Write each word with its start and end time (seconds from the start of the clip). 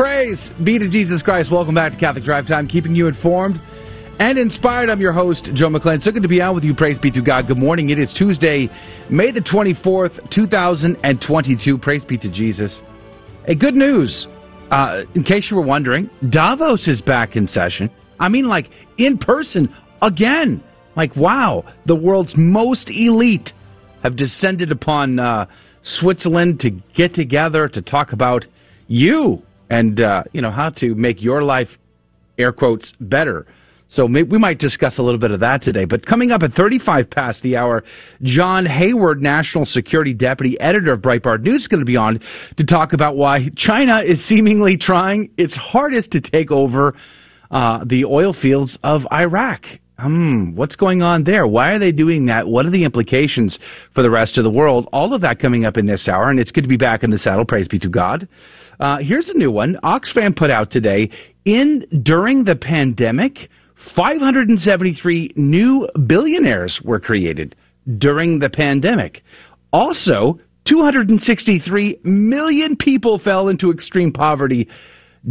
Praise 0.00 0.50
be 0.64 0.78
to 0.78 0.88
Jesus 0.88 1.20
Christ. 1.20 1.52
Welcome 1.52 1.74
back 1.74 1.92
to 1.92 1.98
Catholic 1.98 2.24
Drive 2.24 2.46
Time, 2.46 2.66
keeping 2.66 2.94
you 2.94 3.06
informed 3.06 3.60
and 4.18 4.38
inspired. 4.38 4.88
I'm 4.88 4.98
your 4.98 5.12
host, 5.12 5.50
Joe 5.52 5.68
McClain. 5.68 6.00
So 6.00 6.10
good 6.10 6.22
to 6.22 6.28
be 6.28 6.40
out 6.40 6.54
with 6.54 6.64
you. 6.64 6.74
Praise 6.74 6.98
be 6.98 7.10
to 7.10 7.20
God. 7.20 7.46
Good 7.46 7.58
morning. 7.58 7.90
It 7.90 7.98
is 7.98 8.10
Tuesday, 8.10 8.70
May 9.10 9.30
the 9.30 9.42
24th, 9.42 10.30
2022. 10.30 11.76
Praise 11.76 12.06
be 12.06 12.16
to 12.16 12.30
Jesus. 12.30 12.80
Hey, 13.44 13.56
good 13.56 13.74
news. 13.74 14.26
Uh, 14.70 15.02
in 15.14 15.22
case 15.22 15.50
you 15.50 15.58
were 15.58 15.66
wondering, 15.66 16.08
Davos 16.26 16.88
is 16.88 17.02
back 17.02 17.36
in 17.36 17.46
session. 17.46 17.90
I 18.18 18.30
mean, 18.30 18.46
like 18.46 18.70
in 18.96 19.18
person 19.18 19.68
again. 20.00 20.64
Like, 20.96 21.14
wow, 21.14 21.74
the 21.84 21.94
world's 21.94 22.38
most 22.38 22.88
elite 22.88 23.52
have 24.02 24.16
descended 24.16 24.72
upon 24.72 25.18
uh, 25.18 25.44
Switzerland 25.82 26.60
to 26.60 26.70
get 26.70 27.12
together 27.12 27.68
to 27.68 27.82
talk 27.82 28.14
about 28.14 28.46
you 28.86 29.42
and 29.70 30.00
uh, 30.00 30.24
you 30.32 30.42
know 30.42 30.50
how 30.50 30.70
to 30.70 30.94
make 30.94 31.22
your 31.22 31.42
life, 31.42 31.68
air 32.36 32.52
quotes, 32.52 32.92
better. 33.00 33.46
So 33.90 34.06
we 34.06 34.22
might 34.22 34.60
discuss 34.60 34.98
a 34.98 35.02
little 35.02 35.18
bit 35.18 35.32
of 35.32 35.40
that 35.40 35.62
today. 35.62 35.84
But 35.84 36.06
coming 36.06 36.30
up 36.30 36.44
at 36.44 36.52
35 36.52 37.10
past 37.10 37.42
the 37.42 37.56
hour, 37.56 37.82
John 38.22 38.64
Hayward, 38.64 39.20
National 39.20 39.64
Security 39.64 40.14
Deputy 40.14 40.60
Editor 40.60 40.92
of 40.92 41.00
Breitbart 41.00 41.42
News, 41.42 41.62
is 41.62 41.66
going 41.66 41.80
to 41.80 41.86
be 41.86 41.96
on 41.96 42.20
to 42.56 42.64
talk 42.64 42.92
about 42.92 43.16
why 43.16 43.48
China 43.56 44.00
is 44.00 44.24
seemingly 44.24 44.76
trying 44.76 45.30
its 45.36 45.56
hardest 45.56 46.12
to 46.12 46.20
take 46.20 46.52
over 46.52 46.94
uh, 47.50 47.84
the 47.84 48.04
oil 48.04 48.32
fields 48.32 48.78
of 48.84 49.02
Iraq. 49.12 49.64
Hmm, 49.98 50.54
what's 50.54 50.76
going 50.76 51.02
on 51.02 51.24
there? 51.24 51.44
Why 51.44 51.72
are 51.72 51.80
they 51.80 51.90
doing 51.90 52.26
that? 52.26 52.46
What 52.46 52.66
are 52.66 52.70
the 52.70 52.84
implications 52.84 53.58
for 53.92 54.02
the 54.02 54.10
rest 54.10 54.38
of 54.38 54.44
the 54.44 54.50
world? 54.50 54.88
All 54.92 55.12
of 55.14 55.22
that 55.22 55.40
coming 55.40 55.64
up 55.64 55.76
in 55.76 55.86
this 55.86 56.08
hour, 56.08 56.30
and 56.30 56.38
it's 56.38 56.52
good 56.52 56.62
to 56.62 56.68
be 56.68 56.76
back 56.76 57.02
in 57.02 57.10
the 57.10 57.18
saddle. 57.18 57.44
Praise 57.44 57.66
be 57.66 57.80
to 57.80 57.88
God. 57.88 58.28
Uh, 58.80 58.98
here's 58.98 59.28
a 59.28 59.34
new 59.34 59.50
one. 59.50 59.78
Oxfam 59.84 60.34
put 60.34 60.50
out 60.50 60.70
today. 60.70 61.10
In 61.44 61.84
during 62.02 62.44
the 62.44 62.56
pandemic, 62.56 63.50
573 63.94 65.32
new 65.36 65.86
billionaires 66.06 66.80
were 66.82 66.98
created 66.98 67.56
during 67.98 68.38
the 68.38 68.48
pandemic. 68.48 69.22
Also, 69.72 70.38
263 70.64 72.00
million 72.04 72.76
people 72.76 73.18
fell 73.18 73.48
into 73.48 73.70
extreme 73.70 74.12
poverty 74.12 74.68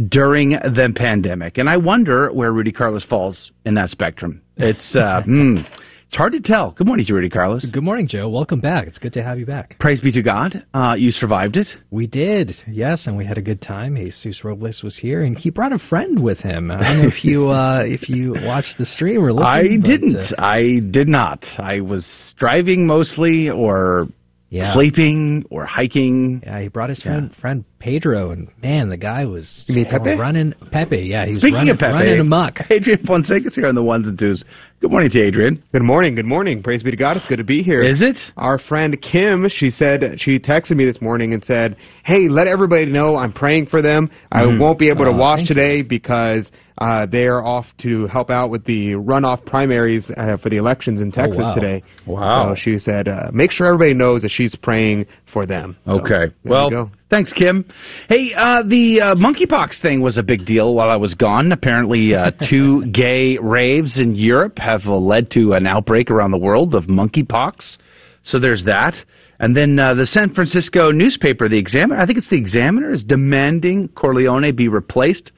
during 0.08 0.50
the 0.50 0.92
pandemic. 0.94 1.58
And 1.58 1.68
I 1.68 1.76
wonder 1.76 2.32
where 2.32 2.52
Rudy 2.52 2.72
Carlos 2.72 3.04
falls 3.04 3.50
in 3.64 3.74
that 3.74 3.90
spectrum. 3.90 4.42
It's 4.56 4.94
uh, 4.94 5.22
mm, 5.26 5.66
it's 6.10 6.16
hard 6.16 6.32
to 6.32 6.40
tell. 6.40 6.72
Good 6.72 6.88
morning 6.88 7.06
to 7.06 7.14
Rudy 7.14 7.30
Carlos. 7.30 7.64
Good 7.66 7.84
morning, 7.84 8.08
Joe. 8.08 8.28
Welcome 8.28 8.60
back. 8.60 8.88
It's 8.88 8.98
good 8.98 9.12
to 9.12 9.22
have 9.22 9.38
you 9.38 9.46
back. 9.46 9.76
Praise 9.78 10.00
be 10.00 10.10
to 10.10 10.22
God. 10.22 10.66
Uh, 10.74 10.96
you 10.98 11.12
survived 11.12 11.56
it. 11.56 11.68
We 11.88 12.08
did, 12.08 12.56
yes, 12.66 13.06
and 13.06 13.16
we 13.16 13.24
had 13.24 13.38
a 13.38 13.42
good 13.42 13.62
time. 13.62 13.94
Jesus 13.94 14.42
Robles 14.42 14.82
was 14.82 14.98
here, 14.98 15.22
and 15.22 15.38
he 15.38 15.50
brought 15.50 15.72
a 15.72 15.78
friend 15.78 16.20
with 16.20 16.40
him. 16.40 16.72
I 16.72 16.82
don't 16.82 17.02
know 17.02 17.06
if 17.06 17.24
you 17.24 17.50
uh, 17.50 17.84
if 17.86 18.08
you 18.08 18.32
watched 18.32 18.76
the 18.76 18.86
stream 18.86 19.22
or 19.22 19.32
listened. 19.32 19.46
I 19.46 19.86
didn't. 19.86 20.16
uh, 20.16 20.34
I 20.36 20.80
did 20.80 21.06
not. 21.06 21.46
I 21.58 21.78
was 21.78 22.34
driving 22.36 22.88
mostly, 22.88 23.48
or 23.48 24.08
yeah. 24.48 24.72
sleeping 24.72 25.44
or 25.48 25.64
hiking. 25.64 26.42
Yeah, 26.44 26.60
he 26.60 26.68
brought 26.68 26.88
his 26.88 27.04
friend 27.04 27.30
yeah. 27.32 27.40
friend 27.40 27.64
Pedro, 27.80 28.30
and 28.30 28.50
man, 28.62 28.90
the 28.90 28.98
guy 28.98 29.24
was 29.24 29.64
you 29.66 29.74
mean 29.74 29.86
Pepe? 29.86 30.14
running 30.14 30.52
Pepe. 30.70 30.98
Yeah, 30.98 31.24
he's 31.24 31.36
speaking 31.36 31.54
running, 31.54 31.72
of 31.72 31.78
Pepe, 31.78 31.92
running 31.94 32.20
amok. 32.20 32.58
Adrian 32.70 33.04
Fonseca's 33.06 33.54
here 33.54 33.66
on 33.66 33.74
the 33.74 33.82
ones 33.82 34.06
and 34.06 34.18
twos. 34.18 34.44
Good 34.80 34.90
morning 34.90 35.08
to 35.10 35.20
Adrian. 35.22 35.64
Good 35.72 35.82
morning. 35.82 36.14
Good 36.14 36.26
morning. 36.26 36.62
Praise 36.62 36.82
be 36.82 36.90
to 36.90 36.96
God. 36.98 37.16
It's 37.16 37.26
good 37.26 37.38
to 37.38 37.44
be 37.44 37.62
here. 37.62 37.80
Is 37.80 38.02
it? 38.02 38.18
Our 38.36 38.58
friend 38.58 39.00
Kim, 39.00 39.48
she 39.48 39.70
said 39.70 40.20
she 40.20 40.38
texted 40.38 40.76
me 40.76 40.84
this 40.84 41.00
morning 41.00 41.32
and 41.32 41.42
said, 41.42 41.78
"Hey, 42.04 42.28
let 42.28 42.46
everybody 42.48 42.84
know 42.84 43.16
I'm 43.16 43.32
praying 43.32 43.66
for 43.66 43.80
them. 43.80 44.08
Mm. 44.08 44.12
I 44.30 44.58
won't 44.58 44.78
be 44.78 44.90
able 44.90 45.06
to 45.06 45.12
oh, 45.12 45.16
watch 45.16 45.48
today 45.48 45.78
you. 45.78 45.84
because." 45.84 46.52
Uh, 46.78 47.04
they 47.04 47.26
are 47.26 47.44
off 47.44 47.66
to 47.76 48.06
help 48.06 48.30
out 48.30 48.48
with 48.48 48.64
the 48.64 48.92
runoff 48.92 49.44
primaries 49.44 50.10
uh, 50.16 50.38
for 50.38 50.48
the 50.48 50.56
elections 50.56 51.02
in 51.02 51.08
oh, 51.08 51.10
Texas 51.10 51.36
oh, 51.38 51.42
wow. 51.42 51.54
today. 51.54 51.82
Wow. 52.06 52.54
So 52.54 52.58
she 52.58 52.78
said, 52.78 53.06
uh, 53.06 53.30
make 53.34 53.50
sure 53.50 53.66
everybody 53.66 53.92
knows 53.92 54.22
that 54.22 54.30
she's 54.30 54.54
praying 54.54 55.04
for 55.30 55.44
them. 55.44 55.76
So, 55.84 56.00
okay. 56.00 56.34
well, 56.42 56.90
thanks, 57.10 57.32
Kim. 57.32 57.64
Hey, 58.08 58.32
uh, 58.34 58.62
the 58.62 59.00
uh, 59.00 59.14
monkeypox 59.14 59.82
thing 59.82 60.00
was 60.00 60.16
a 60.16 60.22
big 60.22 60.46
deal 60.46 60.74
while 60.74 60.88
I 60.88 60.96
was 60.96 61.14
gone. 61.14 61.52
Apparently, 61.52 62.14
uh, 62.14 62.30
two 62.48 62.86
gay 62.86 63.36
raves 63.38 63.98
in 63.98 64.14
Europe 64.14 64.58
have 64.58 64.86
led 64.86 65.30
to 65.32 65.52
an 65.52 65.66
outbreak 65.66 66.10
around 66.10 66.30
the 66.30 66.38
world 66.38 66.74
of 66.74 66.84
monkeypox. 66.84 67.76
So 68.22 68.38
there's 68.38 68.64
that. 68.64 68.94
And 69.38 69.56
then 69.56 69.78
uh, 69.78 69.94
the 69.94 70.06
San 70.06 70.34
Francisco 70.34 70.90
newspaper, 70.90 71.48
The 71.48 71.58
Examiner, 71.58 72.00
I 72.00 72.06
think 72.06 72.18
it's 72.18 72.28
The 72.28 72.36
Examiner, 72.36 72.90
is 72.90 73.02
demanding 73.02 73.88
Cordileone 73.88 74.54
be 74.54 74.68
replaced 74.68 75.32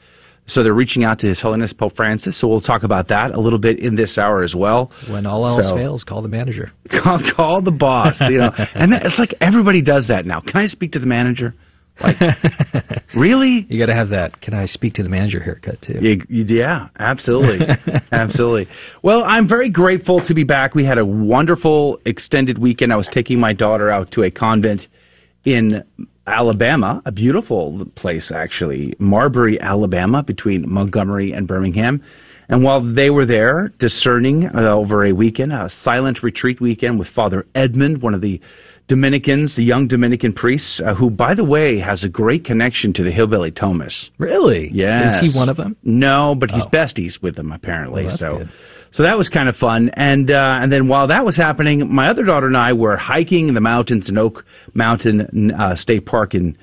so 0.46 0.62
they're 0.62 0.74
reaching 0.74 1.04
out 1.04 1.20
to 1.20 1.28
His 1.28 1.40
Holiness 1.40 1.72
Pope 1.72 1.94
Francis. 1.94 2.38
So 2.38 2.48
we'll 2.48 2.60
talk 2.60 2.82
about 2.82 3.08
that 3.08 3.30
a 3.30 3.40
little 3.40 3.58
bit 3.58 3.78
in 3.78 3.94
this 3.94 4.18
hour 4.18 4.42
as 4.42 4.54
well. 4.54 4.90
When 5.08 5.24
all 5.26 5.46
else 5.46 5.68
so, 5.68 5.76
fails, 5.76 6.04
call 6.04 6.22
the 6.22 6.28
manager. 6.28 6.72
Call, 6.90 7.20
call 7.36 7.62
the 7.62 7.72
boss. 7.72 8.20
You 8.20 8.38
know, 8.38 8.50
and 8.74 8.92
it's 8.92 9.18
like 9.18 9.34
everybody 9.40 9.82
does 9.82 10.08
that 10.08 10.26
now. 10.26 10.40
Can 10.40 10.60
I 10.60 10.66
speak 10.66 10.92
to 10.92 10.98
the 10.98 11.06
manager? 11.06 11.54
Like, 12.00 12.16
really? 13.16 13.66
You 13.68 13.78
got 13.78 13.86
to 13.86 13.94
have 13.94 14.10
that. 14.10 14.40
Can 14.40 14.54
I 14.54 14.66
speak 14.66 14.94
to 14.94 15.02
the 15.02 15.08
manager 15.08 15.40
haircut 15.40 15.80
too? 15.82 15.98
You, 16.00 16.20
you, 16.28 16.44
yeah, 16.48 16.88
absolutely, 16.98 17.66
absolutely. 18.10 18.68
Well, 19.02 19.22
I'm 19.24 19.48
very 19.48 19.70
grateful 19.70 20.24
to 20.26 20.34
be 20.34 20.44
back. 20.44 20.74
We 20.74 20.84
had 20.84 20.98
a 20.98 21.04
wonderful 21.04 22.00
extended 22.04 22.58
weekend. 22.58 22.92
I 22.92 22.96
was 22.96 23.08
taking 23.08 23.38
my 23.38 23.52
daughter 23.52 23.90
out 23.90 24.12
to 24.12 24.22
a 24.22 24.30
convent 24.30 24.88
in 25.44 25.84
Alabama, 26.26 27.02
a 27.04 27.12
beautiful 27.12 27.86
place 27.94 28.30
actually, 28.32 28.94
Marbury, 28.98 29.60
Alabama, 29.60 30.22
between 30.22 30.70
Montgomery 30.70 31.32
and 31.32 31.48
Birmingham. 31.48 32.02
And 32.48 32.62
while 32.62 32.82
they 32.82 33.10
were 33.10 33.26
there 33.26 33.72
discerning 33.78 34.46
uh, 34.46 34.74
over 34.74 35.04
a 35.04 35.12
weekend, 35.12 35.52
a 35.52 35.70
silent 35.70 36.22
retreat 36.22 36.60
weekend 36.60 36.98
with 36.98 37.08
Father 37.08 37.46
Edmund, 37.54 38.02
one 38.02 38.14
of 38.14 38.20
the 38.20 38.40
Dominicans, 38.88 39.56
the 39.56 39.64
young 39.64 39.88
Dominican 39.88 40.32
priests, 40.32 40.80
uh, 40.84 40.94
who, 40.94 41.08
by 41.08 41.34
the 41.34 41.44
way, 41.44 41.78
has 41.78 42.04
a 42.04 42.08
great 42.08 42.44
connection 42.44 42.92
to 42.94 43.02
the 43.02 43.10
Hillbilly 43.10 43.52
Thomists. 43.52 44.10
Really? 44.18 44.70
Yes. 44.72 45.22
Is 45.22 45.32
he 45.32 45.38
one 45.38 45.48
of 45.48 45.56
them? 45.56 45.76
No, 45.82 46.34
but 46.34 46.50
he's 46.50 46.66
oh. 46.66 46.70
besties 46.70 47.22
with 47.22 47.36
them 47.36 47.52
apparently. 47.52 48.06
Well, 48.06 48.16
so. 48.16 48.38
Good. 48.38 48.48
So 48.92 49.04
that 49.04 49.16
was 49.16 49.30
kind 49.30 49.48
of 49.48 49.56
fun, 49.56 49.88
and 49.94 50.30
uh, 50.30 50.58
and 50.60 50.70
then 50.70 50.86
while 50.86 51.08
that 51.08 51.24
was 51.24 51.34
happening, 51.34 51.94
my 51.94 52.08
other 52.08 52.24
daughter 52.24 52.46
and 52.46 52.56
I 52.56 52.74
were 52.74 52.98
hiking 52.98 53.48
in 53.48 53.54
the 53.54 53.60
mountains 53.60 54.10
in 54.10 54.18
Oak 54.18 54.44
Mountain 54.74 55.50
uh, 55.50 55.76
State 55.76 56.04
Park 56.04 56.34
in 56.34 56.58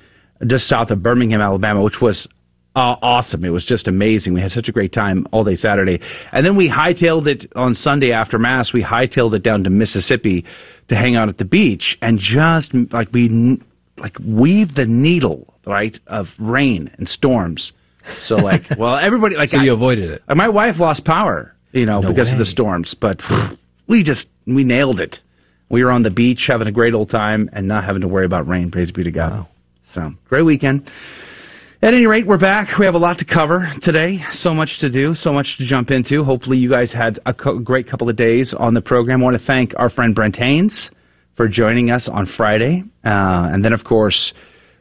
just 0.46 0.68
south 0.68 0.90
of 0.90 1.02
Birmingham, 1.02 1.40
Alabama, 1.40 1.82
which 1.82 2.00
was 2.00 2.28
uh, 2.76 2.94
awesome. 3.02 3.44
It 3.44 3.48
was 3.48 3.64
just 3.64 3.88
amazing. 3.88 4.32
We 4.32 4.40
had 4.40 4.52
such 4.52 4.68
a 4.68 4.72
great 4.72 4.92
time 4.92 5.26
all 5.32 5.42
day 5.42 5.56
Saturday, 5.56 6.00
and 6.30 6.46
then 6.46 6.56
we 6.56 6.70
hightailed 6.70 7.26
it 7.26 7.52
on 7.56 7.74
Sunday 7.74 8.12
after 8.12 8.38
Mass. 8.38 8.72
We 8.72 8.84
hightailed 8.84 9.34
it 9.34 9.42
down 9.42 9.64
to 9.64 9.70
Mississippi 9.70 10.44
to 10.86 10.94
hang 10.94 11.16
out 11.16 11.28
at 11.28 11.36
the 11.36 11.44
beach, 11.44 11.98
and 12.00 12.20
just 12.20 12.72
like 12.92 13.08
we 13.12 13.58
like 13.96 14.16
weave 14.24 14.76
the 14.76 14.86
needle 14.86 15.52
right 15.66 15.98
of 16.06 16.28
rain 16.38 16.92
and 16.96 17.08
storms. 17.08 17.72
So 18.20 18.36
like, 18.36 18.62
well, 18.78 18.96
everybody 18.96 19.34
like 19.34 19.48
so 19.48 19.60
you 19.60 19.72
avoided 19.72 20.12
it. 20.12 20.22
My 20.28 20.48
wife 20.48 20.78
lost 20.78 21.04
power 21.04 21.56
you 21.72 21.86
know, 21.86 22.00
no 22.00 22.08
because 22.08 22.28
way. 22.28 22.32
of 22.32 22.38
the 22.38 22.46
storms. 22.46 22.94
But 22.94 23.20
we 23.88 24.02
just 24.02 24.26
we 24.46 24.64
nailed 24.64 25.00
it. 25.00 25.20
We 25.68 25.84
were 25.84 25.90
on 25.90 26.02
the 26.02 26.10
beach 26.10 26.46
having 26.48 26.66
a 26.66 26.72
great 26.72 26.94
old 26.94 27.10
time 27.10 27.48
and 27.52 27.68
not 27.68 27.84
having 27.84 28.02
to 28.02 28.08
worry 28.08 28.26
about 28.26 28.48
rain. 28.48 28.70
Praise 28.70 28.90
be 28.90 29.04
to 29.04 29.10
God. 29.10 29.32
Wow. 29.32 29.48
So 29.94 30.12
great 30.28 30.44
weekend. 30.44 30.90
At 31.82 31.94
any 31.94 32.06
rate, 32.06 32.26
we're 32.26 32.38
back. 32.38 32.78
We 32.78 32.84
have 32.84 32.94
a 32.94 32.98
lot 32.98 33.18
to 33.20 33.24
cover 33.24 33.72
today. 33.80 34.22
So 34.32 34.52
much 34.52 34.80
to 34.80 34.90
do, 34.90 35.14
so 35.14 35.32
much 35.32 35.56
to 35.58 35.64
jump 35.64 35.90
into. 35.90 36.22
Hopefully, 36.22 36.58
you 36.58 36.68
guys 36.68 36.92
had 36.92 37.20
a 37.24 37.32
co- 37.32 37.58
great 37.58 37.88
couple 37.88 38.10
of 38.10 38.16
days 38.16 38.52
on 38.52 38.74
the 38.74 38.82
program. 38.82 39.22
I 39.22 39.24
want 39.24 39.38
to 39.38 39.42
thank 39.42 39.72
our 39.76 39.88
friend 39.88 40.14
Brent 40.14 40.36
Haynes 40.36 40.90
for 41.36 41.48
joining 41.48 41.90
us 41.90 42.06
on 42.06 42.26
Friday, 42.26 42.82
uh, 43.02 43.48
and 43.50 43.64
then 43.64 43.72
of 43.72 43.82
course 43.82 44.34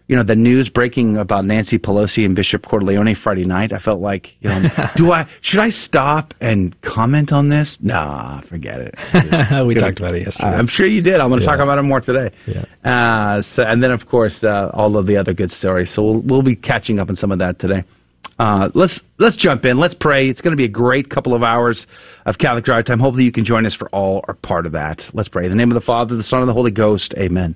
you 0.09 0.15
know, 0.15 0.23
the 0.23 0.35
news 0.35 0.69
breaking 0.69 1.17
about 1.17 1.45
Nancy 1.45 1.77
Pelosi 1.77 2.25
and 2.25 2.35
Bishop 2.35 2.63
Cordileone 2.63 3.15
Friday 3.15 3.45
night, 3.45 3.71
I 3.71 3.77
felt 3.77 4.01
like, 4.01 4.35
you 4.41 4.49
know, 4.49 4.61
do 4.97 5.11
I 5.11 5.29
should 5.41 5.59
I 5.59 5.69
stop 5.69 6.33
and 6.41 6.75
comment 6.81 7.31
on 7.31 7.49
this? 7.49 7.77
Nah, 7.79 8.41
forget 8.41 8.81
it. 8.81 8.95
we 9.67 9.75
talked 9.75 9.99
about 9.99 10.15
it 10.15 10.23
yesterday. 10.23 10.49
I'm 10.49 10.67
sure 10.67 10.87
you 10.87 11.03
did. 11.03 11.19
I'm 11.19 11.29
going 11.29 11.41
to 11.41 11.45
yeah. 11.45 11.51
talk 11.51 11.59
about 11.59 11.77
it 11.77 11.83
more 11.83 12.01
today. 12.01 12.31
Yeah. 12.47 12.65
Uh, 12.83 13.43
so, 13.43 13.61
and 13.61 13.83
then 13.83 13.91
of 13.91 14.07
course 14.07 14.43
uh, 14.43 14.71
all 14.73 14.97
of 14.97 15.05
the 15.05 15.15
other 15.15 15.35
good 15.35 15.51
stories. 15.51 15.93
So 15.93 16.01
we'll 16.01 16.21
we'll 16.21 16.41
be 16.41 16.55
catching 16.55 16.97
up 16.97 17.09
on 17.09 17.15
some 17.15 17.31
of 17.31 17.37
that 17.39 17.59
today. 17.59 17.83
Uh, 18.39 18.69
let's 18.73 19.01
let's 19.19 19.35
jump 19.35 19.63
in. 19.63 19.77
Let's 19.77 19.93
pray. 19.93 20.25
It's 20.25 20.41
going 20.41 20.53
to 20.53 20.57
be 20.57 20.65
a 20.65 20.69
great 20.69 21.11
couple 21.11 21.35
of 21.35 21.43
hours 21.43 21.85
of 22.25 22.39
Catholic 22.39 22.65
Drive 22.65 22.85
Time. 22.85 22.99
Hopefully, 22.99 23.25
you 23.25 23.31
can 23.31 23.45
join 23.45 23.67
us 23.67 23.75
for 23.75 23.87
all 23.89 24.25
or 24.27 24.33
part 24.33 24.65
of 24.65 24.71
that. 24.71 25.03
Let's 25.13 25.29
pray. 25.29 25.45
In 25.45 25.51
the 25.51 25.57
name 25.57 25.69
of 25.69 25.75
the 25.75 25.85
Father, 25.85 26.15
the 26.15 26.23
Son, 26.23 26.39
and 26.39 26.49
the 26.49 26.53
Holy 26.53 26.71
Ghost. 26.71 27.13
Amen. 27.15 27.55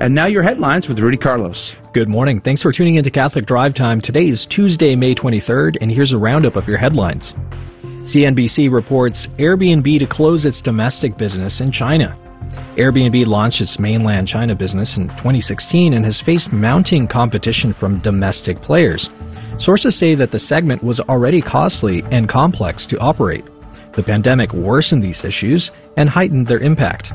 And 0.00 0.12
now 0.12 0.26
your 0.26 0.42
headlines 0.42 0.88
with 0.88 0.98
Rudy 0.98 1.16
Carlos. 1.16 1.76
Good 1.92 2.08
morning. 2.08 2.40
Thanks 2.40 2.62
for 2.62 2.72
tuning 2.72 2.96
into 2.96 3.12
Catholic 3.12 3.46
Drive 3.46 3.74
Time. 3.74 4.00
Today 4.00 4.26
is 4.26 4.44
Tuesday, 4.44 4.96
May 4.96 5.14
23rd, 5.14 5.76
and 5.80 5.88
here's 5.88 6.12
a 6.12 6.18
roundup 6.18 6.56
of 6.56 6.66
your 6.66 6.78
headlines. 6.78 7.32
CNBC 8.02 8.72
reports 8.72 9.28
Airbnb 9.38 10.00
to 10.00 10.06
close 10.06 10.46
its 10.46 10.60
domestic 10.60 11.16
business 11.16 11.60
in 11.60 11.70
China. 11.70 12.18
Airbnb 12.76 13.24
launched 13.26 13.60
its 13.60 13.78
mainland 13.78 14.26
China 14.26 14.56
business 14.56 14.96
in 14.96 15.06
2016 15.10 15.94
and 15.94 16.04
has 16.04 16.20
faced 16.20 16.52
mounting 16.52 17.06
competition 17.06 17.72
from 17.72 18.00
domestic 18.00 18.60
players. 18.60 19.08
Sources 19.60 19.96
say 19.96 20.16
that 20.16 20.32
the 20.32 20.40
segment 20.40 20.82
was 20.82 20.98
already 20.98 21.40
costly 21.40 22.02
and 22.10 22.28
complex 22.28 22.84
to 22.86 22.98
operate. 22.98 23.44
The 23.94 24.02
pandemic 24.02 24.52
worsened 24.52 25.04
these 25.04 25.22
issues 25.22 25.70
and 25.96 26.08
heightened 26.08 26.48
their 26.48 26.58
impact. 26.58 27.12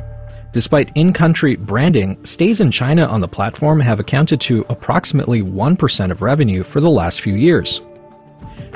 Despite 0.52 0.92
in 0.96 1.14
country 1.14 1.56
branding, 1.56 2.18
stays 2.24 2.60
in 2.60 2.72
China 2.72 3.06
on 3.06 3.22
the 3.22 3.28
platform 3.28 3.80
have 3.80 4.00
accounted 4.00 4.42
to 4.42 4.66
approximately 4.70 5.42
1% 5.44 6.12
of 6.12 6.22
revenue 6.24 6.64
for 6.64 6.82
the 6.82 6.90
last 6.90 7.22
few 7.22 7.36
years. 7.36 7.82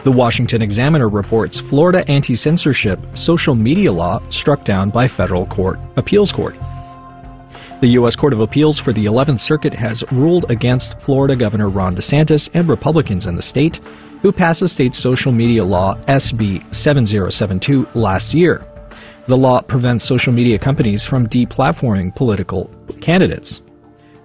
The 0.04 0.12
Washington 0.12 0.62
Examiner 0.62 1.10
reports 1.10 1.60
Florida 1.60 2.04
anti 2.08 2.36
censorship 2.36 3.00
social 3.16 3.56
media 3.56 3.92
law 3.92 4.22
struck 4.30 4.66
down 4.66 4.92
by 4.92 5.08
federal 5.08 5.48
court 5.48 5.80
appeals 5.96 6.32
court. 6.32 6.56
The 7.82 7.94
U.S. 8.00 8.16
Court 8.16 8.34
of 8.34 8.40
Appeals 8.40 8.80
for 8.80 8.94
the 8.94 9.06
11th 9.06 9.40
Circuit 9.40 9.74
has 9.74 10.04
ruled 10.12 10.46
against 10.50 10.96
Florida 11.02 11.36
Governor 11.36 11.70
Ron 11.70 11.96
DeSantis 11.96 12.50
and 12.54 12.70
Republicans 12.70 13.26
in 13.26 13.36
the 13.36 13.42
state 13.42 13.80
who 14.22 14.32
passed 14.32 14.62
the 14.62 14.70
state's 14.70 15.02
social 15.02 15.32
media 15.32 15.64
law 15.64 15.96
SB 16.08 16.74
7072 16.74 17.88
last 17.94 18.34
year. 18.34 18.62
The 19.26 19.38
law 19.38 19.62
prevents 19.62 20.06
social 20.06 20.34
media 20.34 20.60
companies 20.60 21.06
from 21.06 21.28
deplatforming 21.28 22.14
political 22.14 22.70
candidates. 23.02 23.62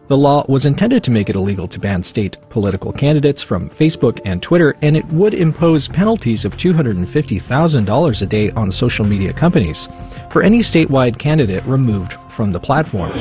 The 0.09 0.17
law 0.17 0.45
was 0.49 0.67
intended 0.67 1.05
to 1.05 1.13
make 1.13 1.29
it 1.29 1.37
illegal 1.37 1.69
to 1.69 1.79
ban 1.79 2.03
state 2.03 2.37
political 2.51 2.93
candidates 2.93 3.41
from 3.41 3.71
Facebook 3.71 4.19
and 4.25 4.43
Twitter, 4.43 4.75
and 4.83 4.97
it 4.97 5.07
would 5.13 5.35
impose 5.35 5.87
penalties 5.87 6.45
of 6.45 6.55
$250,000 6.55 8.23
a 8.23 8.27
day 8.27 8.51
on 8.53 8.73
social 8.73 9.05
media 9.05 9.33
companies 9.33 9.87
for 10.33 10.43
any 10.43 10.61
statewide 10.61 11.17
candidate 11.17 11.65
removed 11.65 12.15
from 12.35 12.51
the 12.51 12.59
platform. 12.59 13.13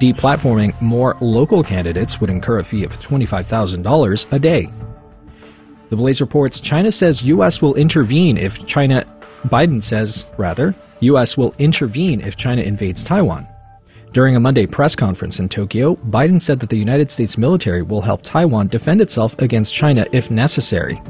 Deplatforming 0.00 0.80
more 0.80 1.16
local 1.20 1.64
candidates 1.64 2.18
would 2.20 2.30
incur 2.30 2.60
a 2.60 2.64
fee 2.64 2.84
of 2.84 2.92
$25,000 2.92 4.32
a 4.32 4.38
day. 4.38 4.68
The 5.90 5.96
Blaze 5.96 6.20
reports 6.20 6.60
China 6.60 6.92
says 6.92 7.24
U.S. 7.24 7.60
will 7.60 7.74
intervene 7.74 8.36
if 8.36 8.52
China, 8.66 9.04
Biden 9.46 9.82
says, 9.82 10.24
rather, 10.38 10.72
U.S. 11.00 11.36
will 11.36 11.54
intervene 11.58 12.20
if 12.20 12.36
China 12.36 12.62
invades 12.62 13.04
Taiwan. 13.04 13.46
During 14.12 14.34
a 14.34 14.40
Monday 14.40 14.66
press 14.66 14.94
conference 14.94 15.40
in 15.40 15.48
Tokyo, 15.48 15.96
Biden 15.96 16.40
said 16.40 16.58
that 16.60 16.70
the 16.70 16.78
United 16.78 17.10
States 17.10 17.36
military 17.36 17.82
will 17.82 18.00
help 18.00 18.22
Taiwan 18.22 18.68
defend 18.68 19.02
itself 19.02 19.32
against 19.40 19.74
China 19.74 20.06
if 20.12 20.30
necessary. 20.30 21.02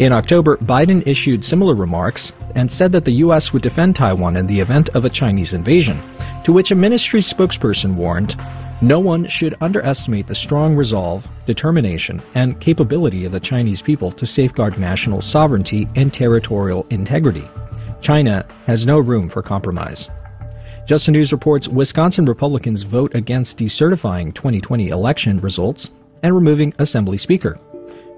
In 0.00 0.12
October, 0.12 0.56
Biden 0.56 1.06
issued 1.06 1.44
similar 1.44 1.76
remarks 1.76 2.32
and 2.56 2.70
said 2.70 2.90
that 2.92 3.04
the 3.04 3.20
U.S. 3.24 3.52
would 3.52 3.62
defend 3.62 3.94
Taiwan 3.94 4.36
in 4.36 4.46
the 4.48 4.58
event 4.58 4.88
of 4.94 5.04
a 5.04 5.10
Chinese 5.10 5.52
invasion, 5.52 6.02
to 6.44 6.52
which 6.52 6.72
a 6.72 6.74
ministry 6.74 7.20
spokesperson 7.20 7.94
warned 7.94 8.34
no 8.82 8.98
one 8.98 9.28
should 9.28 9.54
underestimate 9.60 10.26
the 10.26 10.34
strong 10.34 10.74
resolve, 10.74 11.24
determination, 11.46 12.22
and 12.34 12.58
capability 12.60 13.26
of 13.26 13.32
the 13.32 13.38
Chinese 13.38 13.82
people 13.82 14.10
to 14.12 14.26
safeguard 14.26 14.78
national 14.78 15.20
sovereignty 15.20 15.86
and 15.96 16.14
territorial 16.14 16.86
integrity. 16.88 17.46
China 18.00 18.46
has 18.66 18.86
no 18.86 18.98
room 18.98 19.28
for 19.28 19.42
compromise. 19.42 20.08
Just 20.86 21.06
the 21.06 21.12
News 21.12 21.32
reports 21.32 21.68
Wisconsin 21.68 22.24
Republicans 22.24 22.82
vote 22.82 23.14
against 23.14 23.58
decertifying 23.58 24.34
2020 24.34 24.88
election 24.88 25.38
results 25.40 25.90
and 26.22 26.34
removing 26.34 26.72
Assembly 26.78 27.16
Speaker. 27.16 27.58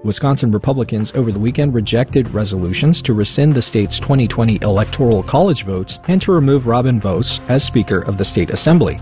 Wisconsin 0.03 0.51
Republicans 0.51 1.11
over 1.15 1.31
the 1.31 1.39
weekend 1.39 1.73
rejected 1.73 2.29
resolutions 2.33 3.01
to 3.01 3.13
rescind 3.13 3.55
the 3.55 3.61
state's 3.61 3.99
2020 3.99 4.59
electoral 4.61 5.23
college 5.23 5.65
votes 5.65 5.99
and 6.07 6.21
to 6.21 6.31
remove 6.31 6.67
Robin 6.67 6.99
Vos 6.99 7.39
as 7.47 7.63
Speaker 7.63 8.01
of 8.01 8.17
the 8.17 8.25
State 8.25 8.49
Assembly. 8.49 8.99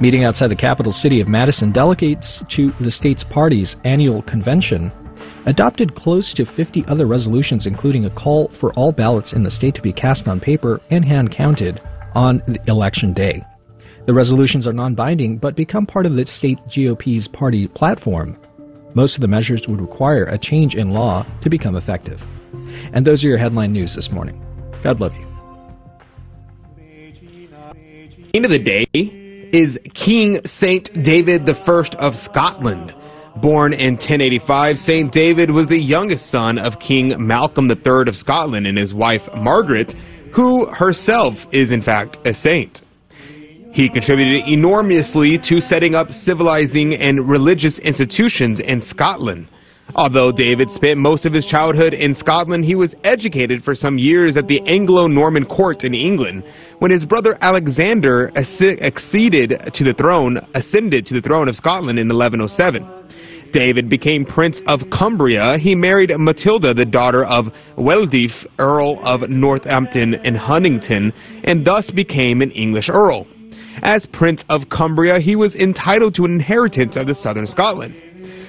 Meeting 0.00 0.24
outside 0.24 0.48
the 0.48 0.56
capital 0.56 0.92
city 0.92 1.20
of 1.20 1.28
Madison, 1.28 1.72
delegates 1.72 2.42
to 2.50 2.70
the 2.80 2.90
state's 2.90 3.24
party's 3.24 3.76
annual 3.84 4.20
convention 4.22 4.92
adopted 5.46 5.94
close 5.94 6.34
to 6.34 6.44
50 6.44 6.84
other 6.86 7.06
resolutions, 7.06 7.66
including 7.66 8.04
a 8.04 8.10
call 8.10 8.48
for 8.60 8.72
all 8.74 8.92
ballots 8.92 9.32
in 9.32 9.42
the 9.42 9.50
state 9.50 9.74
to 9.76 9.82
be 9.82 9.92
cast 9.92 10.28
on 10.28 10.40
paper 10.40 10.80
and 10.90 11.04
hand 11.04 11.32
counted 11.32 11.80
on 12.14 12.42
election 12.66 13.12
day. 13.12 13.42
The 14.06 14.14
resolutions 14.14 14.66
are 14.66 14.72
non 14.72 14.94
binding 14.94 15.38
but 15.38 15.56
become 15.56 15.86
part 15.86 16.06
of 16.06 16.14
the 16.14 16.26
state 16.26 16.58
GOP's 16.68 17.28
party 17.28 17.66
platform. 17.68 18.36
Most 18.94 19.16
of 19.16 19.20
the 19.20 19.28
measures 19.28 19.66
would 19.68 19.80
require 19.80 20.24
a 20.24 20.38
change 20.38 20.74
in 20.74 20.90
law 20.90 21.26
to 21.42 21.50
become 21.50 21.76
effective. 21.76 22.20
And 22.92 23.06
those 23.06 23.24
are 23.24 23.28
your 23.28 23.38
headline 23.38 23.72
news 23.72 23.94
this 23.94 24.10
morning. 24.10 24.42
God 24.82 25.00
love 25.00 25.12
you. 25.14 25.26
End 28.32 28.44
of 28.44 28.50
the 28.50 28.58
day 28.58 28.86
is 29.52 29.78
King 29.94 30.40
Saint 30.44 30.90
David 31.02 31.48
I 31.48 31.84
of 31.98 32.14
Scotland. 32.14 32.94
Born 33.40 33.74
in 33.74 33.94
1085, 33.94 34.78
St. 34.78 35.12
David 35.12 35.50
was 35.50 35.66
the 35.66 35.76
youngest 35.76 36.30
son 36.30 36.58
of 36.58 36.80
King 36.80 37.14
Malcolm 37.18 37.70
III 37.70 38.08
of 38.08 38.16
Scotland 38.16 38.66
and 38.66 38.78
his 38.78 38.94
wife 38.94 39.22
Margaret, 39.36 39.94
who 40.34 40.64
herself 40.66 41.34
is 41.52 41.70
in 41.70 41.82
fact 41.82 42.16
a 42.24 42.32
saint. 42.32 42.82
He 43.72 43.90
contributed 43.90 44.48
enormously 44.48 45.38
to 45.44 45.60
setting 45.60 45.94
up 45.94 46.12
civilizing 46.12 46.94
and 46.94 47.28
religious 47.28 47.78
institutions 47.78 48.58
in 48.58 48.80
Scotland. 48.80 49.48
Although 49.94 50.32
David 50.32 50.72
spent 50.72 50.98
most 50.98 51.26
of 51.26 51.32
his 51.34 51.46
childhood 51.46 51.92
in 51.94 52.14
Scotland, 52.14 52.64
he 52.64 52.74
was 52.74 52.94
educated 53.04 53.62
for 53.62 53.74
some 53.74 53.98
years 53.98 54.36
at 54.36 54.48
the 54.48 54.60
Anglo-Norman 54.66 55.44
court 55.44 55.84
in 55.84 55.94
England. 55.94 56.42
When 56.78 56.90
his 56.90 57.04
brother 57.04 57.36
Alexander 57.40 58.32
acceded 58.34 59.50
to 59.74 59.84
the 59.84 59.94
throne, 59.94 60.40
ascended 60.54 61.06
to 61.06 61.14
the 61.14 61.20
throne 61.20 61.48
of 61.48 61.56
Scotland 61.56 61.98
in 61.98 62.08
1107. 62.08 63.04
David 63.52 63.88
became 63.88 64.24
Prince 64.24 64.60
of 64.66 64.90
Cumbria, 64.90 65.58
he 65.58 65.74
married 65.74 66.12
Matilda, 66.16 66.74
the 66.74 66.84
daughter 66.84 67.24
of 67.24 67.46
Waltheof, 67.76 68.46
Earl 68.58 69.00
of 69.02 69.28
Northampton 69.28 70.14
and 70.14 70.36
Huntingdon, 70.36 71.12
and 71.44 71.64
thus 71.64 71.90
became 71.90 72.42
an 72.42 72.50
English 72.50 72.88
earl. 72.88 73.26
As 73.82 74.06
Prince 74.06 74.44
of 74.48 74.68
Cumbria, 74.68 75.20
he 75.20 75.36
was 75.36 75.54
entitled 75.54 76.14
to 76.14 76.24
an 76.24 76.32
inheritance 76.32 76.96
of 76.96 77.06
the 77.06 77.14
southern 77.14 77.46
Scotland. 77.46 77.94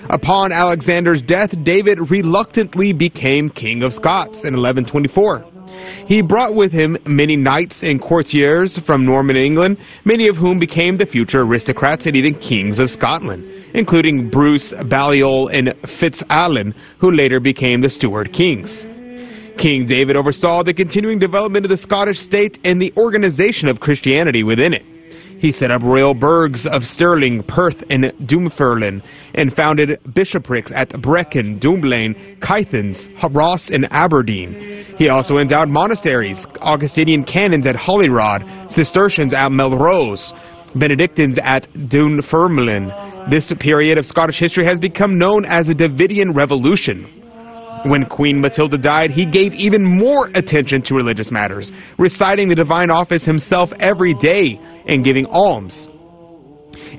Upon 0.10 0.52
Alexander's 0.52 1.22
death, 1.22 1.54
David 1.64 2.10
reluctantly 2.10 2.94
became 2.94 3.50
King 3.50 3.84
of 3.84 3.94
Scots 3.94 4.46
in 4.46 4.56
1124. 4.56 5.46
He 6.08 6.22
brought 6.22 6.56
with 6.56 6.72
him 6.72 6.98
many 7.06 7.36
knights 7.36 7.84
and 7.84 8.02
courtiers 8.02 8.80
from 8.86 9.06
Norman 9.06 9.36
England, 9.36 9.78
many 10.06 10.30
of 10.30 10.38
whom 10.38 10.60
became 10.60 10.98
the 10.98 11.06
future 11.06 11.42
aristocrats 11.42 12.06
and 12.06 12.16
even 12.16 12.36
kings 12.36 12.80
of 12.80 12.90
Scotland 12.90 13.58
including 13.74 14.30
Bruce, 14.30 14.74
Balliol, 14.90 15.48
and 15.48 15.70
FitzAlan, 16.00 16.74
who 17.00 17.12
later 17.12 17.40
became 17.40 17.82
the 17.82 17.90
Stuart 17.90 18.34
Kings. 18.34 18.86
King 19.58 19.86
David 19.88 20.16
oversaw 20.16 20.64
the 20.64 20.74
continuing 20.74 21.20
development 21.20 21.66
of 21.66 21.70
the 21.70 21.78
Scottish 21.78 22.20
state 22.20 22.60
and 22.64 22.82
the 22.82 22.94
organization 22.96 23.68
of 23.68 23.80
Christianity 23.80 24.44
within 24.44 24.74
it. 24.74 24.84
He 25.40 25.52
set 25.52 25.70
up 25.70 25.84
royal 25.84 26.16
burghs 26.16 26.66
of 26.66 26.84
Stirling, 26.84 27.44
Perth, 27.44 27.84
and 27.92 28.12
Dunfermline, 28.26 29.04
and 29.36 29.56
founded 29.56 30.00
bishoprics 30.14 30.72
at 30.74 30.90
Brechin, 30.90 31.60
Dunblane, 31.60 32.40
Caithness, 32.42 33.08
Ross, 33.32 33.70
and 33.70 33.88
Aberdeen. 33.92 34.86
He 34.98 35.10
also 35.10 35.38
endowed 35.38 35.70
monasteries, 35.70 36.44
Augustinian 36.60 37.24
canons 37.24 37.68
at 37.68 37.76
Holyrood, 37.76 38.72
Cistercians 38.72 39.34
at 39.34 39.52
Melrose, 39.52 40.34
Benedictines 40.80 41.38
at 41.42 41.68
Dunfermline, 41.90 42.88
this 43.30 43.52
period 43.60 43.98
of 43.98 44.06
Scottish 44.06 44.40
history 44.40 44.66
has 44.66 44.80
become 44.80 45.18
known 45.18 45.46
as 45.46 45.68
the 45.68 45.74
Davidian 45.76 46.36
Revolution. 46.36 47.14
When 47.86 48.06
Queen 48.06 48.42
Matilda 48.42 48.78
died, 48.78 49.12
he 49.12 49.26
gave 49.26 49.54
even 49.54 49.84
more 49.84 50.30
attention 50.34 50.82
to 50.84 50.96
religious 50.96 51.32
matters, 51.32 51.72
reciting 51.98 52.50
the 52.50 52.56
divine 52.56 52.90
office 52.90 53.24
himself 53.24 53.72
every 53.80 54.14
day 54.14 54.60
and 54.88 55.04
giving 55.04 55.26
alms. 55.28 55.88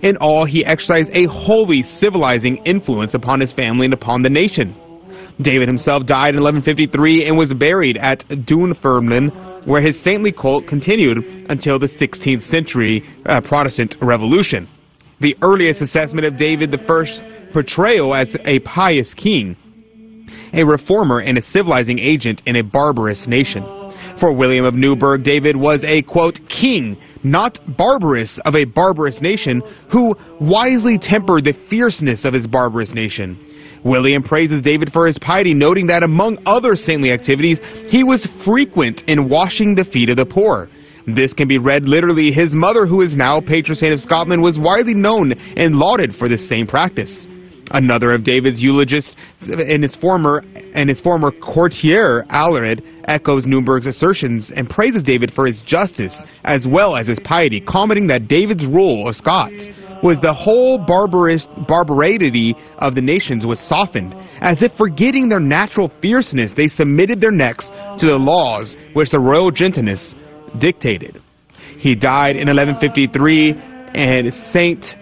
In 0.03 0.17
all, 0.19 0.45
he 0.45 0.65
exercised 0.65 1.11
a 1.13 1.27
wholly 1.27 1.83
civilizing 1.83 2.65
influence 2.65 3.15
upon 3.15 3.41
his 3.41 3.53
family 3.53 3.87
and 3.87 3.95
upon 3.95 4.23
the 4.23 4.31
nation. 4.31 4.77
David 5.41 5.69
himself 5.69 6.05
died 6.05 6.35
in 6.35 6.43
1153 6.43 7.27
and 7.27 7.37
was 7.37 7.53
buried 7.53 7.97
at 7.97 8.25
Dunfermline, 8.29 9.31
where 9.65 9.81
his 9.81 10.03
saintly 10.03 10.33
cult 10.33 10.67
continued 10.67 11.19
until 11.49 11.79
the 11.79 11.89
16th 11.89 12.43
century 12.43 13.03
uh, 13.27 13.41
Protestant 13.41 13.97
Revolution 14.01 14.69
the 15.21 15.37
earliest 15.43 15.83
assessment 15.83 16.27
of 16.27 16.37
David 16.37 16.75
I's 16.75 17.23
portrayal 17.53 18.15
as 18.15 18.37
a 18.45 18.61
pious 18.61 19.15
king. 19.15 19.57
a 20.53 20.65
reformer 20.65 21.21
and 21.21 21.37
a 21.37 21.43
civilizing 21.43 21.99
agent 21.99 22.43
in 22.47 22.57
a 22.57 22.63
barbarous 22.63 23.27
nation. 23.27 23.63
For 24.19 24.33
William 24.33 24.65
of 24.65 24.75
Newburgh, 24.75 25.23
David 25.23 25.57
was 25.57 25.85
a, 25.85 26.03
quote, 26.03 26.41
king, 26.49 26.97
not 27.23 27.59
barbarous 27.77 28.39
of 28.45 28.55
a 28.55 28.65
barbarous 28.65 29.21
nation, 29.21 29.63
who 29.91 30.17
wisely 30.41 30.99
tempered 30.99 31.45
the 31.45 31.53
fierceness 31.69 32.25
of 32.25 32.33
his 32.33 32.47
barbarous 32.47 32.95
nation. 32.95 33.39
William 33.85 34.23
praises 34.23 34.63
David 34.63 34.93
for 34.93 35.07
his 35.07 35.19
piety, 35.19 35.55
noting 35.55 35.87
that 35.89 36.03
among 36.03 36.39
other 36.47 36.77
saintly 36.77 37.13
activities, 37.13 37.59
he 37.89 38.05
was 38.05 38.29
frequent 38.45 39.03
in 39.07 39.29
washing 39.29 39.75
the 39.75 39.85
feet 39.85 40.11
of 40.11 40.17
the 40.17 40.27
poor. 40.27 40.69
This 41.07 41.33
can 41.33 41.49
be 41.49 41.59
read 41.59 41.89
literally. 41.89 42.33
His 42.33 42.55
mother, 42.55 42.85
who 42.85 43.01
is 43.01 43.17
now 43.17 43.41
patron 43.41 43.77
saint 43.77 43.93
of 43.93 44.01
Scotland, 44.01 44.43
was 44.43 44.59
widely 44.59 44.95
known 44.95 45.33
and 45.33 45.77
lauded 45.77 46.15
for 46.15 46.29
this 46.29 46.47
same 46.47 46.67
practice. 46.67 47.27
Another 47.71 48.13
of 48.13 48.25
David's 48.25 48.63
eulogists 48.63 49.13
and 49.41 49.83
his 49.83 49.95
former 49.97 50.43
and 50.75 50.89
his 50.89 51.01
former 51.01 51.31
courtier 51.31 52.25
Aelred 52.31 52.83
echoes 53.05 53.47
Newburgh's 53.47 53.87
assertions 53.87 54.51
and 54.55 54.69
praises 54.69 55.03
David 55.03 55.33
for 55.33 55.47
his 55.47 55.61
justice 55.63 56.15
as 56.45 56.67
well 56.67 56.97
as 56.97 57.07
his 57.07 57.19
piety, 57.21 57.61
commenting 57.61 58.07
that 58.09 58.29
David's 58.29 58.67
rule 58.67 59.09
of 59.09 59.17
Scots 59.17 59.71
was 60.03 60.21
the 60.21 60.33
whole 60.33 60.79
barbarous 60.79 61.47
barbarity 61.67 62.57
of 62.79 62.95
the 62.95 63.01
nations 63.01 63.45
was 63.45 63.61
softened, 63.61 64.15
as 64.41 64.63
if 64.63 64.73
forgetting 64.77 65.29
their 65.29 65.41
natural 65.41 65.91
fierceness, 66.01 66.53
they 66.53 66.69
submitted 66.69 67.21
their 67.21 67.31
necks 67.31 67.71
to 67.99 68.07
the 68.07 68.17
laws 68.19 68.77
which 68.95 69.11
the 69.11 69.21
royal 69.21 69.51
gentleness 69.51 70.15
dictated. 70.59 71.21
He 71.79 71.95
died 71.95 72.37
in 72.37 72.49
1153, 72.49 73.55
and 73.95 74.33
Saint 74.33 74.97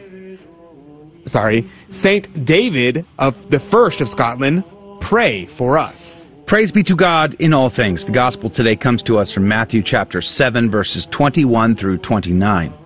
sorry, 1.26 1.68
Saint 1.90 2.44
David 2.44 3.04
of 3.18 3.34
the 3.50 3.60
first 3.70 4.00
of 4.00 4.08
Scotland, 4.08 4.64
pray 5.00 5.46
for 5.58 5.78
us. 5.78 6.24
Praise 6.46 6.70
be 6.70 6.84
to 6.84 6.94
God 6.94 7.34
in 7.40 7.52
all 7.52 7.70
things. 7.70 8.06
The 8.06 8.12
gospel 8.12 8.48
today 8.48 8.76
comes 8.76 9.02
to 9.04 9.18
us 9.18 9.32
from 9.32 9.48
Matthew 9.48 9.82
chapter 9.84 10.22
7 10.22 10.70
verses 10.70 11.06
21 11.10 11.74
through 11.76 11.98
29. 11.98 12.85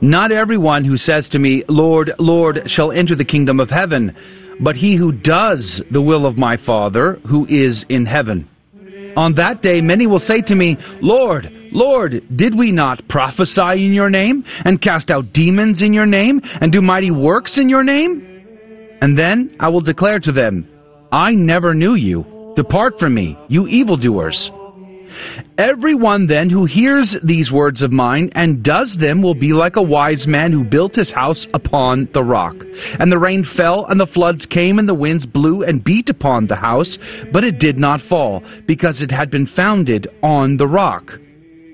Not 0.00 0.32
everyone 0.32 0.84
who 0.84 0.96
says 0.96 1.28
to 1.30 1.38
me, 1.38 1.64
Lord, 1.68 2.12
Lord, 2.18 2.62
shall 2.66 2.92
enter 2.92 3.14
the 3.14 3.24
kingdom 3.24 3.60
of 3.60 3.70
heaven, 3.70 4.14
but 4.60 4.76
he 4.76 4.96
who 4.96 5.12
does 5.12 5.82
the 5.90 6.02
will 6.02 6.26
of 6.26 6.36
my 6.36 6.56
Father 6.56 7.14
who 7.26 7.46
is 7.46 7.84
in 7.88 8.06
heaven. 8.06 8.48
On 9.16 9.34
that 9.36 9.62
day 9.62 9.80
many 9.80 10.06
will 10.06 10.18
say 10.18 10.42
to 10.42 10.54
me, 10.54 10.76
Lord, 11.00 11.50
Lord, 11.72 12.22
did 12.36 12.56
we 12.56 12.70
not 12.70 13.08
prophesy 13.08 13.84
in 13.84 13.92
your 13.92 14.10
name, 14.10 14.44
and 14.64 14.80
cast 14.80 15.10
out 15.10 15.32
demons 15.32 15.82
in 15.82 15.92
your 15.94 16.06
name, 16.06 16.40
and 16.44 16.70
do 16.70 16.82
mighty 16.82 17.10
works 17.10 17.56
in 17.58 17.68
your 17.68 17.82
name? 17.82 18.22
And 19.00 19.18
then 19.18 19.56
I 19.58 19.68
will 19.68 19.80
declare 19.80 20.20
to 20.20 20.32
them, 20.32 20.68
I 21.10 21.34
never 21.34 21.74
knew 21.74 21.94
you. 21.94 22.52
Depart 22.56 22.98
from 22.98 23.14
me, 23.14 23.36
you 23.48 23.66
evildoers. 23.66 24.50
Everyone 25.58 26.26
then 26.26 26.50
who 26.50 26.64
hears 26.64 27.16
these 27.22 27.50
words 27.50 27.82
of 27.82 27.92
mine 27.92 28.30
and 28.34 28.62
does 28.62 28.96
them 28.98 29.22
will 29.22 29.34
be 29.34 29.52
like 29.52 29.76
a 29.76 29.82
wise 29.82 30.26
man 30.26 30.52
who 30.52 30.64
built 30.64 30.94
his 30.94 31.10
house 31.10 31.46
upon 31.54 32.08
the 32.12 32.22
rock. 32.22 32.56
And 32.98 33.10
the 33.10 33.18
rain 33.18 33.44
fell, 33.44 33.86
and 33.86 33.98
the 33.98 34.06
floods 34.06 34.46
came, 34.46 34.78
and 34.78 34.88
the 34.88 34.94
winds 34.94 35.26
blew 35.26 35.62
and 35.62 35.82
beat 35.82 36.08
upon 36.08 36.46
the 36.46 36.56
house, 36.56 36.98
but 37.32 37.44
it 37.44 37.58
did 37.58 37.78
not 37.78 38.00
fall, 38.00 38.42
because 38.66 39.02
it 39.02 39.10
had 39.10 39.30
been 39.30 39.46
founded 39.46 40.08
on 40.22 40.56
the 40.56 40.66
rock. 40.66 41.12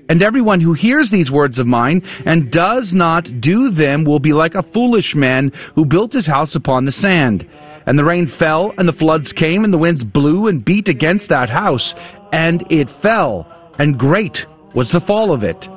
And 0.09 0.21
everyone 0.21 0.61
who 0.61 0.73
hears 0.73 1.09
these 1.09 1.31
words 1.31 1.59
of 1.59 1.67
mine 1.67 2.01
and 2.25 2.51
does 2.51 2.93
not 2.93 3.29
do 3.41 3.71
them 3.71 4.03
will 4.03 4.19
be 4.19 4.33
like 4.33 4.55
a 4.55 4.63
foolish 4.63 5.15
man 5.15 5.51
who 5.75 5.85
built 5.85 6.13
his 6.13 6.27
house 6.27 6.55
upon 6.55 6.85
the 6.85 6.91
sand. 6.91 7.47
And 7.85 7.97
the 7.97 8.05
rain 8.05 8.27
fell, 8.27 8.73
and 8.77 8.87
the 8.87 8.93
floods 8.93 9.33
came, 9.33 9.63
and 9.63 9.73
the 9.73 9.77
winds 9.77 10.03
blew 10.03 10.47
and 10.47 10.63
beat 10.63 10.87
against 10.87 11.29
that 11.29 11.49
house, 11.49 11.93
and 12.33 12.65
it 12.71 12.89
fell, 12.89 13.47
and 13.77 13.97
great 13.97 14.45
was 14.73 14.91
the 14.91 14.99
fall 14.99 15.31
of 15.31 15.43
it. 15.43 15.67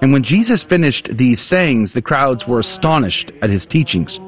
And 0.00 0.12
when 0.12 0.22
Jesus 0.22 0.62
finished 0.62 1.10
these 1.18 1.42
sayings, 1.42 1.92
the 1.92 2.00
crowds 2.00 2.46
were 2.46 2.60
astonished 2.60 3.32
at 3.42 3.50
his 3.50 3.66
teachings. 3.66 4.20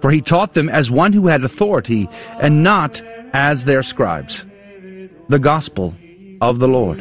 For 0.00 0.10
he 0.10 0.22
taught 0.22 0.54
them 0.54 0.70
as 0.70 0.90
one 0.90 1.12
who 1.12 1.26
had 1.26 1.44
authority, 1.44 2.08
and 2.10 2.62
not 2.62 3.00
as 3.34 3.64
their 3.64 3.82
scribes. 3.82 4.42
The 5.28 5.38
Gospel 5.38 5.94
of 6.40 6.58
the 6.58 6.68
Lord. 6.68 6.98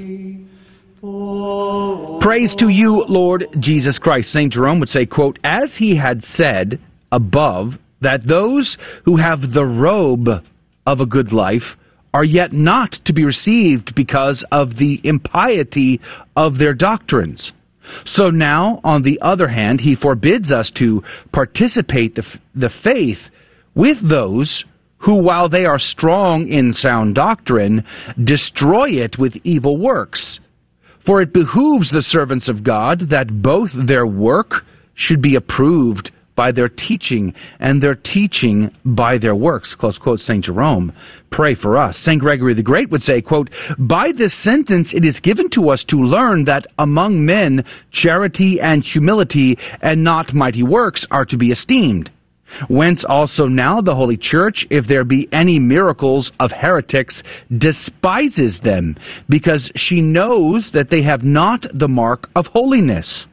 Praise 2.22 2.54
to 2.56 2.68
you, 2.68 3.06
Lord 3.08 3.48
Jesus 3.60 3.98
Christ. 3.98 4.34
St. 4.34 4.52
Jerome 4.52 4.82
would 4.82 4.90
say, 4.90 5.06
quote, 5.06 5.40
As 5.44 5.78
he 5.78 5.96
had 5.96 6.22
said 6.22 6.82
above, 7.14 7.76
that 8.02 8.28
those 8.28 8.78
who 9.06 9.16
have 9.16 9.54
the 9.54 9.66
robe 9.66 10.28
of 10.86 11.00
a 11.00 11.06
good 11.06 11.32
life 11.32 11.78
are 12.14 12.24
yet 12.24 12.52
not 12.54 12.94
to 13.06 13.14
be 13.14 13.26
received 13.26 13.96
because 13.96 14.44
of 14.52 14.78
the 14.78 15.00
impiety 15.04 16.02
of 16.36 16.58
their 16.58 16.74
doctrines. 16.74 17.52
So 18.06 18.30
now, 18.30 18.80
on 18.84 19.04
the 19.04 19.20
other 19.22 19.48
hand, 19.48 19.80
he 19.80 19.96
forbids 19.96 20.52
us 20.52 20.72
to 20.72 21.04
participate 21.32 22.16
the, 22.16 22.26
the 22.56 22.70
faith 22.70 23.20
with 23.76 23.98
those 24.08 24.66
who, 25.00 25.22
while 25.22 25.48
they 25.48 25.66
are 25.66 25.80
strong 25.80 26.48
in 26.48 26.74
sound 26.74 27.16
doctrine, 27.16 27.86
destroy 28.22 28.90
it 28.90 29.18
with 29.18 29.36
evil 29.44 29.78
works. 29.78 30.40
For 31.06 31.22
it 31.22 31.32
behooves 31.32 31.92
the 31.92 32.02
servants 32.02 32.50
of 32.50 32.64
God 32.64 33.10
that 33.12 33.42
both 33.42 33.70
their 33.74 34.06
work 34.06 34.66
should 34.96 35.22
be 35.22 35.36
approved 35.36 36.12
by 36.38 36.54
their 36.54 36.70
teaching, 36.70 37.34
and 37.60 37.82
their 37.82 37.96
teaching 37.96 38.72
by 38.86 39.18
their 39.18 39.36
works. 39.36 39.76
Close 39.76 39.98
quote, 39.98 40.22
St. 40.22 40.46
Jerome. 40.46 40.94
Pray 41.32 41.56
for 41.56 41.76
us. 41.76 41.98
St. 41.98 42.22
Gregory 42.22 42.54
the 42.54 42.64
Great 42.64 42.90
would 42.92 43.04
say, 43.04 43.22
quote, 43.22 43.50
By 43.78 44.14
this 44.16 44.34
sentence 44.34 44.94
it 44.94 45.04
is 45.04 45.20
given 45.20 45.50
to 45.50 45.70
us 45.70 45.84
to 45.86 45.98
learn 45.98 46.46
that 46.46 46.68
among 46.80 47.26
men 47.26 47.66
charity 47.92 48.62
and 48.62 48.84
humility 48.84 49.58
and 49.82 50.04
not 50.04 50.34
mighty 50.34 50.64
works 50.64 51.06
are 51.12 51.26
to 51.26 51.38
be 51.38 51.52
esteemed. 51.52 52.12
Whence 52.70 53.04
also 53.04 53.48
now 53.48 53.82
the 53.82 53.96
Holy 53.96 54.16
Church, 54.16 54.66
if 54.70 54.88
there 54.88 55.04
be 55.04 55.28
any 55.32 55.60
miracles 55.60 56.32
of 56.40 56.52
heretics, 56.52 57.24
despises 57.56 58.62
them, 58.62 58.96
because 59.28 59.72
she 59.76 60.02
knows 60.02 60.72
that 60.72 60.90
they 60.90 61.02
have 61.02 61.24
not 61.24 61.66
the 61.74 61.90
mark 61.90 62.30
of 62.36 62.48
holiness. 62.48 63.28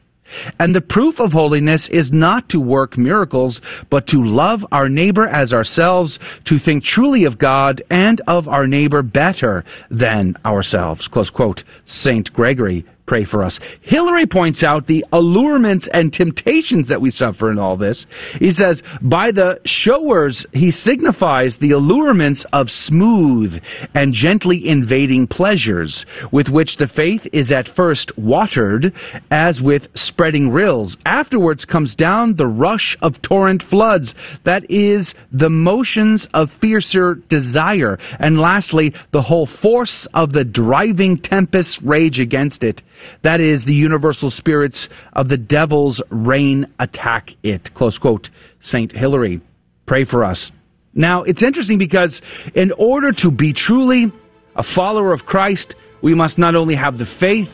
And 0.59 0.75
the 0.75 0.81
proof 0.81 1.21
of 1.21 1.33
holiness 1.33 1.88
is 1.91 2.12
not 2.12 2.49
to 2.50 2.61
work 2.61 2.97
miracles, 2.97 3.61
but 3.91 4.07
to 4.09 4.23
love 4.23 4.64
our 4.73 4.88
neighbor 4.88 5.26
as 5.26 5.53
ourselves, 5.53 6.19
to 6.47 6.59
think 6.59 6.85
truly 6.85 7.25
of 7.25 7.38
God 7.38 7.83
and 7.91 8.21
of 8.26 8.49
our 8.49 8.67
neighbor 8.67 9.03
better 9.03 9.64
than 9.91 10.37
ourselves. 10.45 11.09
Close 11.09 11.31
quote, 11.31 11.64
St. 11.87 12.33
Gregory 12.33 12.85
pray 13.06 13.25
for 13.25 13.42
us. 13.42 13.61
Hilary 13.82 14.26
points 14.26 14.62
out 14.62 14.87
the 14.87 15.04
allurements 15.12 15.88
and 15.92 16.12
temptations 16.12 16.88
that 16.88 17.00
we 17.00 17.11
suffer 17.11 17.50
in 17.50 17.58
all 17.58 17.76
this. 17.76 18.06
He 18.38 18.50
says, 18.50 18.82
by 19.02 19.30
the 19.30 19.61
showers, 19.64 20.46
he 20.52 20.70
signifies 20.70 21.58
the 21.58 21.73
allurements 21.73 22.46
of 22.52 22.70
smooth 22.70 23.61
and 23.94 24.14
gently 24.14 24.66
invading 24.66 25.26
pleasures, 25.26 26.06
with 26.32 26.49
which 26.49 26.78
the 26.78 26.88
faith 26.88 27.26
is 27.32 27.52
at 27.52 27.68
first 27.68 28.16
watered, 28.16 28.92
as 29.30 29.61
with 29.61 29.87
spreading 29.94 30.50
rills. 30.50 30.96
Afterwards 31.04 31.64
comes 31.64 31.94
down 31.94 32.37
the 32.37 32.46
rush 32.46 32.96
of 33.02 33.20
torrent 33.20 33.62
floods, 33.62 34.14
that 34.44 34.70
is, 34.70 35.14
the 35.32 35.50
motions 35.50 36.26
of 36.32 36.50
fiercer 36.61 37.16
desire. 37.28 37.99
And 38.18 38.38
lastly, 38.38 38.94
the 39.12 39.23
whole 39.23 39.46
force 39.46 40.06
of 40.14 40.32
the 40.32 40.44
driving 40.44 41.18
tempests 41.18 41.80
rage 41.82 42.20
against 42.20 42.64
it. 42.64 42.80
That 43.23 43.40
is, 43.40 43.64
the 43.64 43.75
universal 43.75 44.30
spirits 44.30 44.88
of 45.12 45.28
the 45.28 45.37
devil's 45.37 46.02
reign 46.11 46.66
attack 46.78 47.30
it. 47.42 47.73
Close 47.75 47.99
quote, 47.99 48.30
St. 48.61 48.92
Hilary. 48.92 49.40
Pray 49.87 50.04
for 50.04 50.25
us. 50.25 50.50
Now, 50.94 51.23
it's 51.25 51.42
interesting 51.42 51.78
because 51.78 52.23
in 52.54 52.73
order 52.78 53.12
to 53.18 53.30
be 53.30 53.52
truly 53.52 54.12
a 54.54 54.62
follower 54.62 55.12
of 55.12 55.26
Christ, 55.26 55.75
we 56.02 56.14
must 56.14 56.38
not 56.38 56.54
only 56.54 56.75
have 56.75 56.99
the 56.99 57.06
faith, 57.06 57.49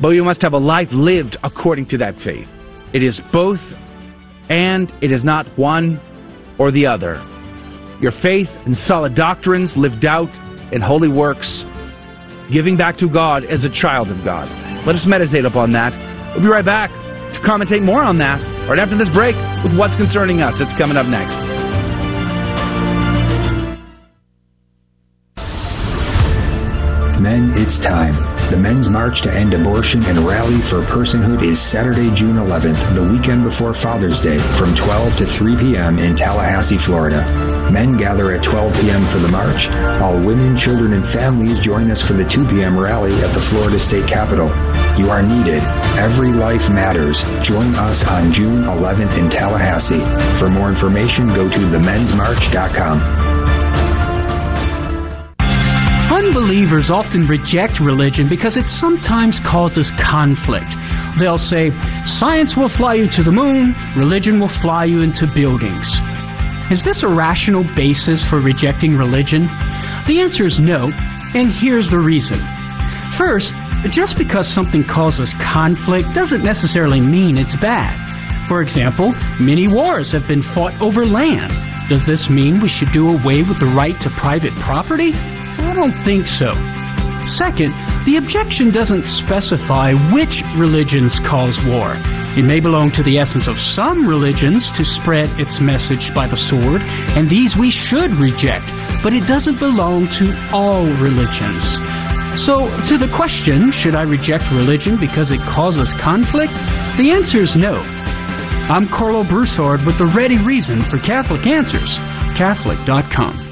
but 0.00 0.10
we 0.10 0.20
must 0.20 0.42
have 0.42 0.52
a 0.52 0.58
life 0.58 0.88
lived 0.92 1.36
according 1.42 1.86
to 1.86 1.98
that 1.98 2.20
faith. 2.20 2.46
It 2.92 3.02
is 3.02 3.20
both, 3.32 3.60
and 4.48 4.92
it 5.02 5.12
is 5.12 5.24
not 5.24 5.46
one 5.58 6.00
or 6.58 6.70
the 6.70 6.86
other. 6.86 7.14
Your 8.00 8.12
faith 8.12 8.48
and 8.66 8.76
solid 8.76 9.14
doctrines 9.14 9.76
lived 9.76 10.04
out 10.04 10.34
in 10.72 10.80
holy 10.80 11.08
works 11.08 11.64
giving 12.52 12.76
back 12.76 12.98
to 12.98 13.08
God 13.08 13.44
as 13.44 13.64
a 13.64 13.70
child 13.70 14.10
of 14.10 14.22
God. 14.24 14.46
Let 14.86 14.94
us 14.94 15.06
meditate 15.06 15.44
upon 15.44 15.72
that. 15.72 15.96
We'll 16.34 16.44
be 16.44 16.50
right 16.50 16.64
back 16.64 16.90
to 17.34 17.40
commentate 17.40 17.82
more 17.82 18.02
on 18.02 18.18
that 18.18 18.42
right 18.68 18.78
after 18.78 18.96
this 18.96 19.08
break 19.08 19.34
with 19.64 19.76
what's 19.76 19.96
concerning 19.96 20.42
us. 20.42 20.60
It's 20.60 20.74
coming 20.74 20.96
up 20.96 21.06
next. 21.06 21.38
Men, 27.20 27.54
it's 27.56 27.78
time. 27.80 28.18
The 28.50 28.58
Men's 28.58 28.90
March 28.90 29.22
to 29.22 29.32
End 29.32 29.54
Abortion 29.54 30.02
and 30.04 30.26
Rally 30.26 30.60
for 30.68 30.84
Personhood 30.84 31.40
is 31.48 31.62
Saturday, 31.70 32.12
June 32.14 32.36
11th, 32.36 32.94
the 32.94 33.06
weekend 33.16 33.44
before 33.44 33.72
Father's 33.72 34.20
Day, 34.20 34.36
from 34.58 34.74
12 34.74 35.16
to 35.18 35.26
3 35.38 35.56
p.m. 35.56 35.98
in 35.98 36.16
Tallahassee, 36.16 36.76
Florida. 36.84 37.61
Men 37.72 37.96
gather 37.96 38.36
at 38.36 38.44
12 38.44 38.84
p.m. 38.84 39.08
for 39.08 39.16
the 39.16 39.32
march. 39.32 39.64
All 40.04 40.20
women, 40.20 40.58
children, 40.60 40.92
and 40.92 41.08
families 41.08 41.56
join 41.64 41.90
us 41.90 42.04
for 42.04 42.12
the 42.12 42.28
2 42.28 42.44
p.m. 42.52 42.76
rally 42.76 43.16
at 43.24 43.32
the 43.32 43.40
Florida 43.48 43.80
State 43.80 44.04
Capitol. 44.04 44.52
You 45.00 45.08
are 45.08 45.24
needed. 45.24 45.64
Every 45.96 46.36
life 46.36 46.68
matters. 46.68 47.24
Join 47.40 47.72
us 47.72 48.04
on 48.04 48.30
June 48.30 48.68
11th 48.68 49.16
in 49.16 49.32
Tallahassee. 49.32 50.04
For 50.36 50.52
more 50.52 50.68
information, 50.68 51.32
go 51.32 51.48
to 51.48 51.60
themensmarch.com. 51.72 53.00
Unbelievers 56.12 56.90
often 56.90 57.26
reject 57.26 57.80
religion 57.80 58.28
because 58.28 58.58
it 58.58 58.68
sometimes 58.68 59.40
causes 59.40 59.90
conflict. 59.96 60.68
They'll 61.18 61.40
say, 61.40 61.70
science 62.04 62.54
will 62.54 62.68
fly 62.68 62.94
you 62.94 63.08
to 63.16 63.22
the 63.22 63.32
moon, 63.32 63.74
religion 63.96 64.38
will 64.38 64.52
fly 64.60 64.84
you 64.84 65.00
into 65.00 65.26
buildings. 65.34 65.88
Is 66.70 66.82
this 66.82 67.02
a 67.02 67.08
rational 67.08 67.64
basis 67.74 68.26
for 68.26 68.40
rejecting 68.40 68.96
religion? 68.96 69.46
The 70.06 70.20
answer 70.22 70.44
is 70.44 70.60
no, 70.60 70.90
and 71.34 71.52
here's 71.52 71.90
the 71.90 71.98
reason. 71.98 72.38
First, 73.18 73.52
just 73.90 74.16
because 74.16 74.48
something 74.48 74.84
causes 74.84 75.34
conflict 75.40 76.14
doesn't 76.14 76.42
necessarily 76.42 77.00
mean 77.00 77.36
it's 77.36 77.56
bad. 77.56 78.48
For 78.48 78.62
example, 78.62 79.12
many 79.40 79.68
wars 79.68 80.12
have 80.12 80.26
been 80.26 80.42
fought 80.42 80.80
over 80.80 81.04
land. 81.04 81.52
Does 81.88 82.06
this 82.06 82.30
mean 82.30 82.60
we 82.60 82.68
should 82.68 82.92
do 82.92 83.08
away 83.08 83.42
with 83.42 83.60
the 83.60 83.72
right 83.76 83.98
to 84.00 84.10
private 84.10 84.54
property? 84.56 85.12
I 85.12 85.74
don't 85.74 86.04
think 86.04 86.26
so. 86.26 86.52
Second, 87.26 87.70
the 88.04 88.16
objection 88.16 88.72
doesn't 88.72 89.04
specify 89.04 89.94
which 90.12 90.42
religions 90.58 91.20
cause 91.20 91.56
war. 91.64 91.94
It 92.34 92.42
may 92.42 92.58
belong 92.58 92.90
to 92.92 93.02
the 93.02 93.18
essence 93.18 93.46
of 93.46 93.60
some 93.60 94.08
religions 94.08 94.72
to 94.72 94.84
spread 94.84 95.38
its 95.38 95.60
message 95.60 96.12
by 96.14 96.26
the 96.26 96.36
sword, 96.36 96.82
and 96.82 97.30
these 97.30 97.56
we 97.56 97.70
should 97.70 98.10
reject, 98.18 98.66
but 99.04 99.14
it 99.14 99.28
doesn't 99.28 99.60
belong 99.60 100.08
to 100.18 100.34
all 100.50 100.84
religions. 100.98 101.62
So, 102.34 102.66
to 102.90 102.98
the 102.98 103.12
question, 103.14 103.70
should 103.70 103.94
I 103.94 104.02
reject 104.02 104.50
religion 104.50 104.98
because 104.98 105.30
it 105.30 105.40
causes 105.40 105.94
conflict? 106.00 106.52
The 106.98 107.12
answer 107.14 107.38
is 107.38 107.54
no. 107.54 107.78
I'm 108.66 108.88
Karlo 108.88 109.28
Broussard 109.28 109.86
with 109.86 109.98
the 109.98 110.10
ready 110.16 110.38
reason 110.38 110.82
for 110.82 110.98
Catholic 110.98 111.46
Answers, 111.46 111.98
Catholic.com. 112.34 113.51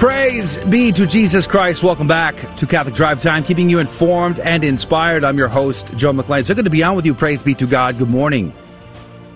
Praise 0.00 0.56
be 0.70 0.92
to 0.92 1.06
Jesus 1.06 1.46
Christ. 1.46 1.84
Welcome 1.84 2.08
back 2.08 2.56
to 2.56 2.66
Catholic 2.66 2.94
Drive 2.94 3.22
Time, 3.22 3.44
keeping 3.44 3.68
you 3.68 3.80
informed 3.80 4.38
and 4.38 4.64
inspired. 4.64 5.24
I'm 5.24 5.36
your 5.36 5.50
host, 5.50 5.92
Joe 5.98 6.12
McClain. 6.12 6.46
So 6.46 6.54
good 6.54 6.64
to 6.64 6.70
be 6.70 6.82
on 6.82 6.96
with 6.96 7.04
you. 7.04 7.14
Praise 7.14 7.42
be 7.42 7.54
to 7.56 7.66
God. 7.66 7.98
Good 7.98 8.08
morning. 8.08 8.54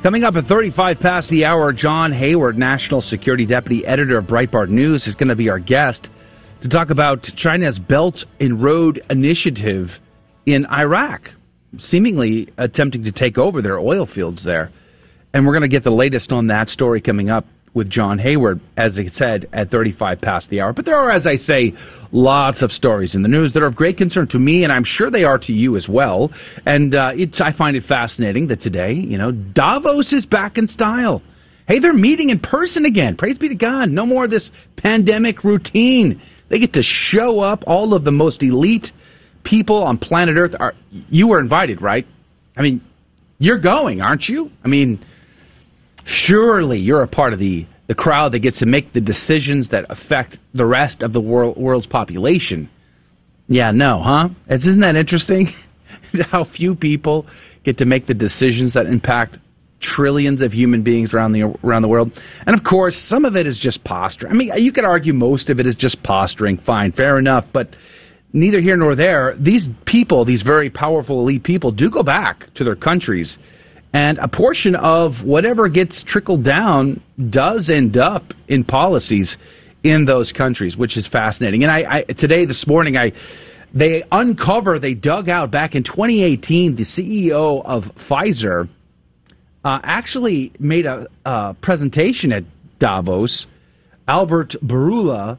Coming 0.03 0.25
up 0.25 0.37
at 0.37 0.47
35 0.47 1.01
past 1.01 1.29
the 1.29 1.45
hour, 1.45 1.71
John 1.75 2.13
Hayward, 2.13 2.57
National 2.57 3.03
Security 3.03 3.45
Deputy 3.45 3.85
Editor 3.85 4.17
of 4.17 4.25
Breitbart 4.25 4.71
News, 4.71 5.07
is 5.07 5.15
going 5.15 5.29
to 5.29 5.37
be 5.37 5.51
our 5.51 5.59
guest 5.59 6.09
to 6.63 6.69
talk 6.71 6.89
about 6.89 7.25
China's 7.37 7.79
Belt 7.79 8.25
and 8.41 8.63
Road 8.63 9.05
Initiative 9.11 9.91
in 10.47 10.65
Iraq, 10.65 11.29
seemingly 11.77 12.49
attempting 12.57 13.05
to 13.05 13.13
take 13.13 13.37
over 13.37 13.61
their 13.61 13.79
oil 13.79 14.07
fields 14.07 14.43
there. 14.43 14.71
And 15.35 15.45
we're 15.45 15.53
going 15.53 15.61
to 15.61 15.69
get 15.69 15.85
the 15.85 15.91
latest 15.91 16.33
on 16.33 16.47
that 16.47 16.71
story 16.71 17.03
coming 17.03 17.29
up 17.29 17.45
with 17.75 17.91
John 17.91 18.19
Hayward, 18.19 18.61
as 18.77 18.97
I 18.97 19.07
said, 19.07 19.49
at 19.53 19.71
35 19.71 20.21
past 20.21 20.49
the 20.49 20.61
hour. 20.61 20.73
But 20.73 20.85
there 20.85 20.97
are, 20.97 21.11
as 21.11 21.27
I 21.27 21.37
say, 21.37 21.75
lots 22.13 22.63
of 22.63 22.71
stories 22.71 23.17
in 23.17 23.23
the 23.23 23.29
news 23.29 23.53
that 23.53 23.63
are 23.63 23.67
of 23.67 23.75
great 23.75 23.99
concern 23.99 24.29
to 24.29 24.39
me, 24.39 24.63
and 24.63 24.73
I'm 24.73 24.85
sure 24.85 25.11
they 25.11 25.25
are 25.25 25.39
to 25.39 25.53
you 25.53 25.77
as 25.77 25.89
well. 25.89 26.31
And 26.65 26.95
uh, 26.95 27.13
it's, 27.15 27.41
I 27.41 27.53
find 27.53 27.77
it 27.77 27.83
fascinating 27.83 28.47
that 28.47 28.61
today, 28.61 28.93
you 28.93 29.19
know, 29.19 29.33
Davos 29.33 30.13
is 30.13 30.25
back 30.25 30.57
in 30.57 30.69
style. 30.69 31.21
Hey, 31.67 31.81
they're 31.81 31.93
meeting 31.93 32.31
in 32.31 32.39
person 32.39 32.85
again. 32.85 33.17
Praise 33.17 33.39
be 33.39 33.49
to 33.49 33.55
God. 33.55 33.89
No 33.91 34.07
more 34.07 34.25
of 34.25 34.31
this 34.31 34.51
pandemic 34.77 35.43
routine. 35.43 36.23
They 36.49 36.61
get 36.61 36.75
to 36.75 36.83
show 36.83 37.41
up. 37.41 37.65
All 37.67 37.95
of 37.95 38.05
the 38.05 38.13
most 38.13 38.43
elite 38.43 38.93
people 39.43 39.83
on 39.83 39.99
planet 39.99 40.37
Earth 40.37 40.55
are. 40.59 40.75
You 40.91 41.29
were 41.29 41.41
invited, 41.41 41.83
right? 41.83 42.07
I 42.57 42.63
mean, 42.63 42.83
you're 43.39 43.59
going, 43.59 44.01
aren't 44.01 44.29
you? 44.29 44.51
I 44.63 44.69
mean, 44.69 45.05
Surely 46.05 46.79
you're 46.79 47.03
a 47.03 47.09
part 47.09 47.33
of 47.33 47.39
the, 47.39 47.67
the 47.89 47.95
crowd 47.95 48.33
that 48.33 48.41
gets 48.41 48.59
to 48.61 48.67
make 48.67 48.93
the 48.93 49.01
decisions 49.01 49.71
that 49.71 49.87
affect 49.89 50.39
the 50.53 50.67
rest 50.67 51.03
of 51.03 51.13
the 51.13 51.21
world, 51.21 51.57
world's 51.57 51.87
population. 51.87 52.69
Yeah, 53.49 53.71
no, 53.71 54.01
huh? 54.03 54.29
Isn't 54.49 54.81
that 54.81 54.97
interesting? 54.97 55.49
How 56.31 56.45
few 56.45 56.75
people 56.75 57.27
get 57.65 57.79
to 57.79 57.85
make 57.85 58.07
the 58.07 58.15
decisions 58.15 58.75
that 58.75 58.87
impact 58.87 59.39
trillions 59.81 60.41
of 60.41 60.53
human 60.53 60.83
beings 60.83 61.13
around 61.13 61.33
the 61.33 61.43
around 61.63 61.83
the 61.83 61.89
world. 61.89 62.13
And 62.47 62.57
of 62.57 62.65
course, 62.65 62.97
some 62.97 63.25
of 63.25 63.37
it 63.37 63.47
is 63.47 63.59
just 63.59 63.85
posturing. 63.85 64.33
I 64.33 64.35
mean, 64.35 64.51
you 64.57 64.73
could 64.73 64.85
argue 64.85 65.13
most 65.13 65.51
of 65.51 65.61
it 65.61 65.67
is 65.67 65.75
just 65.75 66.03
posturing. 66.03 66.59
Fine, 66.59 66.93
fair 66.93 67.19
enough, 67.19 67.47
but 67.53 67.77
neither 68.33 68.61
here 68.61 68.77
nor 68.77 68.95
there. 68.97 69.37
These 69.39 69.67
people, 69.85 70.25
these 70.25 70.43
very 70.43 70.71
powerful 70.71 71.21
elite 71.21 71.45
people 71.45 71.71
do 71.71 71.91
go 71.91 72.03
back 72.03 72.53
to 72.55 72.65
their 72.65 72.77
countries 72.77 73.37
and 73.95 74.19
a 74.19 74.27
portion 74.27 74.75
of 74.75 75.23
whatever 75.23 75.69
gets 75.69 76.03
trickled 76.03 76.45
down 76.45 77.01
does 77.31 77.71
end 77.71 77.97
up 77.97 78.25
in 78.49 78.65
policies 78.65 79.39
in 79.85 80.05
those 80.05 80.33
countries, 80.33 80.77
which 80.77 80.97
is 80.97 81.07
fascinating. 81.07 81.63
And 81.63 81.71
I, 81.71 81.99
I 81.99 82.03
today, 82.13 82.45
this 82.45 82.67
morning, 82.67 82.97
I 82.97 83.13
they 83.73 84.03
uncover, 84.11 84.81
they 84.81 84.95
dug 84.95 85.29
out 85.29 85.53
back 85.53 85.77
in 85.77 85.85
2018, 85.85 86.75
the 86.75 86.83
CEO 86.83 87.65
of 87.65 87.85
Pfizer 88.09 88.69
uh, 89.65 89.81
actually 89.83 90.53
made 90.59 90.87
a, 90.87 91.07
a 91.25 91.55
presentation 91.63 92.33
at 92.33 92.43
Davos, 92.81 93.47
Albert 94.09 94.57
Bourla, 94.63 95.39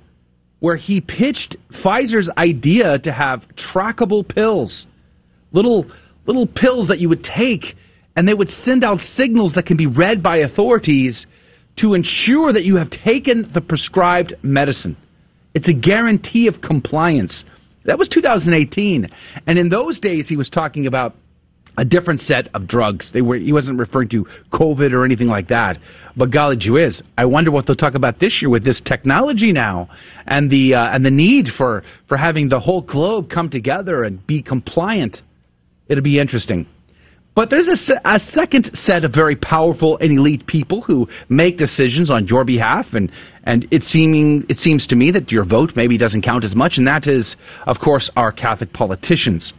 where 0.59 0.77
he 0.77 1.01
pitched 1.01 1.57
Pfizer's 1.83 2.29
idea 2.37 2.99
to 2.99 3.11
have 3.11 3.43
trackable 3.57 4.25
pills, 4.25 4.87
little 5.51 5.87
little 6.25 6.47
pills 6.47 6.87
that 6.87 6.99
you 6.99 7.09
would 7.09 7.23
take 7.23 7.75
and 8.15 8.27
they 8.27 8.33
would 8.33 8.49
send 8.49 8.83
out 8.83 9.01
signals 9.01 9.53
that 9.53 9.65
can 9.65 9.77
be 9.77 9.87
read 9.87 10.23
by 10.23 10.37
authorities 10.37 11.27
to 11.77 11.93
ensure 11.93 12.53
that 12.53 12.63
you 12.63 12.77
have 12.77 12.89
taken 12.89 13.49
the 13.53 13.61
prescribed 13.61 14.35
medicine. 14.41 14.95
It's 15.53 15.69
a 15.69 15.73
guarantee 15.73 16.47
of 16.47 16.61
compliance. 16.61 17.43
That 17.83 17.99
was 17.99 18.09
2018. 18.09 19.09
And 19.45 19.59
in 19.59 19.69
those 19.69 19.99
days, 19.99 20.27
he 20.27 20.37
was 20.37 20.49
talking 20.49 20.87
about 20.87 21.15
a 21.77 21.85
different 21.85 22.21
set 22.21 22.49
of 22.53 22.67
drugs. 22.67 23.11
They 23.11 23.21
were 23.21 23.35
he 23.35 23.51
wasn't 23.51 23.79
referring 23.79 24.09
to 24.09 24.25
COVID 24.53 24.93
or 24.93 25.03
anything 25.03 25.27
like 25.27 25.49
that. 25.49 25.77
But 26.15 26.31
golly 26.31 26.55
gee 26.55 26.89
I 27.17 27.25
wonder 27.25 27.51
what 27.51 27.67
they'll 27.67 27.75
talk 27.75 27.95
about 27.95 28.19
this 28.19 28.41
year 28.41 28.49
with 28.49 28.63
this 28.63 28.79
technology 28.79 29.51
now 29.51 29.89
and 30.25 30.49
the 30.49 30.75
uh, 30.75 30.95
and 30.95 31.05
the 31.05 31.11
need 31.11 31.47
for 31.47 31.83
for 32.07 32.17
having 32.17 32.47
the 32.47 32.59
whole 32.59 32.81
globe 32.81 33.29
come 33.29 33.49
together 33.49 34.03
and 34.03 34.25
be 34.25 34.41
compliant. 34.41 35.21
It'll 35.87 36.03
be 36.03 36.17
interesting. 36.17 36.67
But 37.35 37.49
there's 37.49 37.89
a, 37.89 38.01
a, 38.05 38.17
second 38.17 38.71
set 38.77 39.03
of 39.03 39.13
very 39.13 39.35
powerful 39.35 39.97
and 39.97 40.17
elite 40.17 40.47
people 40.47 40.81
who 40.81 41.09
make 41.27 41.57
decisions 41.57 42.09
on 42.09 42.27
your 42.27 42.45
behalf, 42.45 42.93
and 42.93 43.11
and 43.43 43.67
it 43.71 43.83
seeming 43.83 44.45
it 44.47 44.57
seems 44.57 44.87
to 44.87 44.95
me 44.95 45.11
that 45.11 45.31
your 45.33 45.43
vote 45.43 45.73
maybe 45.75 45.97
doesn't 45.97 46.21
count 46.21 46.45
as 46.45 46.55
much, 46.55 46.77
and 46.77 46.87
that 46.87 47.07
is, 47.07 47.35
of 47.67 47.79
course, 47.79 48.09
our 48.15 48.31
Catholic 48.31 48.71
politicians, 48.71 49.53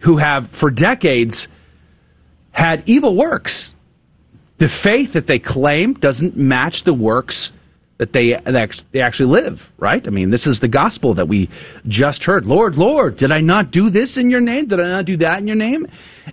who 0.00 0.16
have 0.16 0.50
for 0.58 0.68
decades 0.70 1.46
had 2.50 2.82
evil 2.86 3.16
works. 3.16 3.72
The 4.58 4.68
faith 4.82 5.14
that 5.14 5.28
they 5.28 5.38
claim 5.38 5.94
doesn't 5.94 6.36
match 6.36 6.82
the 6.84 6.92
works 6.92 7.52
that 8.00 8.14
they 8.14 8.34
they 8.92 9.00
actually 9.00 9.28
live, 9.28 9.60
right? 9.78 10.04
I 10.04 10.08
mean, 10.10 10.30
this 10.30 10.46
is 10.46 10.58
the 10.58 10.68
gospel 10.68 11.16
that 11.16 11.28
we 11.28 11.50
just 11.86 12.24
heard. 12.24 12.46
Lord, 12.46 12.76
Lord, 12.76 13.18
did 13.18 13.30
I 13.30 13.42
not 13.42 13.70
do 13.70 13.90
this 13.90 14.16
in 14.16 14.30
your 14.30 14.40
name? 14.40 14.68
Did 14.68 14.80
I 14.80 14.88
not 14.88 15.04
do 15.04 15.18
that 15.18 15.38
in 15.38 15.46
your 15.46 15.56
name? 15.56 15.86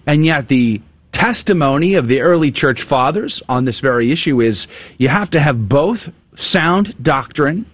And 0.08 0.26
yet 0.26 0.48
the 0.48 0.82
testimony 1.12 1.96
of 1.96 2.08
the 2.08 2.22
early 2.22 2.52
church 2.52 2.86
fathers 2.88 3.42
on 3.50 3.66
this 3.66 3.82
very 3.82 4.14
issue 4.14 4.40
is 4.40 4.66
you 4.98 5.10
have 5.10 5.32
to 5.32 5.42
have 5.42 5.68
both 5.68 6.00
sound 6.36 6.96
doctrine 7.02 7.70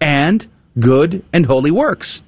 and 0.00 0.46
good 0.80 1.22
and 1.30 1.44
holy 1.44 1.70
works. 1.70 2.22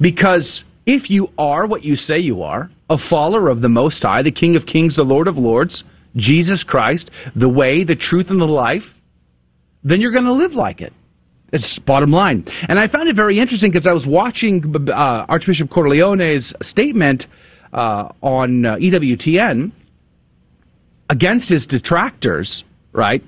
Because 0.00 0.64
if 0.84 1.10
you 1.10 1.28
are 1.38 1.64
what 1.64 1.84
you 1.84 1.94
say 1.94 2.18
you 2.18 2.42
are, 2.42 2.70
a 2.88 2.98
follower 2.98 3.48
of 3.50 3.60
the 3.60 3.68
Most 3.68 4.02
High, 4.02 4.24
the 4.24 4.32
King 4.32 4.56
of 4.56 4.66
Kings, 4.66 4.96
the 4.96 5.04
Lord 5.04 5.28
of 5.28 5.38
Lords, 5.38 5.84
Jesus 6.16 6.64
Christ, 6.64 7.12
the 7.36 7.48
way, 7.48 7.84
the 7.84 7.94
truth, 7.94 8.30
and 8.30 8.40
the 8.40 8.46
life, 8.46 8.82
then 9.82 10.00
you're 10.00 10.12
going 10.12 10.24
to 10.24 10.32
live 10.32 10.52
like 10.52 10.80
it. 10.80 10.92
It's 11.52 11.78
bottom 11.80 12.10
line. 12.10 12.44
And 12.68 12.78
I 12.78 12.86
found 12.86 13.08
it 13.08 13.16
very 13.16 13.40
interesting 13.40 13.70
because 13.70 13.86
I 13.86 13.92
was 13.92 14.06
watching 14.06 14.74
uh, 14.88 15.26
Archbishop 15.28 15.68
Cordileone's 15.68 16.54
statement 16.62 17.26
uh, 17.72 18.12
on 18.22 18.64
uh, 18.64 18.76
EWTN 18.76 19.72
against 21.08 21.48
his 21.48 21.66
detractors, 21.66 22.62
right? 22.92 23.22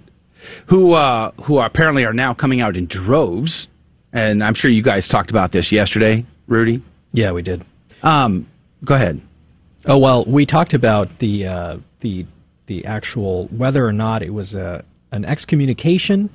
Who 0.69 0.93
uh, 0.93 1.33
who 1.45 1.59
apparently 1.59 2.05
are 2.05 2.13
now 2.13 2.35
coming 2.35 2.61
out 2.61 2.77
in 2.77 2.87
droves, 2.87 3.67
and 4.13 4.43
I'm 4.43 4.55
sure 4.55 4.71
you 4.71 4.83
guys 4.83 5.09
talked 5.09 5.31
about 5.31 5.53
this 5.53 5.71
yesterday, 5.73 6.25
Rudy. 6.47 6.83
Yeah, 7.13 7.33
we 7.33 7.43
did. 7.43 7.65
Um, 8.03 8.49
go 8.85 8.95
ahead. 8.95 9.21
Oh 9.85 9.99
well, 9.99 10.25
we 10.27 10.47
talked 10.47 10.75
about 10.75 11.19
the 11.19 11.47
uh, 11.47 11.77
the 12.01 12.27
the 12.67 12.87
actual 12.87 13.49
whether 13.49 13.87
or 13.87 13.93
not 13.93 14.23
it 14.23 14.31
was 14.31 14.55
a 14.55 14.85
an 15.13 15.25
excommunication 15.25 16.31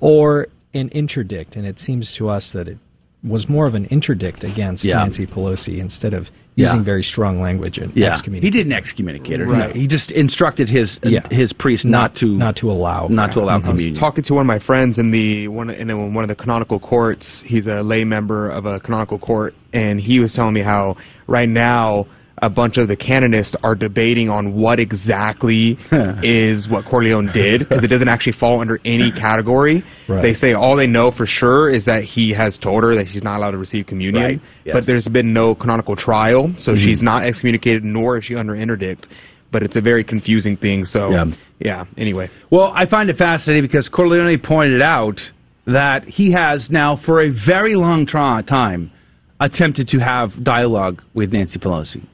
or 0.00 0.48
an 0.74 0.88
interdict, 0.90 1.56
and 1.56 1.66
it 1.66 1.78
seems 1.78 2.14
to 2.16 2.28
us 2.28 2.52
that 2.52 2.68
it 2.68 2.78
was 3.22 3.48
more 3.48 3.66
of 3.66 3.74
an 3.74 3.84
interdict 3.86 4.44
against 4.44 4.82
Yeah. 4.82 4.96
Nancy 4.96 5.26
Pelosi 5.26 5.78
instead 5.78 6.14
of 6.14 6.30
Yeah. 6.56 6.66
using 6.68 6.84
very 6.84 7.02
strong 7.02 7.40
language 7.40 7.76
and 7.76 7.92
Yeah, 7.94 8.08
excommunicate. 8.08 8.54
he 8.54 8.58
didn't 8.58 8.72
excommunicate 8.72 9.40
her. 9.40 9.46
Right. 9.46 9.76
He 9.76 9.86
just 9.86 10.10
instructed 10.10 10.70
his 10.70 10.98
Yeah. 11.02 11.20
his 11.30 11.52
priest 11.52 11.84
not, 11.84 12.14
to 12.16 12.26
not 12.26 12.56
to 12.56 12.70
allow 12.70 13.08
not 13.10 13.32
to 13.32 13.40
allow 13.40 13.58
mm-hmm. 13.58 13.66
I 13.66 13.72
was 13.72 13.76
communion. 13.78 13.94
talking 14.00 14.24
to 14.24 14.34
one 14.34 14.42
of 14.42 14.46
my 14.46 14.58
friends 14.58 14.98
in 14.98 15.10
the 15.10 15.48
one 15.48 15.68
in 15.68 16.14
one 16.14 16.24
of 16.24 16.28
the 16.28 16.34
canonical 16.34 16.78
courts. 16.78 17.42
He's 17.44 17.66
a 17.66 17.82
lay 17.82 18.04
member 18.04 18.48
of 18.48 18.64
a 18.64 18.80
canonical 18.80 19.18
court, 19.18 19.54
and 19.74 20.00
he 20.00 20.18
was 20.18 20.32
telling 20.32 20.54
me 20.54 20.62
how 20.62 20.96
right 21.26 21.48
now 21.48 22.06
a 22.42 22.48
bunch 22.50 22.78
of 22.78 22.88
the 22.88 22.96
canonists 22.96 23.54
are 23.62 23.74
debating 23.74 24.28
on 24.28 24.54
what 24.54 24.80
exactly 24.80 25.78
is 26.22 26.68
what 26.68 26.84
Cordileone 26.84 27.32
did 27.32 27.60
because 27.60 27.84
it 27.84 27.88
doesn't 27.88 28.08
actually 28.08 28.32
fall 28.32 28.60
under 28.60 28.80
any 28.84 29.12
category. 29.12 29.82
Right. 30.08 30.22
They 30.22 30.34
say 30.34 30.54
all 30.54 30.76
they 30.76 30.86
know 30.86 31.10
for 31.10 31.26
sure 31.26 31.70
is 31.70 31.84
that 31.84 32.04
he 32.04 32.32
has 32.32 32.56
told 32.56 32.82
her 32.82 32.94
that 32.94 33.08
she's 33.08 33.22
not 33.22 33.38
allowed 33.38 33.52
to 33.52 33.58
receive 33.58 33.86
communion, 33.86 34.22
Right, 34.22 34.40
yes. 34.64 34.74
but 34.74 34.86
there's 34.86 35.06
been 35.06 35.32
no 35.32 35.54
canonical 35.54 35.96
trial, 35.96 36.54
so 36.58 36.72
mm-hmm. 36.72 36.82
she's 36.82 37.02
not 37.02 37.24
excommunicated 37.24 37.84
nor 37.84 38.18
is 38.18 38.24
she 38.24 38.34
under 38.34 38.54
interdict. 38.54 39.08
But 39.52 39.62
it's 39.62 39.76
a 39.76 39.80
very 39.80 40.04
confusing 40.04 40.56
thing. 40.56 40.84
So 40.84 41.10
Yeah. 41.10 41.24
yeah 41.58 41.84
anyway. 41.96 42.30
Well, 42.50 42.72
I 42.74 42.86
find 42.86 43.10
it 43.10 43.16
fascinating 43.16 43.66
because 43.66 43.88
Cordileone 43.88 44.42
pointed 44.42 44.80
out 44.80 45.20
that 45.66 46.04
he 46.04 46.32
has 46.32 46.70
now, 46.70 46.96
for 46.96 47.20
a 47.20 47.30
very 47.30 47.74
long 47.74 48.06
tra- 48.06 48.42
time, 48.46 48.92
attempted 49.40 49.88
to 49.88 49.98
have 49.98 50.44
dialogue 50.44 51.02
with 51.14 51.32
Nancy 51.32 51.58
Pelosi. 51.58 52.06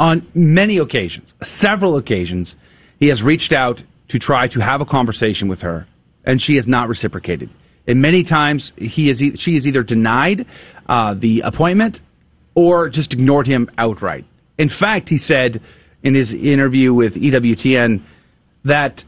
On 0.00 0.26
many 0.34 0.78
occasions, 0.78 1.32
several 1.42 1.96
occasions, 1.96 2.56
he 2.98 3.08
has 3.08 3.22
reached 3.22 3.52
out 3.52 3.82
to 4.08 4.18
try 4.18 4.46
to 4.48 4.60
have 4.60 4.80
a 4.80 4.86
conversation 4.86 5.48
with 5.48 5.60
her, 5.60 5.86
and 6.24 6.40
she 6.40 6.56
has 6.56 6.66
not 6.66 6.88
reciprocated. 6.88 7.50
And 7.86 8.02
many 8.02 8.24
times, 8.24 8.72
he 8.76 9.08
is 9.10 9.22
e- 9.22 9.36
she 9.36 9.54
has 9.54 9.66
either 9.66 9.82
denied 9.82 10.46
uh, 10.88 11.14
the 11.14 11.42
appointment 11.44 12.00
or 12.54 12.88
just 12.88 13.12
ignored 13.12 13.46
him 13.46 13.68
outright. 13.78 14.24
In 14.58 14.68
fact, 14.68 15.08
he 15.08 15.18
said 15.18 15.60
in 16.02 16.14
his 16.14 16.32
interview 16.32 16.92
with 16.92 17.14
EWTN 17.14 18.02
that 18.64 19.04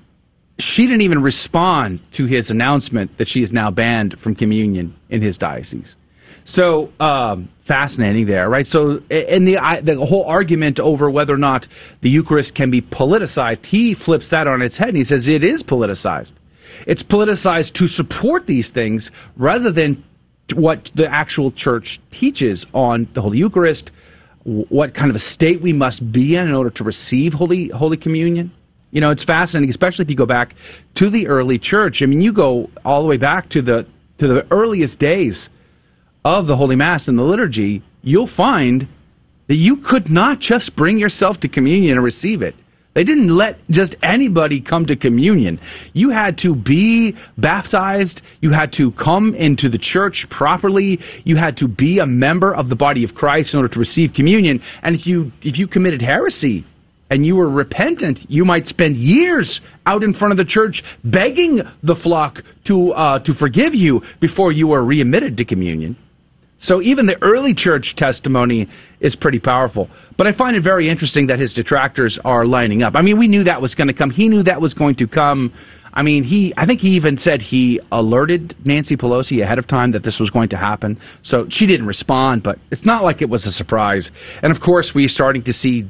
she 0.58 0.86
didn't 0.86 1.02
even 1.02 1.22
respond 1.22 2.00
to 2.12 2.26
his 2.26 2.50
announcement 2.50 3.18
that 3.18 3.28
she 3.28 3.40
is 3.40 3.52
now 3.52 3.70
banned 3.70 4.18
from 4.22 4.34
communion 4.34 4.94
in 5.08 5.22
his 5.22 5.38
diocese. 5.38 5.96
So 6.48 6.90
um, 6.98 7.50
fascinating 7.66 8.26
there, 8.26 8.48
right? 8.48 8.66
So, 8.66 9.02
and 9.10 9.46
the 9.46 9.58
I, 9.58 9.82
the 9.82 9.96
whole 9.96 10.24
argument 10.24 10.80
over 10.80 11.10
whether 11.10 11.34
or 11.34 11.38
not 11.38 11.66
the 12.00 12.08
Eucharist 12.08 12.54
can 12.54 12.70
be 12.70 12.80
politicized, 12.80 13.66
he 13.66 13.94
flips 13.94 14.30
that 14.30 14.46
on 14.48 14.62
its 14.62 14.78
head 14.78 14.88
and 14.88 14.96
he 14.96 15.04
says 15.04 15.28
it 15.28 15.44
is 15.44 15.62
politicized. 15.62 16.32
It's 16.86 17.02
politicized 17.02 17.74
to 17.74 17.86
support 17.86 18.46
these 18.46 18.70
things 18.70 19.10
rather 19.36 19.70
than 19.70 20.02
what 20.54 20.90
the 20.94 21.06
actual 21.06 21.52
church 21.52 22.00
teaches 22.10 22.64
on 22.72 23.08
the 23.14 23.20
Holy 23.20 23.36
Eucharist, 23.36 23.90
what 24.44 24.94
kind 24.94 25.10
of 25.10 25.16
a 25.16 25.20
state 25.20 25.60
we 25.60 25.74
must 25.74 26.10
be 26.10 26.34
in 26.34 26.48
in 26.48 26.54
order 26.54 26.70
to 26.70 26.84
receive 26.84 27.34
Holy 27.34 27.68
Holy 27.68 27.98
Communion. 27.98 28.52
You 28.90 29.02
know, 29.02 29.10
it's 29.10 29.24
fascinating, 29.24 29.68
especially 29.68 30.04
if 30.04 30.10
you 30.10 30.16
go 30.16 30.24
back 30.24 30.54
to 30.94 31.10
the 31.10 31.26
early 31.26 31.58
church. 31.58 32.00
I 32.02 32.06
mean, 32.06 32.22
you 32.22 32.32
go 32.32 32.70
all 32.86 33.02
the 33.02 33.08
way 33.08 33.18
back 33.18 33.50
to 33.50 33.60
the 33.60 33.86
to 34.16 34.28
the 34.28 34.46
earliest 34.50 34.98
days 34.98 35.50
of 36.36 36.46
the 36.46 36.56
Holy 36.56 36.76
Mass 36.76 37.08
and 37.08 37.18
the 37.18 37.22
liturgy. 37.22 37.82
You'll 38.02 38.26
find 38.26 38.86
that 39.48 39.56
you 39.56 39.78
could 39.78 40.10
not 40.10 40.40
just 40.40 40.76
bring 40.76 40.98
yourself 40.98 41.40
to 41.40 41.48
communion 41.48 41.96
and 41.96 42.04
receive 42.04 42.42
it. 42.42 42.54
They 42.94 43.04
didn't 43.04 43.28
let 43.28 43.58
just 43.70 43.96
anybody 44.02 44.60
come 44.60 44.86
to 44.86 44.96
communion. 44.96 45.60
You 45.92 46.10
had 46.10 46.38
to 46.38 46.54
be 46.54 47.16
baptized. 47.38 48.20
You 48.40 48.50
had 48.50 48.72
to 48.74 48.90
come 48.92 49.34
into 49.34 49.68
the 49.68 49.78
church 49.78 50.26
properly. 50.30 50.98
You 51.24 51.36
had 51.36 51.58
to 51.58 51.68
be 51.68 52.00
a 52.00 52.06
member 52.06 52.54
of 52.54 52.68
the 52.68 52.76
body 52.76 53.04
of 53.04 53.14
Christ 53.14 53.54
in 53.54 53.58
order 53.58 53.72
to 53.72 53.78
receive 53.78 54.12
communion. 54.14 54.60
And 54.82 54.94
if 54.96 55.06
you 55.06 55.32
if 55.42 55.58
you 55.58 55.66
committed 55.66 56.02
heresy 56.02 56.66
and 57.08 57.24
you 57.24 57.36
were 57.36 57.48
repentant, 57.48 58.26
you 58.28 58.44
might 58.44 58.66
spend 58.66 58.96
years 58.96 59.60
out 59.86 60.02
in 60.02 60.12
front 60.12 60.32
of 60.32 60.36
the 60.36 60.44
church 60.44 60.82
begging 61.04 61.62
the 61.82 61.94
flock 61.94 62.42
to 62.66 62.92
uh, 62.92 63.18
to 63.20 63.32
forgive 63.32 63.74
you 63.74 64.02
before 64.20 64.50
you 64.50 64.66
were 64.68 64.84
readmitted 64.84 65.38
to 65.38 65.44
communion. 65.44 65.96
So 66.58 66.82
even 66.82 67.06
the 67.06 67.20
early 67.22 67.54
church 67.54 67.94
testimony 67.96 68.68
is 69.00 69.14
pretty 69.14 69.38
powerful. 69.38 69.88
But 70.16 70.26
I 70.26 70.32
find 70.32 70.56
it 70.56 70.62
very 70.62 70.88
interesting 70.88 71.28
that 71.28 71.38
his 71.38 71.54
detractors 71.54 72.18
are 72.24 72.44
lining 72.44 72.82
up. 72.82 72.96
I 72.96 73.02
mean, 73.02 73.18
we 73.18 73.28
knew 73.28 73.44
that 73.44 73.62
was 73.62 73.74
going 73.74 73.88
to 73.88 73.94
come. 73.94 74.10
He 74.10 74.28
knew 74.28 74.42
that 74.42 74.60
was 74.60 74.74
going 74.74 74.96
to 74.96 75.06
come. 75.06 75.52
I 75.94 76.02
mean, 76.02 76.24
he 76.24 76.52
I 76.56 76.66
think 76.66 76.80
he 76.80 76.90
even 76.90 77.16
said 77.16 77.40
he 77.42 77.80
alerted 77.90 78.54
Nancy 78.64 78.96
Pelosi 78.96 79.42
ahead 79.42 79.58
of 79.58 79.66
time 79.66 79.92
that 79.92 80.02
this 80.02 80.20
was 80.20 80.30
going 80.30 80.50
to 80.50 80.56
happen. 80.56 81.00
So 81.22 81.46
she 81.48 81.66
didn't 81.66 81.86
respond, 81.86 82.42
but 82.42 82.58
it's 82.70 82.84
not 82.84 83.04
like 83.04 83.22
it 83.22 83.28
was 83.28 83.46
a 83.46 83.50
surprise. 83.50 84.10
And 84.42 84.54
of 84.54 84.60
course, 84.60 84.92
we're 84.94 85.08
starting 85.08 85.44
to 85.44 85.52
see 85.52 85.86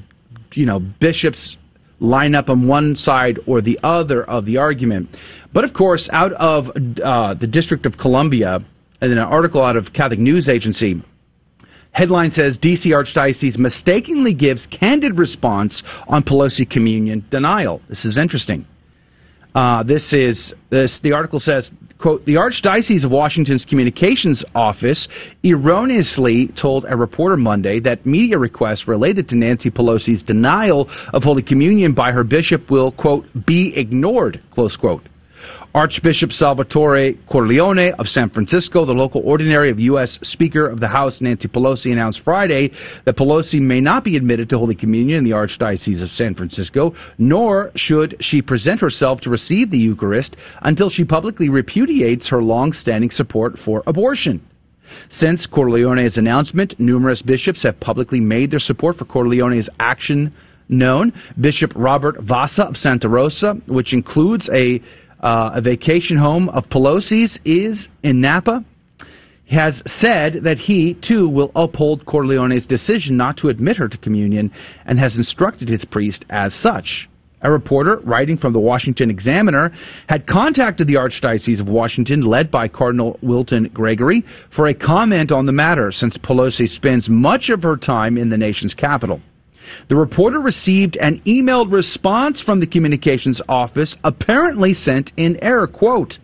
you 0.53 0.67
know, 0.67 0.81
bishops 0.81 1.57
line 2.01 2.35
up 2.35 2.49
on 2.49 2.67
one 2.67 2.97
side 2.97 3.39
or 3.47 3.61
the 3.61 3.79
other 3.83 4.25
of 4.25 4.45
the 4.45 4.59
argument. 4.59 5.09
But 5.53 5.65
of 5.65 5.73
course, 5.73 6.09
out 6.13 6.33
of 6.33 6.69
uh, 6.69 7.35
the 7.35 7.47
District 7.47 7.87
of 7.87 7.97
Columbia, 7.97 8.61
and 9.01 9.11
then 9.11 9.19
an 9.19 9.25
article 9.25 9.63
out 9.63 9.77
of 9.77 9.93
Catholic 9.93 10.19
News 10.19 10.49
Agency, 10.49 11.03
headline 11.93 12.31
says 12.31 12.59
DC 12.59 12.87
Archdiocese 12.87 13.59
mistakenly 13.59 14.35
gives 14.35 14.67
candid 14.67 15.19
response 15.19 15.83
on 16.09 16.23
Pelosi 16.23 16.69
communion 16.69 17.25
denial. 17.31 17.81
This 17.89 18.05
is 18.05 18.19
interesting. 18.19 18.67
Uh, 19.55 19.83
this 19.83 20.13
is 20.13 20.53
this. 20.71 21.01
The 21.01 21.13
article 21.13 21.41
says, 21.41 21.71
"quote 21.99 22.25
The 22.27 22.35
Archdiocese 22.35 23.03
of 23.05 23.11
Washington's 23.11 23.65
communications 23.65 24.45
office 24.55 25.09
erroneously 25.43 26.49
told 26.49 26.85
a 26.87 26.97
reporter 26.97 27.37
Monday 27.37 27.81
that 27.81 28.05
media 28.05 28.39
requests 28.39 28.87
related 28.87 29.29
to 29.31 29.37
Nancy 29.37 29.71
Pelosi's 29.71 30.23
denial 30.23 30.89
of 31.15 31.25
Holy 31.25 31.43
Communion 31.43 31.93
by 31.93 32.13
her 32.13 32.25
bishop 32.25 32.71
will 32.71 32.93
quote 32.93 33.25
be 33.47 33.73
ignored." 33.75 34.41
Close 34.51 34.77
quote. 34.77 35.03
Archbishop 35.75 36.33
Salvatore 36.33 37.13
Cordileone 37.29 37.93
of 37.99 38.09
San 38.09 38.31
Francisco, 38.31 38.87
the 38.87 38.93
local 38.93 39.21
ordinary 39.23 39.71
of 39.71 39.79
U.S. 39.79 40.19
Speaker 40.23 40.67
of 40.67 40.81
the 40.81 40.89
House 40.89 41.21
Nancy 41.21 41.47
Pelosi, 41.47 41.93
announced 41.93 42.21
Friday 42.25 42.71
that 43.05 43.17
Pelosi 43.17 43.61
may 43.61 43.79
not 43.79 44.03
be 44.03 44.17
admitted 44.17 44.49
to 44.49 44.59
Holy 44.59 44.75
Communion 44.75 45.19
in 45.19 45.25
the 45.25 45.33
Archdiocese 45.33 46.03
of 46.03 46.11
San 46.11 46.35
Francisco, 46.35 46.95
nor 47.19 47.71
should 47.75 48.17
she 48.19 48.41
present 48.41 48.81
herself 48.81 49.21
to 49.21 49.31
receive 49.31 49.71
the 49.71 49.79
Eucharist 49.79 50.37
until 50.63 50.89
she 50.89 51.05
publicly 51.05 51.51
repudiates 51.51 52.29
her 52.29 52.43
long-standing 52.43 53.11
support 53.11 53.59
for 53.59 53.83
abortion. 53.87 54.41
Since 55.11 55.47
Cordileone's 55.47 56.17
announcement, 56.17 56.81
numerous 56.81 57.21
bishops 57.21 57.63
have 57.65 57.79
publicly 57.79 58.21
made 58.21 58.51
their 58.51 58.59
support 58.59 58.97
for 58.97 59.05
Cordileone's 59.05 59.69
action 59.79 60.33
known. 60.71 61.13
Bishop 61.39 61.73
Robert 61.77 62.21
Vasa 62.23 62.65
of 62.65 62.77
Santa 62.77 63.09
Rosa, 63.09 63.55
which 63.67 63.93
includes 63.93 64.49
a 64.53 64.83
uh, 65.21 65.51
a 65.55 65.61
vacation 65.61 66.17
home 66.17 66.49
of 66.49 66.69
Pelosi's 66.69 67.39
is 67.45 67.89
in 68.03 68.21
Napa, 68.21 68.65
has 69.51 69.83
said 69.87 70.41
that 70.45 70.59
he, 70.59 70.95
too, 70.95 71.29
will 71.29 71.51
uphold 71.55 72.05
Cordileone's 72.05 72.67
decision 72.67 73.17
not 73.17 73.39
to 73.39 73.49
admit 73.49 73.79
her 73.79 73.89
to 73.89 73.99
communion 73.99 74.53
and 74.85 74.99
has 74.99 75.17
instructed 75.17 75.69
his 75.69 75.85
priest 75.85 76.25
as 76.29 76.55
such. 76.55 77.09
A 77.41 77.51
reporter 77.51 77.99
writing 77.99 78.37
from 78.37 78.53
the 78.53 78.59
Washington 78.59 79.11
Examiner 79.11 79.73
had 80.09 80.27
contacted 80.27 80.89
the 80.89 80.97
Archdiocese 80.97 81.61
of 81.61 81.69
Washington, 81.69 82.23
led 82.23 82.51
by 82.51 82.67
Cardinal 82.67 83.19
Wilton 83.23 83.71
Gregory, 83.73 84.25
for 84.51 84.67
a 84.67 84.75
comment 84.75 85.31
on 85.31 85.47
the 85.47 85.53
matter, 85.53 85.93
since 85.93 86.19
Pelosi 86.19 86.69
spends 86.69 87.09
much 87.09 87.49
of 87.49 87.63
her 87.63 87.77
time 87.77 88.19
in 88.19 88.29
the 88.29 88.37
nation's 88.37 88.75
capital. 88.75 89.21
The 89.89 89.97
reporter 89.97 90.41
received 90.41 90.97
an 90.97 91.21
emailed 91.27 91.73
response 91.73 92.41
from 92.41 92.61
the 92.61 92.67
communications 92.67 93.41
office, 93.49 93.97
apparently 94.05 94.75
sent 94.75 95.13
in 95.17 95.43
error. 95.43 95.67
Quote, 95.67 96.19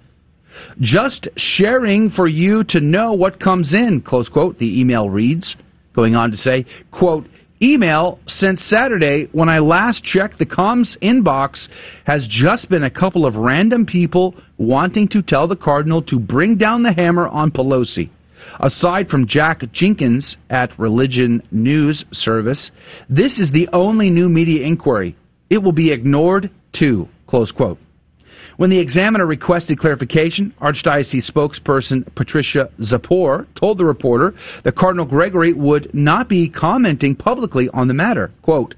just 0.81 1.29
sharing 1.37 2.11
for 2.11 2.29
you 2.29 2.65
to 2.65 2.81
know 2.81 3.13
what 3.13 3.41
comes 3.41 3.73
in, 3.73 4.01
close 4.01 4.29
quote, 4.29 4.59
the 4.59 4.81
email 4.81 5.11
reads, 5.11 5.57
going 5.95 6.15
on 6.15 6.31
to 6.31 6.37
say, 6.37 6.67
quote, 6.91 7.27
email 7.63 8.19
since 8.27 8.63
Saturday 8.63 9.29
when 9.33 9.49
I 9.49 9.61
last 9.61 10.05
checked 10.05 10.39
the 10.39 10.47
comms 10.47 10.99
inbox 11.01 11.69
has 12.05 12.27
just 12.27 12.69
been 12.69 12.85
a 12.85 12.91
couple 12.91 13.27
of 13.27 13.37
random 13.37 13.87
people 13.87 14.35
wanting 14.59 15.09
to 15.09 15.23
tell 15.23 15.47
the 15.47 15.57
Cardinal 15.57 16.03
to 16.03 16.19
bring 16.19 16.57
down 16.57 16.83
the 16.83 16.93
hammer 16.93 17.27
on 17.27 17.51
Pelosi. 17.51 18.11
Aside 18.61 19.09
from 19.09 19.27
Jack 19.27 19.63
Jenkins 19.73 20.37
at 20.49 20.79
Religion 20.79 21.43
News 21.51 22.05
Service, 22.13 22.71
this 23.09 23.39
is 23.39 23.51
the 23.53 23.69
only 23.73 24.11
new 24.11 24.29
media 24.29 24.65
inquiry. 24.67 25.17
It 25.51 25.59
will 25.63 25.73
be 25.73 25.93
ignored 25.93 26.51
too. 26.73 27.09
Close 27.27 27.51
quote. 27.51 27.79
When 28.57 28.71
the 28.71 28.79
examiner 28.79 29.27
requested 29.27 29.79
clarification, 29.79 30.55
Archdiocese 30.61 31.29
spokesperson 31.29 32.15
Patricia 32.15 32.71
Zapor 32.81 33.47
told 33.57 33.79
the 33.79 33.85
reporter 33.85 34.35
that 34.63 34.77
Cardinal 34.77 35.07
Gregory 35.07 35.53
would 35.53 35.93
not 35.93 36.29
be 36.29 36.49
commenting 36.49 37.17
publicly 37.17 37.69
on 37.71 37.89
the 37.89 37.95
matter. 37.95 38.31
Quote, 38.43 38.77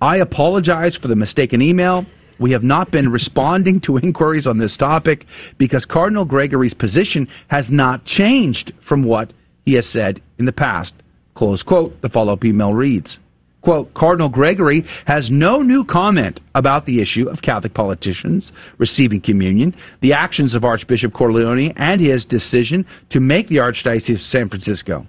I 0.00 0.18
apologize 0.18 0.96
for 0.96 1.08
the 1.08 1.16
mistaken 1.16 1.60
email. 1.60 2.06
We 2.38 2.52
have 2.52 2.62
not 2.62 2.90
been 2.90 3.10
responding 3.10 3.80
to 3.82 3.96
inquiries 4.02 4.46
on 4.46 4.58
this 4.58 4.76
topic 4.76 5.26
because 5.58 5.84
Cardinal 5.84 6.24
Gregory's 6.24 6.74
position 6.74 7.28
has 7.48 7.70
not 7.70 8.04
changed 8.04 8.72
from 8.86 9.02
what 9.02 9.32
he 9.64 9.74
has 9.74 9.86
said 9.86 10.20
in 10.38 10.44
the 10.44 10.52
past. 10.52 10.94
Close 11.34 11.62
quote. 11.62 12.00
The 12.00 12.08
follow-up 12.08 12.44
email 12.44 12.72
reads, 12.72 13.18
quote, 13.60 13.92
Cardinal 13.94 14.28
Gregory 14.28 14.84
has 15.06 15.30
no 15.30 15.58
new 15.58 15.84
comment 15.84 16.40
about 16.54 16.86
the 16.86 17.02
issue 17.02 17.28
of 17.28 17.42
Catholic 17.42 17.74
politicians 17.74 18.52
receiving 18.78 19.20
communion, 19.20 19.74
the 20.00 20.12
actions 20.12 20.54
of 20.54 20.64
Archbishop 20.64 21.12
Cordileone, 21.12 21.72
and 21.76 22.00
his 22.00 22.24
decision 22.24 22.86
to 23.10 23.20
make 23.20 23.48
the 23.48 23.56
Archdiocese 23.56 24.14
of 24.14 24.20
San 24.20 24.48
Francisco. 24.48 25.06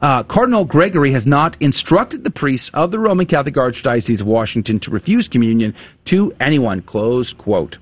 Uh, 0.00 0.22
Cardinal 0.24 0.64
Gregory 0.64 1.12
has 1.12 1.26
not 1.26 1.56
instructed 1.60 2.22
the 2.22 2.30
priests 2.30 2.70
of 2.74 2.90
the 2.90 2.98
Roman 2.98 3.26
Catholic 3.26 3.54
Archdiocese 3.54 4.20
of 4.20 4.26
Washington 4.26 4.78
to 4.80 4.90
refuse 4.90 5.28
communion 5.28 5.74
to 6.06 6.32
anyone. 6.40 6.82
Close 6.82 7.32
quote. 7.32 7.78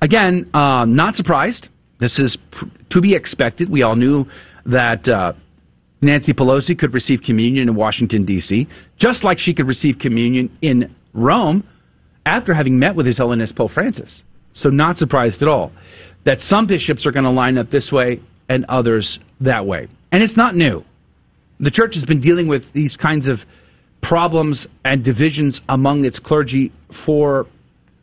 Again, 0.00 0.50
uh, 0.54 0.84
not 0.86 1.14
surprised. 1.14 1.68
This 1.98 2.18
is 2.18 2.38
pr- 2.50 2.66
to 2.90 3.00
be 3.00 3.14
expected. 3.14 3.68
We 3.68 3.82
all 3.82 3.96
knew 3.96 4.26
that 4.66 5.08
uh, 5.08 5.34
Nancy 6.00 6.32
Pelosi 6.32 6.78
could 6.78 6.94
receive 6.94 7.22
communion 7.22 7.68
in 7.68 7.74
Washington, 7.74 8.24
D.C., 8.24 8.66
just 8.96 9.24
like 9.24 9.38
she 9.38 9.52
could 9.52 9.66
receive 9.66 9.98
communion 9.98 10.56
in 10.62 10.94
Rome 11.12 11.66
after 12.24 12.54
having 12.54 12.78
met 12.78 12.94
with 12.96 13.06
His 13.06 13.18
Holiness 13.18 13.52
Pope 13.52 13.72
Francis. 13.72 14.22
So, 14.54 14.70
not 14.70 14.96
surprised 14.96 15.42
at 15.42 15.48
all 15.48 15.72
that 16.24 16.40
some 16.40 16.66
bishops 16.66 17.06
are 17.06 17.12
going 17.12 17.24
to 17.24 17.30
line 17.30 17.58
up 17.58 17.70
this 17.70 17.92
way 17.92 18.20
and 18.48 18.64
others 18.68 19.18
that 19.40 19.66
way. 19.66 19.88
And 20.12 20.22
it's 20.22 20.36
not 20.36 20.54
new. 20.54 20.84
The 21.60 21.70
church 21.70 21.94
has 21.96 22.06
been 22.06 22.22
dealing 22.22 22.48
with 22.48 22.72
these 22.72 22.96
kinds 22.96 23.28
of 23.28 23.40
problems 24.02 24.66
and 24.82 25.04
divisions 25.04 25.60
among 25.68 26.06
its 26.06 26.18
clergy 26.18 26.72
for 27.04 27.46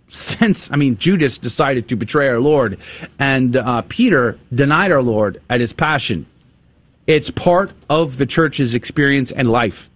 since, 0.10 0.70
I 0.72 0.78
mean, 0.78 0.98
Judas 0.98 1.38
decided 1.40 1.90
to 1.90 1.96
betray 1.96 2.28
our 2.30 2.40
Lord 2.40 2.78
and 3.20 3.56
uh, 3.56 3.82
Peter 3.90 4.38
denied 4.54 4.92
our 4.92 5.02
Lord 5.02 5.42
at 5.50 5.60
his 5.60 5.74
passion. 5.74 6.28
It's 7.08 7.32
part 7.32 7.72
of 7.90 8.18
the 8.18 8.28
church's 8.28 8.76
experience 8.76 9.34
and 9.36 9.50
life. 9.50 9.90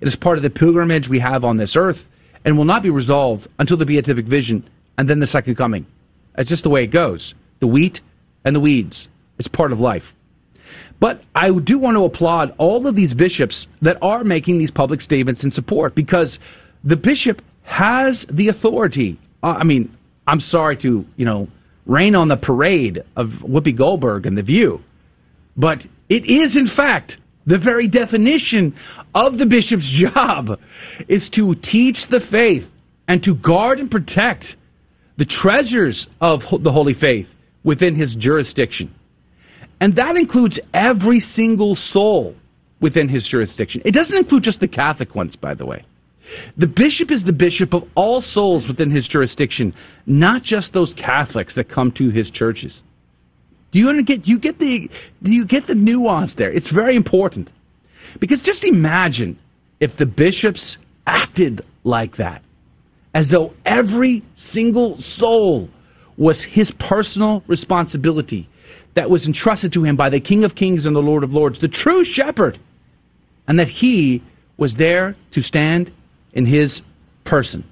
It 0.00 0.08
is 0.08 0.16
part 0.16 0.36
of 0.36 0.42
the 0.42 0.50
pilgrimage 0.50 1.08
we 1.08 1.20
have 1.20 1.44
on 1.44 1.56
this 1.56 1.76
earth 1.76 1.98
and 2.44 2.58
will 2.58 2.64
not 2.64 2.82
be 2.82 2.90
resolved 2.90 3.46
until 3.58 3.76
the 3.76 3.86
beatific 3.86 4.26
vision 4.26 4.68
and 4.98 5.08
then 5.08 5.20
the 5.20 5.26
second 5.26 5.54
coming. 5.54 5.86
It's 6.36 6.50
just 6.50 6.64
the 6.64 6.70
way 6.70 6.82
it 6.82 6.92
goes. 6.92 7.34
The 7.60 7.68
wheat 7.68 8.00
and 8.44 8.56
the 8.56 8.60
weeds. 8.60 9.08
It's 9.38 9.48
part 9.48 9.72
of 9.72 9.78
life. 9.78 10.04
But 11.00 11.22
I 11.34 11.50
do 11.50 11.78
want 11.78 11.96
to 11.96 12.04
applaud 12.04 12.54
all 12.58 12.86
of 12.86 12.96
these 12.96 13.14
bishops 13.14 13.66
that 13.82 13.98
are 14.00 14.24
making 14.24 14.58
these 14.58 14.70
public 14.70 15.00
statements 15.00 15.44
in 15.44 15.50
support 15.50 15.94
because 15.94 16.38
the 16.82 16.96
bishop 16.96 17.42
has 17.62 18.26
the 18.30 18.48
authority. 18.48 19.18
Uh, 19.42 19.56
I 19.58 19.64
mean, 19.64 19.96
I'm 20.26 20.40
sorry 20.40 20.76
to, 20.78 21.04
you 21.16 21.24
know, 21.24 21.48
rain 21.86 22.14
on 22.14 22.28
the 22.28 22.36
parade 22.36 23.02
of 23.16 23.28
Whoopi 23.42 23.76
Goldberg 23.76 24.26
and 24.26 24.36
The 24.36 24.42
View, 24.42 24.80
but 25.56 25.84
it 26.08 26.24
is, 26.24 26.56
in 26.56 26.68
fact, 26.68 27.18
the 27.46 27.58
very 27.58 27.88
definition 27.88 28.74
of 29.14 29.36
the 29.36 29.46
bishop's 29.46 29.90
job 30.14 30.58
is 31.08 31.28
to 31.30 31.54
teach 31.54 32.06
the 32.08 32.20
faith 32.20 32.64
and 33.06 33.22
to 33.24 33.34
guard 33.34 33.80
and 33.80 33.90
protect 33.90 34.56
the 35.16 35.24
treasures 35.24 36.06
of 36.20 36.40
the 36.62 36.72
holy 36.72 36.94
faith 36.94 37.28
within 37.62 37.94
his 37.94 38.14
jurisdiction. 38.14 38.94
And 39.80 39.96
that 39.96 40.16
includes 40.16 40.58
every 40.72 41.20
single 41.20 41.74
soul 41.74 42.34
within 42.80 43.08
his 43.08 43.26
jurisdiction. 43.26 43.82
It 43.84 43.92
doesn't 43.92 44.16
include 44.16 44.42
just 44.42 44.60
the 44.60 44.68
Catholic 44.68 45.14
ones, 45.14 45.36
by 45.36 45.54
the 45.54 45.66
way. 45.66 45.84
The 46.56 46.66
bishop 46.66 47.10
is 47.10 47.22
the 47.22 47.32
bishop 47.32 47.74
of 47.74 47.84
all 47.94 48.20
souls 48.20 48.66
within 48.66 48.90
his 48.90 49.06
jurisdiction, 49.06 49.74
not 50.06 50.42
just 50.42 50.72
those 50.72 50.94
Catholics 50.94 51.54
that 51.56 51.68
come 51.68 51.92
to 51.92 52.08
his 52.10 52.30
churches. 52.30 52.82
Do 53.72 53.78
you 53.78 54.02
get 54.02 54.26
you 54.26 54.38
get 54.38 54.58
the 54.58 54.88
you 55.20 55.44
get 55.44 55.66
the 55.66 55.74
nuance 55.74 56.36
there? 56.36 56.52
It's 56.52 56.70
very 56.70 56.96
important. 56.96 57.50
Because 58.20 58.40
just 58.40 58.64
imagine 58.64 59.38
if 59.80 59.96
the 59.96 60.06
bishops 60.06 60.78
acted 61.06 61.62
like 61.82 62.16
that, 62.16 62.42
as 63.12 63.28
though 63.28 63.52
every 63.66 64.24
single 64.34 64.96
soul 64.98 65.68
was 66.16 66.44
his 66.44 66.70
personal 66.78 67.42
responsibility 67.48 68.48
that 68.94 69.10
was 69.10 69.26
entrusted 69.26 69.72
to 69.72 69.84
him 69.84 69.96
by 69.96 70.10
the 70.10 70.20
King 70.20 70.44
of 70.44 70.54
Kings 70.54 70.86
and 70.86 70.94
the 70.94 71.00
Lord 71.00 71.24
of 71.24 71.32
Lords, 71.32 71.60
the 71.60 71.68
true 71.68 72.04
shepherd, 72.04 72.58
and 73.46 73.58
that 73.58 73.68
he 73.68 74.22
was 74.56 74.74
there 74.76 75.16
to 75.32 75.42
stand 75.42 75.92
in 76.32 76.46
his 76.46 76.80
person. 77.24 77.64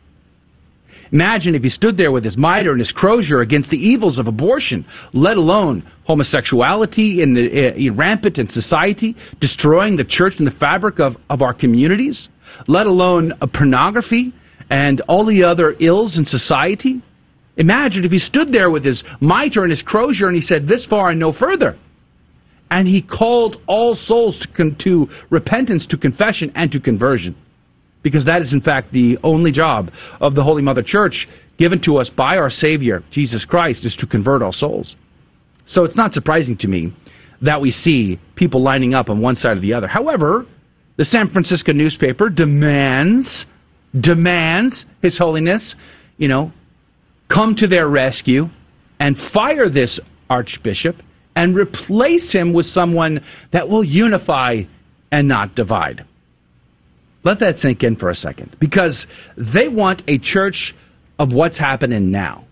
Imagine 1.13 1.55
if 1.55 1.63
he 1.63 1.69
stood 1.69 1.99
there 1.99 2.11
with 2.11 2.25
his 2.25 2.39
mitre 2.39 2.71
and 2.71 2.81
his 2.81 2.91
crozier 2.91 3.41
against 3.41 3.69
the 3.69 3.77
evils 3.77 4.19
of 4.19 4.29
abortion, 4.29 4.87
let 5.13 5.37
alone 5.37 5.89
homosexuality 6.05 7.21
in 7.21 7.35
the, 7.35 7.91
uh, 7.91 7.95
rampant 7.95 8.39
in 8.39 8.49
society, 8.49 9.15
destroying 9.39 9.97
the 9.97 10.05
church 10.05 10.39
and 10.39 10.47
the 10.47 10.53
fabric 10.53 11.01
of, 11.01 11.17
of 11.29 11.43
our 11.43 11.53
communities, 11.53 12.31
let 12.67 12.87
alone 12.87 13.33
uh, 13.43 13.47
pornography 13.47 14.33
and 14.71 15.03
all 15.03 15.27
the 15.27 15.45
other 15.45 15.77
ills 15.81 16.17
in 16.17 16.25
society. 16.25 17.03
Imagine 17.57 18.05
if 18.05 18.11
he 18.11 18.19
stood 18.19 18.53
there 18.53 18.71
with 18.71 18.85
his 18.85 19.05
mitre 19.21 19.63
and 19.63 19.71
his 19.71 19.83
crozier 19.83 20.27
and 20.27 20.35
he 20.35 20.43
said, 20.43 20.67
This 20.67 20.87
far 20.87 21.11
and 21.11 21.21
no 21.21 21.33
further. 21.33 21.79
And 22.71 22.89
he 22.89 23.03
called 23.03 23.61
all 23.67 23.95
souls 23.95 24.39
to, 24.41 24.49
con- 24.49 24.77
to 24.81 25.09
repentance, 25.29 25.87
to 25.89 25.99
confession, 25.99 26.53
and 26.55 26.73
to 26.73 26.81
conversion 26.81 27.37
because 28.03 28.27
that 28.27 28.43
is 28.43 28.53
in 28.53 28.61
fact 28.61 28.93
the 28.93 29.19
only 29.23 29.53
job 29.53 29.93
of 30.21 30.35
the 30.35 30.43
Holy 30.43 30.63
Mother 30.63 30.83
Church 30.83 31.29
given 31.59 31.81
to 31.83 31.99
us 31.99 32.11
by 32.11 32.37
our 32.37 32.51
Savior, 32.51 33.05
Jesus 33.11 33.45
Christ, 33.45 33.85
is 33.85 33.97
to 33.97 34.07
convert 34.07 34.43
all 34.43 34.53
souls. 34.53 34.97
So 35.67 35.85
it's 35.85 35.97
not 35.97 36.13
surprising 36.13 36.57
to 36.59 36.69
me 36.69 36.93
that 37.41 37.61
we 37.61 37.71
see 37.71 38.19
people 38.35 38.63
lining 38.63 38.95
up 38.95 39.09
on 39.11 39.21
one 39.21 39.37
side 39.37 39.57
or 39.57 39.61
the 39.61 39.75
other. 39.75 39.87
However, 39.87 40.47
the 40.97 41.05
San 41.05 41.31
Francisco 41.31 41.73
newspaper 41.73 42.29
demands, 42.29 43.47
demands 43.99 44.85
His 45.01 45.19
Holiness, 45.19 45.75
you 46.17 46.29
know, 46.29 46.53
come 47.33 47.55
to 47.57 47.67
their 47.67 47.89
rescue 47.89 48.49
and 49.01 49.17
fire 49.17 49.69
this 49.69 49.99
archbishop 50.29 50.97
and 51.35 51.57
replace 51.57 52.33
him 52.33 52.53
with 52.53 52.67
someone 52.67 53.25
that 53.53 53.69
will 53.69 53.85
unify 53.85 54.63
and 55.11 55.29
not 55.29 55.55
divide. 55.55 56.05
Let 57.25 57.39
that 57.41 57.59
sink 57.59 57.83
in 57.83 57.97
for 57.97 58.11
a 58.11 58.15
second. 58.15 58.57
Because 58.61 59.07
they 59.37 59.69
want 59.69 60.03
a 60.09 60.19
church 60.19 60.75
of 61.19 61.33
what's 61.33 61.59
happening 61.59 62.11
now. 62.11 62.45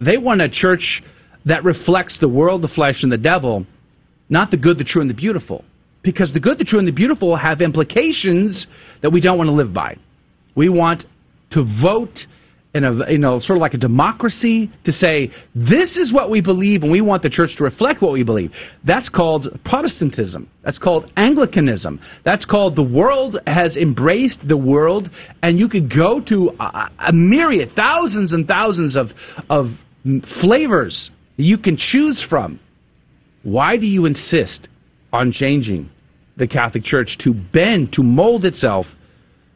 They 0.00 0.18
want 0.18 0.42
a 0.42 0.48
church 0.48 1.02
that 1.46 1.64
reflects 1.64 2.18
the 2.18 2.28
world, 2.28 2.62
the 2.62 2.68
flesh, 2.68 3.02
and 3.02 3.10
the 3.10 3.18
devil, 3.18 3.66
not 4.28 4.50
the 4.50 4.56
good, 4.56 4.78
the 4.78 4.84
true, 4.84 5.00
and 5.00 5.10
the 5.10 5.14
beautiful. 5.14 5.64
Because 6.02 6.32
the 6.32 6.40
good, 6.40 6.58
the 6.58 6.64
true, 6.64 6.78
and 6.78 6.86
the 6.86 6.92
beautiful 6.92 7.34
have 7.36 7.60
implications 7.60 8.66
that 9.02 9.10
we 9.10 9.20
don't 9.20 9.38
want 9.38 9.48
to 9.48 9.54
live 9.54 9.72
by. 9.72 9.96
We 10.54 10.68
want 10.68 11.04
to 11.50 11.64
vote 11.82 12.26
in 12.74 12.84
a 12.84 13.10
you 13.10 13.18
know 13.18 13.38
sort 13.38 13.56
of 13.56 13.60
like 13.60 13.74
a 13.74 13.78
democracy 13.78 14.70
to 14.84 14.92
say 14.92 15.30
this 15.54 15.96
is 15.96 16.12
what 16.12 16.30
we 16.30 16.40
believe 16.40 16.82
and 16.82 16.92
we 16.92 17.00
want 17.00 17.22
the 17.22 17.30
church 17.30 17.56
to 17.56 17.64
reflect 17.64 18.02
what 18.02 18.12
we 18.12 18.22
believe. 18.22 18.52
That's 18.84 19.08
called 19.08 19.58
protestantism. 19.64 20.50
That's 20.62 20.78
called 20.78 21.10
anglicanism. 21.16 22.00
That's 22.24 22.44
called 22.44 22.76
the 22.76 22.82
world 22.82 23.40
has 23.46 23.76
embraced 23.76 24.46
the 24.46 24.56
world 24.56 25.10
and 25.42 25.58
you 25.58 25.68
could 25.68 25.94
go 25.94 26.20
to 26.20 26.50
a, 26.60 26.90
a 26.98 27.12
myriad 27.12 27.70
thousands 27.74 28.32
and 28.32 28.46
thousands 28.46 28.96
of 28.96 29.12
of 29.48 29.70
flavors 30.40 31.10
you 31.36 31.56
can 31.56 31.76
choose 31.76 32.22
from. 32.22 32.60
Why 33.42 33.78
do 33.78 33.86
you 33.86 34.04
insist 34.04 34.68
on 35.12 35.32
changing 35.32 35.88
the 36.36 36.46
catholic 36.46 36.84
church 36.84 37.18
to 37.18 37.32
bend 37.32 37.92
to 37.94 38.02
mold 38.02 38.44
itself 38.44 38.86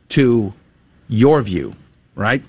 to 0.09 0.53
your 1.09 1.43
view 1.43 1.73
right 2.17 2.43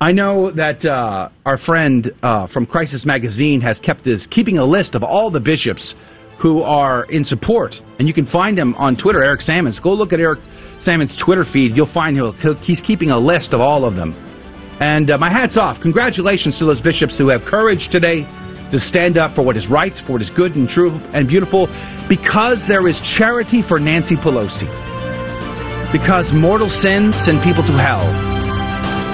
I 0.00 0.12
know 0.12 0.52
that 0.52 0.84
uh, 0.84 1.28
our 1.44 1.58
friend 1.58 2.12
uh, 2.22 2.46
from 2.46 2.66
Crisis 2.66 3.04
Magazine 3.04 3.60
has 3.62 3.80
kept 3.80 4.04
this, 4.04 4.28
keeping 4.28 4.58
a 4.58 4.64
list 4.64 4.94
of 4.94 5.02
all 5.02 5.28
the 5.28 5.40
bishops 5.40 5.96
who 6.38 6.62
are 6.62 7.04
in 7.06 7.24
support, 7.24 7.74
and 7.98 8.06
you 8.06 8.14
can 8.14 8.24
find 8.24 8.56
him 8.56 8.76
on 8.76 8.96
Twitter, 8.96 9.24
Eric 9.24 9.40
Sammons. 9.40 9.80
Go 9.80 9.92
look 9.94 10.12
at 10.12 10.20
Eric 10.20 10.38
Sammons' 10.78 11.16
Twitter 11.16 11.44
feed. 11.44 11.76
You'll 11.76 11.92
find 11.92 12.16
he'll, 12.16 12.30
he's 12.62 12.80
keeping 12.80 13.10
a 13.10 13.18
list 13.18 13.54
of 13.54 13.60
all 13.60 13.84
of 13.84 13.96
them. 13.96 14.12
And 14.78 15.10
uh, 15.10 15.18
my 15.18 15.30
hat's 15.30 15.56
off. 15.56 15.80
Congratulations 15.80 16.58
to 16.60 16.64
those 16.64 16.80
bishops 16.80 17.18
who 17.18 17.30
have 17.30 17.42
courage 17.42 17.88
today 17.88 18.22
to 18.70 18.78
stand 18.78 19.18
up 19.18 19.34
for 19.34 19.42
what 19.42 19.56
is 19.56 19.66
right, 19.66 19.98
for 20.06 20.12
what 20.12 20.22
is 20.22 20.30
good 20.30 20.54
and 20.54 20.68
true 20.68 20.92
and 21.12 21.26
beautiful, 21.26 21.66
because 22.08 22.62
there 22.68 22.86
is 22.86 23.00
charity 23.00 23.62
for 23.62 23.80
Nancy 23.80 24.14
Pelosi. 24.14 24.70
Because 25.90 26.32
mortal 26.32 26.68
sins 26.68 27.16
send 27.16 27.42
people 27.42 27.66
to 27.66 27.72
hell 27.72 28.37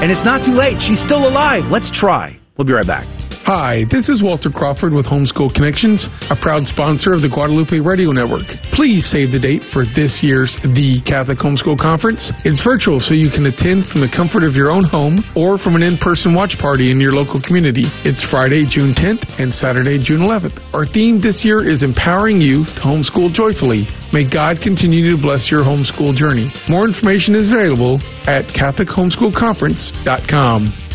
And 0.05 0.12
it's 0.12 0.23
not 0.23 0.45
too 0.45 0.53
late. 0.53 0.83
She's 0.83 1.01
still 1.01 1.27
alive. 1.27 1.71
Let's 1.71 1.90
try. 1.90 2.38
We'll 2.59 2.67
be 2.67 2.75
right 2.75 2.87
back. 2.87 3.24
Hi, 3.55 3.85
this 3.88 4.09
is 4.09 4.21
Walter 4.21 4.51
Crawford 4.51 4.93
with 4.93 5.07
Homeschool 5.07 5.55
Connections, 5.55 6.09
a 6.29 6.35
proud 6.35 6.67
sponsor 6.67 7.14
of 7.14 7.23
the 7.23 7.29
Guadalupe 7.29 7.79
Radio 7.79 8.11
Network. 8.11 8.49
Please 8.75 9.07
save 9.07 9.31
the 9.31 9.38
date 9.38 9.62
for 9.62 9.87
this 9.87 10.25
year's 10.25 10.59
The 10.75 11.01
Catholic 11.07 11.38
Homeschool 11.38 11.79
Conference. 11.79 12.33
It's 12.45 12.64
virtual, 12.64 12.99
so 12.99 13.14
you 13.14 13.31
can 13.31 13.47
attend 13.47 13.87
from 13.87 14.01
the 14.01 14.11
comfort 14.11 14.43
of 14.43 14.57
your 14.57 14.73
own 14.73 14.83
home 14.83 15.23
or 15.37 15.57
from 15.57 15.77
an 15.77 15.85
in-person 15.85 16.35
watch 16.35 16.59
party 16.59 16.90
in 16.90 16.99
your 16.99 17.12
local 17.12 17.40
community. 17.40 17.85
It's 18.03 18.25
Friday, 18.27 18.67
June 18.67 18.93
10th 18.93 19.38
and 19.38 19.55
Saturday, 19.55 19.99
June 20.03 20.23
11th. 20.27 20.59
Our 20.75 20.85
theme 20.85 21.21
this 21.21 21.45
year 21.45 21.62
is 21.62 21.85
empowering 21.85 22.40
you 22.40 22.64
to 22.64 22.81
homeschool 22.83 23.33
joyfully. 23.33 23.87
May 24.12 24.25
God 24.29 24.61
continue 24.61 25.14
to 25.14 25.23
bless 25.23 25.49
your 25.49 25.62
homeschool 25.62 26.17
journey. 26.17 26.51
More 26.69 26.87
information 26.87 27.37
is 27.37 27.53
available 27.53 28.01
at 28.27 28.51
CatholicHomeschoolConference.com. 28.51 30.94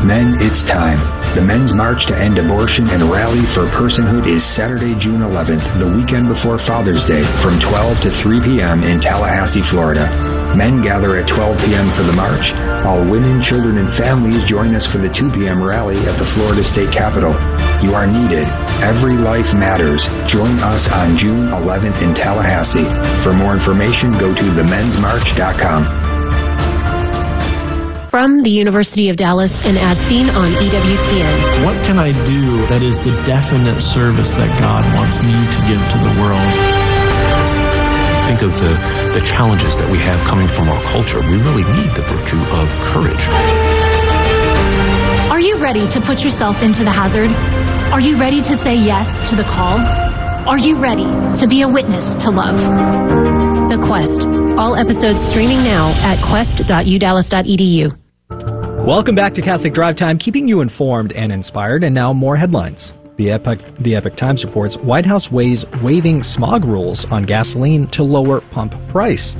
Men, 0.00 0.40
it's 0.40 0.64
time. 0.64 0.96
The 1.36 1.44
Men's 1.44 1.76
March 1.76 2.08
to 2.08 2.16
End 2.16 2.38
Abortion 2.40 2.88
and 2.88 3.12
Rally 3.12 3.44
for 3.52 3.68
Personhood 3.68 4.24
is 4.24 4.40
Saturday, 4.56 4.96
June 4.96 5.20
11th, 5.20 5.60
the 5.76 5.92
weekend 5.92 6.26
before 6.26 6.56
Father's 6.56 7.04
Day, 7.04 7.20
from 7.44 7.60
12 7.60 8.00
to 8.02 8.10
3 8.10 8.40
p.m. 8.40 8.82
in 8.82 8.98
Tallahassee, 8.98 9.62
Florida. 9.68 10.08
Men 10.56 10.80
gather 10.80 11.20
at 11.20 11.28
12 11.28 11.68
p.m. 11.68 11.92
for 11.92 12.02
the 12.02 12.16
march. 12.16 12.48
All 12.88 13.04
women, 13.04 13.44
children, 13.44 13.76
and 13.76 13.92
families 13.92 14.42
join 14.48 14.74
us 14.74 14.88
for 14.88 14.96
the 14.96 15.12
2 15.12 15.36
p.m. 15.36 15.62
rally 15.62 16.00
at 16.08 16.16
the 16.16 16.26
Florida 16.32 16.64
State 16.64 16.90
Capitol. 16.96 17.36
You 17.84 17.92
are 17.92 18.08
needed. 18.08 18.48
Every 18.80 19.20
life 19.20 19.52
matters. 19.52 20.08
Join 20.24 20.58
us 20.64 20.88
on 20.88 21.20
June 21.20 21.52
11th 21.52 22.00
in 22.00 22.16
Tallahassee. 22.16 22.88
For 23.20 23.36
more 23.36 23.52
information, 23.52 24.16
go 24.16 24.32
to 24.32 24.46
themensmarch.com 24.56 26.09
from 28.10 28.42
the 28.42 28.50
University 28.50 29.08
of 29.08 29.16
Dallas 29.16 29.54
and 29.62 29.78
as 29.78 29.94
seen 30.10 30.26
on 30.34 30.50
EWTN. 30.58 31.62
What 31.64 31.78
can 31.86 31.94
I 31.94 32.10
do 32.26 32.66
that 32.66 32.82
is 32.82 32.98
the 32.98 33.14
definite 33.22 33.78
service 33.78 34.34
that 34.34 34.50
God 34.58 34.82
wants 34.98 35.22
me 35.22 35.38
to 35.38 35.58
give 35.70 35.78
to 35.78 35.98
the 36.02 36.12
world? 36.18 36.50
Think 38.26 38.42
of 38.42 38.50
the, 38.58 38.74
the 39.14 39.22
challenges 39.22 39.78
that 39.78 39.86
we 39.86 40.02
have 40.02 40.26
coming 40.26 40.50
from 40.50 40.66
our 40.66 40.82
culture. 40.90 41.22
We 41.22 41.38
really 41.38 41.62
need 41.62 41.94
the 41.94 42.02
virtue 42.02 42.42
of 42.50 42.66
courage. 42.90 43.22
Are 45.30 45.38
you 45.38 45.62
ready 45.62 45.86
to 45.94 46.02
put 46.02 46.26
yourself 46.26 46.66
into 46.66 46.82
the 46.82 46.90
hazard? 46.90 47.30
Are 47.94 48.02
you 48.02 48.18
ready 48.18 48.42
to 48.42 48.54
say 48.58 48.74
yes 48.74 49.30
to 49.30 49.38
the 49.38 49.46
call? 49.46 49.78
Are 50.50 50.58
you 50.58 50.82
ready 50.82 51.06
to 51.38 51.46
be 51.46 51.62
a 51.62 51.68
witness 51.70 52.18
to 52.26 52.30
love? 52.34 52.58
The 53.70 53.78
Quest. 53.86 54.26
All 54.58 54.74
episodes 54.74 55.22
streaming 55.30 55.62
now 55.62 55.94
at 56.02 56.18
quest.udallas.edu. 56.26 57.99
Welcome 58.86 59.14
back 59.14 59.34
to 59.34 59.42
Catholic 59.42 59.74
Drive 59.74 59.96
Time, 59.96 60.18
keeping 60.18 60.48
you 60.48 60.62
informed 60.62 61.12
and 61.12 61.30
inspired. 61.30 61.84
And 61.84 61.94
now 61.94 62.14
more 62.14 62.34
headlines. 62.34 62.92
The 63.18 63.30
Epic, 63.30 63.60
the 63.78 63.94
Epoch 63.94 64.16
Times 64.16 64.42
reports 64.42 64.78
White 64.78 65.04
House 65.04 65.30
weighs 65.30 65.66
waiving 65.84 66.22
smog 66.22 66.64
rules 66.64 67.06
on 67.10 67.24
gasoline 67.24 67.88
to 67.88 68.02
lower 68.02 68.40
pump 68.40 68.72
price. 68.88 69.36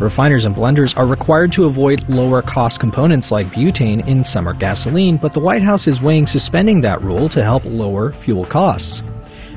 Refiners 0.00 0.46
and 0.46 0.56
blenders 0.56 0.96
are 0.96 1.06
required 1.06 1.52
to 1.52 1.64
avoid 1.64 2.02
lower 2.08 2.40
cost 2.40 2.80
components 2.80 3.30
like 3.30 3.48
butane 3.48 4.08
in 4.08 4.24
summer 4.24 4.54
gasoline, 4.54 5.18
but 5.20 5.34
the 5.34 5.40
White 5.40 5.62
House 5.62 5.86
is 5.86 6.00
weighing 6.00 6.26
suspending 6.26 6.80
that 6.80 7.02
rule 7.02 7.28
to 7.28 7.42
help 7.42 7.64
lower 7.66 8.14
fuel 8.24 8.46
costs. 8.46 9.02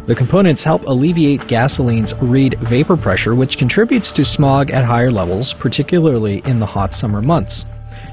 The 0.07 0.15
components 0.15 0.63
help 0.63 0.83
alleviate 0.83 1.47
gasoline's 1.47 2.13
Reid 2.21 2.57
vapor 2.69 2.97
pressure, 2.97 3.33
which 3.33 3.57
contributes 3.57 4.11
to 4.11 4.25
smog 4.25 4.71
at 4.71 4.83
higher 4.83 5.09
levels, 5.09 5.55
particularly 5.57 6.41
in 6.43 6.59
the 6.59 6.65
hot 6.65 6.93
summer 6.93 7.21
months. 7.21 7.63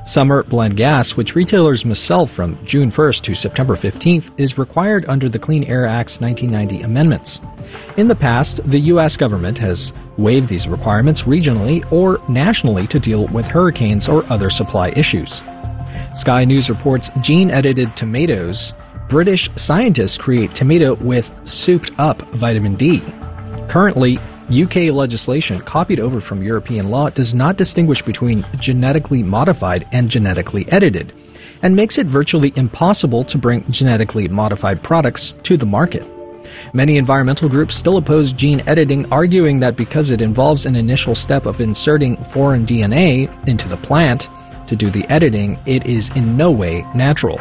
Summer 0.09 0.43
blend 0.43 0.75
gas, 0.75 1.19
which 1.19 1.35
retailers 1.35 1.85
must 1.85 2.07
sell 2.07 2.27
from 2.27 2.59
June 2.65 2.91
1st 2.91 3.21
to 3.25 3.37
September 3.37 3.77
15th, 3.77 4.31
is 4.41 4.57
required 4.57 5.05
under 5.07 5.29
the 5.29 5.39
Clean 5.39 5.63
Air 5.65 5.85
Act's 5.85 6.19
1990 6.19 6.83
amendments. 6.83 7.41
In 7.99 8.09
the 8.09 8.17
past, 8.17 8.63
the 8.71 8.81
U.S. 8.93 9.17
government 9.17 9.59
has 9.59 9.93
waived 10.17 10.49
these 10.49 10.67
requirements 10.67 11.25
regionally 11.25 11.85
or 11.93 12.21
nationally 12.27 12.87
to 12.87 12.99
deal 12.99 13.29
with 13.35 13.45
hurricanes 13.45 14.09
or 14.09 14.25
other 14.33 14.49
supply 14.49 14.89
issues. 14.97 15.43
Sky 16.15 16.43
News 16.47 16.71
reports 16.71 17.11
gene 17.21 17.51
edited 17.51 17.95
tomatoes. 17.95 18.73
British 19.11 19.51
scientists 19.57 20.17
create 20.17 20.55
tomato 20.55 20.97
with 21.05 21.31
souped 21.45 21.93
up 21.99 22.23
vitamin 22.41 22.77
D. 22.77 23.03
Currently, 23.69 24.17
UK 24.51 24.93
legislation, 24.93 25.61
copied 25.61 26.01
over 26.01 26.21
from 26.21 26.43
European 26.43 26.89
law, 26.89 27.11
does 27.11 27.35
not 27.35 27.59
distinguish 27.59 28.01
between 28.03 28.45
genetically 28.59 29.23
modified 29.23 29.87
and 29.93 30.09
genetically 30.09 30.67
edited, 30.71 31.13
and 31.63 31.77
makes 31.77 31.99
it 31.99 32.07
virtually 32.07 32.53
impossible 32.57 33.25
to 33.25 33.37
bring 33.37 33.65
genetically 33.71 34.27
modified 34.27 34.83
products 34.83 35.35
to 35.45 35.57
the 35.57 35.67
market. 35.67 36.03
Many 36.73 36.97
environmental 36.97 37.49
groups 37.49 37.77
still 37.77 37.99
oppose 37.99 38.33
gene 38.33 38.63
editing, 38.67 39.05
arguing 39.13 39.61
that 39.61 39.77
because 39.77 40.11
it 40.11 40.23
involves 40.23 40.65
an 40.65 40.77
initial 40.77 41.15
step 41.15 41.45
of 41.45 41.61
inserting 41.61 42.17
foreign 42.33 42.65
DNA 42.65 43.29
into 43.47 43.69
the 43.69 43.77
plant 43.77 44.25
to 44.67 44.77
do 44.77 44.91
the 44.91 45.05
editing, 45.13 45.59
it 45.67 45.87
is 45.87 46.11
in 46.17 46.37
no 46.37 46.51
way 46.51 46.85
natural. 46.95 47.39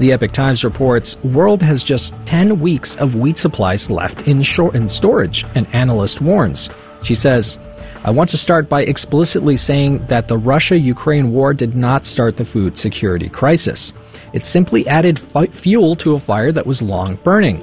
The 0.00 0.12
Epic 0.12 0.32
Times 0.32 0.64
reports 0.64 1.16
world 1.22 1.62
has 1.62 1.84
just 1.84 2.12
10 2.26 2.60
weeks 2.60 2.96
of 2.96 3.14
wheat 3.14 3.36
supplies 3.36 3.90
left 3.90 4.26
in, 4.26 4.42
short, 4.42 4.74
in 4.74 4.88
storage, 4.88 5.44
an 5.54 5.66
analyst 5.66 6.20
warns. 6.20 6.70
She 7.04 7.14
says, 7.14 7.58
I 8.04 8.10
want 8.10 8.30
to 8.30 8.36
start 8.36 8.68
by 8.68 8.82
explicitly 8.82 9.56
saying 9.56 10.06
that 10.08 10.26
the 10.26 10.38
Russia 10.38 10.76
Ukraine 10.76 11.30
war 11.30 11.54
did 11.54 11.76
not 11.76 12.06
start 12.06 12.36
the 12.36 12.44
food 12.44 12.76
security 12.76 13.28
crisis. 13.28 13.92
It 14.32 14.44
simply 14.44 14.88
added 14.88 15.20
fuel 15.62 15.94
to 15.96 16.14
a 16.14 16.20
fire 16.20 16.52
that 16.52 16.66
was 16.66 16.82
long 16.82 17.18
burning. 17.22 17.62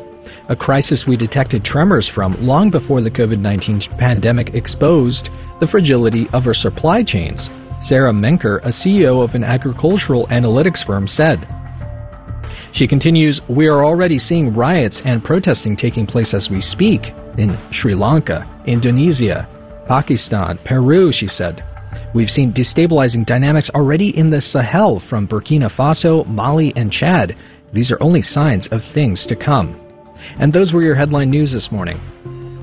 A 0.50 0.56
crisis 0.56 1.06
we 1.08 1.18
detected 1.18 1.66
tremors 1.66 2.08
from 2.08 2.46
long 2.46 2.70
before 2.70 3.02
the 3.02 3.12
COVID 3.12 3.40
19 3.40 3.82
pandemic 3.98 4.54
exposed 4.54 5.30
the 5.60 5.68
fragility 5.68 6.28
of 6.32 6.48
our 6.48 6.54
supply 6.54 7.04
chains. 7.04 7.50
Sara 7.82 8.14
Menker, 8.14 8.60
a 8.60 8.70
CEO 8.70 9.24
of 9.24 9.36
an 9.36 9.44
agricultural 9.44 10.28
analytics 10.28 10.86
firm, 10.86 11.08
said. 11.08 11.48
She 12.72 12.88
continues, 12.88 13.42
We 13.50 13.68
are 13.68 13.84
already 13.84 14.20
seeing 14.20 14.54
riots 14.54 15.02
and 15.04 15.24
protesting 15.24 15.76
taking 15.76 16.06
place 16.06 16.34
as 16.34 16.50
we 16.50 16.62
speak 16.62 17.14
in 17.38 17.58
Sri 17.72 17.96
Lanka, 17.96 18.48
Indonesia, 18.66 19.48
Pakistan, 19.88 20.60
Peru, 20.64 21.12
she 21.12 21.28
said. 21.28 21.64
We've 22.14 22.30
seen 22.30 22.54
destabilizing 22.54 23.26
dynamics 23.26 23.70
already 23.74 24.16
in 24.16 24.30
the 24.30 24.42
Sahel 24.42 25.00
from 25.00 25.28
Burkina 25.28 25.70
Faso, 25.70 26.26
Mali, 26.28 26.74
and 26.76 26.92
Chad. 26.92 27.36
These 27.74 27.92
are 27.92 28.02
only 28.02 28.22
signs 28.22 28.68
of 28.68 28.82
things 28.84 29.26
to 29.28 29.36
come. 29.36 29.80
And 30.40 30.54
those 30.54 30.74
were 30.74 30.84
your 30.84 30.96
headline 30.96 31.30
news 31.30 31.52
this 31.54 31.72
morning. 31.72 32.00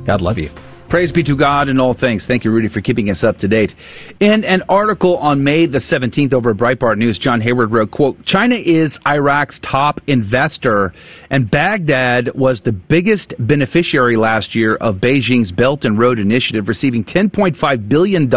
God 0.07 0.21
love 0.21 0.39
you. 0.39 0.51
Praise 0.89 1.11
be 1.11 1.25
to 1.25 1.37
God 1.37 1.69
in 1.69 1.81
all 1.81 1.95
things. 1.95 2.27
Thank 2.27 2.45
you, 2.45 2.53
Rudy, 2.53 2.69
for 2.69 2.81
keeping 2.81 3.11
us 3.11 3.25
up 3.25 3.39
to 3.39 3.49
date. 3.49 3.75
In 4.21 4.45
an 4.45 4.63
article 4.69 5.17
on 5.17 5.43
May 5.43 5.67
the 5.67 5.79
17th 5.79 6.33
over 6.33 6.51
at 6.51 6.57
Breitbart 6.57 6.97
News, 6.97 7.19
John 7.19 7.41
Hayward 7.41 7.73
wrote, 7.73 7.91
quote, 7.91 8.25
China 8.25 8.55
is 8.55 8.97
Iraq's 9.05 9.59
top 9.59 10.01
investor, 10.07 10.93
and 11.29 11.51
Baghdad 11.51 12.31
was 12.37 12.61
the 12.61 12.71
biggest 12.71 13.35
beneficiary 13.39 14.17
last 14.17 14.55
year 14.55 14.77
of 14.77 14.97
Beijing's 14.97 15.51
Belt 15.51 15.85
and 15.85 15.99
Road 15.99 16.21
Initiative, 16.21 16.69
receiving 16.69 17.05
$10.5 17.05 17.89
billion 17.89 18.31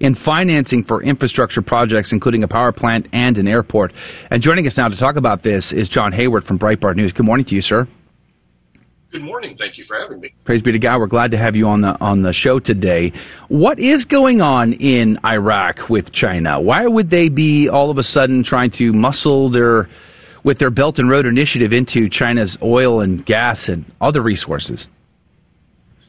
in 0.00 0.14
financing 0.14 0.84
for 0.84 1.02
infrastructure 1.02 1.62
projects, 1.62 2.12
including 2.12 2.42
a 2.42 2.48
power 2.48 2.72
plant 2.72 3.08
and 3.14 3.38
an 3.38 3.48
airport. 3.48 3.94
And 4.30 4.42
joining 4.42 4.66
us 4.66 4.76
now 4.76 4.88
to 4.88 4.96
talk 4.98 5.16
about 5.16 5.42
this 5.42 5.72
is 5.72 5.88
John 5.88 6.12
Hayward 6.12 6.44
from 6.44 6.58
Breitbart 6.58 6.96
News. 6.96 7.12
Good 7.12 7.24
morning 7.24 7.46
to 7.46 7.54
you, 7.54 7.62
sir. 7.62 7.88
Good 9.14 9.22
morning. 9.22 9.56
Thank 9.56 9.78
you 9.78 9.84
for 9.84 9.94
having 9.94 10.18
me. 10.18 10.34
Praise 10.44 10.60
be 10.60 10.72
to 10.72 10.78
God. 10.80 10.98
We're 10.98 11.06
glad 11.06 11.30
to 11.30 11.36
have 11.36 11.54
you 11.54 11.68
on 11.68 11.82
the 11.82 11.96
on 12.00 12.22
the 12.22 12.32
show 12.32 12.58
today. 12.58 13.12
What 13.46 13.78
is 13.78 14.04
going 14.04 14.40
on 14.40 14.72
in 14.72 15.20
Iraq 15.24 15.88
with 15.88 16.10
China? 16.10 16.60
Why 16.60 16.84
would 16.88 17.10
they 17.10 17.28
be 17.28 17.68
all 17.68 17.92
of 17.92 17.98
a 17.98 18.02
sudden 18.02 18.42
trying 18.42 18.72
to 18.72 18.92
muscle 18.92 19.52
their 19.52 19.88
with 20.42 20.58
their 20.58 20.70
Belt 20.70 20.98
and 20.98 21.08
Road 21.08 21.26
initiative 21.26 21.72
into 21.72 22.08
China's 22.10 22.58
oil 22.60 23.02
and 23.02 23.24
gas 23.24 23.68
and 23.68 23.84
other 24.00 24.20
resources? 24.20 24.88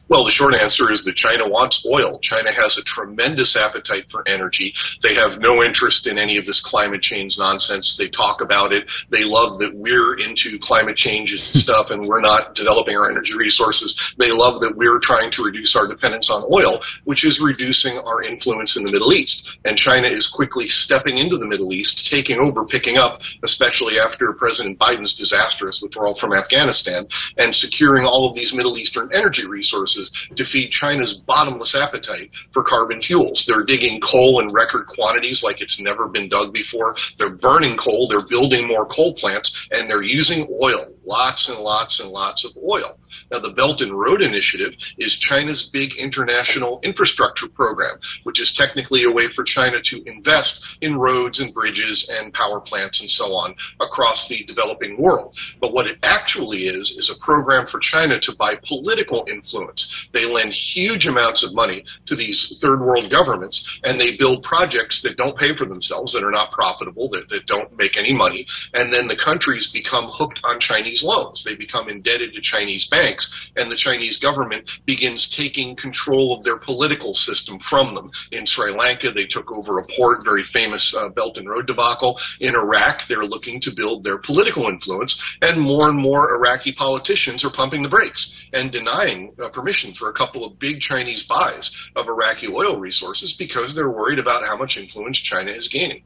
Well, 0.08 0.24
the 0.24 0.30
short 0.30 0.54
answer 0.54 0.92
is 0.92 1.02
that 1.04 1.16
China 1.16 1.48
wants 1.48 1.84
oil. 1.84 2.20
China 2.22 2.52
has 2.54 2.78
a 2.78 2.84
tremendous 2.86 3.56
appetite 3.56 4.06
for 4.10 4.22
energy. 4.28 4.72
They 5.02 5.14
have 5.14 5.40
no 5.40 5.64
interest 5.64 6.06
in 6.06 6.16
any 6.16 6.38
of 6.38 6.46
this 6.46 6.62
climate 6.64 7.02
change 7.02 7.34
nonsense. 7.38 7.96
They 7.98 8.08
talk 8.08 8.40
about 8.40 8.72
it. 8.72 8.88
They 9.10 9.24
love 9.24 9.58
that 9.58 9.74
we're 9.74 10.14
into 10.14 10.58
climate 10.62 10.96
change 10.96 11.34
stuff 11.40 11.90
and 11.90 12.06
we're 12.06 12.20
not 12.20 12.54
developing 12.54 12.96
our 12.96 13.10
energy 13.10 13.34
resources. 13.36 13.98
They 14.16 14.30
love 14.30 14.60
that 14.60 14.76
we're 14.76 15.00
trying 15.00 15.32
to 15.32 15.42
reduce 15.42 15.74
our 15.74 15.88
dependence 15.88 16.30
on 16.30 16.46
oil, 16.52 16.80
which 17.04 17.24
is 17.24 17.42
reducing 17.42 17.98
our 17.98 18.22
influence 18.22 18.76
in 18.76 18.84
the 18.84 18.92
Middle 18.92 19.12
East. 19.12 19.42
And 19.64 19.76
China 19.76 20.06
is 20.06 20.30
quickly 20.32 20.68
stepping 20.68 21.18
into 21.18 21.36
the 21.36 21.48
Middle 21.48 21.72
East, 21.72 22.06
taking 22.08 22.38
over, 22.44 22.64
picking 22.64 22.96
up, 22.96 23.20
especially 23.42 23.98
after 23.98 24.32
President 24.34 24.78
Biden's 24.78 25.18
disastrous 25.18 25.80
withdrawal 25.82 26.14
from 26.14 26.32
Afghanistan, 26.32 27.08
and 27.38 27.52
securing 27.52 28.06
all 28.06 28.28
of 28.28 28.36
these 28.36 28.54
Middle 28.54 28.78
Eastern 28.78 29.10
energy 29.12 29.46
resources 29.46 29.95
resources 29.96 30.10
to 30.36 30.44
feed 30.44 30.70
China's 30.70 31.14
bottomless 31.26 31.74
appetite 31.74 32.30
for 32.52 32.64
carbon 32.64 33.00
fuels. 33.00 33.44
They're 33.46 33.64
digging 33.64 34.00
coal 34.00 34.40
in 34.40 34.52
record 34.52 34.86
quantities 34.86 35.42
like 35.42 35.60
it's 35.60 35.80
never 35.80 36.08
been 36.08 36.28
dug 36.28 36.52
before. 36.52 36.96
They're 37.18 37.30
burning 37.30 37.76
coal. 37.76 38.08
They're 38.08 38.26
building 38.28 38.66
more 38.66 38.86
coal 38.86 39.14
plants 39.14 39.52
and 39.70 39.88
they're 39.88 40.02
using 40.02 40.46
oil. 40.62 40.92
Lots 41.04 41.48
and 41.48 41.58
lots 41.58 42.00
and 42.00 42.10
lots 42.10 42.44
of 42.44 42.52
oil. 42.56 42.98
Now, 43.30 43.40
the 43.40 43.52
Belt 43.52 43.80
and 43.80 43.98
Road 43.98 44.22
Initiative 44.22 44.72
is 44.98 45.16
China's 45.16 45.68
big 45.72 45.90
international 45.98 46.80
infrastructure 46.84 47.48
program, 47.48 47.98
which 48.22 48.40
is 48.40 48.54
technically 48.56 49.04
a 49.04 49.10
way 49.10 49.28
for 49.34 49.42
China 49.42 49.78
to 49.82 50.02
invest 50.06 50.62
in 50.80 50.96
roads 50.96 51.40
and 51.40 51.52
bridges 51.52 52.08
and 52.08 52.32
power 52.32 52.60
plants 52.60 53.00
and 53.00 53.10
so 53.10 53.34
on 53.34 53.56
across 53.80 54.28
the 54.28 54.44
developing 54.44 55.00
world. 55.02 55.34
But 55.60 55.72
what 55.72 55.86
it 55.86 55.98
actually 56.02 56.66
is, 56.66 56.94
is 56.96 57.10
a 57.10 57.24
program 57.24 57.66
for 57.66 57.80
China 57.80 58.20
to 58.20 58.34
buy 58.38 58.54
political 58.64 59.26
influence. 59.28 59.90
They 60.12 60.24
lend 60.24 60.52
huge 60.52 61.06
amounts 61.06 61.42
of 61.42 61.52
money 61.52 61.84
to 62.06 62.14
these 62.14 62.56
third 62.60 62.80
world 62.80 63.10
governments 63.10 63.66
and 63.82 64.00
they 64.00 64.16
build 64.16 64.44
projects 64.44 65.02
that 65.02 65.16
don't 65.16 65.36
pay 65.36 65.56
for 65.56 65.66
themselves, 65.66 66.12
that 66.12 66.22
are 66.22 66.30
not 66.30 66.52
profitable, 66.52 67.08
that, 67.10 67.28
that 67.30 67.46
don't 67.46 67.76
make 67.76 67.96
any 67.96 68.12
money. 68.12 68.46
And 68.72 68.92
then 68.92 69.08
the 69.08 69.18
countries 69.22 69.70
become 69.72 70.08
hooked 70.08 70.40
on 70.44 70.60
Chinese 70.60 71.02
loans. 71.02 71.42
They 71.44 71.56
become 71.56 71.88
indebted 71.88 72.32
to 72.34 72.40
Chinese 72.40 72.86
banks 72.88 73.15
banks, 73.16 73.30
and 73.56 73.70
the 73.70 73.76
Chinese 73.76 74.18
government 74.18 74.68
begins 74.86 75.34
taking 75.36 75.76
control 75.76 76.36
of 76.36 76.44
their 76.44 76.58
political 76.58 77.14
system 77.14 77.58
from 77.58 77.94
them. 77.94 78.10
In 78.32 78.46
Sri 78.46 78.70
Lanka, 78.70 79.12
they 79.12 79.26
took 79.26 79.50
over 79.50 79.78
a 79.78 79.86
port, 79.96 80.24
very 80.24 80.44
famous 80.52 80.94
uh, 80.98 81.08
Belt 81.10 81.36
and 81.38 81.48
Road 81.48 81.66
debacle. 81.66 82.18
In 82.40 82.54
Iraq, 82.54 83.02
they're 83.08 83.24
looking 83.24 83.60
to 83.62 83.70
build 83.74 84.04
their 84.04 84.18
political 84.18 84.68
influence, 84.68 85.20
and 85.40 85.60
more 85.60 85.88
and 85.88 85.98
more 85.98 86.34
Iraqi 86.34 86.72
politicians 86.72 87.44
are 87.44 87.52
pumping 87.52 87.82
the 87.82 87.88
brakes 87.88 88.32
and 88.52 88.70
denying 88.70 89.32
uh, 89.42 89.48
permission 89.50 89.94
for 89.94 90.10
a 90.10 90.12
couple 90.12 90.44
of 90.44 90.58
big 90.58 90.80
Chinese 90.80 91.24
buys 91.28 91.70
of 91.96 92.06
Iraqi 92.06 92.48
oil 92.48 92.78
resources 92.78 93.34
because 93.38 93.74
they're 93.74 93.90
worried 93.90 94.18
about 94.18 94.44
how 94.44 94.56
much 94.56 94.76
influence 94.76 95.18
China 95.18 95.50
is 95.50 95.68
gaining. 95.68 96.02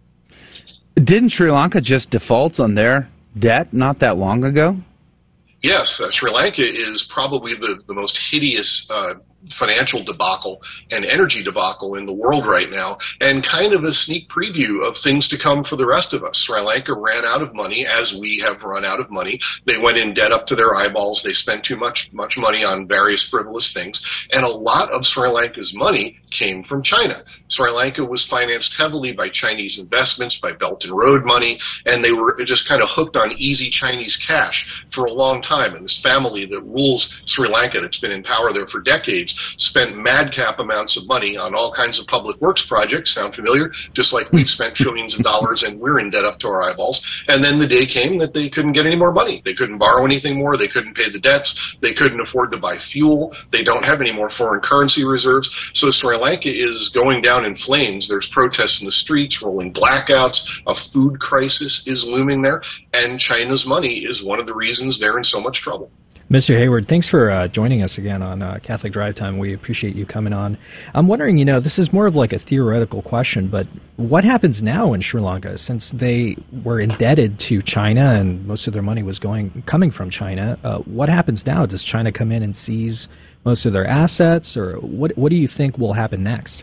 Didn't 0.95 1.31
Sri 1.31 1.51
Lanka 1.51 1.81
just 1.81 2.11
default 2.11 2.61
on 2.61 2.75
their 2.75 3.09
debt 3.39 3.73
not 3.73 4.01
that 4.01 4.19
long 4.19 4.45
ago? 4.45 4.77
Yes, 5.63 6.01
uh, 6.03 6.09
Sri 6.11 6.31
Lanka 6.31 6.63
is 6.63 7.07
probably 7.11 7.53
the, 7.55 7.83
the 7.87 7.95
most 7.95 8.19
hideous 8.31 8.87
uh, 8.89 9.15
financial 9.59 10.05
debacle 10.05 10.61
and 10.91 11.05
energy 11.05 11.43
debacle 11.43 11.95
in 11.95 12.07
the 12.07 12.12
world 12.12 12.47
right 12.47 12.70
now, 12.70 12.99
and 13.20 13.45
kind 13.45 13.72
of 13.72 13.84
a 13.84 13.93
sneak 13.93 14.28
preview 14.28 14.86
of 14.86 14.97
things 15.03 15.28
to 15.28 15.38
come 15.38 15.64
for 15.64 15.76
the 15.76 15.86
rest 15.86 16.12
of 16.12 16.24
us. 16.24 16.36
Sri 16.36 16.61
Lanka 16.61 16.95
ran 16.95 17.24
out 17.24 17.43
of 17.43 17.55
money, 17.55 17.86
as 17.86 18.14
we 18.18 18.43
have 18.45 18.62
run 18.62 18.84
out 18.84 19.01
of 19.01 19.11
money. 19.11 19.41
They 19.66 19.78
went 19.82 19.99
in 19.99 20.14
debt 20.14 20.32
up 20.32 20.47
to 20.49 20.57
their 20.57 20.74
eyeballs. 20.74 21.22
They 21.24 21.32
spent 21.32 21.64
too 21.64 21.76
much 21.76 22.11
much 22.12 22.36
money 22.36 22.64
on 22.64 22.86
various 22.86 23.26
frivolous 23.28 23.72
things, 23.72 24.03
and 24.30 24.45
a 24.45 24.49
lot 24.49 24.91
of 24.91 25.05
Sri 25.05 25.28
Lanka's 25.28 25.74
money 25.74 26.18
came 26.30 26.62
from 26.62 26.82
China. 26.82 27.24
Sri 27.49 27.70
Lanka 27.70 28.05
was 28.05 28.26
financed 28.26 28.74
heavily 28.78 29.12
by 29.12 29.28
Chinese 29.28 29.78
investments, 29.78 30.38
by 30.41 30.53
Belt 30.53 30.84
and 30.84 30.97
Road 30.97 31.24
money, 31.24 31.59
and 31.84 32.05
they 32.05 32.12
were 32.12 32.36
just 32.45 32.68
kind 32.68 32.82
of 32.82 32.88
hooked 32.91 33.16
on 33.16 33.32
easy 33.32 33.70
Chinese 33.70 34.16
cash 34.24 34.68
for 34.93 35.07
a 35.07 35.12
long 35.12 35.43
time. 35.43 35.74
And 35.74 35.84
this 35.84 36.01
family 36.01 36.47
that 36.47 36.62
rules 36.62 37.12
Sri 37.26 37.49
Lanka, 37.49 37.80
that's 37.80 37.99
been 37.99 38.12
in 38.12 38.22
power 38.22 38.53
there 38.53 38.68
for 38.68 38.80
decades, 38.80 39.30
spent 39.59 39.97
madcap 39.97 40.59
amounts 40.59 40.97
of 40.97 41.07
money 41.07 41.37
on 41.37 41.55
all 41.55 41.72
kinds 41.74 42.01
of 42.01 42.07
public 42.07 42.41
works 42.41 42.64
projects. 42.66 43.14
Sound 43.14 43.35
familiar? 43.35 43.70
Just 43.93 44.12
like 44.12 44.31
we've 44.33 44.49
spent 44.49 44.76
trillions 44.76 45.16
of 45.18 45.24
dollars 45.24 45.62
and 45.62 45.81
we're 45.81 45.99
in 45.99 46.11
debt 46.11 46.24
up 46.24 46.39
to 46.41 46.49
our 46.49 46.62
eyeballs. 46.62 47.03
And 47.28 47.43
then 47.43 47.59
the 47.59 47.68
day 47.68 47.87
came 47.87 48.18
that 48.18 48.35
they 48.35 48.49
couldn't 48.49 48.72
get 48.72 48.87
any 48.87 48.97
more 48.97 49.12
money. 49.12 49.43
They 49.45 49.55
couldn't 49.55 49.78
borrow 49.78 50.05
anything 50.05 50.39
more. 50.39 50.57
They 50.57 50.68
couldn't 50.68 50.97
pay 50.97 51.11
the 51.11 51.20
debts. 51.20 51.59
They 51.83 51.95
couldn't 51.95 52.20
afford 52.20 52.53
to 52.53 52.59
buy 52.59 52.78
fuel. 52.78 53.35
They 53.53 53.64
don't 53.64 53.85
have 53.85 54.01
any 54.01 54.12
more 54.12 54.31
foreign 54.31 54.61
currency 54.61 55.05
reserves. 55.05 55.51
So 55.74 55.91
Sri 55.91 56.16
Lanka 56.16 56.51
is 56.51 56.91
going 56.95 57.22
down 57.22 57.45
in 57.45 57.57
flames. 57.57 58.09
There's 58.09 58.28
protests 58.33 58.81
in 58.81 58.87
the 58.87 58.93
streets, 58.93 59.43
rolling 59.43 59.72
blackouts. 59.72 60.43
A 60.66 60.74
food 60.93 61.20
crisis 61.20 61.83
is 61.87 62.05
looming 62.05 62.43
there. 62.43 62.62
And 62.93 63.18
China's 63.18 63.66
money 63.66 64.01
is 64.05 64.22
one 64.22 64.41
of 64.41 64.47
the 64.47 64.55
reasons 64.55 64.99
they're 64.99 65.18
in 65.18 65.24
so 65.24 65.41
much 65.41 65.61
trouble. 65.61 65.91
Mr. 66.31 66.57
Hayward, 66.57 66.87
thanks 66.87 67.09
for 67.09 67.28
uh, 67.28 67.49
joining 67.49 67.83
us 67.83 67.99
again 67.99 68.22
on 68.22 68.41
uh, 68.41 68.61
Catholic 68.62 68.93
Drive 68.93 69.16
Time. 69.16 69.37
We 69.37 69.53
appreciate 69.53 69.97
you 69.97 70.07
coming 70.07 70.33
on. 70.33 70.57
I'm 70.95 71.09
wondering, 71.09 71.39
you 71.39 71.45
know, 71.45 71.61
this 71.61 71.76
is 71.76 71.93
more 71.93 72.07
of 72.07 72.14
like 72.14 72.33
a 72.33 72.39
theoretical 72.39 73.03
question, 73.03 73.49
but 73.51 73.66
what 73.97 74.22
happens 74.22 74.62
now 74.62 74.93
in 74.93 75.01
Sri 75.01 75.20
Lanka 75.20 75.59
since 75.59 75.91
they 75.91 76.37
were 76.64 76.78
indebted 76.78 77.41
to 77.49 77.61
China 77.62 78.12
and 78.12 78.47
most 78.47 78.68
of 78.68 78.72
their 78.72 78.81
money 78.81 79.03
was 79.03 79.18
going 79.18 79.64
coming 79.66 79.91
from 79.91 80.09
China? 80.09 80.57
Uh, 80.62 80.78
what 80.83 81.09
happens 81.09 81.45
now? 81.45 81.66
Does 81.66 81.83
China 81.83 82.12
come 82.12 82.31
in 82.31 82.45
and 82.45 82.55
seize 82.55 83.09
most 83.45 83.66
of 83.66 83.72
their 83.72 83.89
assets, 83.89 84.57
or 84.57 84.76
what? 84.76 85.18
What 85.18 85.31
do 85.31 85.37
you 85.37 85.49
think 85.49 85.78
will 85.78 85.95
happen 85.95 86.22
next? 86.22 86.62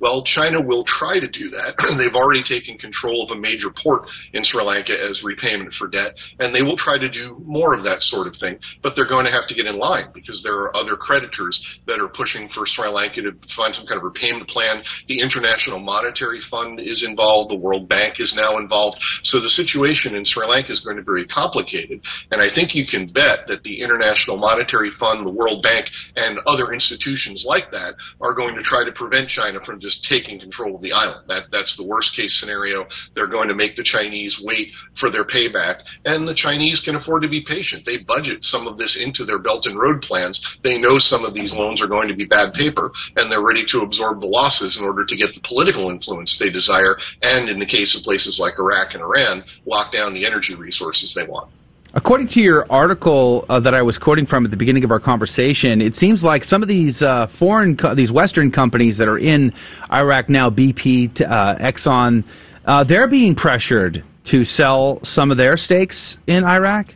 Well, 0.00 0.22
China 0.24 0.60
will 0.60 0.84
try 0.84 1.20
to 1.20 1.28
do 1.28 1.48
that. 1.50 1.76
They've 1.98 2.14
already 2.14 2.42
taken 2.42 2.78
control 2.78 3.24
of 3.24 3.36
a 3.36 3.40
major 3.40 3.70
port 3.70 4.08
in 4.32 4.44
Sri 4.44 4.62
Lanka 4.62 4.92
as 4.92 5.22
repayment 5.24 5.72
for 5.72 5.88
debt, 5.88 6.14
and 6.38 6.54
they 6.54 6.62
will 6.62 6.76
try 6.76 6.98
to 6.98 7.08
do 7.08 7.40
more 7.44 7.74
of 7.74 7.84
that 7.84 8.02
sort 8.02 8.26
of 8.26 8.36
thing. 8.36 8.58
But 8.82 8.94
they're 8.94 9.08
going 9.08 9.24
to 9.24 9.30
have 9.30 9.48
to 9.48 9.54
get 9.54 9.66
in 9.66 9.78
line 9.78 10.10
because 10.12 10.42
there 10.42 10.54
are 10.54 10.76
other 10.76 10.96
creditors 10.96 11.64
that 11.86 12.00
are 12.00 12.08
pushing 12.08 12.48
for 12.48 12.66
Sri 12.66 12.88
Lanka 12.88 13.22
to 13.22 13.32
find 13.54 13.74
some 13.74 13.86
kind 13.86 13.98
of 13.98 14.04
repayment 14.04 14.48
plan. 14.48 14.82
The 15.08 15.20
International 15.20 15.78
Monetary 15.78 16.40
Fund 16.40 16.80
is 16.80 17.02
involved. 17.02 17.50
The 17.50 17.58
World 17.58 17.88
Bank 17.88 18.20
is 18.20 18.34
now 18.36 18.58
involved. 18.58 18.98
So 19.22 19.40
the 19.40 19.48
situation 19.48 20.14
in 20.14 20.24
Sri 20.24 20.46
Lanka 20.46 20.72
is 20.72 20.84
going 20.84 20.96
to 20.96 21.02
be 21.02 21.06
very 21.06 21.26
complicated. 21.26 22.00
And 22.30 22.40
I 22.40 22.52
think 22.52 22.74
you 22.74 22.86
can 22.86 23.06
bet 23.06 23.46
that 23.48 23.62
the 23.62 23.80
International 23.80 24.36
Monetary 24.36 24.90
Fund, 24.90 25.26
the 25.26 25.32
World 25.32 25.62
Bank, 25.62 25.86
and 26.16 26.38
other 26.46 26.72
institutions 26.72 27.44
like 27.46 27.70
that 27.70 27.94
are 28.20 28.34
going 28.34 28.56
to 28.56 28.62
try 28.62 28.84
to 28.84 28.92
prevent 28.92 29.28
China 29.28 29.60
from 29.64 29.80
just 29.86 30.04
taking 30.04 30.40
control 30.40 30.74
of 30.74 30.82
the 30.82 30.92
island. 30.92 31.28
That 31.28 31.44
that's 31.52 31.76
the 31.76 31.86
worst 31.86 32.16
case 32.16 32.38
scenario. 32.40 32.86
They're 33.14 33.28
going 33.28 33.48
to 33.48 33.54
make 33.54 33.76
the 33.76 33.84
Chinese 33.84 34.40
wait 34.42 34.72
for 34.98 35.10
their 35.10 35.24
payback, 35.24 35.82
and 36.04 36.26
the 36.26 36.34
Chinese 36.34 36.82
can 36.84 36.96
afford 36.96 37.22
to 37.22 37.28
be 37.28 37.44
patient. 37.46 37.86
They 37.86 37.98
budget 37.98 38.44
some 38.44 38.66
of 38.66 38.78
this 38.78 38.98
into 39.00 39.24
their 39.24 39.38
Belt 39.38 39.66
and 39.66 39.78
Road 39.78 40.02
plans. 40.02 40.42
They 40.64 40.76
know 40.76 40.98
some 40.98 41.24
of 41.24 41.34
these 41.34 41.54
loans 41.54 41.80
are 41.80 41.86
going 41.86 42.08
to 42.08 42.16
be 42.16 42.26
bad 42.26 42.52
paper, 42.54 42.90
and 43.14 43.30
they're 43.30 43.46
ready 43.46 43.64
to 43.68 43.82
absorb 43.82 44.20
the 44.20 44.26
losses 44.26 44.76
in 44.76 44.84
order 44.84 45.04
to 45.04 45.16
get 45.16 45.34
the 45.34 45.46
political 45.46 45.88
influence 45.88 46.36
they 46.36 46.50
desire, 46.50 46.96
and 47.22 47.48
in 47.48 47.60
the 47.60 47.66
case 47.66 47.96
of 47.96 48.02
places 48.02 48.40
like 48.40 48.58
Iraq 48.58 48.94
and 48.94 49.02
Iran, 49.02 49.44
lock 49.66 49.92
down 49.92 50.14
the 50.14 50.26
energy 50.26 50.56
resources 50.56 51.14
they 51.14 51.26
want. 51.26 51.50
According 51.96 52.28
to 52.28 52.40
your 52.42 52.70
article 52.70 53.46
uh, 53.48 53.58
that 53.60 53.72
I 53.72 53.80
was 53.80 53.96
quoting 53.96 54.26
from 54.26 54.44
at 54.44 54.50
the 54.50 54.56
beginning 54.56 54.84
of 54.84 54.90
our 54.90 55.00
conversation, 55.00 55.80
it 55.80 55.94
seems 55.94 56.22
like 56.22 56.44
some 56.44 56.60
of 56.60 56.68
these 56.68 57.00
uh, 57.00 57.26
foreign, 57.38 57.74
co- 57.74 57.94
these 57.94 58.12
Western 58.12 58.52
companies 58.52 58.98
that 58.98 59.08
are 59.08 59.16
in 59.16 59.50
Iraq 59.90 60.28
now, 60.28 60.50
BP, 60.50 61.22
uh, 61.22 61.56
Exxon, 61.56 62.22
uh, 62.66 62.84
they're 62.84 63.08
being 63.08 63.34
pressured 63.34 64.04
to 64.26 64.44
sell 64.44 65.00
some 65.04 65.30
of 65.30 65.38
their 65.38 65.56
stakes 65.56 66.18
in 66.26 66.44
Iraq. 66.44 66.88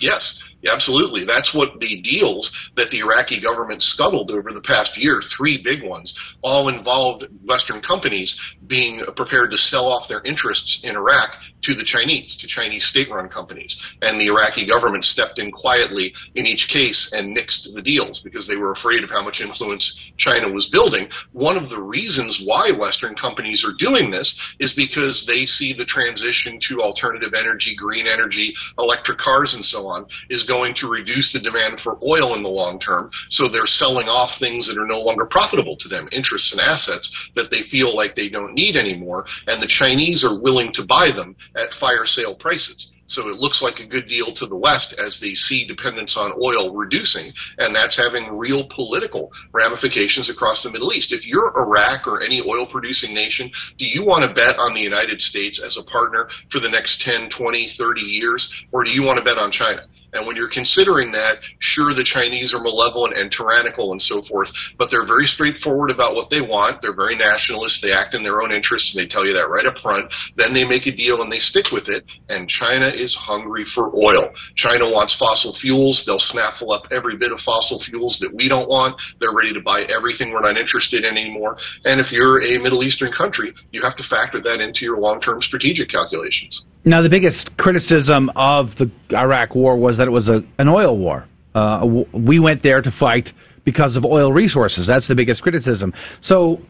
Yes, 0.00 0.40
Absolutely. 0.66 1.24
That's 1.24 1.54
what 1.54 1.80
the 1.80 2.00
deals 2.00 2.52
that 2.76 2.90
the 2.90 3.00
Iraqi 3.00 3.40
government 3.40 3.82
scuttled 3.82 4.30
over 4.30 4.52
the 4.52 4.62
past 4.62 4.96
year, 4.96 5.20
three 5.36 5.60
big 5.62 5.82
ones, 5.82 6.14
all 6.42 6.68
involved 6.68 7.26
Western 7.46 7.82
companies 7.82 8.36
being 8.66 9.02
prepared 9.16 9.50
to 9.50 9.58
sell 9.58 9.86
off 9.86 10.08
their 10.08 10.22
interests 10.22 10.80
in 10.82 10.96
Iraq 10.96 11.30
to 11.62 11.74
the 11.74 11.84
Chinese, 11.84 12.36
to 12.40 12.46
Chinese 12.46 12.86
state-run 12.86 13.28
companies. 13.28 13.80
And 14.02 14.20
the 14.20 14.26
Iraqi 14.26 14.66
government 14.66 15.04
stepped 15.04 15.38
in 15.38 15.50
quietly 15.50 16.12
in 16.34 16.46
each 16.46 16.68
case 16.68 17.10
and 17.12 17.36
nixed 17.36 17.72
the 17.74 17.82
deals 17.82 18.20
because 18.20 18.46
they 18.46 18.56
were 18.56 18.72
afraid 18.72 19.02
of 19.02 19.10
how 19.10 19.22
much 19.22 19.40
influence 19.40 19.96
China 20.18 20.50
was 20.50 20.68
building. 20.70 21.08
One 21.32 21.56
of 21.56 21.70
the 21.70 21.80
reasons 21.80 22.42
why 22.44 22.70
Western 22.72 23.14
companies 23.14 23.64
are 23.64 23.74
doing 23.78 24.10
this 24.10 24.38
is 24.60 24.74
because 24.74 25.24
they 25.26 25.46
see 25.46 25.72
the 25.72 25.86
transition 25.86 26.58
to 26.68 26.82
alternative 26.82 27.32
energy, 27.34 27.74
green 27.76 28.06
energy, 28.06 28.54
electric 28.78 29.18
cars 29.18 29.54
and 29.54 29.64
so 29.64 29.86
on 29.86 30.06
is 30.28 30.46
going 30.54 30.74
to 30.76 30.88
reduce 30.88 31.32
the 31.32 31.40
demand 31.40 31.80
for 31.80 31.98
oil 32.02 32.36
in 32.36 32.42
the 32.44 32.48
long 32.48 32.78
term. 32.78 33.10
So 33.30 33.48
they're 33.48 33.66
selling 33.66 34.08
off 34.08 34.38
things 34.38 34.68
that 34.68 34.78
are 34.78 34.86
no 34.86 35.00
longer 35.00 35.26
profitable 35.26 35.76
to 35.78 35.88
them, 35.88 36.08
interests 36.12 36.52
and 36.52 36.60
assets 36.60 37.10
that 37.34 37.50
they 37.50 37.62
feel 37.62 37.96
like 37.96 38.14
they 38.14 38.28
don't 38.28 38.54
need 38.54 38.76
anymore. 38.76 39.26
And 39.48 39.60
the 39.60 39.66
Chinese 39.66 40.24
are 40.24 40.40
willing 40.40 40.72
to 40.74 40.86
buy 40.86 41.10
them 41.10 41.34
at 41.56 41.74
fire 41.74 42.06
sale 42.06 42.36
prices. 42.36 42.92
So 43.06 43.28
it 43.28 43.36
looks 43.36 43.60
like 43.60 43.80
a 43.80 43.86
good 43.86 44.08
deal 44.08 44.34
to 44.34 44.46
the 44.46 44.56
West 44.56 44.94
as 44.96 45.20
they 45.20 45.34
see 45.34 45.66
dependence 45.66 46.16
on 46.16 46.32
oil 46.42 46.74
reducing, 46.74 47.32
and 47.58 47.74
that's 47.74 47.96
having 47.96 48.38
real 48.38 48.66
political 48.74 49.30
ramifications 49.52 50.30
across 50.30 50.62
the 50.62 50.70
Middle 50.70 50.92
East. 50.92 51.12
If 51.12 51.26
you're 51.26 51.52
Iraq 51.58 52.06
or 52.06 52.22
any 52.22 52.40
oil 52.40 52.66
producing 52.66 53.12
nation, 53.12 53.50
do 53.78 53.84
you 53.84 54.04
want 54.04 54.26
to 54.26 54.34
bet 54.34 54.56
on 54.58 54.72
the 54.72 54.80
United 54.80 55.20
States 55.20 55.62
as 55.64 55.76
a 55.76 55.82
partner 55.84 56.28
for 56.50 56.60
the 56.60 56.70
next 56.70 57.02
10, 57.02 57.28
20, 57.28 57.68
30 57.76 58.00
years, 58.00 58.50
or 58.72 58.84
do 58.84 58.90
you 58.90 59.02
want 59.02 59.18
to 59.18 59.24
bet 59.24 59.36
on 59.36 59.52
China? 59.52 59.82
And 60.14 60.26
when 60.26 60.36
you're 60.36 60.48
considering 60.48 61.12
that, 61.12 61.38
sure, 61.58 61.92
the 61.92 62.04
Chinese 62.04 62.54
are 62.54 62.60
malevolent 62.60 63.18
and 63.18 63.30
tyrannical 63.30 63.92
and 63.92 64.00
so 64.00 64.22
forth, 64.22 64.50
but 64.78 64.90
they're 64.90 65.06
very 65.06 65.26
straightforward 65.26 65.90
about 65.90 66.14
what 66.14 66.30
they 66.30 66.40
want. 66.40 66.80
They're 66.80 66.94
very 66.94 67.16
nationalist. 67.16 67.82
They 67.82 67.92
act 67.92 68.14
in 68.14 68.22
their 68.22 68.40
own 68.40 68.52
interests, 68.52 68.94
and 68.94 69.02
they 69.02 69.08
tell 69.08 69.26
you 69.26 69.34
that 69.34 69.50
right 69.50 69.66
up 69.66 69.78
front. 69.78 70.12
Then 70.36 70.54
they 70.54 70.64
make 70.64 70.86
a 70.86 70.94
deal 70.94 71.20
and 71.20 71.30
they 71.30 71.40
stick 71.40 71.72
with 71.72 71.88
it. 71.88 72.04
And 72.28 72.48
China 72.48 72.88
is 72.88 73.14
hungry 73.14 73.64
for 73.64 73.90
oil. 73.96 74.32
China 74.56 74.88
wants 74.88 75.16
fossil 75.16 75.54
fuels. 75.54 76.04
They'll 76.06 76.18
snaffle 76.18 76.72
up 76.72 76.84
every 76.90 77.16
bit 77.16 77.32
of 77.32 77.40
fossil 77.40 77.82
fuels 77.82 78.18
that 78.20 78.32
we 78.34 78.48
don't 78.48 78.68
want. 78.68 78.96
They're 79.20 79.34
ready 79.34 79.52
to 79.52 79.60
buy 79.60 79.82
everything 79.82 80.32
we're 80.32 80.40
not 80.40 80.56
interested 80.56 81.04
in 81.04 81.16
anymore. 81.16 81.58
And 81.84 82.00
if 82.00 82.12
you're 82.12 82.42
a 82.42 82.62
Middle 82.62 82.84
Eastern 82.84 83.12
country, 83.12 83.52
you 83.72 83.82
have 83.82 83.96
to 83.96 84.04
factor 84.04 84.40
that 84.40 84.60
into 84.60 84.84
your 84.84 84.98
long-term 84.98 85.42
strategic 85.42 85.88
calculations. 85.90 86.62
Now, 86.84 87.00
the 87.00 87.08
biggest 87.08 87.56
criticism 87.56 88.30
of 88.36 88.76
the 88.76 88.90
Iraq 89.12 89.54
War 89.54 89.76
was 89.76 89.98
that 89.98 90.06
it 90.06 90.10
was 90.10 90.28
a, 90.28 90.42
an 90.58 90.68
oil 90.68 90.96
war. 90.98 91.26
Uh, 91.54 92.04
we 92.12 92.38
went 92.38 92.62
there 92.62 92.82
to 92.82 92.90
fight 92.90 93.30
because 93.64 93.96
of 93.96 94.04
oil 94.04 94.32
resources. 94.32 94.86
That's 94.86 95.08
the 95.08 95.14
biggest 95.14 95.42
criticism. 95.42 95.94
So, 96.20 96.60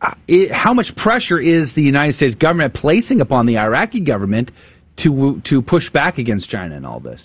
uh, 0.00 0.14
it, 0.26 0.50
how 0.50 0.74
much 0.74 0.96
pressure 0.96 1.38
is 1.38 1.74
the 1.74 1.82
United 1.82 2.14
States 2.14 2.34
government 2.34 2.74
placing 2.74 3.20
upon 3.20 3.46
the 3.46 3.58
Iraqi 3.58 4.00
government 4.00 4.50
to 4.96 5.40
to 5.44 5.62
push 5.62 5.90
back 5.90 6.18
against 6.18 6.48
China 6.48 6.76
in 6.76 6.84
all 6.84 6.98
this? 6.98 7.24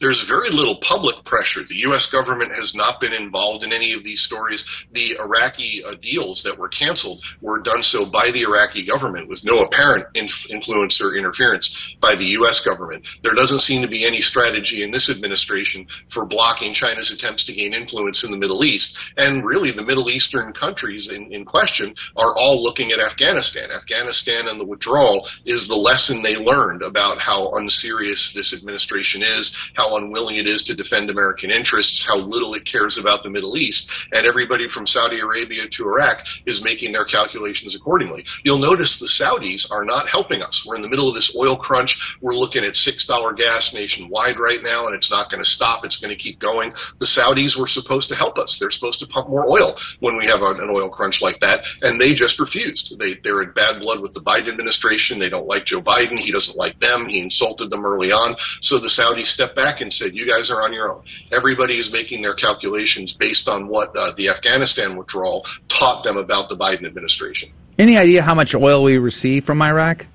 There's 0.00 0.24
very 0.28 0.50
little 0.50 0.78
public 0.82 1.24
pressure. 1.24 1.62
The 1.68 1.82
U.S. 1.90 2.08
government 2.10 2.52
has 2.54 2.74
not 2.74 3.00
been 3.00 3.12
involved 3.12 3.64
in 3.64 3.72
any 3.72 3.92
of 3.94 4.04
these 4.04 4.22
stories. 4.22 4.64
The 4.92 5.18
Iraqi 5.18 5.82
uh, 5.84 5.94
deals 6.00 6.42
that 6.44 6.58
were 6.58 6.68
canceled 6.68 7.20
were 7.40 7.60
done 7.62 7.82
so 7.82 8.06
by 8.06 8.30
the 8.32 8.42
Iraqi 8.42 8.86
government 8.86 9.28
with 9.28 9.44
no 9.44 9.64
apparent 9.64 10.06
inf- 10.14 10.46
influence 10.50 11.00
or 11.02 11.16
interference 11.16 11.74
by 12.00 12.14
the 12.14 12.38
U.S. 12.38 12.62
government. 12.64 13.04
There 13.22 13.34
doesn't 13.34 13.60
seem 13.60 13.82
to 13.82 13.88
be 13.88 14.06
any 14.06 14.20
strategy 14.20 14.82
in 14.82 14.90
this 14.90 15.10
administration 15.10 15.86
for 16.12 16.24
blocking 16.24 16.74
China's 16.74 17.12
attempts 17.12 17.44
to 17.46 17.54
gain 17.54 17.74
influence 17.74 18.24
in 18.24 18.30
the 18.30 18.38
Middle 18.38 18.64
East. 18.64 18.96
And 19.16 19.44
really, 19.44 19.72
the 19.72 19.84
Middle 19.84 20.10
Eastern 20.10 20.52
countries 20.52 21.08
in, 21.12 21.32
in 21.32 21.44
question 21.44 21.94
are 22.16 22.36
all 22.36 22.62
looking 22.62 22.92
at 22.92 23.00
Afghanistan. 23.00 23.70
Afghanistan 23.70 24.48
and 24.48 24.60
the 24.60 24.64
withdrawal 24.64 25.28
is 25.44 25.66
the 25.66 25.74
lesson 25.74 26.22
they 26.22 26.36
learned 26.36 26.82
about 26.82 27.18
how 27.18 27.52
unserious 27.54 28.32
this 28.34 28.52
administration 28.52 29.22
is, 29.22 29.54
how 29.74 29.87
how 29.88 29.96
unwilling 29.96 30.36
it 30.36 30.46
is 30.46 30.64
to 30.64 30.74
defend 30.74 31.10
American 31.10 31.50
interests, 31.50 32.04
how 32.06 32.16
little 32.16 32.54
it 32.54 32.66
cares 32.70 32.98
about 32.98 33.22
the 33.22 33.30
Middle 33.30 33.56
East, 33.56 33.88
and 34.12 34.26
everybody 34.26 34.68
from 34.68 34.86
Saudi 34.86 35.20
Arabia 35.20 35.68
to 35.70 35.84
Iraq 35.84 36.18
is 36.46 36.62
making 36.62 36.92
their 36.92 37.04
calculations 37.04 37.74
accordingly. 37.74 38.24
You'll 38.44 38.58
notice 38.58 38.98
the 38.98 39.08
Saudis 39.08 39.70
are 39.70 39.84
not 39.84 40.08
helping 40.08 40.42
us. 40.42 40.64
We're 40.66 40.76
in 40.76 40.82
the 40.82 40.88
middle 40.88 41.08
of 41.08 41.14
this 41.14 41.34
oil 41.36 41.56
crunch. 41.56 41.96
We're 42.20 42.34
looking 42.34 42.64
at 42.64 42.74
$6 42.74 43.36
gas 43.36 43.70
nationwide 43.72 44.38
right 44.38 44.62
now, 44.62 44.86
and 44.86 44.94
it's 44.94 45.10
not 45.10 45.30
going 45.30 45.42
to 45.42 45.48
stop. 45.48 45.84
It's 45.84 46.00
going 46.00 46.14
to 46.14 46.22
keep 46.22 46.38
going. 46.38 46.72
The 47.00 47.06
Saudis 47.06 47.58
were 47.58 47.66
supposed 47.66 48.08
to 48.10 48.14
help 48.14 48.38
us. 48.38 48.58
They're 48.60 48.70
supposed 48.70 49.00
to 49.00 49.06
pump 49.06 49.28
more 49.28 49.48
oil 49.48 49.76
when 50.00 50.16
we 50.16 50.26
have 50.26 50.42
an 50.42 50.68
oil 50.70 50.90
crunch 50.90 51.20
like 51.22 51.40
that, 51.40 51.64
and 51.82 52.00
they 52.00 52.14
just 52.14 52.38
refused. 52.38 52.92
They, 52.98 53.16
they're 53.24 53.42
in 53.42 53.52
bad 53.52 53.80
blood 53.80 54.00
with 54.00 54.12
the 54.12 54.20
Biden 54.20 54.48
administration. 54.48 55.18
They 55.18 55.30
don't 55.30 55.46
like 55.46 55.64
Joe 55.64 55.80
Biden. 55.80 56.18
He 56.18 56.32
doesn't 56.32 56.56
like 56.56 56.78
them. 56.80 57.06
He 57.06 57.20
insulted 57.20 57.70
them 57.70 57.86
early 57.86 58.12
on. 58.12 58.36
So 58.60 58.78
the 58.78 58.90
Saudis 58.90 59.26
stepped 59.26 59.56
back 59.56 59.77
and 59.80 59.92
said, 59.92 60.10
you 60.14 60.26
guys 60.26 60.50
are 60.50 60.62
on 60.62 60.72
your 60.72 60.92
own. 60.92 61.02
Everybody 61.32 61.78
is 61.78 61.90
making 61.92 62.22
their 62.22 62.34
calculations 62.34 63.16
based 63.18 63.48
on 63.48 63.68
what 63.68 63.96
uh, 63.96 64.12
the 64.16 64.28
Afghanistan 64.28 64.96
withdrawal 64.96 65.44
taught 65.68 66.04
them 66.04 66.16
about 66.16 66.48
the 66.48 66.56
Biden 66.56 66.86
administration. 66.86 67.52
Any 67.78 67.96
idea 67.96 68.22
how 68.22 68.34
much 68.34 68.54
oil 68.54 68.82
we 68.82 68.98
receive 68.98 69.44
from 69.44 69.62
Iraq? 69.62 70.06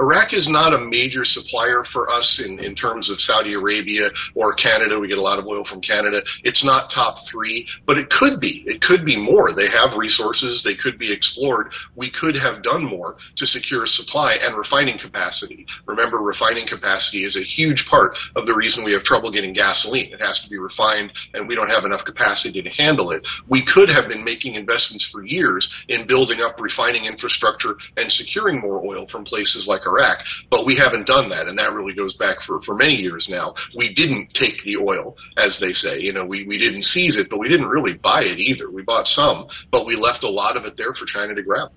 Iraq 0.00 0.32
is 0.32 0.48
not 0.48 0.72
a 0.72 0.78
major 0.78 1.24
supplier 1.24 1.84
for 1.84 2.08
us 2.10 2.40
in, 2.42 2.58
in 2.58 2.74
terms 2.74 3.10
of 3.10 3.20
Saudi 3.20 3.52
Arabia 3.52 4.08
or 4.34 4.54
Canada. 4.54 4.98
We 4.98 5.08
get 5.08 5.18
a 5.18 5.22
lot 5.22 5.38
of 5.38 5.46
oil 5.46 5.64
from 5.64 5.82
Canada. 5.82 6.22
It's 6.42 6.64
not 6.64 6.90
top 6.90 7.18
three, 7.30 7.68
but 7.86 7.98
it 7.98 8.08
could 8.08 8.40
be. 8.40 8.64
It 8.66 8.80
could 8.80 9.04
be 9.04 9.16
more. 9.16 9.52
They 9.52 9.68
have 9.68 9.98
resources. 9.98 10.62
They 10.64 10.74
could 10.74 10.98
be 10.98 11.12
explored. 11.12 11.72
We 11.96 12.10
could 12.10 12.34
have 12.34 12.62
done 12.62 12.84
more 12.84 13.16
to 13.36 13.46
secure 13.46 13.86
supply 13.86 14.34
and 14.40 14.56
refining 14.56 14.98
capacity. 14.98 15.66
Remember, 15.86 16.18
refining 16.18 16.66
capacity 16.66 17.24
is 17.24 17.36
a 17.36 17.42
huge 17.42 17.86
part 17.86 18.16
of 18.36 18.46
the 18.46 18.54
reason 18.54 18.84
we 18.84 18.94
have 18.94 19.02
trouble 19.02 19.30
getting 19.30 19.52
gasoline. 19.52 20.12
It 20.12 20.20
has 20.20 20.40
to 20.40 20.48
be 20.48 20.58
refined 20.58 21.12
and 21.34 21.46
we 21.46 21.54
don't 21.54 21.68
have 21.68 21.84
enough 21.84 22.04
capacity 22.06 22.62
to 22.62 22.70
handle 22.70 23.10
it. 23.10 23.26
We 23.48 23.66
could 23.66 23.90
have 23.90 24.08
been 24.08 24.24
making 24.24 24.54
investments 24.54 25.08
for 25.10 25.24
years 25.24 25.68
in 25.88 26.06
building 26.06 26.40
up 26.40 26.58
refining 26.58 27.04
infrastructure 27.04 27.76
and 27.98 28.10
securing 28.10 28.60
more 28.60 28.84
oil 28.84 29.06
from 29.06 29.24
places 29.24 29.66
like 29.68 29.86
Iraq, 29.90 30.18
but 30.50 30.66
we 30.66 30.76
haven't 30.76 31.06
done 31.06 31.28
that, 31.30 31.46
and 31.46 31.58
that 31.58 31.72
really 31.72 31.94
goes 31.94 32.14
back 32.14 32.40
for, 32.46 32.62
for 32.62 32.74
many 32.74 32.94
years 32.94 33.28
now. 33.28 33.54
We 33.76 33.92
didn't 33.94 34.32
take 34.34 34.62
the 34.64 34.76
oil, 34.76 35.16
as 35.36 35.58
they 35.60 35.72
say. 35.72 35.98
You 35.98 36.12
know, 36.12 36.24
we, 36.24 36.46
we 36.46 36.58
didn't 36.58 36.84
seize 36.84 37.16
it, 37.18 37.28
but 37.30 37.38
we 37.38 37.48
didn't 37.48 37.68
really 37.68 37.94
buy 37.94 38.22
it 38.22 38.38
either. 38.38 38.70
We 38.70 38.82
bought 38.82 39.06
some, 39.06 39.48
but 39.70 39.86
we 39.86 39.96
left 39.96 40.24
a 40.24 40.30
lot 40.30 40.56
of 40.56 40.64
it 40.64 40.76
there 40.76 40.94
for 40.94 41.06
China 41.06 41.34
to 41.34 41.42
grab. 41.42 41.70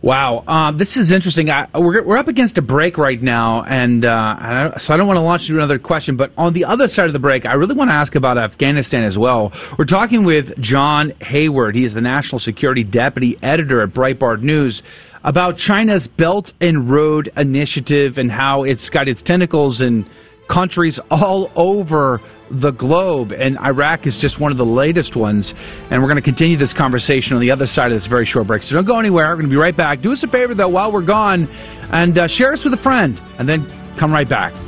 Wow, 0.00 0.44
uh, 0.46 0.70
this 0.78 0.96
is 0.96 1.10
interesting. 1.10 1.50
I, 1.50 1.66
we're 1.74 2.04
we're 2.04 2.18
up 2.18 2.28
against 2.28 2.56
a 2.56 2.62
break 2.62 2.98
right 2.98 3.20
now, 3.20 3.64
and 3.64 4.04
uh, 4.04 4.08
I, 4.08 4.72
so 4.78 4.94
I 4.94 4.96
don't 4.96 5.08
want 5.08 5.16
to 5.16 5.22
launch 5.22 5.42
into 5.48 5.56
another 5.56 5.80
question. 5.80 6.16
But 6.16 6.30
on 6.36 6.52
the 6.52 6.66
other 6.66 6.86
side 6.86 7.08
of 7.08 7.12
the 7.12 7.18
break, 7.18 7.44
I 7.44 7.54
really 7.54 7.74
want 7.74 7.90
to 7.90 7.94
ask 7.94 8.14
about 8.14 8.38
Afghanistan 8.38 9.02
as 9.02 9.18
well. 9.18 9.52
We're 9.76 9.86
talking 9.86 10.24
with 10.24 10.56
John 10.60 11.14
Hayward. 11.20 11.74
He 11.74 11.84
is 11.84 11.94
the 11.94 12.00
national 12.00 12.38
security 12.38 12.84
deputy 12.84 13.38
editor 13.42 13.82
at 13.82 13.88
Breitbart 13.88 14.40
News 14.40 14.84
about 15.24 15.56
China's 15.56 16.06
Belt 16.06 16.52
and 16.60 16.90
Road 16.90 17.30
Initiative 17.36 18.18
and 18.18 18.30
how 18.30 18.64
it's 18.64 18.90
got 18.90 19.08
its 19.08 19.22
tentacles 19.22 19.82
in 19.82 20.08
countries 20.48 20.98
all 21.10 21.52
over 21.54 22.20
the 22.50 22.70
globe, 22.70 23.32
and 23.32 23.58
Iraq 23.58 24.06
is 24.06 24.16
just 24.16 24.40
one 24.40 24.52
of 24.52 24.58
the 24.58 24.64
latest 24.64 25.14
ones. 25.14 25.52
And 25.56 26.00
we're 26.00 26.08
going 26.08 26.16
to 26.16 26.22
continue 26.22 26.56
this 26.56 26.72
conversation 26.72 27.34
on 27.34 27.40
the 27.40 27.50
other 27.50 27.66
side 27.66 27.92
of 27.92 27.96
this 27.98 28.06
very 28.06 28.24
short 28.24 28.46
break. 28.46 28.62
So 28.62 28.74
don't 28.74 28.86
go 28.86 28.98
anywhere. 28.98 29.26
We're 29.26 29.34
going 29.34 29.46
to 29.46 29.50
be 29.50 29.56
right 29.56 29.76
back. 29.76 30.00
Do 30.00 30.12
us 30.12 30.22
a 30.22 30.28
favor, 30.28 30.54
though, 30.54 30.68
while 30.68 30.90
we're 30.92 31.04
gone, 31.04 31.46
and 31.48 32.16
uh, 32.16 32.28
share 32.28 32.52
us 32.52 32.64
with 32.64 32.72
a 32.72 32.82
friend, 32.82 33.20
and 33.38 33.48
then 33.48 33.66
come 33.98 34.12
right 34.12 34.28
back. 34.28 34.67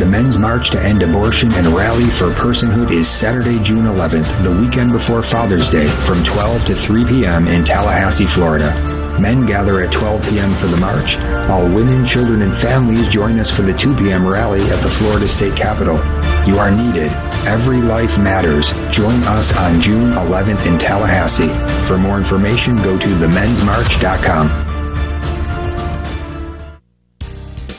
The 0.00 0.06
Men's 0.06 0.38
March 0.38 0.70
to 0.70 0.80
End 0.80 1.02
Abortion 1.02 1.52
and 1.52 1.76
Rally 1.76 2.08
for 2.16 2.32
Personhood 2.32 2.88
is 2.88 3.04
Saturday, 3.20 3.62
June 3.62 3.84
11th, 3.84 4.32
the 4.42 4.48
weekend 4.50 4.92
before 4.92 5.20
Father's 5.20 5.68
Day, 5.68 5.84
from 6.08 6.24
12 6.24 6.64
to 6.68 6.74
3 6.74 7.04
p.m. 7.04 7.46
in 7.46 7.66
Tallahassee, 7.66 8.24
Florida. 8.24 8.72
Men 9.20 9.44
gather 9.44 9.82
at 9.84 9.92
12 9.92 10.22
p.m. 10.22 10.56
for 10.56 10.68
the 10.68 10.80
march, 10.80 11.20
while 11.52 11.68
women, 11.68 12.06
children, 12.06 12.40
and 12.40 12.56
families 12.64 13.12
join 13.12 13.38
us 13.38 13.52
for 13.52 13.60
the 13.60 13.76
2 13.76 13.94
p.m. 14.00 14.26
rally 14.26 14.64
at 14.72 14.80
the 14.82 14.88
Florida 14.96 15.28
State 15.28 15.54
Capitol. 15.54 16.00
You 16.48 16.56
are 16.56 16.72
needed. 16.72 17.12
Every 17.44 17.84
life 17.84 18.16
matters. 18.16 18.72
Join 18.96 19.20
us 19.28 19.52
on 19.52 19.82
June 19.82 20.16
11th 20.16 20.64
in 20.64 20.78
Tallahassee. 20.78 21.52
For 21.86 21.98
more 21.98 22.16
information, 22.16 22.80
go 22.80 22.96
to 22.96 23.08
themensmarch.com. 23.20 24.69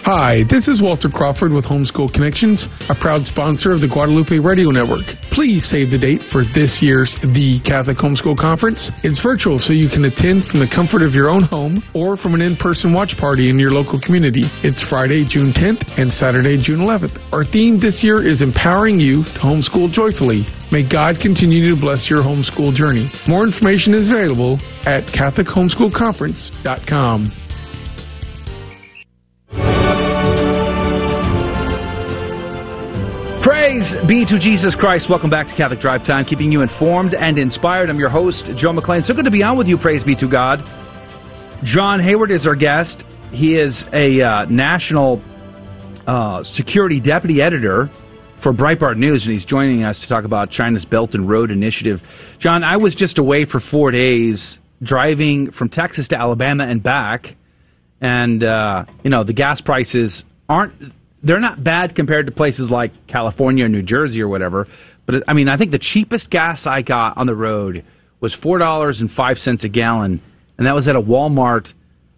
Hi, 0.03 0.43
this 0.49 0.67
is 0.67 0.81
Walter 0.81 1.09
Crawford 1.09 1.53
with 1.53 1.63
Homeschool 1.63 2.11
Connections, 2.11 2.67
a 2.89 2.95
proud 2.95 3.23
sponsor 3.23 3.71
of 3.71 3.81
the 3.81 3.87
Guadalupe 3.87 4.39
Radio 4.39 4.71
Network. 4.71 5.05
Please 5.29 5.63
save 5.63 5.91
the 5.91 5.99
date 5.99 6.23
for 6.23 6.43
this 6.43 6.81
year's 6.81 7.15
The 7.21 7.59
Catholic 7.63 7.97
Homeschool 7.97 8.35
Conference. 8.35 8.89
It's 9.03 9.19
virtual, 9.21 9.59
so 9.59 9.73
you 9.73 9.89
can 9.89 10.05
attend 10.05 10.45
from 10.45 10.59
the 10.59 10.67
comfort 10.67 11.03
of 11.03 11.13
your 11.13 11.29
own 11.29 11.43
home 11.43 11.83
or 11.93 12.17
from 12.17 12.33
an 12.33 12.41
in-person 12.41 12.91
watch 12.93 13.15
party 13.15 13.51
in 13.51 13.59
your 13.59 13.69
local 13.69 14.01
community. 14.01 14.41
It's 14.63 14.81
Friday, 14.81 15.23
June 15.23 15.53
10th 15.53 15.83
and 15.99 16.11
Saturday, 16.11 16.59
June 16.59 16.79
11th. 16.79 17.19
Our 17.31 17.45
theme 17.45 17.79
this 17.79 18.03
year 18.03 18.27
is 18.27 18.41
empowering 18.41 18.99
you 18.99 19.23
to 19.23 19.29
homeschool 19.37 19.91
joyfully. 19.91 20.47
May 20.71 20.81
God 20.81 21.19
continue 21.19 21.69
to 21.69 21.75
bless 21.79 22.09
your 22.09 22.23
homeschool 22.23 22.73
journey. 22.73 23.11
More 23.27 23.43
information 23.43 23.93
is 23.93 24.11
available 24.11 24.59
at 24.87 25.05
CatholicHomeschoolConference.com. 25.13 27.33
Praise 33.43 33.95
be 34.07 34.25
to 34.25 34.39
Jesus 34.39 34.75
Christ. 34.75 35.09
Welcome 35.09 35.29
back 35.29 35.47
to 35.47 35.55
Catholic 35.55 35.79
Drive 35.79 36.05
Time, 36.05 36.25
keeping 36.25 36.51
you 36.51 36.61
informed 36.61 37.13
and 37.13 37.37
inspired. 37.37 37.89
I'm 37.89 37.99
your 37.99 38.09
host, 38.09 38.51
Joe 38.55 38.71
McClane. 38.71 39.03
So 39.03 39.13
good 39.13 39.25
to 39.25 39.31
be 39.31 39.43
on 39.43 39.57
with 39.57 39.67
you. 39.67 39.77
Praise 39.77 40.03
be 40.03 40.15
to 40.17 40.29
God. 40.29 40.59
John 41.63 41.99
Hayward 41.99 42.31
is 42.31 42.47
our 42.47 42.55
guest. 42.55 43.03
He 43.31 43.57
is 43.57 43.83
a 43.93 44.21
uh, 44.21 44.45
national 44.45 45.21
uh, 46.07 46.43
security 46.43 46.99
deputy 46.99 47.41
editor 47.41 47.89
for 48.41 48.53
Breitbart 48.53 48.97
News, 48.97 49.23
and 49.23 49.33
he's 49.33 49.45
joining 49.45 49.83
us 49.83 50.01
to 50.01 50.07
talk 50.07 50.25
about 50.25 50.49
China's 50.49 50.85
Belt 50.85 51.13
and 51.13 51.29
Road 51.29 51.51
Initiative. 51.51 52.01
John, 52.39 52.63
I 52.63 52.77
was 52.77 52.95
just 52.95 53.19
away 53.19 53.45
for 53.45 53.59
four 53.59 53.91
days 53.91 54.57
driving 54.81 55.51
from 55.51 55.69
Texas 55.69 56.07
to 56.07 56.17
Alabama 56.19 56.65
and 56.65 56.81
back, 56.81 57.35
and 58.01 58.43
uh, 58.43 58.85
you 59.03 59.09
know 59.09 59.23
the 59.23 59.33
gas 59.33 59.61
prices 59.61 60.23
aren't 60.49 60.73
they're 61.23 61.39
not 61.39 61.63
bad 61.63 61.95
compared 61.95 62.25
to 62.25 62.31
places 62.31 62.71
like 62.71 62.91
California 63.07 63.65
or 63.65 63.69
New 63.69 63.83
Jersey 63.83 64.21
or 64.21 64.27
whatever. 64.27 64.67
But 65.05 65.23
I 65.27 65.33
mean, 65.33 65.47
I 65.47 65.57
think 65.57 65.71
the 65.71 65.79
cheapest 65.79 66.29
gas 66.31 66.65
I 66.65 66.81
got 66.81 67.17
on 67.17 67.27
the 67.27 67.35
road 67.35 67.85
was 68.19 68.33
four 68.33 68.57
dollars 68.57 69.01
and 69.01 69.09
five 69.09 69.37
cents 69.37 69.63
a 69.63 69.69
gallon, 69.69 70.21
and 70.57 70.67
that 70.67 70.73
was 70.73 70.87
at 70.87 70.95
a 70.95 71.01
Walmart 71.01 71.71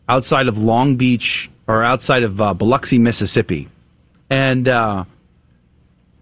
outside 0.07 0.47
of 0.47 0.57
Long 0.57 0.95
Beach 0.95 1.49
or 1.67 1.83
outside 1.83 2.23
of 2.23 2.39
uh, 2.39 2.53
Biloxi, 2.53 2.97
Mississippi, 2.97 3.67
and 4.29 4.67
uh, 4.67 5.03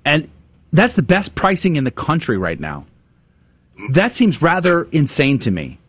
and 0.03 0.29
that's 0.73 0.95
the 0.95 1.03
best 1.03 1.35
pricing 1.35 1.75
in 1.75 1.83
the 1.83 1.91
country 1.91 2.37
right 2.37 2.59
now. 2.59 2.87
That 3.93 4.13
seems 4.13 4.41
rather 4.41 4.83
insane 4.91 5.39
to 5.39 5.51
me 5.51 5.79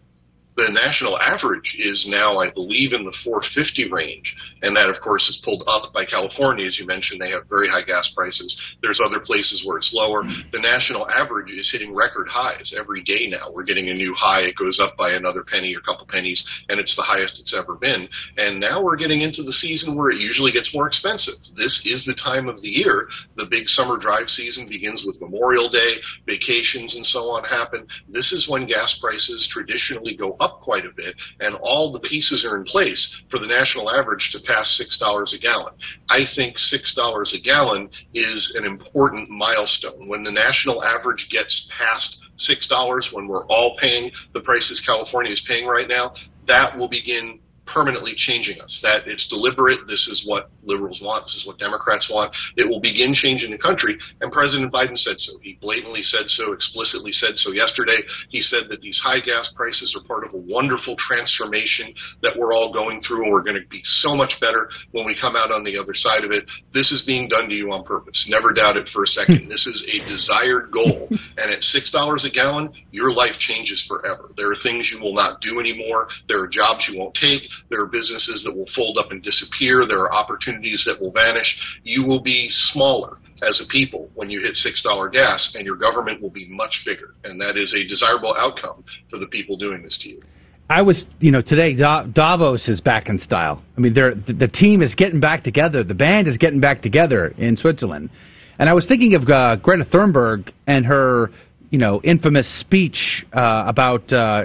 the 0.57 0.69
national 0.71 1.19
average 1.19 1.77
is 1.79 2.07
now, 2.09 2.39
I 2.39 2.51
believe, 2.51 2.93
in 2.93 3.05
the 3.05 3.17
450 3.25 3.91
range, 3.91 4.37
and 4.61 4.77
that, 4.77 4.91
of 4.91 5.01
course, 5.01 5.29
is 5.29 5.41
pulled 5.43 5.65
up 5.67 5.93
by 5.93 6.05
California, 6.05 6.67
as 6.67 6.79
you 6.79 6.87
mentioned. 6.87 7.21
They 7.21 7.31
have 7.31 7.49
very 7.49 7.69
high 7.69 7.85
gas 7.85 8.13
prices. 8.15 8.61
There's 8.83 9.01
other 9.01 9.21
places 9.21 9.65
where 9.65 9.79
it's 9.79 9.93
lower. 9.95 10.23
The 10.53 10.61
national 10.61 11.09
average 11.09 11.51
is 11.51 11.71
hitting 11.71 11.95
record 11.95 12.29
highs 12.29 12.75
every 12.77 13.03
day 13.03 13.29
now. 13.29 13.51
We're 13.51 13.65
getting 13.65 13.89
a 13.89 13.95
new 13.95 14.15
high. 14.15 14.43
It 14.43 14.57
goes 14.57 14.79
up 14.79 14.97
by 14.97 15.13
another 15.13 15.43
penny 15.43 15.75
or 15.75 15.79
a 15.79 15.83
couple 15.83 16.07
pennies, 16.07 16.45
and 16.69 16.79
it's 16.79 16.97
the 16.97 17.03
highest 17.03 17.41
it's 17.41 17.55
ever 17.57 17.75
been. 17.77 18.09
And 18.37 18.61
now 18.61 18.83
we're 18.83 18.97
getting 18.97 19.23
into 19.23 19.43
the 19.43 19.53
season 19.53 19.97
where 19.97 20.11
it 20.11 20.19
usually 20.19 20.53
gets 20.53 20.75
more 20.75 20.87
expensive. 20.87 21.35
This 21.57 21.83
is 21.87 22.05
the 22.05 22.15
time 22.15 22.49
of 22.49 22.61
the 22.61 22.69
year. 22.69 23.09
The 23.37 23.47
big 23.51 23.69
summer 23.69 23.97
drive 23.97 24.29
season 24.29 24.69
begins 24.69 25.05
with 25.07 25.21
Memorial 25.21 25.71
Day, 25.71 25.97
vacations, 26.27 26.95
and 26.95 27.07
so 27.07 27.31
on 27.31 27.45
happen. 27.45 27.87
This 28.09 28.33
is 28.33 28.49
when 28.49 28.67
gas 28.67 28.99
prices 29.01 29.49
traditionally 29.51 30.15
go 30.15 30.37
up 30.43 30.52
quite 30.61 30.85
a 30.85 30.93
bit, 30.95 31.15
and 31.41 31.55
all 31.57 31.93
the 31.93 32.01
pieces 32.01 32.45
are 32.45 32.57
in 32.57 32.65
place 32.65 33.15
for 33.31 33.39
the 33.39 33.47
national 33.47 33.91
average 33.91 34.31
to 34.33 34.41
pass 34.41 34.81
$6 34.81 35.35
a 35.35 35.39
gallon. 35.39 35.75
I 36.09 36.21
think 36.35 36.57
$6 36.59 37.35
a 37.35 37.41
gallon 37.41 37.91
is 38.15 38.55
an 38.57 38.65
important 38.65 39.31
milestone. 39.31 40.09
When 40.09 40.25
the 40.25 40.33
national 40.33 40.83
average 40.83 41.29
gets 41.31 41.69
past 41.77 42.19
$6, 42.39 43.13
when 43.13 43.29
we're 43.29 43.47
all 43.47 43.77
paying 43.79 44.11
the 44.33 44.41
prices 44.41 44.81
California 44.85 45.33
is 45.33 45.45
paying 45.47 45.67
right 45.67 45.89
now, 45.89 46.15
that 46.49 46.77
will 46.77 46.89
begin 46.89 47.41
permanently 47.73 48.15
changing 48.15 48.61
us. 48.61 48.81
That 48.83 49.07
it's 49.07 49.29
deliberate. 49.29 49.87
This 49.89 50.07
is 50.07 50.25
what 50.27 50.51
liberals 50.63 51.01
want. 51.03 51.27
This 51.27 51.37
is 51.37 51.47
what 51.47 51.59
Democrats 51.59 52.11
want. 52.11 52.35
It 52.57 52.69
will 52.69 52.81
begin 52.81 53.15
changing 53.15 53.51
the 53.51 53.59
country. 53.59 53.99
And 54.21 54.31
President 54.31 54.73
Biden 54.73 54.99
said 54.99 55.19
so. 55.19 55.39
He 55.41 55.59
blatantly 55.61 56.03
said 56.03 56.29
so, 56.29 56.53
explicitly 56.53 57.13
said 57.13 57.37
so 57.37 57.53
yesterday. 57.53 57.99
He 58.29 58.41
said 58.41 58.65
that 58.71 58.81
these 58.81 58.99
high 58.99 59.21
gas 59.21 59.53
prices 59.55 59.97
are 59.97 60.07
part 60.07 60.25
of 60.25 60.35
a 60.35 60.39
wonderful 60.39 60.97
transformation 60.97 61.95
that 62.23 62.37
we're 62.37 62.53
all 62.53 62.73
going 62.73 63.01
through 63.01 63.25
and 63.25 63.33
we're 63.33 63.43
going 63.43 63.61
to 63.61 63.69
be 63.69 63.81
so 63.85 64.15
much 64.15 64.41
better 64.41 64.69
when 64.93 65.07
we 65.07 65.19
come 65.19 65.37
out 65.37 65.51
on 65.51 65.65
the 65.65 65.79
other 65.79 65.95
side 65.95 66.25
of 66.25 66.31
it. 66.31 66.45
This 66.73 66.93
is 66.93 67.05
being 67.05 67.29
done 67.29 67.49
to 67.49 67.55
you 67.55 67.73
on 67.73 67.85
purpose. 67.85 68.27
Never 68.29 68.53
doubt 68.53 68.77
it 68.77 68.89
for 68.89 69.05
a 69.05 69.07
second. 69.07 69.43
Hmm. 69.43 69.49
this 69.49 69.67
is 69.67 69.85
a 69.89 69.99
desired 70.09 70.71
goal. 70.71 71.09
And 71.39 71.51
at 71.51 71.61
$6 71.61 72.25
a 72.25 72.31
gallon, 72.31 72.73
your 72.91 73.11
life 73.11 73.39
changes 73.39 73.85
forever. 73.89 74.31
There 74.37 74.51
are 74.51 74.55
things 74.55 74.93
you 74.93 75.01
will 75.01 75.15
not 75.15 75.41
do 75.41 75.59
anymore. 75.59 76.09
There 76.29 76.41
are 76.41 76.47
jobs 76.47 76.89
you 76.89 76.99
won't 76.99 77.15
take. 77.15 77.43
There 77.71 77.81
are 77.81 77.87
businesses 77.87 78.43
that 78.45 78.55
will 78.55 78.67
fold 78.75 78.99
up 78.99 79.11
and 79.11 79.23
disappear. 79.23 79.87
There 79.87 80.01
are 80.01 80.13
opportunities 80.13 80.85
that 80.87 81.01
will 81.01 81.13
vanish. 81.13 81.81
You 81.83 82.05
will 82.05 82.21
be 82.21 82.49
smaller 82.51 83.19
as 83.43 83.61
a 83.61 83.67
people 83.69 84.11
when 84.15 84.31
you 84.31 84.41
hit 84.41 84.55
$6 84.55 85.13
gas, 85.13 85.55
and 85.57 85.67
your 85.67 85.77
government 85.77 86.23
will 86.23 86.31
be 86.31 86.49
much 86.49 86.83
bigger. 86.87 87.15
And 87.25 87.41
that 87.41 87.57
is 87.57 87.75
a 87.75 87.87
desirable 87.89 88.35
outcome 88.39 88.85
for 89.11 89.19
the 89.19 89.27
people 89.27 89.57
doing 89.57 89.83
this 89.83 89.99
to 90.03 90.11
you. 90.11 90.23
I 90.71 90.83
was, 90.83 91.05
you 91.21 91.31
know, 91.31 91.43
today 91.43 91.75
Davos 91.75 92.69
is 92.69 92.81
back 92.81 93.09
in 93.09 93.19
style. 93.19 93.63
I 93.77 93.81
mean, 93.81 93.93
the 93.93 94.51
team 94.51 94.81
is 94.81 94.95
getting 94.95 95.21
back 95.21 95.43
together. 95.45 95.85
The 95.85 95.95
band 95.95 96.29
is 96.29 96.39
getting 96.39 96.61
back 96.61 96.81
together 96.83 97.35
in 97.37 97.57
Switzerland. 97.57 98.11
And 98.59 98.69
I 98.69 98.73
was 98.73 98.87
thinking 98.87 99.15
of 99.15 99.29
uh, 99.29 99.57
Greta 99.57 99.85
Thunberg 99.85 100.53
and 100.67 100.87
her 100.87 101.31
you 101.73 101.79
know, 101.79 102.03
infamous 102.05 102.61
speech 102.61 103.25
uh, 103.33 103.65
about 103.67 104.13
uh, 104.13 104.45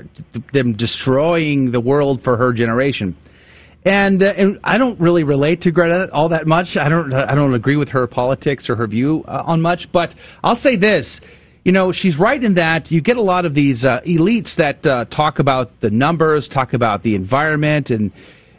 them 0.54 0.78
destroying 0.78 1.72
the 1.72 1.82
world 1.82 2.24
for 2.24 2.38
her 2.38 2.54
generation. 2.54 3.18
And, 3.84 4.24
uh, 4.24 4.34
and 4.38 4.60
I 4.64 4.78
don't 4.78 4.98
really 5.02 5.26
relate 5.26 5.62
to 5.62 5.72
Greta 5.72 6.08
all 6.14 6.30
that 6.30 6.48
much. 6.48 6.78
I 6.78 6.88
don't 6.88 7.14
I 7.14 7.36
don't 7.36 7.54
agree 7.54 7.76
with 7.76 7.90
her 7.90 8.08
politics 8.08 8.70
or 8.70 8.78
her 8.78 8.88
view 8.88 9.26
uh, 9.28 9.44
on 9.46 9.62
much. 9.62 9.90
But 9.92 10.16
I'll 10.42 10.56
say 10.56 10.78
this: 10.78 11.20
you 11.66 11.74
know, 11.74 11.92
she's 11.92 12.18
right 12.18 12.42
in 12.42 12.56
that 12.56 12.92
you 12.92 13.02
get 13.02 13.18
a 13.18 13.22
lot 13.22 13.46
of 13.46 13.54
these 13.54 13.84
uh, 13.84 14.00
elites 14.06 14.56
that 14.56 14.86
uh, 14.86 15.04
talk 15.06 15.40
about 15.40 15.82
the 15.82 15.90
numbers, 15.90 16.48
talk 16.48 16.74
about 16.74 17.04
the 17.04 17.16
environment, 17.16 17.90
and 17.90 18.14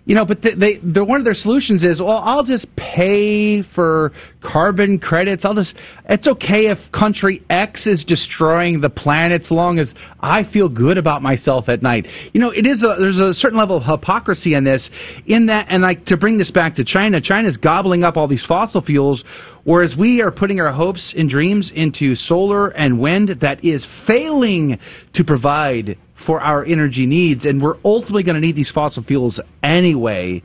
you 0.08 0.14
know, 0.14 0.24
but 0.24 0.40
they, 0.40 0.54
they, 0.54 1.02
one 1.02 1.20
of 1.20 1.26
their 1.26 1.34
solutions 1.34 1.84
is, 1.84 2.00
well, 2.00 2.16
I'll 2.16 2.42
just 2.42 2.74
pay 2.76 3.60
for 3.60 4.12
carbon 4.40 4.98
credits. 4.98 5.44
I'll 5.44 5.54
just, 5.54 5.76
it's 6.08 6.26
okay 6.26 6.68
if 6.68 6.78
country 6.90 7.42
X 7.50 7.86
is 7.86 8.04
destroying 8.04 8.80
the 8.80 8.88
planet 8.88 9.42
so 9.42 9.54
long 9.54 9.78
as 9.78 9.94
I 10.18 10.44
feel 10.44 10.70
good 10.70 10.96
about 10.96 11.20
myself 11.20 11.68
at 11.68 11.82
night. 11.82 12.08
You 12.32 12.40
know, 12.40 12.48
it 12.48 12.64
is 12.64 12.82
a, 12.82 12.96
there's 12.98 13.20
a 13.20 13.34
certain 13.34 13.58
level 13.58 13.76
of 13.76 13.82
hypocrisy 13.82 14.54
in 14.54 14.64
this, 14.64 14.88
in 15.26 15.46
that, 15.46 15.66
and 15.68 15.82
like 15.82 16.06
to 16.06 16.16
bring 16.16 16.38
this 16.38 16.50
back 16.50 16.76
to 16.76 16.84
China, 16.84 17.20
China's 17.20 17.58
gobbling 17.58 18.02
up 18.02 18.16
all 18.16 18.28
these 18.28 18.46
fossil 18.46 18.80
fuels, 18.80 19.22
whereas 19.64 19.94
we 19.94 20.22
are 20.22 20.30
putting 20.30 20.58
our 20.58 20.72
hopes 20.72 21.12
and 21.14 21.28
dreams 21.28 21.70
into 21.74 22.16
solar 22.16 22.68
and 22.68 22.98
wind 22.98 23.28
that 23.42 23.62
is 23.62 23.86
failing 24.06 24.78
to 25.12 25.22
provide 25.22 25.98
for 26.24 26.40
our 26.40 26.64
energy 26.64 27.06
needs, 27.06 27.44
and 27.46 27.62
we're 27.62 27.76
ultimately 27.84 28.22
going 28.22 28.34
to 28.34 28.40
need 28.40 28.56
these 28.56 28.70
fossil 28.70 29.02
fuels 29.02 29.40
anyway. 29.62 30.42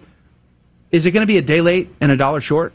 Is 0.92 1.06
it 1.06 1.12
going 1.12 1.22
to 1.22 1.28
be 1.28 1.38
a 1.38 1.42
day 1.42 1.62
late 1.62 1.90
and 2.00 2.12
a 2.12 2.18
dollar 2.18 2.42
short? 2.42 2.74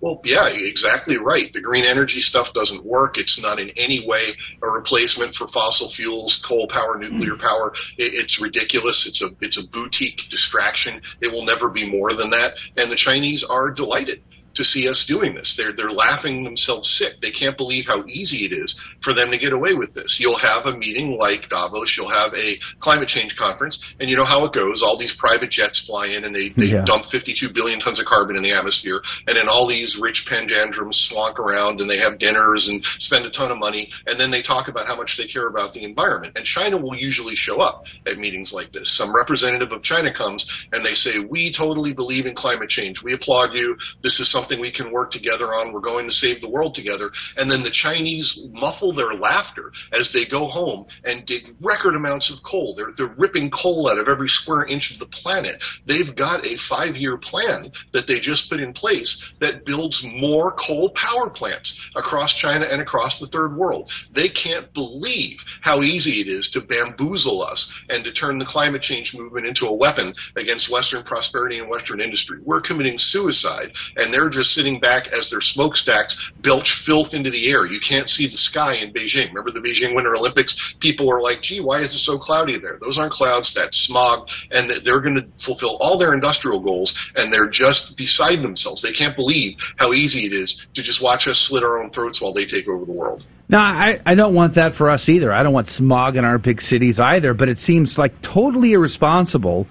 Well, 0.00 0.20
yeah, 0.24 0.48
exactly 0.48 1.16
right. 1.16 1.52
The 1.52 1.60
green 1.60 1.84
energy 1.84 2.22
stuff 2.22 2.52
doesn't 2.54 2.84
work. 2.84 3.18
It's 3.18 3.38
not 3.40 3.60
in 3.60 3.70
any 3.76 4.04
way 4.04 4.34
a 4.60 4.68
replacement 4.68 5.36
for 5.36 5.46
fossil 5.46 5.92
fuels, 5.94 6.42
coal 6.48 6.66
power, 6.68 6.98
nuclear 6.98 7.36
power. 7.36 7.72
it's 7.98 8.42
ridiculous. 8.42 9.06
It's 9.06 9.22
a 9.22 9.28
it's 9.40 9.62
a 9.62 9.68
boutique 9.68 10.22
distraction. 10.28 11.00
It 11.20 11.32
will 11.32 11.44
never 11.44 11.68
be 11.68 11.88
more 11.88 12.16
than 12.16 12.30
that. 12.30 12.54
And 12.76 12.90
the 12.90 12.96
Chinese 12.96 13.44
are 13.48 13.70
delighted 13.70 14.22
to 14.54 14.64
see 14.64 14.88
us 14.88 15.04
doing 15.06 15.34
this. 15.34 15.54
They're 15.56 15.72
they're 15.74 15.90
laughing 15.90 16.44
themselves 16.44 16.88
sick. 16.98 17.20
They 17.20 17.30
can't 17.30 17.56
believe 17.56 17.86
how 17.86 18.04
easy 18.06 18.44
it 18.44 18.52
is 18.52 18.78
for 19.02 19.14
them 19.14 19.30
to 19.30 19.38
get 19.38 19.52
away 19.52 19.74
with 19.74 19.94
this. 19.94 20.18
You'll 20.20 20.38
have 20.38 20.66
a 20.66 20.76
meeting 20.76 21.18
like 21.18 21.48
Davos, 21.48 21.94
you'll 21.96 22.10
have 22.10 22.32
a 22.34 22.58
climate 22.80 23.08
change 23.08 23.36
conference, 23.36 23.82
and 23.98 24.08
you 24.08 24.16
know 24.16 24.24
how 24.24 24.44
it 24.44 24.52
goes. 24.52 24.82
All 24.82 24.98
these 24.98 25.14
private 25.18 25.50
jets 25.50 25.84
fly 25.86 26.08
in 26.08 26.24
and 26.24 26.34
they, 26.34 26.50
they 26.56 26.72
yeah. 26.72 26.84
dump 26.84 27.06
52 27.06 27.50
billion 27.52 27.80
tons 27.80 28.00
of 28.00 28.06
carbon 28.06 28.36
in 28.36 28.42
the 28.42 28.52
atmosphere, 28.52 29.00
and 29.26 29.36
then 29.36 29.48
all 29.48 29.66
these 29.66 29.98
rich 30.00 30.26
panjandrums 30.30 31.10
slonk 31.10 31.38
around 31.38 31.80
and 31.80 31.88
they 31.88 31.98
have 31.98 32.18
dinners 32.18 32.68
and 32.68 32.84
spend 32.98 33.26
a 33.26 33.30
ton 33.30 33.50
of 33.50 33.58
money, 33.58 33.90
and 34.06 34.20
then 34.20 34.30
they 34.30 34.42
talk 34.42 34.68
about 34.68 34.86
how 34.86 34.96
much 34.96 35.16
they 35.16 35.26
care 35.26 35.48
about 35.48 35.72
the 35.72 35.84
environment. 35.84 36.36
And 36.36 36.44
China 36.44 36.76
will 36.76 36.96
usually 36.96 37.34
show 37.34 37.60
up 37.60 37.84
at 38.06 38.18
meetings 38.18 38.52
like 38.52 38.72
this. 38.72 38.96
Some 38.96 39.14
representative 39.14 39.72
of 39.72 39.82
China 39.82 40.12
comes 40.14 40.46
and 40.72 40.84
they 40.84 40.94
say, 40.94 41.18
"We 41.18 41.52
totally 41.52 41.92
believe 41.92 42.26
in 42.26 42.34
climate 42.34 42.68
change. 42.68 43.02
We 43.02 43.14
applaud 43.14 43.54
you. 43.54 43.76
This 44.02 44.20
is 44.20 44.30
something 44.30 44.41
something 44.42 44.60
we 44.60 44.72
can 44.72 44.90
work 44.90 45.12
together 45.12 45.54
on. 45.54 45.72
We're 45.72 45.80
going 45.80 46.06
to 46.06 46.12
save 46.12 46.40
the 46.40 46.48
world 46.48 46.74
together. 46.74 47.10
And 47.36 47.50
then 47.50 47.62
the 47.62 47.70
Chinese 47.70 48.38
muffle 48.50 48.92
their 48.92 49.14
laughter 49.14 49.72
as 49.92 50.12
they 50.12 50.26
go 50.28 50.48
home 50.48 50.86
and 51.04 51.24
dig 51.24 51.54
record 51.60 51.94
amounts 51.94 52.30
of 52.30 52.42
coal. 52.44 52.74
They're, 52.74 52.92
they're 52.96 53.14
ripping 53.16 53.50
coal 53.50 53.88
out 53.88 53.98
of 53.98 54.08
every 54.08 54.28
square 54.28 54.64
inch 54.66 54.92
of 54.92 54.98
the 54.98 55.06
planet. 55.06 55.62
They've 55.86 56.14
got 56.16 56.44
a 56.44 56.58
five 56.68 56.96
year 56.96 57.16
plan 57.18 57.70
that 57.92 58.06
they 58.08 58.18
just 58.18 58.50
put 58.50 58.60
in 58.60 58.72
place 58.72 59.22
that 59.40 59.64
builds 59.64 60.02
more 60.04 60.52
coal 60.52 60.90
power 60.90 61.30
plants 61.30 61.78
across 61.94 62.34
China 62.34 62.66
and 62.66 62.82
across 62.82 63.20
the 63.20 63.28
third 63.28 63.56
world. 63.56 63.90
They 64.12 64.28
can't 64.28 64.72
believe 64.74 65.38
how 65.60 65.82
easy 65.82 66.20
it 66.20 66.28
is 66.28 66.50
to 66.50 66.60
bamboozle 66.60 67.42
us 67.42 67.70
and 67.88 68.02
to 68.04 68.12
turn 68.12 68.38
the 68.38 68.44
climate 68.44 68.82
change 68.82 69.14
movement 69.14 69.46
into 69.46 69.66
a 69.66 69.72
weapon 69.72 70.14
against 70.36 70.70
Western 70.70 71.04
prosperity 71.04 71.60
and 71.60 71.68
Western 71.68 72.00
industry. 72.00 72.38
We're 72.42 72.60
committing 72.60 72.98
suicide 72.98 73.72
and 73.96 74.12
they're 74.12 74.31
just 74.32 74.50
sitting 74.50 74.80
back 74.80 75.06
as 75.08 75.30
their 75.30 75.40
smokestacks 75.40 76.16
belch 76.42 76.82
filth 76.84 77.14
into 77.14 77.30
the 77.30 77.50
air. 77.50 77.66
You 77.66 77.80
can't 77.86 78.08
see 78.08 78.26
the 78.26 78.36
sky 78.36 78.76
in 78.76 78.92
Beijing. 78.92 79.28
Remember 79.28 79.50
the 79.50 79.60
Beijing 79.60 79.94
Winter 79.94 80.16
Olympics? 80.16 80.56
People 80.80 81.06
were 81.06 81.22
like, 81.22 81.42
gee, 81.42 81.60
why 81.60 81.82
is 81.82 81.94
it 81.94 81.98
so 81.98 82.18
cloudy 82.18 82.58
there? 82.58 82.78
Those 82.80 82.98
aren't 82.98 83.12
clouds, 83.12 83.54
that's 83.54 83.78
smog. 83.86 84.28
And 84.50 84.70
they're 84.84 85.00
going 85.00 85.16
to 85.16 85.26
fulfill 85.44 85.76
all 85.80 85.98
their 85.98 86.14
industrial 86.14 86.60
goals, 86.60 86.94
and 87.14 87.32
they're 87.32 87.50
just 87.50 87.96
beside 87.96 88.42
themselves. 88.42 88.82
They 88.82 88.92
can't 88.92 89.14
believe 89.14 89.58
how 89.76 89.92
easy 89.92 90.26
it 90.26 90.32
is 90.32 90.66
to 90.74 90.82
just 90.82 91.02
watch 91.02 91.28
us 91.28 91.38
slit 91.38 91.62
our 91.62 91.82
own 91.82 91.90
throats 91.90 92.20
while 92.20 92.32
they 92.32 92.46
take 92.46 92.66
over 92.68 92.84
the 92.84 92.92
world. 92.92 93.24
No, 93.48 93.58
I, 93.58 94.00
I 94.06 94.14
don't 94.14 94.34
want 94.34 94.54
that 94.54 94.74
for 94.74 94.88
us 94.88 95.08
either. 95.10 95.30
I 95.30 95.42
don't 95.42 95.52
want 95.52 95.68
smog 95.68 96.16
in 96.16 96.24
our 96.24 96.38
big 96.38 96.60
cities 96.62 96.98
either, 96.98 97.34
but 97.34 97.50
it 97.50 97.58
seems 97.58 97.98
like 97.98 98.22
totally 98.22 98.72
irresponsible 98.72 99.66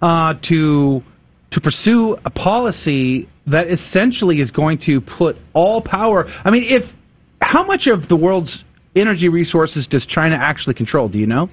uh, 0.00 0.34
to 0.42 1.02
to 1.50 1.60
pursue 1.60 2.16
a 2.24 2.30
policy 2.30 3.28
that 3.46 3.68
essentially 3.68 4.40
is 4.40 4.50
going 4.50 4.78
to 4.86 5.00
put 5.00 5.36
all 5.52 5.82
power. 5.82 6.26
I 6.28 6.50
mean, 6.50 6.64
if 6.66 6.84
how 7.40 7.64
much 7.64 7.86
of 7.86 8.08
the 8.08 8.16
world's 8.16 8.64
energy 8.94 9.28
resources 9.28 9.86
does 9.86 10.06
China 10.06 10.36
actually 10.36 10.74
control? 10.74 11.08
Do 11.08 11.18
you 11.18 11.26
know? 11.26 11.48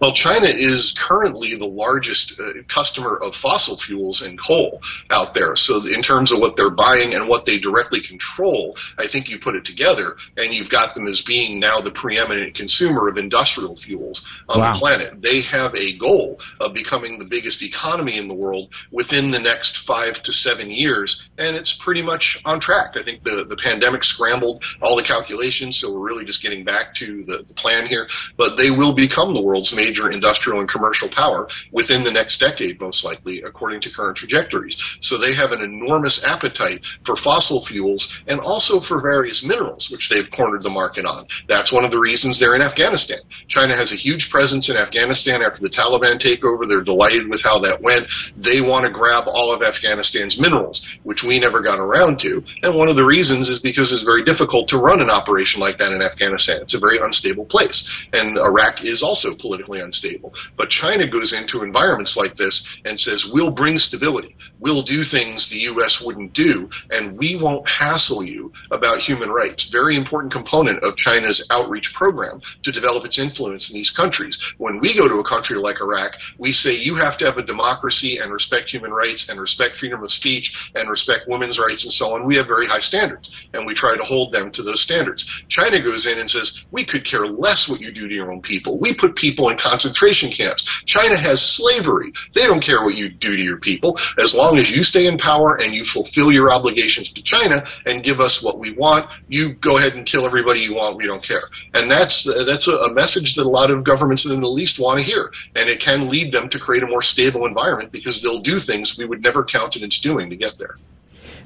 Well, 0.00 0.14
China 0.14 0.46
is 0.46 0.94
currently 0.98 1.56
the 1.56 1.66
largest 1.66 2.34
uh, 2.38 2.62
customer 2.72 3.16
of 3.16 3.34
fossil 3.34 3.78
fuels 3.78 4.22
and 4.22 4.38
coal 4.40 4.80
out 5.10 5.34
there. 5.34 5.54
So, 5.56 5.86
in 5.86 6.02
terms 6.02 6.32
of 6.32 6.38
what 6.38 6.56
they're 6.56 6.70
buying 6.70 7.14
and 7.14 7.28
what 7.28 7.44
they 7.44 7.58
directly 7.58 8.00
control, 8.06 8.76
I 8.98 9.06
think 9.06 9.28
you 9.28 9.38
put 9.38 9.54
it 9.54 9.64
together 9.64 10.16
and 10.36 10.52
you've 10.52 10.70
got 10.70 10.94
them 10.94 11.06
as 11.06 11.22
being 11.26 11.60
now 11.60 11.80
the 11.80 11.90
preeminent 11.90 12.54
consumer 12.54 13.08
of 13.08 13.18
industrial 13.18 13.76
fuels 13.76 14.24
on 14.48 14.60
wow. 14.60 14.72
the 14.72 14.78
planet. 14.78 15.22
They 15.22 15.42
have 15.42 15.74
a 15.74 15.98
goal 15.98 16.40
of 16.60 16.72
becoming 16.74 17.18
the 17.18 17.26
biggest 17.26 17.62
economy 17.62 18.18
in 18.18 18.28
the 18.28 18.34
world 18.34 18.72
within 18.90 19.30
the 19.30 19.38
next 19.38 19.84
five 19.86 20.14
to 20.22 20.32
seven 20.32 20.70
years, 20.70 21.22
and 21.38 21.56
it's 21.56 21.78
pretty 21.84 22.02
much 22.02 22.38
on 22.44 22.60
track. 22.60 22.94
I 22.96 23.04
think 23.04 23.22
the, 23.22 23.44
the 23.48 23.56
pandemic 23.62 24.04
scrambled 24.04 24.64
all 24.80 24.96
the 24.96 25.04
calculations, 25.04 25.80
so 25.80 25.92
we're 25.92 26.06
really 26.06 26.24
just 26.24 26.42
getting 26.42 26.64
back 26.64 26.94
to 26.96 27.24
the, 27.24 27.44
the 27.46 27.54
plan 27.54 27.86
here. 27.86 28.08
But 28.36 28.56
they 28.56 28.70
will 28.70 28.94
become 28.94 29.34
the 29.34 29.42
world's 29.50 29.74
major 29.74 30.10
industrial 30.10 30.60
and 30.60 30.70
commercial 30.70 31.10
power 31.10 31.48
within 31.72 32.04
the 32.04 32.12
next 32.12 32.38
decade, 32.38 32.80
most 32.80 33.04
likely, 33.04 33.42
according 33.42 33.80
to 33.82 33.90
current 33.90 34.16
trajectories. 34.16 34.80
So 35.00 35.18
they 35.18 35.34
have 35.34 35.50
an 35.50 35.60
enormous 35.60 36.22
appetite 36.24 36.80
for 37.04 37.16
fossil 37.16 37.66
fuels 37.66 38.06
and 38.28 38.38
also 38.38 38.80
for 38.80 39.00
various 39.00 39.42
minerals, 39.42 39.88
which 39.90 40.08
they've 40.08 40.30
cornered 40.30 40.62
the 40.62 40.70
market 40.70 41.04
on. 41.04 41.26
That's 41.48 41.72
one 41.72 41.84
of 41.84 41.90
the 41.90 41.98
reasons 41.98 42.38
they're 42.38 42.54
in 42.54 42.62
Afghanistan. 42.62 43.18
China 43.48 43.74
has 43.74 43.90
a 43.90 43.96
huge 43.96 44.30
presence 44.30 44.70
in 44.70 44.76
Afghanistan 44.76 45.42
after 45.42 45.60
the 45.60 45.70
Taliban 45.70 46.22
takeover. 46.22 46.68
They're 46.68 46.84
delighted 46.84 47.28
with 47.28 47.42
how 47.42 47.58
that 47.60 47.82
went. 47.82 48.06
They 48.36 48.60
want 48.60 48.86
to 48.86 48.92
grab 48.92 49.26
all 49.26 49.52
of 49.52 49.62
Afghanistan's 49.62 50.38
minerals, 50.38 50.86
which 51.02 51.24
we 51.24 51.40
never 51.40 51.60
got 51.60 51.80
around 51.80 52.20
to. 52.20 52.42
And 52.62 52.76
one 52.76 52.88
of 52.88 52.96
the 52.96 53.04
reasons 53.04 53.48
is 53.48 53.58
because 53.58 53.90
it's 53.90 54.04
very 54.04 54.24
difficult 54.24 54.68
to 54.68 54.78
run 54.78 55.00
an 55.00 55.10
operation 55.10 55.60
like 55.60 55.78
that 55.78 55.90
in 55.90 56.02
Afghanistan. 56.02 56.62
It's 56.62 56.74
a 56.74 56.78
very 56.78 56.98
unstable 56.98 57.46
place. 57.46 57.88
And 58.12 58.38
Iraq 58.38 58.84
is 58.84 59.02
also 59.02 59.34
politically 59.40 59.80
unstable. 59.80 60.32
But 60.56 60.70
China 60.70 61.08
goes 61.08 61.32
into 61.32 61.62
environments 61.62 62.16
like 62.16 62.36
this 62.36 62.66
and 62.84 63.00
says, 63.00 63.26
we'll 63.32 63.50
bring 63.50 63.78
stability. 63.78 64.36
We'll 64.60 64.82
do 64.82 65.02
things 65.04 65.48
the 65.48 65.70
U.S. 65.72 66.02
wouldn't 66.04 66.34
do, 66.34 66.68
and 66.90 67.16
we 67.16 67.38
won't 67.40 67.66
hassle 67.68 68.22
you 68.22 68.52
about 68.70 69.00
human 69.00 69.30
rights. 69.30 69.70
Very 69.72 69.96
important 69.96 70.32
component 70.32 70.82
of 70.84 70.96
China's 70.96 71.46
outreach 71.50 71.92
program 71.94 72.40
to 72.64 72.72
develop 72.72 73.06
its 73.06 73.18
influence 73.18 73.70
in 73.70 73.74
these 73.74 73.90
countries. 73.90 74.36
When 74.58 74.78
we 74.78 74.94
go 74.94 75.08
to 75.08 75.20
a 75.20 75.28
country 75.28 75.56
like 75.56 75.80
Iraq, 75.80 76.12
we 76.38 76.52
say 76.52 76.74
you 76.74 76.94
have 76.96 77.16
to 77.18 77.24
have 77.24 77.38
a 77.38 77.42
democracy 77.42 78.18
and 78.18 78.32
respect 78.32 78.68
human 78.68 78.90
rights 78.90 79.28
and 79.30 79.40
respect 79.40 79.76
freedom 79.76 80.02
of 80.02 80.10
speech 80.10 80.52
and 80.74 80.90
respect 80.90 81.26
women's 81.26 81.58
rights 81.58 81.84
and 81.84 81.92
so 81.92 82.14
on. 82.14 82.26
We 82.26 82.36
have 82.36 82.46
very 82.46 82.66
high 82.66 82.80
standards, 82.80 83.30
and 83.54 83.66
we 83.66 83.74
try 83.74 83.96
to 83.96 84.04
hold 84.04 84.32
them 84.32 84.50
to 84.52 84.62
those 84.62 84.82
standards. 84.82 85.24
China 85.48 85.82
goes 85.82 86.06
in 86.06 86.18
and 86.18 86.30
says, 86.30 86.52
we 86.70 86.84
could 86.84 87.06
care 87.06 87.26
less 87.26 87.66
what 87.68 87.80
you 87.80 87.92
do 87.92 88.08
to 88.08 88.14
your 88.14 88.30
own 88.30 88.42
people. 88.42 88.78
We 88.78 88.94
put 88.94 89.16
people 89.16 89.29
in 89.38 89.58
concentration 89.58 90.32
camps. 90.32 90.66
China 90.86 91.16
has 91.16 91.40
slavery. 91.56 92.12
They 92.34 92.42
don't 92.42 92.62
care 92.62 92.84
what 92.84 92.94
you 92.94 93.08
do 93.08 93.36
to 93.36 93.42
your 93.42 93.58
people 93.58 93.98
as 94.18 94.34
long 94.34 94.58
as 94.58 94.70
you 94.70 94.84
stay 94.84 95.06
in 95.06 95.18
power 95.18 95.56
and 95.56 95.74
you 95.74 95.84
fulfill 95.84 96.32
your 96.32 96.50
obligations 96.50 97.12
to 97.12 97.22
China 97.22 97.64
and 97.86 98.04
give 98.04 98.20
us 98.20 98.42
what 98.42 98.58
we 98.58 98.72
want. 98.76 99.06
You 99.28 99.54
go 99.54 99.78
ahead 99.78 99.94
and 99.94 100.06
kill 100.06 100.26
everybody 100.26 100.60
you 100.60 100.74
want. 100.74 100.96
We 100.96 101.06
don't 101.06 101.24
care. 101.24 101.44
And 101.74 101.90
that's 101.90 102.28
that's 102.46 102.68
a, 102.68 102.72
a 102.72 102.92
message 102.92 103.34
that 103.36 103.46
a 103.46 103.48
lot 103.48 103.70
of 103.70 103.84
governments 103.84 104.24
in 104.24 104.30
the 104.30 104.36
Middle 104.36 104.58
East 104.58 104.80
want 104.80 104.98
to 104.98 105.04
hear, 105.04 105.30
and 105.54 105.68
it 105.68 105.80
can 105.80 106.08
lead 106.08 106.32
them 106.32 106.48
to 106.50 106.58
create 106.58 106.82
a 106.82 106.86
more 106.86 107.02
stable 107.02 107.46
environment 107.46 107.92
because 107.92 108.22
they'll 108.22 108.42
do 108.42 108.58
things 108.58 108.96
we 108.98 109.06
would 109.06 109.22
never 109.22 109.44
countenance 109.44 110.00
doing 110.00 110.30
to 110.30 110.36
get 110.36 110.58
there. 110.58 110.76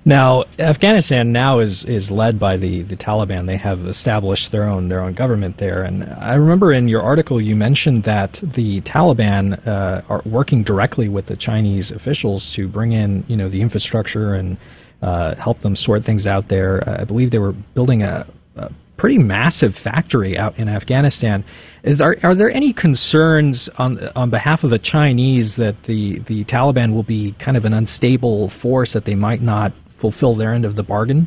Now, 0.07 0.45
Afghanistan 0.59 1.33
now 1.33 1.61
is 1.61 1.85
is 1.89 2.11
led 2.11 2.39
by 2.39 2.59
the, 2.59 2.83
the 2.83 2.97
Taliban. 2.97 3.47
They 3.47 3.57
have 3.57 3.81
established 3.87 4.53
their 4.53 4.65
own 4.65 4.89
their 4.89 5.01
own 5.01 5.15
government 5.15 5.57
there. 5.57 5.85
And 5.85 6.05
I 6.05 6.35
remember 6.35 6.75
in 6.75 6.89
your 6.89 7.01
article 7.01 7.41
you 7.41 7.57
mentioned 7.57 8.05
that 8.05 8.39
the 8.55 8.83
Taliban 8.83 9.67
uh, 9.67 10.03
are 10.11 10.23
working 10.27 10.63
directly 10.63 11.09
with 11.09 11.27
the 11.27 11.37
Chinese 11.37 11.91
officials 11.91 12.53
to 12.55 12.69
bring 12.69 12.93
in 12.93 13.25
you 13.29 13.37
know 13.39 13.49
the 13.49 13.63
infrastructure 13.63 14.35
and 14.35 14.59
uh, 15.01 15.37
help 15.37 15.61
them 15.61 15.75
sort 15.75 16.05
things 16.05 16.27
out 16.27 16.51
there. 16.51 16.87
Uh, 16.87 17.01
I 17.01 17.05
believe 17.05 17.31
they 17.31 17.39
were 17.39 17.55
building 17.75 18.03
a, 18.03 18.27
a 18.57 18.71
pretty 18.99 19.19
massive 19.19 19.73
factory 19.75 20.37
out 20.37 20.59
in 20.59 20.69
Afghanistan. 20.69 21.47
Is 21.83 21.99
there, 21.99 22.17
are 22.23 22.35
there 22.35 22.51
any 22.51 22.75
concerns 22.75 23.71
on 23.79 24.07
on 24.15 24.29
behalf 24.29 24.65
of 24.65 24.71
the 24.71 24.79
Chinese 24.79 25.57
that 25.57 25.77
the 25.87 26.19
the 26.29 26.45
Taliban 26.45 26.93
will 26.93 27.03
be 27.05 27.35
kind 27.43 27.57
of 27.57 27.65
an 27.65 27.73
unstable 27.73 28.51
force 28.61 28.93
that 28.93 29.07
they 29.07 29.15
might 29.15 29.41
not 29.41 29.73
fulfill 30.05 30.35
their 30.35 30.53
end 30.53 30.67
of 30.67 30.77
the 30.77 30.83
bargain? 30.83 31.27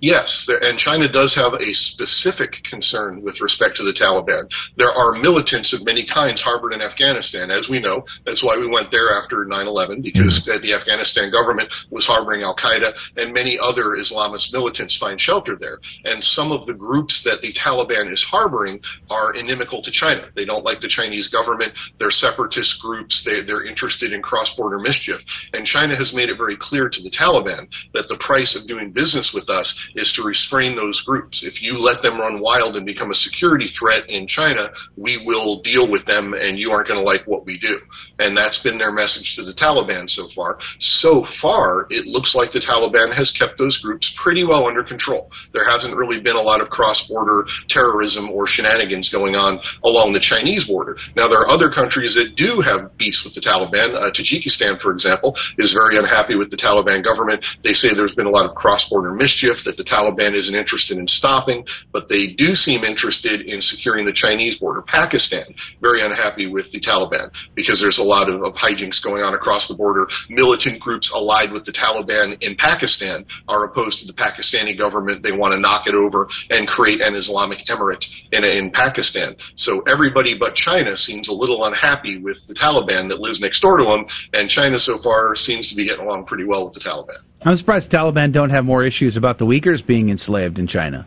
Yes, 0.00 0.46
and 0.48 0.78
China 0.78 1.10
does 1.10 1.34
have 1.34 1.54
a 1.54 1.72
specific 1.72 2.62
concern 2.68 3.22
with 3.22 3.40
respect 3.40 3.76
to 3.76 3.82
the 3.82 3.96
Taliban. 3.96 4.44
There 4.76 4.92
are 4.92 5.12
militants 5.12 5.72
of 5.72 5.84
many 5.84 6.06
kinds 6.06 6.42
harbored 6.42 6.74
in 6.74 6.82
Afghanistan, 6.82 7.50
as 7.50 7.70
we 7.70 7.80
know. 7.80 8.04
That's 8.26 8.44
why 8.44 8.58
we 8.58 8.68
went 8.68 8.90
there 8.90 9.10
after 9.10 9.46
9/11 9.46 10.02
because 10.02 10.44
mm-hmm. 10.46 10.62
the 10.62 10.74
Afghanistan 10.74 11.30
government 11.30 11.72
was 11.90 12.06
harboring 12.06 12.42
Al 12.42 12.54
Qaeda, 12.54 12.92
and 13.16 13.32
many 13.32 13.58
other 13.58 13.96
Islamist 13.96 14.52
militants 14.52 14.98
find 14.98 15.18
shelter 15.18 15.56
there. 15.56 15.80
And 16.04 16.22
some 16.22 16.52
of 16.52 16.66
the 16.66 16.74
groups 16.74 17.22
that 17.24 17.40
the 17.40 17.54
Taliban 17.54 18.12
is 18.12 18.22
harboring 18.22 18.80
are 19.08 19.32
inimical 19.32 19.82
to 19.82 19.90
China. 19.90 20.28
They 20.36 20.44
don't 20.44 20.64
like 20.64 20.80
the 20.80 20.88
Chinese 20.88 21.28
government. 21.28 21.72
They're 21.98 22.10
separatist 22.10 22.82
groups. 22.82 23.22
They, 23.24 23.42
they're 23.42 23.64
interested 23.64 24.12
in 24.12 24.20
cross-border 24.20 24.78
mischief. 24.78 25.22
And 25.54 25.64
China 25.64 25.96
has 25.96 26.12
made 26.12 26.28
it 26.28 26.36
very 26.36 26.56
clear 26.60 26.90
to 26.90 27.02
the 27.02 27.10
Taliban 27.10 27.68
that 27.94 28.08
the 28.08 28.18
price 28.18 28.54
of 28.54 28.68
doing 28.68 28.92
business 28.92 29.32
with 29.32 29.48
us 29.48 29.74
is 29.94 30.12
to 30.12 30.22
restrain 30.22 30.76
those 30.76 31.00
groups. 31.02 31.42
If 31.42 31.62
you 31.62 31.78
let 31.78 32.02
them 32.02 32.20
run 32.20 32.40
wild 32.40 32.76
and 32.76 32.84
become 32.84 33.10
a 33.10 33.14
security 33.14 33.68
threat 33.68 34.08
in 34.08 34.26
China, 34.26 34.70
we 34.96 35.22
will 35.24 35.60
deal 35.62 35.90
with 35.90 36.04
them 36.06 36.34
and 36.34 36.58
you 36.58 36.70
aren't 36.70 36.88
going 36.88 37.00
to 37.00 37.04
like 37.04 37.26
what 37.26 37.44
we 37.44 37.58
do. 37.58 37.78
And 38.18 38.36
that's 38.36 38.62
been 38.62 38.78
their 38.78 38.92
message 38.92 39.36
to 39.36 39.44
the 39.44 39.52
Taliban 39.52 40.08
so 40.08 40.28
far. 40.34 40.58
So 40.78 41.26
far, 41.40 41.86
it 41.90 42.06
looks 42.06 42.34
like 42.34 42.52
the 42.52 42.60
Taliban 42.60 43.14
has 43.14 43.30
kept 43.30 43.58
those 43.58 43.78
groups 43.78 44.14
pretty 44.22 44.44
well 44.44 44.66
under 44.66 44.82
control. 44.82 45.30
There 45.52 45.64
hasn't 45.64 45.96
really 45.96 46.20
been 46.20 46.36
a 46.36 46.42
lot 46.42 46.60
of 46.60 46.68
cross-border 46.68 47.46
terrorism 47.68 48.30
or 48.30 48.46
shenanigans 48.46 49.10
going 49.10 49.34
on 49.34 49.60
along 49.84 50.12
the 50.12 50.20
Chinese 50.20 50.64
border. 50.64 50.96
Now, 51.14 51.28
there 51.28 51.40
are 51.40 51.50
other 51.50 51.70
countries 51.70 52.14
that 52.14 52.36
do 52.36 52.60
have 52.60 52.96
beefs 52.96 53.22
with 53.24 53.34
the 53.34 53.40
Taliban. 53.40 53.94
Uh, 53.94 54.10
Tajikistan, 54.12 54.80
for 54.80 54.92
example, 54.92 55.36
is 55.58 55.74
very 55.74 55.98
unhappy 55.98 56.36
with 56.36 56.50
the 56.50 56.56
Taliban 56.56 57.04
government. 57.04 57.44
They 57.62 57.72
say 57.72 57.94
there's 57.94 58.14
been 58.14 58.26
a 58.26 58.30
lot 58.30 58.48
of 58.48 58.54
cross-border 58.54 59.12
mischief, 59.12 59.58
that 59.76 59.84
the 59.84 59.90
Taliban 59.90 60.34
isn't 60.34 60.54
interested 60.54 60.98
in 60.98 61.06
stopping, 61.06 61.64
but 61.92 62.08
they 62.08 62.28
do 62.28 62.54
seem 62.54 62.84
interested 62.84 63.42
in 63.42 63.60
securing 63.60 64.04
the 64.04 64.12
Chinese 64.12 64.56
border. 64.56 64.82
Pakistan, 64.82 65.54
very 65.80 66.02
unhappy 66.02 66.46
with 66.46 66.70
the 66.72 66.80
Taliban 66.80 67.30
because 67.54 67.80
there's 67.80 67.98
a 67.98 68.02
lot 68.02 68.28
of, 68.28 68.42
of 68.42 68.54
hijinks 68.54 69.02
going 69.02 69.22
on 69.22 69.34
across 69.34 69.68
the 69.68 69.74
border. 69.74 70.06
Militant 70.28 70.80
groups 70.80 71.10
allied 71.14 71.52
with 71.52 71.64
the 71.64 71.72
Taliban 71.72 72.42
in 72.42 72.56
Pakistan 72.56 73.24
are 73.48 73.64
opposed 73.64 73.98
to 73.98 74.06
the 74.06 74.12
Pakistani 74.12 74.76
government. 74.76 75.22
They 75.22 75.32
want 75.32 75.52
to 75.52 75.60
knock 75.60 75.86
it 75.86 75.94
over 75.94 76.28
and 76.50 76.68
create 76.68 77.00
an 77.00 77.14
Islamic 77.14 77.58
emirate 77.68 78.04
in, 78.32 78.44
in 78.44 78.70
Pakistan. 78.70 79.36
So 79.56 79.80
everybody 79.82 80.38
but 80.38 80.54
China 80.54 80.96
seems 80.96 81.28
a 81.28 81.32
little 81.32 81.64
unhappy 81.64 82.18
with 82.18 82.38
the 82.46 82.54
Taliban 82.54 83.08
that 83.08 83.20
lives 83.20 83.40
next 83.40 83.60
door 83.60 83.76
to 83.78 83.84
them, 83.84 84.06
and 84.32 84.48
China 84.48 84.78
so 84.78 84.98
far 85.02 85.34
seems 85.34 85.68
to 85.68 85.76
be 85.76 85.86
getting 85.86 86.04
along 86.04 86.26
pretty 86.26 86.44
well 86.44 86.64
with 86.64 86.74
the 86.74 86.80
Taliban. 86.80 87.22
I'm 87.46 87.54
surprised 87.54 87.92
Taliban 87.92 88.32
don't 88.32 88.50
have 88.50 88.64
more 88.64 88.82
issues 88.84 89.16
about 89.16 89.38
the 89.38 89.46
Uyghurs 89.46 89.86
being 89.86 90.08
enslaved 90.08 90.58
in 90.58 90.66
China. 90.66 91.06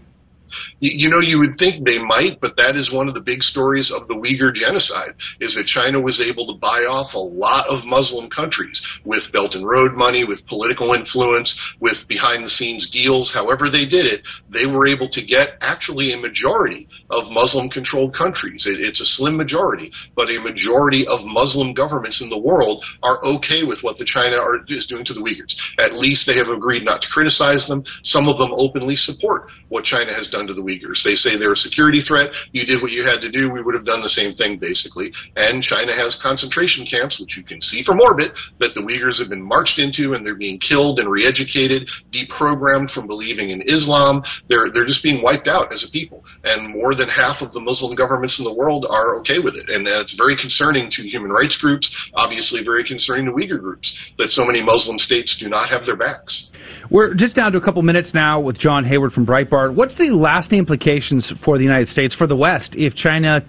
You, 0.79 1.09
know, 1.09 1.19
you 1.19 1.39
would 1.39 1.55
think 1.57 1.85
they 1.85 1.99
might, 1.99 2.39
but 2.41 2.55
that 2.57 2.75
is 2.75 2.91
one 2.91 3.07
of 3.07 3.13
the 3.13 3.21
big 3.21 3.43
stories 3.43 3.91
of 3.91 4.07
the 4.07 4.15
Uyghur 4.15 4.53
genocide, 4.53 5.13
is 5.39 5.55
that 5.55 5.65
China 5.65 5.99
was 5.99 6.21
able 6.21 6.47
to 6.47 6.59
buy 6.59 6.85
off 6.87 7.13
a 7.13 7.19
lot 7.19 7.67
of 7.67 7.85
Muslim 7.85 8.29
countries 8.29 8.81
with 9.05 9.31
Belt 9.31 9.55
and 9.55 9.67
Road 9.67 9.93
money, 9.93 10.23
with 10.23 10.45
political 10.47 10.93
influence, 10.93 11.59
with 11.79 12.07
behind 12.07 12.43
the 12.43 12.49
scenes 12.49 12.89
deals. 12.89 13.31
However 13.33 13.69
they 13.69 13.85
did 13.85 14.05
it, 14.05 14.21
they 14.49 14.65
were 14.65 14.87
able 14.87 15.09
to 15.09 15.25
get 15.25 15.57
actually 15.61 16.13
a 16.13 16.17
majority 16.17 16.87
of 17.09 17.31
Muslim 17.31 17.69
controlled 17.69 18.15
countries. 18.15 18.65
It, 18.65 18.79
it's 18.79 19.01
a 19.01 19.05
slim 19.05 19.35
majority, 19.35 19.91
but 20.15 20.29
a 20.29 20.39
majority 20.39 21.05
of 21.07 21.25
Muslim 21.25 21.73
governments 21.73 22.21
in 22.21 22.29
the 22.29 22.37
world 22.37 22.83
are 23.03 23.23
okay 23.25 23.63
with 23.63 23.83
what 23.83 23.97
the 23.97 24.05
China 24.05 24.37
are, 24.37 24.59
is 24.67 24.87
doing 24.87 25.05
to 25.05 25.13
the 25.13 25.21
Uyghurs. 25.21 25.55
At 25.77 25.93
least 25.93 26.25
they 26.25 26.37
have 26.37 26.49
agreed 26.49 26.85
not 26.85 27.01
to 27.01 27.09
criticize 27.09 27.67
them. 27.67 27.83
Some 28.03 28.27
of 28.27 28.37
them 28.37 28.51
openly 28.53 28.95
support 28.95 29.49
what 29.69 29.83
China 29.83 30.13
has 30.13 30.29
done 30.29 30.38
to 30.47 30.53
the 30.53 30.61
Uyghurs. 30.61 31.03
They 31.03 31.15
say 31.15 31.37
they're 31.37 31.53
a 31.53 31.55
security 31.55 32.01
threat. 32.01 32.31
You 32.51 32.65
did 32.65 32.81
what 32.81 32.91
you 32.91 33.03
had 33.03 33.21
to 33.21 33.31
do. 33.31 33.51
We 33.51 33.61
would 33.61 33.75
have 33.75 33.85
done 33.85 34.01
the 34.01 34.09
same 34.09 34.35
thing, 34.35 34.57
basically. 34.57 35.11
And 35.35 35.63
China 35.63 35.95
has 35.95 36.19
concentration 36.21 36.85
camps, 36.85 37.19
which 37.19 37.37
you 37.37 37.43
can 37.43 37.61
see 37.61 37.83
from 37.83 37.99
orbit, 37.99 38.31
that 38.59 38.73
the 38.75 38.81
Uyghurs 38.81 39.19
have 39.19 39.29
been 39.29 39.41
marched 39.41 39.79
into 39.79 40.13
and 40.13 40.25
they're 40.25 40.35
being 40.35 40.59
killed 40.59 40.99
and 40.99 41.09
re-educated, 41.09 41.89
deprogrammed 42.11 42.91
from 42.91 43.07
believing 43.07 43.49
in 43.51 43.61
Islam. 43.67 44.23
They're, 44.47 44.69
they're 44.71 44.85
just 44.85 45.03
being 45.03 45.21
wiped 45.21 45.47
out 45.47 45.73
as 45.73 45.83
a 45.83 45.89
people. 45.91 46.23
And 46.43 46.69
more 46.69 46.95
than 46.95 47.09
half 47.09 47.41
of 47.41 47.53
the 47.53 47.59
Muslim 47.59 47.95
governments 47.95 48.39
in 48.39 48.45
the 48.45 48.53
world 48.53 48.85
are 48.89 49.15
okay 49.19 49.39
with 49.39 49.55
it. 49.55 49.69
And 49.69 49.87
it's 49.87 50.15
very 50.15 50.37
concerning 50.37 50.89
to 50.91 51.03
human 51.03 51.31
rights 51.31 51.57
groups, 51.57 51.89
obviously 52.15 52.63
very 52.63 52.83
concerning 52.83 53.25
to 53.25 53.31
Uyghur 53.31 53.59
groups, 53.59 53.97
that 54.17 54.31
so 54.31 54.45
many 54.45 54.63
Muslim 54.63 54.99
states 54.99 55.37
do 55.37 55.49
not 55.49 55.69
have 55.69 55.85
their 55.85 55.95
backs. 55.95 56.47
We're 56.91 57.13
just 57.13 57.35
down 57.35 57.51
to 57.51 57.59
a 57.59 57.61
couple 57.61 57.83
minutes 57.83 58.15
now 58.15 58.39
with 58.39 58.57
John 58.57 58.83
Hayward 58.83 59.13
from 59.13 59.23
Breitbart. 59.23 59.75
What's 59.75 59.93
the 59.93 60.09
lasting 60.09 60.57
implications 60.57 61.31
for 61.45 61.59
the 61.59 61.63
United 61.63 61.87
States, 61.87 62.15
for 62.15 62.25
the 62.25 62.35
West, 62.35 62.75
if 62.75 62.95
China 62.95 63.45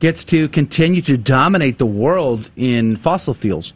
gets 0.00 0.24
to 0.24 0.48
continue 0.48 1.00
to 1.02 1.16
dominate 1.16 1.78
the 1.78 1.86
world 1.86 2.50
in 2.56 2.96
fossil 2.96 3.34
fuels? 3.34 3.72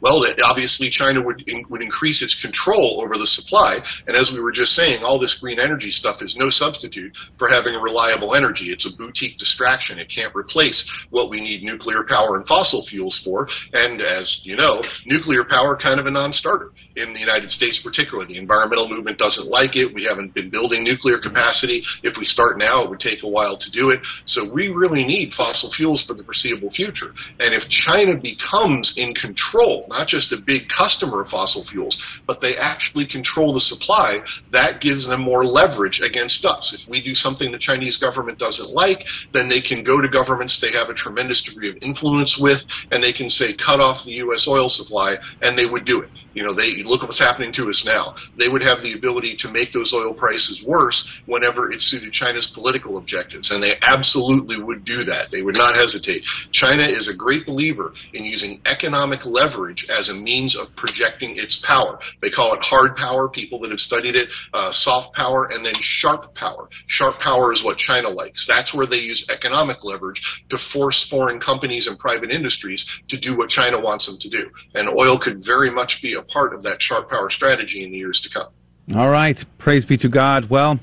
Well, 0.00 0.24
eh, 0.24 0.34
obviously, 0.44 0.90
China 0.90 1.22
would 1.22 1.48
in, 1.48 1.64
would 1.70 1.82
increase 1.82 2.22
its 2.22 2.34
control 2.40 3.00
over 3.04 3.16
the 3.16 3.26
supply, 3.26 3.78
and 4.06 4.16
as 4.16 4.32
we 4.32 4.40
were 4.40 4.52
just 4.52 4.74
saying, 4.74 5.02
all 5.02 5.18
this 5.18 5.38
green 5.38 5.58
energy 5.58 5.90
stuff 5.90 6.22
is 6.22 6.36
no 6.36 6.50
substitute 6.50 7.16
for 7.38 7.48
having 7.48 7.74
reliable 7.74 8.34
energy. 8.34 8.72
It's 8.72 8.86
a 8.86 8.96
boutique 8.96 9.38
distraction. 9.38 9.98
It 9.98 10.10
can't 10.12 10.34
replace 10.34 10.88
what 11.10 11.30
we 11.30 11.40
need 11.40 11.62
nuclear 11.62 12.02
power 12.02 12.36
and 12.36 12.46
fossil 12.46 12.84
fuels 12.84 13.20
for. 13.24 13.48
And 13.72 14.00
as 14.00 14.40
you 14.42 14.56
know, 14.56 14.82
nuclear 15.06 15.44
power 15.44 15.76
kind 15.76 16.00
of 16.00 16.06
a 16.06 16.10
non-starter 16.10 16.72
in 16.98 17.14
the 17.14 17.20
United 17.20 17.52
States, 17.52 17.80
particularly. 17.82 18.34
The 18.34 18.38
environmental 18.38 18.88
movement 18.88 19.18
doesn't 19.18 19.46
like 19.46 19.76
it. 19.76 19.94
We 19.94 20.04
haven't 20.04 20.34
been 20.34 20.50
building 20.50 20.84
nuclear 20.84 21.18
capacity. 21.18 21.82
If 22.02 22.18
we 22.18 22.24
start 22.24 22.58
now, 22.58 22.84
it 22.84 22.90
would 22.90 23.00
take 23.00 23.22
a 23.22 23.28
while 23.28 23.58
to 23.58 23.70
do 23.70 23.90
it. 23.90 24.00
So 24.26 24.50
we 24.50 24.68
really 24.68 25.04
need 25.04 25.32
fossil 25.34 25.72
fuels 25.72 26.04
for 26.04 26.14
the 26.14 26.24
foreseeable 26.24 26.70
future. 26.70 27.12
And 27.38 27.54
if 27.54 27.68
China 27.68 28.16
becomes 28.16 28.94
in 28.96 29.14
control 29.14 29.86
not 29.88 30.08
just 30.08 30.32
a 30.32 30.36
big 30.36 30.68
customer 30.68 31.22
of 31.22 31.28
fossil 31.28 31.64
fuels, 31.64 32.00
but 32.26 32.40
they 32.40 32.56
actually 32.56 33.06
control 33.06 33.54
the 33.54 33.60
supply, 33.60 34.20
that 34.52 34.80
gives 34.80 35.06
them 35.06 35.20
more 35.22 35.44
leverage 35.44 36.00
against 36.00 36.44
us. 36.44 36.76
If 36.78 36.88
we 36.88 37.02
do 37.02 37.14
something 37.14 37.50
the 37.50 37.58
Chinese 37.58 37.96
government 37.96 38.38
doesn't 38.38 38.70
like, 38.70 39.04
then 39.32 39.48
they 39.48 39.60
can 39.60 39.82
go 39.84 40.00
to 40.00 40.08
governments 40.08 40.58
they 40.60 40.72
have 40.72 40.88
a 40.88 40.94
tremendous 40.94 41.42
degree 41.42 41.70
of 41.70 41.76
influence 41.82 42.38
with, 42.38 42.58
and 42.90 43.02
they 43.02 43.12
can 43.12 43.30
say, 43.30 43.54
cut 43.54 43.80
off 43.80 44.04
the 44.04 44.12
U.S. 44.24 44.46
oil 44.48 44.68
supply, 44.68 45.16
and 45.42 45.58
they 45.58 45.66
would 45.66 45.84
do 45.84 46.00
it. 46.00 46.10
You 46.34 46.44
know, 46.44 46.54
they 46.54 46.82
look 46.88 47.02
at 47.02 47.08
what's 47.08 47.18
happening 47.18 47.52
to 47.54 47.68
us 47.68 47.82
now. 47.84 48.16
They 48.38 48.48
would 48.48 48.62
have 48.62 48.82
the 48.82 48.94
ability 48.94 49.36
to 49.40 49.50
make 49.50 49.72
those 49.72 49.92
oil 49.94 50.14
prices 50.14 50.62
worse 50.66 51.08
whenever 51.26 51.70
it 51.70 51.82
suited 51.82 52.12
China's 52.12 52.50
political 52.54 52.98
objectives, 52.98 53.50
and 53.50 53.62
they 53.62 53.74
absolutely 53.82 54.60
would 54.60 54.84
do 54.84 55.04
that. 55.04 55.30
They 55.30 55.42
would 55.42 55.54
not 55.54 55.74
hesitate. 55.74 56.22
China 56.52 56.86
is 56.86 57.08
a 57.08 57.14
great 57.14 57.46
believer 57.46 57.92
in 58.12 58.24
using 58.24 58.60
economic 58.66 59.24
leverage 59.24 59.86
as 59.88 60.08
a 60.08 60.14
means 60.14 60.56
of 60.56 60.68
projecting 60.76 61.36
its 61.36 61.62
power. 61.66 61.98
They 62.22 62.30
call 62.30 62.54
it 62.54 62.60
hard 62.62 62.96
power. 62.96 63.28
People 63.28 63.60
that 63.60 63.70
have 63.70 63.80
studied 63.80 64.14
it, 64.14 64.28
uh, 64.54 64.72
soft 64.72 65.14
power, 65.14 65.46
and 65.46 65.64
then 65.64 65.74
sharp 65.80 66.34
power. 66.34 66.68
Sharp 66.86 67.18
power 67.20 67.52
is 67.52 67.64
what 67.64 67.78
China 67.78 68.08
likes. 68.08 68.46
That's 68.46 68.74
where 68.74 68.86
they 68.86 68.96
use 68.96 69.26
economic 69.28 69.84
leverage 69.84 70.22
to 70.50 70.58
force 70.72 71.06
foreign 71.10 71.40
companies 71.40 71.86
and 71.86 71.98
private 71.98 72.30
industries 72.30 72.86
to 73.08 73.18
do 73.18 73.36
what 73.36 73.50
China 73.50 73.80
wants 73.80 74.06
them 74.06 74.18
to 74.20 74.28
do. 74.28 74.50
And 74.74 74.88
oil 74.88 75.18
could 75.18 75.44
very 75.44 75.70
much 75.70 76.00
be 76.02 76.14
a 76.14 76.22
part 76.22 76.54
of 76.54 76.62
that 76.62 76.77
sharp 76.80 77.10
power 77.10 77.30
strategy 77.30 77.84
in 77.84 77.90
the 77.90 77.96
years 77.98 78.20
to 78.22 78.38
come. 78.38 78.52
All 78.96 79.10
right. 79.10 79.38
Praise 79.58 79.84
be 79.84 79.98
to 79.98 80.08
God. 80.08 80.48
Well, 80.48 80.78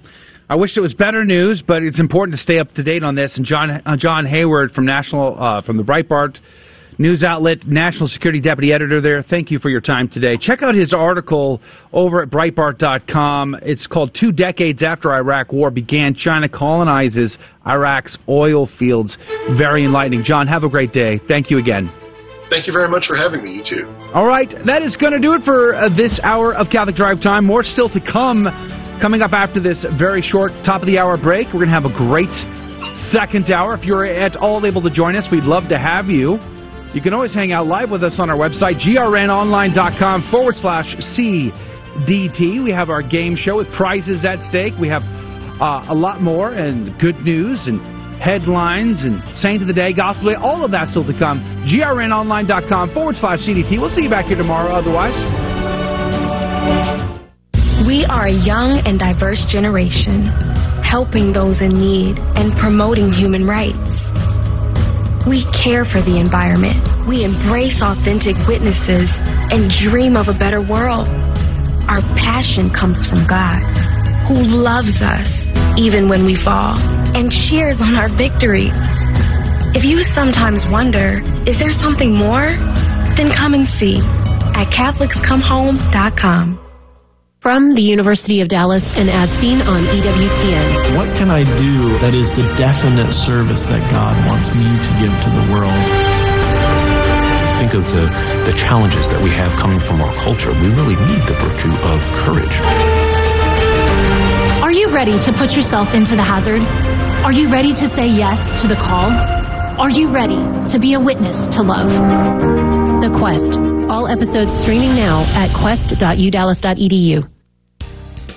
I 0.48 0.56
wish 0.56 0.78
it 0.78 0.82
was 0.82 0.94
better 0.94 1.24
news, 1.24 1.64
but 1.66 1.82
it's 1.82 2.00
important 2.00 2.38
to 2.38 2.42
stay 2.42 2.60
up 2.60 2.72
to 2.74 2.84
date 2.84 3.04
on 3.04 3.16
this. 3.16 3.38
And 3.38 3.46
John 3.46 3.70
uh, 3.72 3.98
John 3.98 4.26
Hayward 4.26 4.72
from 4.72 4.86
National 4.86 5.42
uh, 5.42 5.62
from 5.62 5.78
the 5.78 5.84
Breitbart 5.84 6.40
news 6.98 7.24
outlet, 7.24 7.66
national 7.66 8.08
security 8.08 8.40
deputy 8.40 8.72
editor 8.72 9.02
there. 9.02 9.22
Thank 9.22 9.52
you 9.52 9.60
for 9.60 9.70
your 9.70 9.82
time 9.82 10.08
today. 10.08 10.38
Check 10.38 10.62
out 10.62 10.76
his 10.76 10.94
article 10.94 11.62
over 11.92 12.22
at 12.22 12.30
Breitbart.com. 12.30 13.58
It's 13.64 13.88
called 13.88 14.14
Two 14.14 14.32
Decades 14.32 14.84
After 14.84 15.12
Iraq 15.12 15.52
War 15.52 15.72
Began, 15.72 16.14
China 16.14 16.48
Colonizes 16.48 17.38
Iraq's 17.66 18.18
Oil 18.30 18.68
Fields. 18.68 19.18
Very 19.58 19.84
enlightening. 19.84 20.24
John, 20.24 20.48
have 20.48 20.64
a 20.64 20.70
great 20.70 20.94
day. 20.94 21.20
Thank 21.28 21.50
you 21.50 21.58
again. 21.58 22.05
Thank 22.50 22.68
you 22.68 22.74
very 22.74 22.88
much 22.88 23.08
for 23.08 23.16
having 23.16 23.44
me. 23.44 23.54
You 23.54 23.64
too. 23.64 23.88
All 24.14 24.26
right, 24.26 24.50
that 24.66 24.84
is 24.84 24.96
going 24.98 25.14
to 25.14 25.20
do 25.20 25.34
it 25.34 25.44
for 25.44 25.74
uh, 25.74 25.90
this 25.90 26.20
hour 26.22 26.54
of 26.54 26.70
Catholic 26.70 26.96
Drive 26.96 27.22
Time. 27.22 27.46
More 27.46 27.64
still 27.64 27.90
to 27.90 28.00
come. 28.00 28.46
Coming 29.02 29.22
up 29.22 29.34
after 29.34 29.60
this 29.60 29.86
very 29.98 30.22
short 30.22 30.52
top 30.64 30.82
of 30.82 30.88
the 30.88 31.00
hour 31.00 31.18
break, 31.18 31.48
we're 31.48 31.66
going 31.66 31.68
to 31.68 31.74
have 31.74 31.86
a 31.86 31.98
great 31.98 32.34
second 32.96 33.52
hour. 33.52 33.74
If 33.74 33.84
you're 33.84 34.06
at 34.06 34.38
all 34.38 34.66
able 34.66 34.82
to 34.84 34.90
join 34.90 35.16
us, 35.16 35.28
we'd 35.30 35.44
love 35.44 35.68
to 35.70 35.78
have 35.78 36.06
you. 36.08 36.40
You 36.94 37.02
can 37.02 37.14
always 37.14 37.34
hang 37.34 37.52
out 37.52 37.68
live 37.68 37.92
with 37.92 38.04
us 38.04 38.20
on 38.20 38.30
our 38.30 38.38
website, 38.38 38.80
grnonline.com 38.80 40.32
forward 40.32 40.56
slash 40.56 40.96
CDT. 40.96 42.64
We 42.64 42.72
have 42.72 42.90
our 42.90 43.02
game 43.02 43.36
show 43.36 43.58
with 43.58 43.72
prizes 43.74 44.24
at 44.24 44.44
stake. 44.44 44.76
We 44.80 44.88
have 44.88 45.04
uh, 45.60 45.86
a 45.90 45.96
lot 45.96 46.22
more 46.22 46.52
and 46.52 46.98
good 46.98 47.18
news 47.18 47.68
and 47.68 47.95
headlines 48.20 49.02
and 49.02 49.22
Saint 49.38 49.62
of 49.62 49.68
the 49.68 49.74
Day, 49.74 49.94
Gospel 49.94 50.30
Day, 50.30 50.36
all 50.36 50.64
of 50.64 50.72
that 50.72 50.88
still 50.88 51.06
to 51.06 51.18
come. 51.18 51.40
grnonline.com 51.68 52.94
forward 52.94 53.16
slash 53.16 53.46
CDT. 53.48 53.80
We'll 53.80 53.90
see 53.90 54.04
you 54.04 54.10
back 54.10 54.26
here 54.26 54.38
tomorrow 54.38 54.72
otherwise. 54.72 55.16
We 57.86 58.04
are 58.06 58.26
a 58.26 58.34
young 58.34 58.82
and 58.88 58.98
diverse 58.98 59.46
generation, 59.46 60.26
helping 60.82 61.34
those 61.34 61.62
in 61.62 61.78
need 61.78 62.18
and 62.36 62.56
promoting 62.58 63.12
human 63.12 63.46
rights. 63.46 64.10
We 65.30 65.46
care 65.54 65.86
for 65.86 66.02
the 66.02 66.18
environment. 66.18 66.82
We 67.08 67.24
embrace 67.24 67.82
authentic 67.82 68.38
witnesses 68.48 69.10
and 69.54 69.70
dream 69.70 70.18
of 70.18 70.30
a 70.30 70.34
better 70.34 70.62
world. 70.62 71.10
Our 71.90 72.02
passion 72.18 72.70
comes 72.70 73.06
from 73.10 73.26
God, 73.30 73.62
who 74.28 74.42
loves 74.42 75.02
us 75.02 75.46
even 75.78 76.08
when 76.08 76.26
we 76.26 76.36
fall, 76.36 76.78
and 77.16 77.32
cheers 77.32 77.80
on 77.80 77.96
our 77.96 78.10
victories. 78.10 78.74
If 79.76 79.84
you 79.84 80.02
sometimes 80.02 80.66
wonder, 80.68 81.22
is 81.46 81.60
there 81.60 81.74
something 81.74 82.16
more? 82.16 82.56
Then 83.20 83.32
come 83.32 83.54
and 83.54 83.68
see 83.68 83.98
at 84.56 84.72
CatholicsComeHome.com. 84.72 86.62
From 87.42 87.76
the 87.76 87.84
University 87.84 88.42
of 88.42 88.48
Dallas 88.48 88.90
and 88.96 89.10
as 89.10 89.30
seen 89.38 89.62
on 89.62 89.84
EWTN. 89.84 90.98
What 90.98 91.14
can 91.16 91.30
I 91.30 91.44
do 91.44 92.00
that 92.00 92.16
is 92.16 92.32
the 92.34 92.48
definite 92.58 93.14
service 93.14 93.62
that 93.70 93.92
God 93.92 94.18
wants 94.26 94.50
me 94.56 94.66
to 94.66 94.92
give 94.98 95.14
to 95.14 95.30
the 95.30 95.46
world? 95.54 95.78
Think 97.62 97.78
of 97.78 97.86
the, 97.94 98.10
the 98.50 98.58
challenges 98.58 99.08
that 99.10 99.22
we 99.22 99.30
have 99.30 99.54
coming 99.62 99.80
from 99.80 100.02
our 100.02 100.14
culture. 100.24 100.52
We 100.58 100.74
really 100.74 100.98
need 100.98 101.22
the 101.30 101.38
virtue 101.38 101.76
of 101.86 102.02
courage. 102.26 102.95
Are 104.76 104.78
you 104.78 104.94
ready 104.94 105.18
to 105.18 105.32
put 105.32 105.56
yourself 105.56 105.96
into 105.96 106.18
the 106.18 106.22
hazard? 106.22 106.60
Are 107.24 107.32
you 107.32 107.50
ready 107.50 107.72
to 107.72 107.88
say 107.88 108.08
yes 108.08 108.62
to 108.62 108.68
the 108.68 108.76
call? 108.76 109.10
Are 109.80 109.90
you 109.90 110.12
ready 110.12 110.36
to 110.36 110.80
be 110.82 110.96
a 110.96 111.00
witness 111.00 111.48
to 111.56 111.64
love? 111.64 111.88
The 113.00 113.08
Quest. 113.18 113.56
All 113.90 114.10
episodes 114.10 114.52
streaming 114.54 114.94
now 114.94 115.24
at 115.32 115.56
quest.udallas.edu. 115.56 117.35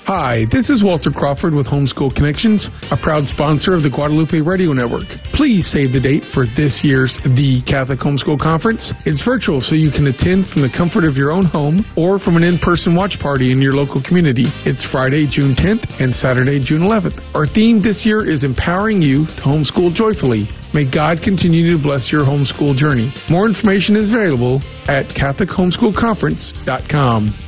Hi, 0.09 0.47
this 0.51 0.71
is 0.71 0.83
Walter 0.83 1.11
Crawford 1.11 1.53
with 1.53 1.67
Homeschool 1.67 2.15
Connections, 2.15 2.71
a 2.91 2.97
proud 2.97 3.29
sponsor 3.29 3.75
of 3.75 3.83
the 3.83 3.91
Guadalupe 3.91 4.41
Radio 4.41 4.73
Network. 4.73 5.05
Please 5.37 5.71
save 5.71 5.93
the 5.93 6.01
date 6.01 6.25
for 6.25 6.47
this 6.57 6.83
year's 6.83 7.19
The 7.37 7.61
Catholic 7.67 7.99
Homeschool 7.99 8.41
Conference. 8.41 8.95
It's 9.05 9.23
virtual, 9.23 9.61
so 9.61 9.75
you 9.75 9.91
can 9.91 10.07
attend 10.07 10.49
from 10.49 10.63
the 10.63 10.71
comfort 10.75 11.05
of 11.05 11.19
your 11.19 11.31
own 11.31 11.45
home 11.45 11.85
or 11.95 12.19
from 12.19 12.37
an 12.37 12.43
in-person 12.43 12.95
watch 12.95 13.21
party 13.21 13.53
in 13.53 13.61
your 13.61 13.75
local 13.75 14.03
community. 14.03 14.45
It's 14.65 14.83
Friday, 14.83 15.27
June 15.29 15.55
10th 15.55 16.01
and 16.01 16.15
Saturday, 16.15 16.59
June 16.59 16.81
11th. 16.81 17.21
Our 17.35 17.47
theme 17.47 17.83
this 17.83 18.07
year 18.07 18.27
is 18.27 18.45
empowering 18.45 19.03
you 19.03 19.27
to 19.27 19.43
homeschool 19.45 19.93
joyfully. 19.93 20.49
May 20.73 20.87
God 20.91 21.21
continue 21.21 21.71
to 21.77 21.83
bless 21.83 22.11
your 22.11 22.25
homeschool 22.25 22.77
journey. 22.77 23.13
More 23.29 23.45
information 23.45 23.95
is 23.95 24.15
available 24.15 24.63
at 24.89 25.09
CatholicHomeschoolConference.com. 25.09 27.48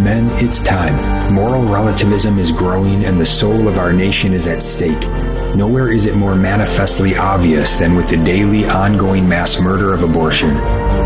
Men, 0.00 0.30
it's 0.40 0.60
time. 0.60 1.34
Moral 1.34 1.68
relativism 1.68 2.38
is 2.38 2.50
growing 2.50 3.04
and 3.04 3.20
the 3.20 3.26
soul 3.26 3.68
of 3.68 3.76
our 3.76 3.92
nation 3.92 4.32
is 4.32 4.46
at 4.46 4.62
stake. 4.62 5.04
Nowhere 5.54 5.92
is 5.92 6.06
it 6.06 6.14
more 6.14 6.34
manifestly 6.34 7.16
obvious 7.16 7.76
than 7.76 7.94
with 7.94 8.08
the 8.08 8.16
daily 8.16 8.64
ongoing 8.64 9.28
mass 9.28 9.60
murder 9.60 9.92
of 9.92 10.00
abortion. 10.00 10.56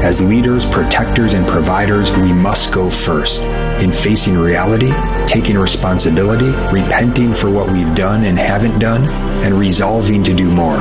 As 0.06 0.20
leaders, 0.20 0.64
protectors, 0.66 1.34
and 1.34 1.44
providers, 1.44 2.12
we 2.22 2.32
must 2.32 2.72
go 2.72 2.88
first 2.88 3.42
in 3.82 3.90
facing 3.90 4.38
reality, 4.38 4.92
taking 5.26 5.58
responsibility, 5.58 6.54
repenting 6.70 7.34
for 7.34 7.50
what 7.50 7.72
we've 7.72 7.96
done 7.96 8.22
and 8.22 8.38
haven't 8.38 8.78
done, 8.78 9.08
and 9.42 9.58
resolving 9.58 10.22
to 10.22 10.36
do 10.36 10.44
more. 10.44 10.78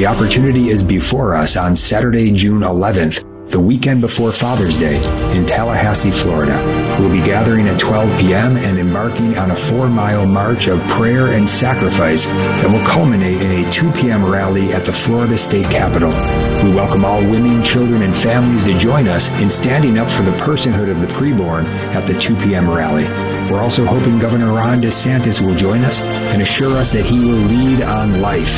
The 0.00 0.06
opportunity 0.06 0.70
is 0.70 0.82
before 0.82 1.34
us 1.36 1.56
on 1.56 1.76
Saturday, 1.76 2.32
June 2.32 2.62
11th 2.62 3.31
the 3.50 3.60
weekend 3.60 4.00
before 4.00 4.32
Father's 4.32 4.78
Day 4.78 4.96
in 5.36 5.46
Tallahassee, 5.46 6.14
Florida. 6.22 6.56
We'll 7.00 7.12
be 7.12 7.24
gathering 7.24 7.68
at 7.68 7.80
12 7.80 8.20
p.m. 8.20 8.56
and 8.56 8.78
embarking 8.78 9.36
on 9.36 9.50
a 9.50 9.58
four 9.68 9.88
mile 9.88 10.26
march 10.26 10.68
of 10.68 10.78
prayer 10.96 11.32
and 11.32 11.48
sacrifice 11.48 12.24
that 12.24 12.70
will 12.70 12.84
culminate 12.86 13.42
in 13.42 13.64
a 13.64 13.72
2 13.72 13.92
p.m. 14.00 14.24
rally 14.24 14.72
at 14.72 14.86
the 14.86 14.92
Florida 14.92 15.36
State 15.36 15.66
Capitol. 15.72 16.12
We 16.62 16.74
welcome 16.74 17.04
all 17.04 17.20
women, 17.20 17.64
children, 17.64 18.02
and 18.02 18.14
families 18.22 18.64
to 18.64 18.78
join 18.78 19.08
us 19.08 19.28
in 19.42 19.50
standing 19.50 19.98
up 19.98 20.08
for 20.14 20.22
the 20.22 20.36
personhood 20.44 20.90
of 20.90 21.00
the 21.00 21.10
preborn 21.18 21.66
at 21.66 22.06
the 22.06 22.14
2 22.14 22.36
p.m. 22.46 22.70
rally. 22.70 23.04
We're 23.50 23.62
also 23.62 23.84
hoping 23.84 24.18
Governor 24.18 24.52
Ron 24.52 24.80
DeSantis 24.80 25.40
will 25.44 25.56
join 25.56 25.84
us 25.84 25.98
and 26.00 26.42
assure 26.42 26.78
us 26.78 26.92
that 26.92 27.04
he 27.04 27.18
will 27.18 27.42
lead 27.46 27.82
on 27.82 28.20
life. 28.20 28.52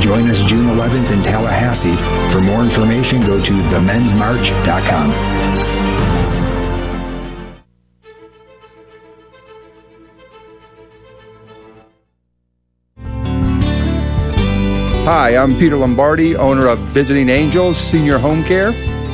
Join 0.00 0.30
us 0.30 0.38
June 0.50 0.66
11th 0.66 1.10
in 1.10 1.22
Tallahassee. 1.22 1.96
For 2.32 2.40
more 2.40 2.62
information, 2.62 3.22
go 3.22 3.42
to 3.42 3.52
themensmarch.com. 3.52 5.12
Hi, 15.08 15.36
I'm 15.36 15.56
Peter 15.58 15.76
Lombardi, 15.76 16.36
owner 16.36 16.68
of 16.68 16.78
Visiting 16.80 17.30
Angels 17.30 17.78
Senior 17.78 18.18
Home 18.18 18.44
Care. 18.44 18.72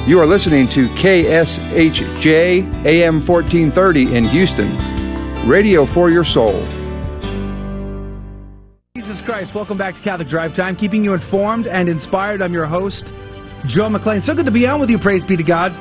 You 0.08 0.18
are 0.18 0.26
listening 0.26 0.66
to 0.70 0.88
KSHJ 0.88 2.84
AM 2.84 3.20
1430 3.20 4.16
in 4.16 4.24
Houston, 4.24 4.76
radio 5.44 5.84
for 5.84 6.10
your 6.10 6.24
soul. 6.24 6.66
Jesus 8.96 9.20
Christ, 9.22 9.54
welcome 9.54 9.76
back 9.76 9.94
to 9.94 10.02
Catholic 10.02 10.28
Drive 10.28 10.56
Time, 10.56 10.76
keeping 10.76 11.04
you 11.04 11.12
informed 11.14 11.66
and 11.66 11.88
inspired. 11.88 12.40
I'm 12.40 12.52
your 12.52 12.66
host, 12.66 13.04
Joe 13.66 13.88
McClane. 13.88 14.22
So 14.22 14.34
good 14.34 14.46
to 14.46 14.52
be 14.52 14.66
on 14.66 14.80
with 14.80 14.90
you, 14.90 14.98
praise 14.98 15.24
be 15.24 15.36
to 15.36 15.42
God. 15.42 15.72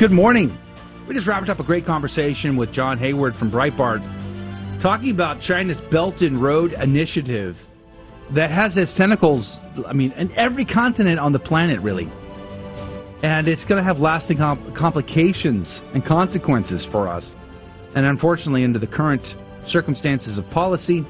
Good 0.00 0.10
morning. 0.10 0.58
We 1.06 1.14
just 1.14 1.26
wrapped 1.26 1.50
up 1.50 1.60
a 1.60 1.64
great 1.64 1.84
conversation 1.84 2.56
with 2.56 2.72
John 2.72 2.98
Hayward 2.98 3.36
from 3.36 3.50
Breitbart, 3.50 4.00
talking 4.80 5.10
about 5.10 5.42
China's 5.42 5.80
Belt 5.90 6.22
and 6.22 6.42
Road 6.42 6.72
Initiative 6.72 7.56
that 8.32 8.50
has 8.50 8.76
its 8.78 8.96
tentacles, 8.96 9.60
I 9.86 9.92
mean, 9.92 10.12
in 10.12 10.32
every 10.38 10.64
continent 10.64 11.20
on 11.20 11.32
the 11.32 11.38
planet, 11.38 11.80
really. 11.80 12.10
And 13.22 13.48
it's 13.48 13.64
going 13.64 13.78
to 13.78 13.84
have 13.84 13.98
lasting 13.98 14.38
comp- 14.38 14.74
complications 14.74 15.82
and 15.92 16.04
consequences 16.04 16.86
for 16.90 17.08
us. 17.08 17.34
And 17.94 18.06
unfortunately, 18.06 18.64
under 18.64 18.78
the 18.78 18.86
current 18.86 19.26
circumstances 19.66 20.38
of 20.38 20.48
policy, 20.50 21.04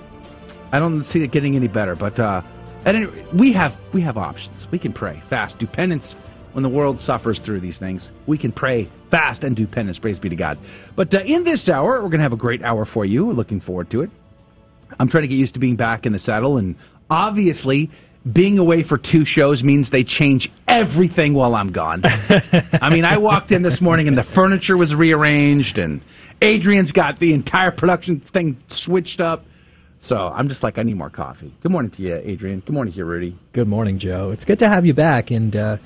I 0.72 0.78
don't 0.78 1.04
see 1.04 1.22
it 1.22 1.32
getting 1.32 1.56
any 1.56 1.68
better. 1.68 1.94
But 1.94 2.18
uh, 2.18 2.42
anyway, 2.84 3.26
we 3.36 3.52
have 3.52 3.72
we 3.92 4.02
have 4.02 4.16
options. 4.16 4.66
We 4.70 4.78
can 4.78 4.92
pray, 4.92 5.22
fast, 5.30 5.58
do 5.58 5.66
penance 5.66 6.14
when 6.52 6.62
the 6.62 6.68
world 6.68 7.00
suffers 7.00 7.40
through 7.40 7.60
these 7.60 7.78
things. 7.78 8.10
We 8.26 8.38
can 8.38 8.52
pray, 8.52 8.90
fast, 9.10 9.44
and 9.44 9.56
do 9.56 9.66
penance. 9.66 9.98
Praise 9.98 10.18
be 10.18 10.28
to 10.28 10.36
God. 10.36 10.58
But 10.96 11.14
uh, 11.14 11.20
in 11.24 11.44
this 11.44 11.68
hour, 11.68 12.02
we're 12.02 12.08
going 12.08 12.18
to 12.18 12.24
have 12.24 12.32
a 12.32 12.36
great 12.36 12.62
hour 12.62 12.84
for 12.84 13.04
you. 13.04 13.26
We're 13.26 13.32
looking 13.32 13.60
forward 13.60 13.90
to 13.90 14.02
it. 14.02 14.10
I'm 14.98 15.08
trying 15.08 15.22
to 15.22 15.28
get 15.28 15.38
used 15.38 15.54
to 15.54 15.60
being 15.60 15.76
back 15.76 16.06
in 16.06 16.12
the 16.12 16.18
saddle, 16.18 16.58
and 16.58 16.76
obviously, 17.10 17.90
being 18.30 18.58
away 18.58 18.82
for 18.82 18.96
two 18.96 19.24
shows 19.24 19.62
means 19.62 19.90
they 19.90 20.04
change 20.04 20.50
everything 20.66 21.34
while 21.34 21.54
I'm 21.54 21.72
gone. 21.72 22.02
I 22.04 22.90
mean, 22.90 23.04
I 23.04 23.18
walked 23.18 23.52
in 23.52 23.62
this 23.62 23.80
morning 23.80 24.08
and 24.08 24.16
the 24.16 24.24
furniture 24.34 24.76
was 24.76 24.94
rearranged, 24.94 25.78
and 25.78 26.00
Adrian's 26.42 26.92
got 26.92 27.18
the 27.20 27.32
entire 27.34 27.70
production 27.70 28.22
thing 28.32 28.56
switched 28.68 29.20
up. 29.20 29.44
So 30.00 30.16
I'm 30.16 30.48
just 30.50 30.62
like, 30.62 30.76
I 30.76 30.82
need 30.82 30.96
more 30.98 31.08
coffee. 31.08 31.54
Good 31.62 31.72
morning 31.72 31.90
to 31.92 32.02
you, 32.02 32.16
Adrian. 32.16 32.60
Good 32.60 32.74
morning 32.74 32.92
to 32.92 32.98
you, 32.98 33.04
Rudy. 33.06 33.38
Good 33.54 33.68
morning, 33.68 33.98
Joe. 33.98 34.32
It's 34.32 34.44
good 34.44 34.58
to 34.58 34.68
have 34.68 34.84
you 34.84 34.92
back, 34.92 35.30
and 35.30 35.56
uh, 35.56 35.78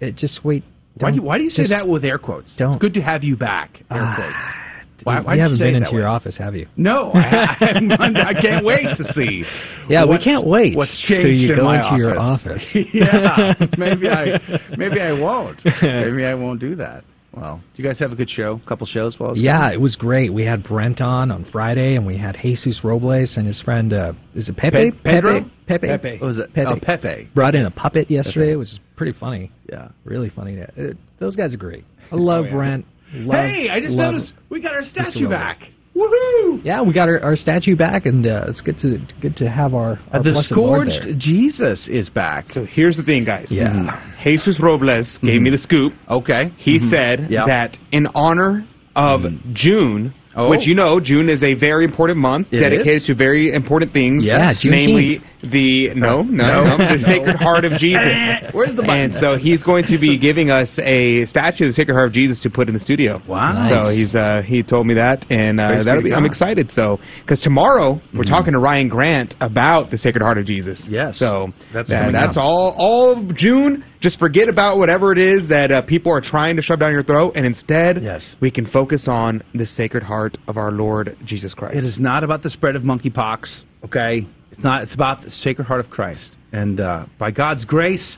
it, 0.00 0.16
just 0.16 0.44
wait. 0.44 0.64
Why 0.98 1.10
do, 1.10 1.16
you, 1.16 1.22
why 1.22 1.38
do 1.38 1.44
you 1.44 1.50
say 1.50 1.66
that 1.68 1.88
with 1.88 2.04
air 2.04 2.18
quotes? 2.18 2.54
Don't. 2.56 2.74
It's 2.74 2.82
good 2.82 2.94
to 2.94 3.00
have 3.00 3.24
you 3.24 3.36
back. 3.36 3.78
Air 3.90 4.02
Ah, 4.02 4.16
quotes. 4.16 4.64
Why, 5.04 5.20
why'd 5.20 5.38
haven't 5.38 5.58
say 5.58 5.72
been 5.72 5.76
into 5.82 5.92
your 5.92 6.02
way? 6.04 6.08
office, 6.08 6.36
have 6.38 6.54
you? 6.54 6.66
No, 6.76 7.10
I, 7.14 7.56
I, 7.60 8.28
I 8.28 8.40
can't 8.40 8.64
wait 8.64 8.84
to 8.96 9.04
see. 9.12 9.44
Yeah, 9.88 10.04
we 10.06 10.18
can't 10.18 10.46
wait 10.46 10.76
What's 10.76 11.06
till 11.06 11.18
changed 11.18 11.40
you 11.40 11.50
in 11.50 11.56
go 11.56 11.64
my 11.64 11.76
into 11.76 11.96
your 11.96 12.18
office. 12.18 12.76
yeah, 12.92 13.54
maybe 13.76 14.08
I, 14.08 14.38
maybe 14.78 15.00
I 15.00 15.12
won't. 15.12 15.60
Maybe 15.82 16.24
I 16.24 16.34
won't 16.34 16.60
do 16.60 16.76
that. 16.76 17.04
Well, 17.36 17.60
do 17.74 17.82
you 17.82 17.88
guys 17.88 17.98
have 17.98 18.12
a 18.12 18.14
good 18.14 18.30
show? 18.30 18.60
A 18.64 18.68
couple 18.68 18.86
shows 18.86 19.18
while 19.18 19.30
I 19.30 19.32
was 19.32 19.40
Yeah, 19.40 19.60
gone? 19.62 19.72
it 19.72 19.80
was 19.80 19.96
great. 19.96 20.32
We 20.32 20.44
had 20.44 20.62
Brent 20.62 21.00
on 21.00 21.30
on 21.32 21.44
Friday, 21.44 21.96
and 21.96 22.06
we 22.06 22.16
had 22.16 22.36
Jesus 22.40 22.84
Robles 22.84 23.36
and 23.36 23.46
his 23.46 23.60
friend. 23.60 23.92
Uh, 23.92 24.12
is 24.36 24.48
it 24.48 24.56
Pepe? 24.56 24.92
Pe- 24.92 24.98
Pedro? 25.02 25.50
Pepe. 25.66 25.88
Pepe. 25.88 26.18
What 26.18 26.26
was 26.28 26.38
it? 26.38 26.54
Pepe. 26.54 26.68
Oh, 26.70 26.78
Pepe. 26.80 27.28
Brought 27.34 27.54
in 27.56 27.66
a 27.66 27.70
puppet 27.70 28.10
yesterday. 28.10 28.46
Pepe. 28.46 28.52
It 28.52 28.56
was 28.56 28.78
pretty 28.96 29.12
funny. 29.18 29.50
Yeah. 29.70 29.88
Really 30.04 30.30
funny. 30.30 30.60
Uh, 30.62 30.92
those 31.18 31.34
guys 31.34 31.52
are 31.54 31.58
great. 31.58 31.84
I 32.12 32.16
love 32.16 32.44
Oh, 32.44 32.48
yeah. 32.48 32.52
Brent. 32.54 32.86
Love, 33.14 33.50
hey, 33.50 33.68
I 33.68 33.80
just 33.80 33.96
love- 33.96 34.14
noticed 34.14 34.32
we 34.48 34.60
got 34.60 34.74
our 34.74 34.82
statue 34.84 35.28
back. 35.28 35.58
Woohoo! 35.96 36.64
Yeah, 36.64 36.82
we 36.82 36.92
got 36.92 37.08
our, 37.08 37.20
our 37.20 37.36
statue 37.36 37.76
back, 37.76 38.06
and 38.06 38.26
uh, 38.26 38.46
it's 38.48 38.60
good 38.60 38.78
to 38.78 38.98
good 39.20 39.36
to 39.36 39.48
have 39.48 39.74
our, 39.74 40.00
our 40.12 40.20
Uh, 40.20 40.22
the 40.22 40.42
scourged. 40.42 41.18
Jesus 41.18 41.88
is 41.88 42.10
back. 42.10 42.46
So 42.50 42.64
here's 42.64 42.96
the 42.96 43.02
thing, 43.04 43.24
guys. 43.24 43.48
Yeah. 43.50 44.00
Jesus 44.22 44.60
Robles 44.60 45.18
gave 45.18 45.40
me 45.40 45.50
the 45.50 45.58
scoop. 45.58 45.92
Okay. 46.08 46.52
He 46.56 46.78
Mhm. 46.78 46.90
said 46.90 47.26
Yeah. 47.30 47.44
that 47.46 47.78
in 47.92 48.08
honor 48.14 48.66
of 48.96 49.22
June, 49.52 50.14
Oh. 50.36 50.48
which 50.50 50.66
you 50.66 50.74
know, 50.74 50.98
June 51.00 51.28
is 51.28 51.42
a 51.42 51.54
very 51.54 51.84
important 51.84 52.18
month 52.18 52.48
It 52.50 52.58
dedicated 52.58 53.02
is. 53.02 53.06
to 53.06 53.14
very 53.14 53.52
important 53.52 53.92
things. 53.92 54.24
Yes. 54.24 54.64
Namely 54.68 55.20
the 55.42 55.94
no, 55.94 56.22
no, 56.22 56.64
No. 56.64 56.76
no, 56.78 56.96
the 56.96 56.98
Sacred 57.06 57.36
Heart 57.36 57.64
of 57.66 57.72
Jesus. 57.78 58.52
Where's 58.52 58.74
the 58.74 58.82
button? 58.82 59.12
And 59.12 59.14
so 59.20 59.36
he's 59.36 59.62
going 59.62 59.84
to 59.84 59.98
be 59.98 60.18
giving 60.18 60.50
us 60.50 60.78
a 60.78 61.26
statue 61.26 61.64
of 61.64 61.68
the 61.68 61.72
Sacred 61.74 61.94
Heart 61.94 62.08
of 62.08 62.12
Jesus 62.14 62.40
to 62.40 62.50
put 62.50 62.68
in 62.68 62.74
the 62.74 62.80
studio. 62.80 63.20
Wow. 63.28 63.84
So 63.84 63.90
he's 63.94 64.14
uh, 64.14 64.42
he 64.44 64.62
told 64.62 64.86
me 64.86 64.94
that, 64.94 65.26
and 65.30 65.60
uh, 65.60 65.82
that'll 65.84 66.02
be. 66.02 66.12
I'm 66.14 66.24
excited. 66.24 66.70
So 66.70 66.98
because 67.20 67.40
tomorrow 67.40 68.00
we're 68.14 68.24
talking 68.24 68.54
to 68.54 68.58
Ryan 68.58 68.88
Grant 68.88 69.34
about 69.40 69.90
the 69.90 69.98
Sacred 69.98 70.22
Heart 70.22 70.38
of 70.38 70.46
Jesus. 70.46 70.86
Yes. 70.88 71.18
So 71.18 71.52
That's 71.72 71.90
that- 71.90 72.12
that's 72.12 72.36
up. 72.36 72.44
all. 72.44 72.74
All 72.76 73.12
of 73.12 73.36
June. 73.36 73.84
Just 74.00 74.18
forget 74.18 74.50
about 74.50 74.76
whatever 74.76 75.12
it 75.12 75.18
is 75.18 75.48
that 75.48 75.72
uh, 75.72 75.80
people 75.80 76.12
are 76.12 76.20
trying 76.20 76.56
to 76.56 76.62
shove 76.62 76.78
down 76.78 76.92
your 76.92 77.02
throat, 77.02 77.36
and 77.36 77.46
instead, 77.46 78.02
Yes. 78.02 78.36
we 78.38 78.50
can 78.50 78.66
focus 78.66 79.08
on 79.08 79.42
the 79.54 79.64
Sacred 79.64 80.02
Heart 80.02 80.23
of 80.46 80.56
our 80.56 80.70
Lord 80.70 81.16
Jesus 81.24 81.54
Christ. 81.54 81.76
It 81.76 81.84
is 81.84 81.98
not 81.98 82.24
about 82.24 82.42
the 82.42 82.50
spread 82.50 82.76
of 82.76 82.82
monkeypox, 82.82 83.62
okay? 83.84 84.26
It's 84.50 84.62
not. 84.62 84.82
It's 84.82 84.94
about 84.94 85.22
the 85.22 85.30
Sacred 85.30 85.66
Heart 85.66 85.80
of 85.80 85.90
Christ. 85.90 86.32
And 86.52 86.80
uh, 86.80 87.06
by 87.18 87.30
God's 87.30 87.64
grace, 87.64 88.16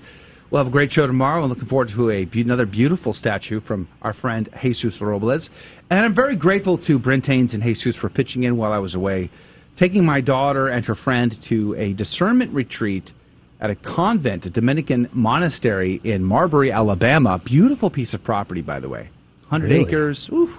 we'll 0.51 0.63
have 0.63 0.67
a 0.67 0.71
great 0.71 0.93
show 0.93 1.07
tomorrow. 1.07 1.43
I'm 1.43 1.49
looking 1.49 1.67
forward 1.69 1.89
to 1.95 2.11
a 2.11 2.29
another 2.35 2.67
beautiful 2.67 3.15
statue 3.15 3.61
from 3.61 3.89
our 4.03 4.13
friend 4.13 4.49
Jesus 4.61 5.01
Robles. 5.01 5.49
And 5.91 6.01
I'm 6.01 6.15
very 6.15 6.37
grateful 6.37 6.79
to 6.79 6.99
Brentaines 6.99 7.55
and 7.55 7.63
Jesus 7.63 7.97
for 7.97 8.09
pitching 8.09 8.43
in 8.43 8.57
while 8.57 8.73
I 8.73 8.79
was 8.79 8.95
away, 8.95 9.31
taking 9.79 10.05
my 10.05 10.21
daughter 10.21 10.69
and 10.69 10.85
her 10.85 10.95
friend 10.95 11.35
to 11.49 11.75
a 11.79 11.93
discernment 11.93 12.53
retreat 12.53 13.13
at 13.61 13.71
a 13.71 13.75
convent, 13.75 14.45
a 14.47 14.51
Dominican 14.51 15.09
monastery 15.13 16.01
in 16.05 16.23
Marbury, 16.23 16.71
Alabama. 16.71 17.41
Beautiful 17.43 17.91
piece 17.91 18.13
of 18.15 18.23
property, 18.23 18.63
by 18.63 18.81
the 18.81 18.89
way. 18.89 19.09
100 19.49 19.71
Really? 19.71 19.89
acres. 19.89 20.29
Oof. 20.33 20.51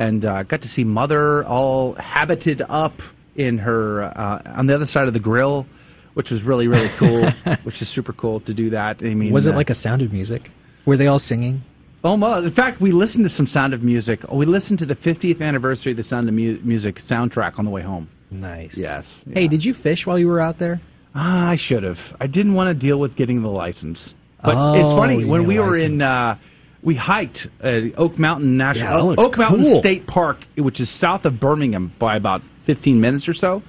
And 0.00 0.24
uh, 0.24 0.42
got 0.44 0.62
to 0.62 0.68
see 0.68 0.82
Mother 0.82 1.44
all 1.44 1.94
habited 1.94 2.62
up 2.68 2.94
in 3.36 3.58
her 3.58 4.02
uh, 4.04 4.42
on 4.58 4.66
the 4.66 4.74
other 4.74 4.86
side 4.86 5.06
of 5.08 5.14
the 5.14 5.20
grill, 5.20 5.66
which 6.14 6.30
was 6.30 6.42
really 6.42 6.68
really 6.68 6.88
cool. 6.98 7.28
which 7.64 7.82
is 7.82 7.88
super 7.94 8.12
cool 8.14 8.40
to 8.48 8.54
do 8.54 8.70
that. 8.70 9.02
I 9.02 9.14
mean, 9.14 9.32
Was 9.32 9.46
it 9.46 9.52
uh, 9.52 9.56
like 9.56 9.68
a 9.70 9.74
Sound 9.74 10.00
of 10.02 10.10
Music? 10.12 10.42
Were 10.86 10.96
they 10.96 11.06
all 11.06 11.18
singing? 11.18 11.60
Almost. 12.02 12.46
In 12.46 12.54
fact, 12.54 12.80
we 12.80 12.92
listened 12.92 13.24
to 13.24 13.30
some 13.30 13.46
Sound 13.46 13.74
of 13.74 13.82
Music. 13.82 14.20
We 14.32 14.46
listened 14.46 14.78
to 14.78 14.86
the 14.86 14.96
50th 14.96 15.42
anniversary 15.42 15.92
of 15.92 15.98
the 15.98 16.04
Sound 16.04 16.28
of 16.30 16.34
Mu- 16.34 16.58
Music 16.64 16.96
soundtrack 16.96 17.58
on 17.58 17.66
the 17.66 17.70
way 17.70 17.82
home. 17.82 18.08
Nice. 18.30 18.74
Yes. 18.78 19.22
Hey, 19.30 19.48
did 19.48 19.62
you 19.62 19.74
fish 19.74 20.06
while 20.06 20.18
you 20.18 20.28
were 20.28 20.40
out 20.40 20.58
there? 20.58 20.80
Ah, 21.14 21.50
I 21.50 21.56
should 21.56 21.82
have. 21.82 21.98
I 22.18 22.26
didn't 22.26 22.54
want 22.54 22.68
to 22.68 22.74
deal 22.86 22.98
with 22.98 23.16
getting 23.16 23.42
the 23.42 23.48
license. 23.48 24.14
But 24.42 24.54
Oh, 24.56 24.72
it's 24.80 24.98
funny 24.98 25.26
when 25.26 25.46
we 25.46 25.58
were 25.58 25.76
in, 25.78 26.00
uh, 26.00 26.38
we 26.82 26.94
hiked 26.94 27.46
uh, 27.62 27.80
Oak 27.96 28.18
Mountain 28.18 28.56
National 28.56 29.14
Yeah, 29.14 29.22
Oak 29.22 29.36
Mountain 29.36 29.62
cool. 29.64 29.78
State 29.78 30.06
Park, 30.06 30.38
which 30.56 30.80
is 30.80 30.90
south 30.90 31.24
of 31.24 31.38
Birmingham 31.40 31.92
by 31.98 32.16
about 32.16 32.42
15 32.66 33.00
minutes 33.00 33.28
or 33.28 33.34
so. 33.34 33.62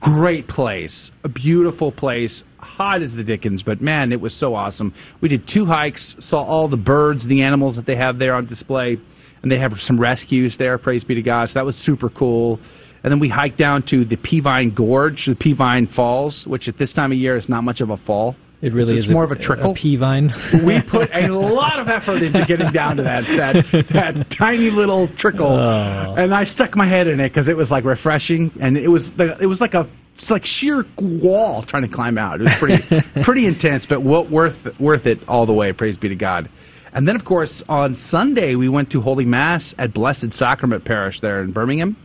Great 0.00 0.48
place, 0.48 1.12
a 1.22 1.28
beautiful 1.28 1.92
place, 1.92 2.42
hot 2.58 3.02
as 3.02 3.14
the 3.14 3.22
dickens, 3.22 3.62
but 3.62 3.80
man, 3.80 4.10
it 4.10 4.20
was 4.20 4.34
so 4.34 4.54
awesome. 4.54 4.92
We 5.20 5.28
did 5.28 5.46
two 5.46 5.64
hikes, 5.64 6.16
saw 6.18 6.42
all 6.42 6.68
the 6.68 6.76
birds, 6.76 7.24
the 7.24 7.42
animals 7.42 7.76
that 7.76 7.86
they 7.86 7.94
have 7.94 8.18
there 8.18 8.34
on 8.34 8.46
display, 8.46 8.98
and 9.42 9.50
they 9.52 9.58
have 9.58 9.74
some 9.78 10.00
rescues 10.00 10.56
there. 10.56 10.76
Praise 10.78 11.04
be 11.04 11.14
to 11.14 11.22
God. 11.22 11.50
So 11.50 11.60
that 11.60 11.64
was 11.64 11.76
super 11.76 12.08
cool. 12.08 12.58
And 13.04 13.12
then 13.12 13.20
we 13.20 13.28
hiked 13.28 13.58
down 13.58 13.82
to 13.86 14.04
the 14.04 14.16
Peavine 14.16 14.74
Gorge, 14.74 15.26
the 15.26 15.34
Peavine 15.34 15.92
Falls, 15.92 16.46
which 16.46 16.68
at 16.68 16.78
this 16.78 16.92
time 16.92 17.12
of 17.12 17.18
year 17.18 17.36
is 17.36 17.48
not 17.48 17.62
much 17.62 17.80
of 17.80 17.90
a 17.90 17.96
fall. 17.96 18.36
It 18.62 18.72
really 18.72 18.96
it's, 18.96 19.06
is 19.08 19.12
more 19.12 19.24
of 19.24 19.32
a 19.32 19.36
trickle. 19.36 19.72
A 19.72 19.74
pea 19.74 19.96
vine. 19.96 20.30
we 20.64 20.80
put 20.88 21.10
a 21.12 21.26
lot 21.28 21.80
of 21.80 21.88
effort 21.88 22.22
into 22.22 22.44
getting 22.46 22.70
down 22.72 22.96
to 22.98 23.02
that 23.02 23.24
that, 23.24 23.86
that 23.92 24.30
tiny 24.38 24.70
little 24.70 25.08
trickle, 25.16 25.48
Oh. 25.58 26.14
and 26.16 26.32
I 26.32 26.44
stuck 26.44 26.76
my 26.76 26.88
head 26.88 27.08
in 27.08 27.18
it 27.18 27.28
because 27.30 27.48
it 27.48 27.56
was 27.56 27.70
like 27.72 27.84
refreshing, 27.84 28.52
and 28.60 28.78
it 28.78 28.88
was 28.88 29.12
the, 29.16 29.36
it 29.42 29.46
was 29.46 29.60
like 29.60 29.74
a 29.74 29.90
it's 30.14 30.30
like 30.30 30.44
sheer 30.44 30.84
wall 30.98 31.64
trying 31.64 31.82
to 31.82 31.92
climb 31.92 32.18
out. 32.18 32.40
It 32.40 32.44
was 32.44 32.54
pretty 32.60 33.22
pretty 33.24 33.46
intense, 33.46 33.84
but 33.84 34.00
wo- 34.02 34.28
worth 34.30 34.56
worth 34.78 35.06
it 35.06 35.18
all 35.26 35.44
the 35.44 35.52
way. 35.54 35.72
Praise 35.72 35.96
be 35.96 36.08
to 36.10 36.16
God. 36.16 36.48
And 36.94 37.08
then, 37.08 37.16
of 37.16 37.24
course, 37.24 37.62
on 37.68 37.96
Sunday 37.96 38.54
we 38.54 38.68
went 38.68 38.90
to 38.90 39.00
Holy 39.00 39.24
Mass 39.24 39.74
at 39.78 39.92
Blessed 39.94 40.32
Sacrament 40.32 40.84
Parish 40.84 41.20
there 41.20 41.42
in 41.42 41.50
Birmingham, 41.50 41.96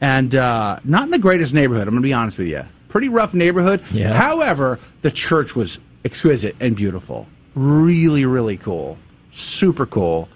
and 0.00 0.34
uh, 0.34 0.80
not 0.84 1.04
in 1.04 1.10
the 1.10 1.18
greatest 1.18 1.54
neighborhood. 1.54 1.86
I'm 1.86 1.94
going 1.94 2.02
to 2.02 2.06
be 2.08 2.14
honest 2.14 2.38
with 2.38 2.48
you. 2.48 2.62
Pretty 2.88 3.08
rough 3.08 3.34
neighborhood. 3.34 3.82
Yeah. 3.92 4.12
However, 4.18 4.78
the 5.02 5.10
church 5.12 5.54
was 5.54 5.78
exquisite 6.04 6.54
and 6.60 6.76
beautiful. 6.76 7.26
Really, 7.54 8.24
really 8.24 8.56
cool. 8.56 8.98
Super 9.34 9.86
cool. 9.86 10.28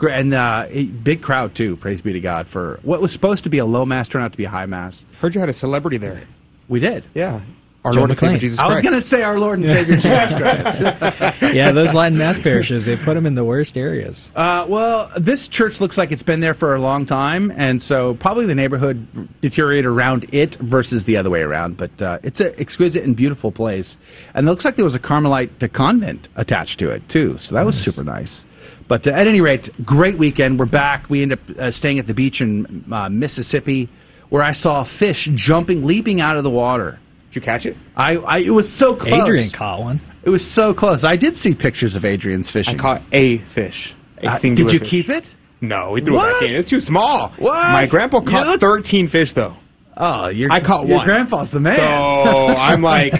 And 0.00 0.34
uh, 0.34 0.66
big 1.02 1.22
crowd 1.22 1.54
too. 1.56 1.76
Praise 1.76 2.02
be 2.02 2.12
to 2.12 2.20
God 2.20 2.48
for 2.48 2.80
what 2.82 3.00
was 3.00 3.12
supposed 3.12 3.44
to 3.44 3.50
be 3.50 3.58
a 3.58 3.64
low 3.64 3.86
mass 3.86 4.08
turned 4.08 4.24
out 4.24 4.32
to 4.32 4.38
be 4.38 4.44
a 4.44 4.50
high 4.50 4.66
mass. 4.66 5.04
Heard 5.20 5.34
you 5.34 5.40
had 5.40 5.48
a 5.48 5.54
celebrity 5.54 5.98
there. 5.98 6.26
We 6.68 6.80
did. 6.80 7.06
Yeah. 7.14 7.44
Our 7.84 7.92
Joe 7.92 7.98
Lord 7.98 8.10
and 8.10 8.18
Savior 8.18 8.36
McClane. 8.36 8.40
Jesus 8.40 8.58
I 8.58 8.66
was 8.66 8.72
Christ. 8.80 8.88
going 8.88 9.02
to 9.02 9.06
say 9.06 9.22
our 9.22 9.38
Lord 9.38 9.58
and 9.58 9.68
Savior 9.68 9.96
Jesus 10.00 10.32
Christ. 10.38 10.80
yeah, 11.54 11.70
those 11.72 11.92
Latin 11.92 12.16
Mass 12.16 12.42
parishes, 12.42 12.86
they 12.86 12.96
put 12.96 13.12
them 13.12 13.26
in 13.26 13.34
the 13.34 13.44
worst 13.44 13.76
areas. 13.76 14.30
Uh, 14.34 14.64
well, 14.68 15.12
this 15.20 15.48
church 15.48 15.80
looks 15.80 15.98
like 15.98 16.10
it's 16.10 16.22
been 16.22 16.40
there 16.40 16.54
for 16.54 16.76
a 16.76 16.80
long 16.80 17.04
time, 17.04 17.52
and 17.54 17.80
so 17.80 18.14
probably 18.14 18.46
the 18.46 18.54
neighborhood 18.54 19.06
deteriorated 19.42 19.84
around 19.84 20.26
it 20.32 20.56
versus 20.62 21.04
the 21.04 21.18
other 21.18 21.28
way 21.28 21.40
around. 21.40 21.76
But 21.76 22.00
uh, 22.00 22.18
it's 22.22 22.40
an 22.40 22.54
exquisite 22.58 23.04
and 23.04 23.14
beautiful 23.14 23.52
place, 23.52 23.98
and 24.34 24.48
it 24.48 24.50
looks 24.50 24.64
like 24.64 24.76
there 24.76 24.84
was 24.84 24.94
a 24.94 25.00
Carmelite 25.00 25.50
convent 25.74 26.28
attached 26.36 26.78
to 26.78 26.90
it 26.90 27.02
too, 27.10 27.36
so 27.38 27.54
that 27.54 27.66
was 27.66 27.76
super 27.76 28.02
nice. 28.02 28.46
But 28.88 29.06
uh, 29.06 29.10
at 29.10 29.26
any 29.26 29.42
rate, 29.42 29.68
great 29.84 30.18
weekend. 30.18 30.58
We're 30.58 30.66
back. 30.66 31.10
We 31.10 31.22
end 31.22 31.34
up 31.34 31.40
uh, 31.58 31.70
staying 31.70 31.98
at 31.98 32.06
the 32.06 32.14
beach 32.14 32.40
in 32.40 32.84
uh, 32.90 33.10
Mississippi, 33.10 33.90
where 34.30 34.42
I 34.42 34.52
saw 34.52 34.84
fish 34.84 35.28
jumping, 35.34 35.84
leaping 35.84 36.20
out 36.20 36.38
of 36.38 36.44
the 36.44 36.50
water. 36.50 36.98
Did 37.34 37.40
you 37.40 37.44
catch 37.46 37.66
it? 37.66 37.76
I, 37.96 38.14
I 38.14 38.38
it 38.38 38.50
was 38.50 38.72
so 38.78 38.94
close. 38.94 39.12
Adrian 39.22 39.48
caught 39.50 39.80
one. 39.80 40.00
It 40.22 40.30
was 40.30 40.48
so 40.54 40.72
close. 40.72 41.04
I 41.04 41.16
did 41.16 41.34
see 41.34 41.52
pictures 41.52 41.96
of 41.96 42.04
Adrian's 42.04 42.48
fishing. 42.48 42.78
I 42.78 42.80
caught 42.80 43.02
a 43.12 43.38
fish. 43.56 43.92
A 44.22 44.28
Uh, 44.28 44.38
did 44.38 44.58
you 44.60 44.78
fish. 44.78 44.88
keep 44.88 45.08
it? 45.08 45.24
No, 45.60 45.90
we 45.92 46.00
threw 46.00 46.14
What? 46.14 46.36
it 46.36 46.40
back 46.40 46.48
in. 46.50 46.54
It's 46.56 46.70
too 46.70 46.78
small. 46.78 47.32
What? 47.38 47.54
My 47.72 47.88
grandpa 47.90 48.20
You 48.20 48.30
caught 48.30 48.46
look- 48.46 48.60
13 48.60 49.08
fish 49.08 49.32
though. 49.34 49.56
Oh, 49.96 50.28
you're, 50.28 50.50
I 50.50 50.60
caught 50.60 50.88
your 50.88 50.96
one. 50.96 51.06
grandpa's 51.06 51.52
the 51.52 51.60
man. 51.60 51.78
So 51.78 52.48
I'm 52.48 52.82
like, 52.82 53.12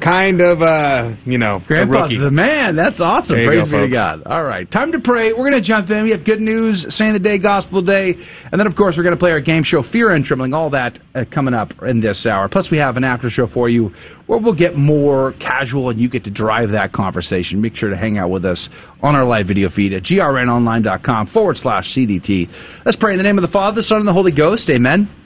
kind 0.00 0.40
of, 0.40 0.62
uh, 0.62 1.16
you 1.26 1.36
know, 1.36 1.60
Grandpa's 1.66 2.16
the 2.18 2.30
man. 2.30 2.76
That's 2.76 2.98
awesome. 2.98 3.36
There 3.36 3.46
Praise 3.46 3.70
go, 3.70 3.82
be 3.82 3.88
to. 3.88 3.92
God. 3.92 4.22
All 4.24 4.42
right, 4.42 4.70
time 4.70 4.92
to 4.92 5.00
pray. 5.00 5.32
We're 5.32 5.50
going 5.50 5.52
to 5.52 5.60
jump 5.60 5.90
in. 5.90 6.04
We 6.04 6.12
have 6.12 6.24
good 6.24 6.40
news, 6.40 6.86
saying 6.88 7.12
the 7.12 7.18
day, 7.18 7.38
gospel 7.38 7.82
day, 7.82 8.14
and 8.50 8.58
then 8.58 8.66
of 8.66 8.74
course 8.74 8.96
we're 8.96 9.02
going 9.02 9.14
to 9.14 9.18
play 9.18 9.32
our 9.32 9.40
game 9.40 9.64
show, 9.64 9.82
Fear 9.82 10.14
and 10.14 10.24
Trembling. 10.24 10.54
All 10.54 10.70
that 10.70 10.98
uh, 11.14 11.26
coming 11.30 11.52
up 11.52 11.82
in 11.82 12.00
this 12.00 12.24
hour. 12.24 12.48
Plus 12.48 12.70
we 12.70 12.78
have 12.78 12.96
an 12.96 13.04
after 13.04 13.28
show 13.28 13.46
for 13.46 13.68
you 13.68 13.90
where 14.26 14.38
we'll 14.38 14.54
get 14.54 14.76
more 14.76 15.34
casual 15.34 15.90
and 15.90 16.00
you 16.00 16.08
get 16.08 16.24
to 16.24 16.30
drive 16.30 16.70
that 16.70 16.92
conversation. 16.92 17.60
Make 17.60 17.76
sure 17.76 17.90
to 17.90 17.96
hang 17.96 18.16
out 18.16 18.30
with 18.30 18.46
us 18.46 18.70
on 19.02 19.14
our 19.14 19.26
live 19.26 19.46
video 19.46 19.68
feed 19.68 19.92
at 19.92 20.04
grnonline.com 20.04 21.26
forward 21.26 21.58
slash 21.58 21.94
CDT. 21.94 22.48
Let's 22.86 22.96
pray 22.96 23.12
in 23.12 23.18
the 23.18 23.24
name 23.24 23.36
of 23.36 23.42
the 23.42 23.52
Father, 23.52 23.76
the 23.76 23.82
Son, 23.82 23.98
and 23.98 24.08
the 24.08 24.14
Holy 24.14 24.32
Ghost. 24.32 24.70
Amen. 24.70 25.25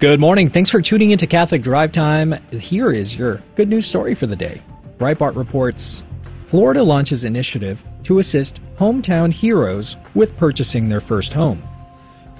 Good 0.00 0.18
morning. 0.18 0.48
Thanks 0.48 0.70
for 0.70 0.80
tuning 0.80 1.10
into 1.10 1.26
Catholic 1.26 1.60
Drive 1.62 1.92
Time. 1.92 2.32
Here 2.52 2.90
is 2.90 3.14
your 3.14 3.42
good 3.54 3.68
news 3.68 3.86
story 3.86 4.14
for 4.14 4.26
the 4.26 4.34
day. 4.34 4.62
Breitbart 4.98 5.36
reports 5.36 6.02
Florida 6.48 6.82
launches 6.82 7.24
initiative 7.24 7.78
to 8.04 8.18
assist 8.18 8.60
hometown 8.78 9.30
heroes 9.30 9.98
with 10.14 10.34
purchasing 10.38 10.88
their 10.88 11.02
first 11.02 11.34
home. 11.34 11.62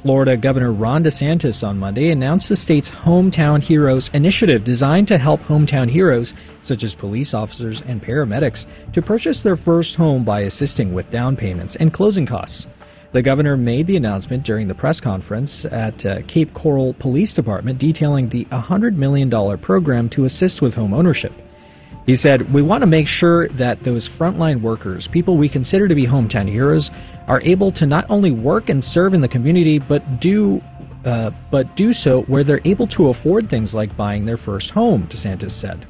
Florida 0.00 0.38
Governor 0.38 0.72
Ron 0.72 1.04
DeSantis 1.04 1.62
on 1.62 1.76
Monday 1.76 2.12
announced 2.12 2.48
the 2.48 2.56
state's 2.56 2.90
Hometown 2.90 3.62
Heroes 3.62 4.10
initiative 4.14 4.64
designed 4.64 5.08
to 5.08 5.18
help 5.18 5.40
hometown 5.40 5.90
heroes, 5.90 6.32
such 6.62 6.82
as 6.82 6.94
police 6.94 7.34
officers 7.34 7.82
and 7.86 8.00
paramedics, 8.00 8.64
to 8.94 9.02
purchase 9.02 9.42
their 9.42 9.56
first 9.56 9.96
home 9.96 10.24
by 10.24 10.40
assisting 10.40 10.94
with 10.94 11.10
down 11.10 11.36
payments 11.36 11.76
and 11.76 11.92
closing 11.92 12.24
costs. 12.24 12.66
The 13.12 13.22
governor 13.22 13.56
made 13.56 13.88
the 13.88 13.96
announcement 13.96 14.44
during 14.44 14.68
the 14.68 14.74
press 14.74 15.00
conference 15.00 15.64
at 15.64 16.06
uh, 16.06 16.22
Cape 16.28 16.54
Coral 16.54 16.94
Police 16.94 17.34
Department 17.34 17.80
detailing 17.80 18.28
the 18.28 18.44
$100 18.46 18.94
million 18.94 19.28
program 19.58 20.08
to 20.10 20.26
assist 20.26 20.62
with 20.62 20.74
home 20.74 20.94
ownership. 20.94 21.32
He 22.06 22.14
said, 22.14 22.54
We 22.54 22.62
want 22.62 22.82
to 22.82 22.86
make 22.86 23.08
sure 23.08 23.48
that 23.50 23.82
those 23.82 24.08
frontline 24.08 24.62
workers, 24.62 25.08
people 25.10 25.36
we 25.36 25.48
consider 25.48 25.88
to 25.88 25.94
be 25.94 26.06
hometown 26.06 26.48
heroes, 26.48 26.92
are 27.26 27.40
able 27.42 27.72
to 27.72 27.86
not 27.86 28.06
only 28.08 28.30
work 28.30 28.68
and 28.68 28.82
serve 28.82 29.12
in 29.12 29.20
the 29.20 29.28
community, 29.28 29.80
but 29.80 30.20
do 30.20 30.60
uh, 31.04 31.30
but 31.50 31.74
do 31.76 31.92
so 31.92 32.22
where 32.22 32.44
they're 32.44 32.60
able 32.64 32.86
to 32.86 33.08
afford 33.08 33.48
things 33.48 33.74
like 33.74 33.96
buying 33.96 34.24
their 34.24 34.36
first 34.36 34.70
home, 34.70 35.08
DeSantis 35.08 35.52
said. 35.52 35.86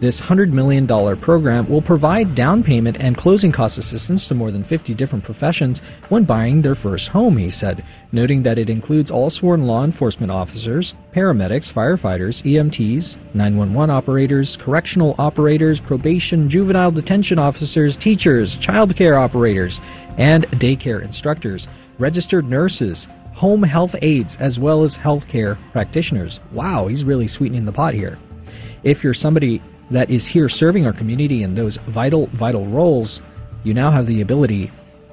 This 0.00 0.18
$100 0.18 0.50
million 0.50 0.86
program 0.86 1.68
will 1.68 1.82
provide 1.82 2.34
down 2.34 2.62
payment 2.62 2.96
and 2.98 3.18
closing 3.18 3.52
cost 3.52 3.76
assistance 3.76 4.26
to 4.28 4.34
more 4.34 4.50
than 4.50 4.64
50 4.64 4.94
different 4.94 5.22
professions 5.22 5.82
when 6.08 6.24
buying 6.24 6.62
their 6.62 6.74
first 6.74 7.10
home, 7.10 7.36
he 7.36 7.50
said, 7.50 7.84
noting 8.10 8.42
that 8.44 8.58
it 8.58 8.70
includes 8.70 9.10
all 9.10 9.28
sworn 9.28 9.66
law 9.66 9.84
enforcement 9.84 10.32
officers, 10.32 10.94
paramedics, 11.14 11.70
firefighters, 11.70 12.42
EMTs, 12.46 13.18
911 13.34 13.90
operators, 13.90 14.56
correctional 14.58 15.14
operators, 15.18 15.78
probation, 15.86 16.48
juvenile 16.48 16.90
detention 16.90 17.38
officers, 17.38 17.94
teachers, 17.98 18.56
child 18.56 18.96
care 18.96 19.18
operators, 19.18 19.82
and 20.16 20.46
daycare 20.52 21.04
instructors, 21.04 21.68
registered 21.98 22.46
nurses, 22.46 23.06
home 23.34 23.62
health 23.62 23.94
aides, 24.00 24.38
as 24.40 24.58
well 24.58 24.82
as 24.82 24.96
healthcare 24.96 25.58
practitioners. 25.72 26.40
Wow, 26.54 26.88
he's 26.88 27.04
really 27.04 27.28
sweetening 27.28 27.66
the 27.66 27.72
pot 27.72 27.92
here. 27.92 28.16
If 28.82 29.04
you're 29.04 29.12
somebody 29.12 29.60
that 29.90 30.10
is 30.10 30.26
here 30.26 30.48
serving 30.48 30.86
our 30.86 30.92
community 30.92 31.42
in 31.42 31.54
those 31.54 31.78
vital, 31.92 32.28
vital 32.38 32.66
roles, 32.66 33.20
you 33.64 33.74
now 33.74 33.90
have 33.90 34.06
the 34.06 34.22
ability 34.22 34.70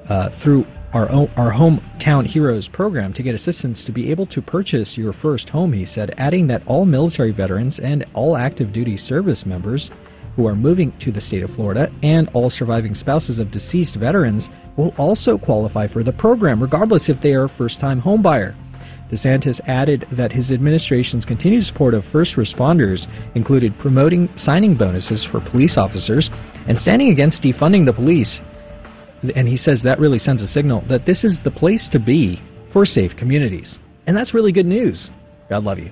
uh, 0.09 0.29
through 0.41 0.65
our 0.93 1.09
own, 1.11 1.29
our 1.35 1.51
hometown 1.51 2.25
heroes 2.25 2.69
program 2.69 3.11
to 3.13 3.23
get 3.23 3.35
assistance 3.35 3.83
to 3.85 3.91
be 3.91 4.09
able 4.09 4.25
to 4.27 4.41
purchase 4.41 4.97
your 4.97 5.13
first 5.13 5.49
home. 5.49 5.73
He 5.73 5.85
said, 5.85 6.13
adding 6.17 6.47
that 6.47 6.65
all 6.65 6.85
military 6.85 7.31
veterans 7.31 7.79
and 7.79 8.05
all 8.13 8.37
active 8.37 8.71
duty 8.71 8.95
service 8.95 9.45
members 9.45 9.91
who 10.35 10.47
are 10.47 10.55
moving 10.55 10.93
to 10.99 11.11
the 11.11 11.19
state 11.19 11.43
of 11.43 11.49
Florida 11.49 11.91
and 12.03 12.29
all 12.33 12.49
surviving 12.49 12.93
spouses 12.93 13.39
of 13.39 13.51
deceased 13.51 13.97
veterans 13.99 14.49
will 14.77 14.93
also 14.97 15.37
qualify 15.37 15.87
for 15.87 16.03
the 16.03 16.13
program, 16.13 16.61
regardless 16.61 17.09
if 17.09 17.19
they 17.19 17.33
are 17.33 17.45
a 17.45 17.49
first-time 17.49 17.99
homebuyer. 17.99 18.55
DeSantis 19.11 19.61
added 19.67 20.05
that 20.11 20.31
his 20.31 20.51
administration's 20.51 21.25
continued 21.25 21.65
support 21.65 21.93
of 21.93 22.03
first 22.05 22.35
responders 22.35 23.07
included 23.35 23.77
promoting 23.79 24.29
signing 24.35 24.75
bonuses 24.75 25.23
for 25.23 25.39
police 25.39 25.77
officers 25.77 26.29
and 26.67 26.77
standing 26.77 27.09
against 27.11 27.41
defunding 27.41 27.85
the 27.85 27.93
police. 27.93 28.41
And 29.35 29.47
he 29.47 29.57
says 29.57 29.81
that 29.83 29.99
really 29.99 30.19
sends 30.19 30.41
a 30.43 30.47
signal 30.47 30.81
that 30.89 31.05
this 31.05 31.23
is 31.23 31.41
the 31.41 31.51
place 31.51 31.87
to 31.89 31.99
be 31.99 32.41
for 32.71 32.85
safe 32.85 33.15
communities. 33.15 33.79
And 34.05 34.15
that's 34.15 34.33
really 34.33 34.51
good 34.51 34.65
news. 34.65 35.09
God 35.49 35.63
love 35.63 35.79
you. 35.79 35.91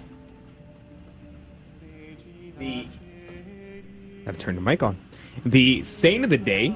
I've 4.27 4.39
turned 4.39 4.57
the 4.57 4.61
mic 4.61 4.81
on. 4.83 4.97
The 5.45 5.83
saint 5.83 6.23
of 6.23 6.29
the 6.29 6.37
day 6.37 6.75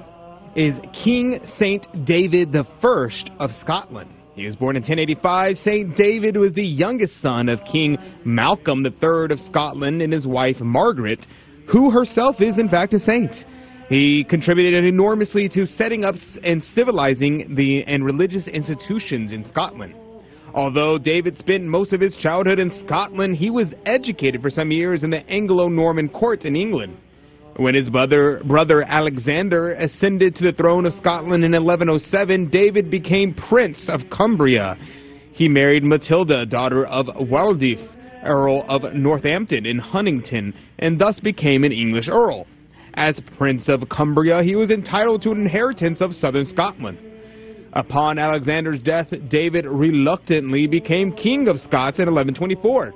is 0.56 0.78
King 0.94 1.40
Saint 1.58 2.06
David 2.06 2.52
the 2.52 2.66
First 2.82 3.30
of 3.40 3.54
Scotland. 3.56 4.12
He 4.40 4.46
was 4.46 4.56
born 4.56 4.78
in 4.78 4.84
1085. 4.84 5.58
Saint 5.58 5.98
David 5.98 6.38
was 6.38 6.54
the 6.54 6.64
youngest 6.64 7.22
son 7.22 7.50
of 7.50 7.60
King 7.66 7.98
Malcolm 8.24 8.86
III 8.86 9.32
of 9.32 9.40
Scotland 9.42 10.02
and 10.02 10.14
his 10.14 10.26
wife 10.26 10.62
Margaret, 10.62 11.28
who 11.68 11.90
herself 11.90 12.40
is 12.40 12.58
in 12.58 12.70
fact 12.70 12.94
a 12.94 13.00
saint. 13.00 13.44
He 13.90 14.24
contributed 14.24 14.86
enormously 14.86 15.50
to 15.50 15.66
setting 15.66 16.06
up 16.06 16.16
and 16.42 16.64
civilizing 16.64 17.54
the 17.56 17.84
and 17.84 18.06
religious 18.06 18.48
institutions 18.48 19.34
in 19.34 19.44
Scotland. 19.44 19.94
Although 20.54 20.98
David 20.98 21.38
spent 21.38 21.66
most 21.66 21.92
of 21.92 22.00
his 22.00 22.16
childhood 22.16 22.60
in 22.60 22.80
Scotland, 22.80 23.36
he 23.36 23.50
was 23.50 23.76
educated 23.86 24.42
for 24.42 24.50
some 24.50 24.72
years 24.72 25.04
in 25.04 25.10
the 25.10 25.30
Anglo-Norman 25.30 26.08
court 26.08 26.46
in 26.46 26.56
England. 26.56 26.96
When 27.60 27.76
his 27.76 27.90
brother, 27.90 28.42
brother 28.46 28.84
Alexander 28.84 29.74
ascended 29.74 30.34
to 30.38 30.46
the 30.46 30.54
throne 30.54 30.86
of 30.86 30.94
Scotland 30.94 31.44
in 31.44 31.52
1107, 31.52 32.50
David 32.50 32.90
became 32.90 33.34
Prince 33.34 33.90
of 33.90 34.10
Cumbria. 34.10 34.78
He 35.34 35.50
married 35.50 35.84
Matilda, 35.84 36.46
daughter 36.46 36.86
of 36.86 37.08
Waltheof, 37.08 37.86
Earl 38.24 38.64
of 38.70 38.94
Northampton 38.94 39.66
in 39.66 39.78
Huntingdon, 39.78 40.54
and 40.78 40.98
thus 40.98 41.20
became 41.20 41.66
an 41.66 41.74
English 41.74 42.08
earl. 42.08 42.48
As 42.94 43.20
Prince 43.38 43.68
of 43.68 43.90
Cumbria, 43.90 44.42
he 44.42 44.56
was 44.56 44.72
entitled 44.72 45.22
to 45.24 45.32
an 45.32 45.42
inheritance 45.42 46.00
of 46.00 46.16
southern 46.16 46.46
Scotland. 46.46 46.98
Upon 47.74 48.18
Alexander's 48.18 48.80
death, 48.80 49.14
David 49.28 49.66
reluctantly 49.66 50.66
became 50.66 51.12
King 51.12 51.50
of 51.50 51.60
Scots 51.60 52.00
in 52.00 52.06
1124. 52.06 52.94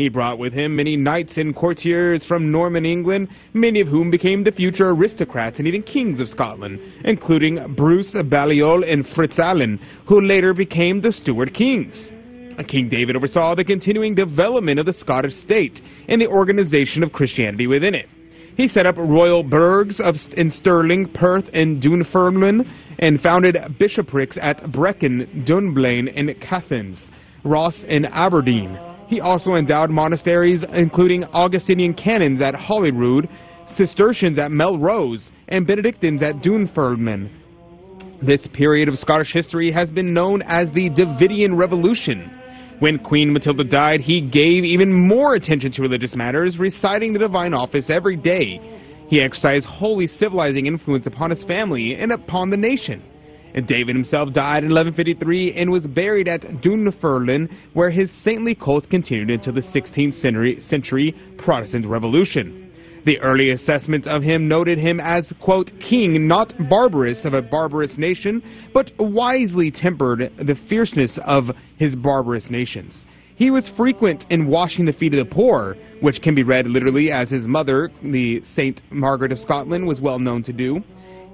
He 0.00 0.08
brought 0.08 0.38
with 0.38 0.54
him 0.54 0.76
many 0.76 0.96
knights 0.96 1.36
and 1.36 1.54
courtiers 1.54 2.24
from 2.24 2.50
Norman 2.50 2.86
England, 2.86 3.28
many 3.52 3.82
of 3.82 3.88
whom 3.88 4.10
became 4.10 4.42
the 4.42 4.50
future 4.50 4.88
aristocrats 4.88 5.58
and 5.58 5.68
even 5.68 5.82
kings 5.82 6.20
of 6.20 6.30
Scotland, 6.30 6.80
including 7.04 7.74
Bruce, 7.74 8.16
Balliol, 8.24 8.82
and 8.82 9.04
FitzAlan, 9.04 9.78
who 10.06 10.22
later 10.22 10.54
became 10.54 11.02
the 11.02 11.12
Stuart 11.12 11.52
kings. 11.52 12.10
King 12.66 12.88
David 12.88 13.14
oversaw 13.14 13.54
the 13.54 13.62
continuing 13.62 14.14
development 14.14 14.80
of 14.80 14.86
the 14.86 14.94
Scottish 14.94 15.36
state 15.36 15.82
and 16.08 16.18
the 16.18 16.28
organization 16.28 17.02
of 17.02 17.12
Christianity 17.12 17.66
within 17.66 17.94
it. 17.94 18.08
He 18.56 18.68
set 18.68 18.86
up 18.86 18.96
royal 18.96 19.42
burghs 19.42 20.00
of, 20.00 20.16
in 20.34 20.50
Stirling, 20.50 21.12
Perth, 21.12 21.50
and 21.52 21.82
Dunfermline, 21.82 22.66
and 22.98 23.20
founded 23.20 23.58
bishoprics 23.78 24.38
at 24.40 24.62
Brechin, 24.72 25.44
Dunblane, 25.44 26.08
and 26.08 26.30
Caithness, 26.40 27.10
Ross, 27.44 27.84
and 27.86 28.06
Aberdeen. 28.06 28.78
He 29.10 29.20
also 29.20 29.56
endowed 29.56 29.90
monasteries, 29.90 30.62
including 30.72 31.24
Augustinian 31.24 31.94
canons 31.94 32.40
at 32.40 32.54
Holyrood, 32.54 33.28
Cistercians 33.76 34.38
at 34.38 34.52
Melrose, 34.52 35.32
and 35.48 35.66
Benedictines 35.66 36.22
at 36.22 36.42
Dunfermline. 36.42 37.28
This 38.22 38.46
period 38.46 38.88
of 38.88 38.96
Scottish 38.96 39.32
history 39.32 39.72
has 39.72 39.90
been 39.90 40.14
known 40.14 40.42
as 40.42 40.70
the 40.70 40.90
Davidian 40.90 41.56
Revolution. 41.56 42.30
When 42.78 43.00
Queen 43.00 43.32
Matilda 43.32 43.64
died, 43.64 44.00
he 44.00 44.20
gave 44.20 44.64
even 44.64 44.92
more 44.92 45.34
attention 45.34 45.72
to 45.72 45.82
religious 45.82 46.14
matters, 46.14 46.60
reciting 46.60 47.12
the 47.12 47.18
divine 47.18 47.52
office 47.52 47.90
every 47.90 48.16
day. 48.16 48.60
He 49.08 49.20
exercised 49.20 49.66
holy 49.66 50.06
civilizing 50.06 50.66
influence 50.66 51.08
upon 51.08 51.30
his 51.30 51.42
family 51.42 51.96
and 51.96 52.12
upon 52.12 52.50
the 52.50 52.56
nation. 52.56 53.02
David 53.66 53.96
himself 53.96 54.32
died 54.32 54.62
in 54.62 54.70
1153 54.70 55.54
and 55.54 55.70
was 55.70 55.86
buried 55.86 56.28
at 56.28 56.60
Dunfermline, 56.60 57.48
where 57.72 57.90
his 57.90 58.10
saintly 58.10 58.54
cult 58.54 58.88
continued 58.88 59.30
until 59.30 59.52
the 59.52 59.60
16th 59.60 60.14
century, 60.14 60.60
century 60.60 61.14
Protestant 61.38 61.86
Revolution. 61.86 62.72
The 63.04 63.18
early 63.20 63.50
assessments 63.50 64.06
of 64.06 64.22
him 64.22 64.46
noted 64.46 64.78
him 64.78 65.00
as, 65.00 65.32
quote, 65.40 65.72
king 65.80 66.28
not 66.28 66.52
barbarous 66.68 67.24
of 67.24 67.32
a 67.32 67.42
barbarous 67.42 67.96
nation, 67.96 68.42
but 68.74 68.92
wisely 68.98 69.70
tempered 69.70 70.30
the 70.36 70.54
fierceness 70.54 71.18
of 71.24 71.50
his 71.78 71.96
barbarous 71.96 72.50
nations. 72.50 73.06
He 73.36 73.50
was 73.50 73.70
frequent 73.70 74.26
in 74.28 74.48
washing 74.48 74.84
the 74.84 74.92
feet 74.92 75.14
of 75.14 75.26
the 75.26 75.34
poor, 75.34 75.78
which 76.00 76.20
can 76.20 76.34
be 76.34 76.42
read 76.42 76.66
literally 76.66 77.10
as 77.10 77.30
his 77.30 77.46
mother, 77.46 77.90
the 78.02 78.42
Saint 78.42 78.82
Margaret 78.90 79.32
of 79.32 79.38
Scotland, 79.38 79.86
was 79.86 79.98
well 79.98 80.18
known 80.18 80.42
to 80.42 80.52
do. 80.52 80.82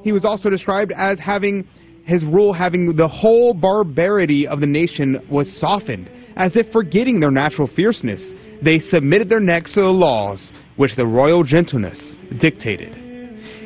He 0.05 0.13
was 0.13 0.25
also 0.25 0.49
described 0.49 0.93
as 0.93 1.19
having 1.19 1.67
his 2.07 2.25
rule 2.25 2.53
having 2.53 2.95
the 2.95 3.09
whole 3.09 3.53
barbarity 3.53 4.47
of 4.47 4.61
the 4.61 4.67
nation 4.67 5.27
was 5.29 5.53
softened, 5.59 6.09
as 6.37 6.57
if 6.57 6.71
forgetting 6.71 7.19
their 7.19 7.33
natural 7.33 7.67
fierceness. 7.67 8.33
They 8.63 8.79
submitted 8.79 9.29
their 9.29 9.41
necks 9.41 9.73
to 9.73 9.81
the 9.81 9.93
laws 9.93 10.53
which 10.77 10.95
the 10.95 11.07
royal 11.07 11.43
gentleness 11.43 12.17
dictated. 12.39 12.95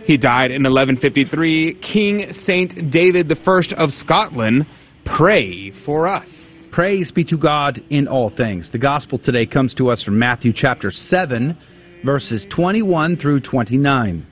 He 0.04 0.16
died 0.16 0.50
in 0.50 0.62
1153. 0.62 1.74
King 1.74 2.32
Saint 2.32 2.90
David 2.90 3.30
I 3.30 3.62
of 3.76 3.92
Scotland, 3.92 4.66
pray 5.04 5.70
for 5.84 6.08
us. 6.08 6.68
Praise 6.72 7.12
be 7.12 7.24
to 7.24 7.36
God 7.36 7.82
in 7.90 8.08
all 8.08 8.30
things. 8.30 8.70
The 8.70 8.78
gospel 8.78 9.18
today 9.18 9.44
comes 9.44 9.74
to 9.74 9.90
us 9.90 10.02
from 10.02 10.18
Matthew 10.18 10.52
chapter 10.54 10.90
7, 10.90 11.58
verses 12.04 12.46
21 12.48 13.16
through 13.16 13.40
29. 13.40 14.26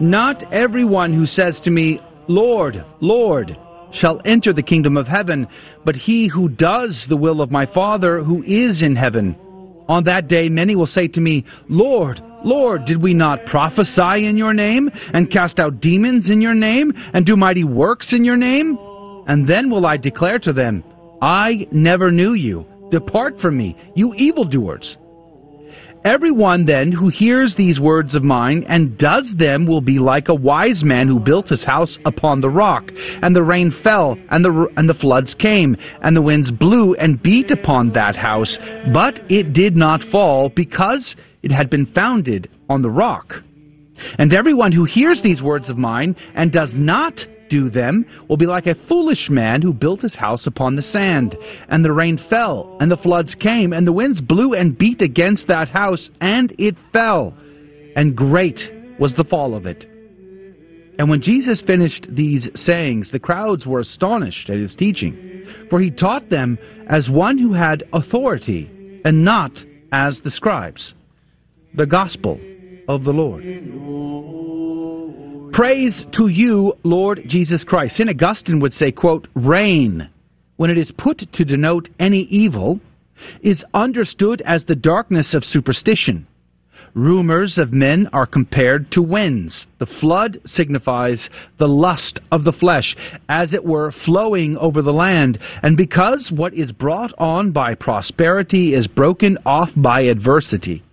Not 0.00 0.52
everyone 0.52 1.14
who 1.14 1.26
says 1.26 1.60
to 1.60 1.70
me, 1.70 2.00
Lord, 2.28 2.84
Lord, 3.00 3.56
shall 3.90 4.20
enter 4.24 4.52
the 4.52 4.62
kingdom 4.62 4.96
of 4.96 5.06
heaven, 5.06 5.48
but 5.84 5.96
he 5.96 6.28
who 6.28 6.48
does 6.48 7.06
the 7.08 7.16
will 7.16 7.40
of 7.40 7.50
my 7.50 7.66
Father 7.66 8.22
who 8.22 8.42
is 8.42 8.82
in 8.82 8.94
heaven. 8.94 9.34
On 9.88 10.04
that 10.04 10.28
day 10.28 10.50
many 10.50 10.76
will 10.76 10.86
say 10.86 11.08
to 11.08 11.20
me, 11.20 11.46
Lord, 11.68 12.20
Lord, 12.44 12.84
did 12.84 13.02
we 13.02 13.14
not 13.14 13.46
prophesy 13.46 14.26
in 14.26 14.36
your 14.36 14.52
name, 14.52 14.90
and 15.14 15.30
cast 15.30 15.58
out 15.58 15.80
demons 15.80 16.28
in 16.28 16.42
your 16.42 16.54
name, 16.54 16.92
and 17.14 17.24
do 17.24 17.36
mighty 17.36 17.64
works 17.64 18.12
in 18.12 18.24
your 18.24 18.36
name? 18.36 18.78
And 19.26 19.48
then 19.48 19.70
will 19.70 19.86
I 19.86 19.96
declare 19.96 20.38
to 20.40 20.52
them, 20.52 20.84
I 21.22 21.66
never 21.72 22.10
knew 22.10 22.34
you. 22.34 22.66
Depart 22.90 23.40
from 23.40 23.56
me, 23.56 23.76
you 23.94 24.14
evildoers. 24.14 24.96
Everyone 26.04 26.64
then 26.64 26.92
who 26.92 27.08
hears 27.08 27.54
these 27.54 27.80
words 27.80 28.14
of 28.14 28.22
mine 28.22 28.64
and 28.68 28.96
does 28.96 29.34
them 29.36 29.66
will 29.66 29.80
be 29.80 29.98
like 29.98 30.28
a 30.28 30.34
wise 30.34 30.84
man 30.84 31.08
who 31.08 31.18
built 31.18 31.48
his 31.48 31.64
house 31.64 31.98
upon 32.04 32.40
the 32.40 32.48
rock. 32.48 32.92
And 33.22 33.34
the 33.34 33.42
rain 33.42 33.70
fell, 33.70 34.16
and 34.30 34.44
the, 34.44 34.68
and 34.76 34.88
the 34.88 34.94
floods 34.94 35.34
came, 35.34 35.76
and 36.00 36.16
the 36.16 36.22
winds 36.22 36.50
blew 36.50 36.94
and 36.94 37.22
beat 37.22 37.50
upon 37.50 37.92
that 37.92 38.14
house. 38.14 38.56
But 38.92 39.20
it 39.28 39.52
did 39.52 39.76
not 39.76 40.02
fall, 40.02 40.50
because 40.54 41.16
it 41.42 41.50
had 41.50 41.68
been 41.68 41.86
founded 41.86 42.48
on 42.68 42.82
the 42.82 42.90
rock. 42.90 43.34
And 44.18 44.32
everyone 44.32 44.72
who 44.72 44.84
hears 44.84 45.22
these 45.22 45.42
words 45.42 45.68
of 45.68 45.76
mine 45.76 46.14
and 46.34 46.52
does 46.52 46.74
not 46.74 47.26
do 47.48 47.68
them 47.68 48.06
will 48.28 48.36
be 48.36 48.46
like 48.46 48.66
a 48.66 48.74
foolish 48.74 49.30
man 49.30 49.62
who 49.62 49.72
built 49.72 50.02
his 50.02 50.14
house 50.14 50.46
upon 50.46 50.76
the 50.76 50.82
sand. 50.82 51.36
And 51.68 51.84
the 51.84 51.92
rain 51.92 52.18
fell, 52.18 52.76
and 52.80 52.90
the 52.90 52.96
floods 52.96 53.34
came, 53.34 53.72
and 53.72 53.86
the 53.86 53.92
winds 53.92 54.20
blew 54.20 54.54
and 54.54 54.76
beat 54.76 55.02
against 55.02 55.48
that 55.48 55.68
house, 55.68 56.10
and 56.20 56.54
it 56.58 56.76
fell. 56.92 57.34
And 57.96 58.16
great 58.16 58.72
was 58.98 59.14
the 59.14 59.24
fall 59.24 59.54
of 59.54 59.66
it. 59.66 59.86
And 60.98 61.08
when 61.08 61.22
Jesus 61.22 61.60
finished 61.60 62.08
these 62.10 62.48
sayings, 62.54 63.12
the 63.12 63.20
crowds 63.20 63.64
were 63.64 63.80
astonished 63.80 64.50
at 64.50 64.58
his 64.58 64.74
teaching, 64.74 65.46
for 65.70 65.80
he 65.80 65.92
taught 65.92 66.28
them 66.28 66.58
as 66.88 67.08
one 67.08 67.38
who 67.38 67.52
had 67.52 67.84
authority, 67.92 69.00
and 69.04 69.24
not 69.24 69.64
as 69.92 70.20
the 70.20 70.30
scribes. 70.30 70.94
The 71.74 71.86
Gospel 71.86 72.40
of 72.88 73.04
the 73.04 73.12
Lord. 73.12 73.44
Praise 75.58 76.06
to 76.12 76.28
you, 76.28 76.74
Lord 76.84 77.22
Jesus 77.26 77.64
Christ. 77.64 77.96
St. 77.96 78.08
Augustine 78.08 78.60
would 78.60 78.72
say, 78.72 78.92
quote, 78.92 79.26
reign, 79.34 80.08
when 80.54 80.70
it 80.70 80.78
is 80.78 80.92
put 80.92 81.32
to 81.32 81.44
denote 81.44 81.88
any 81.98 82.20
evil, 82.20 82.78
is 83.40 83.64
understood 83.74 84.40
as 84.42 84.64
the 84.64 84.76
darkness 84.76 85.34
of 85.34 85.42
superstition. 85.42 86.28
Rumors 86.94 87.58
of 87.58 87.72
men 87.72 88.08
are 88.12 88.24
compared 88.24 88.92
to 88.92 89.02
winds. 89.02 89.66
The 89.80 89.86
flood 89.86 90.40
signifies 90.46 91.28
the 91.58 91.66
lust 91.66 92.20
of 92.30 92.44
the 92.44 92.52
flesh, 92.52 92.94
as 93.28 93.52
it 93.52 93.64
were 93.64 93.90
flowing 93.90 94.56
over 94.58 94.80
the 94.80 94.92
land. 94.92 95.40
And 95.64 95.76
because 95.76 96.30
what 96.30 96.54
is 96.54 96.70
brought 96.70 97.12
on 97.18 97.50
by 97.50 97.74
prosperity 97.74 98.74
is 98.74 98.86
broken 98.86 99.38
off 99.44 99.70
by 99.74 100.02
adversity, 100.02 100.84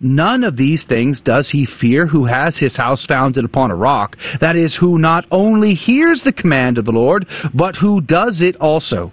None 0.00 0.44
of 0.44 0.56
these 0.56 0.84
things 0.84 1.20
does 1.20 1.50
he 1.50 1.66
fear 1.66 2.06
who 2.06 2.24
has 2.24 2.58
his 2.58 2.76
house 2.76 3.06
founded 3.06 3.44
upon 3.44 3.70
a 3.70 3.76
rock, 3.76 4.16
that 4.40 4.56
is, 4.56 4.76
who 4.76 4.98
not 4.98 5.26
only 5.30 5.74
hears 5.74 6.22
the 6.22 6.32
command 6.32 6.78
of 6.78 6.84
the 6.84 6.92
Lord, 6.92 7.26
but 7.54 7.76
who 7.76 8.00
does 8.00 8.40
it 8.40 8.56
also. 8.56 9.12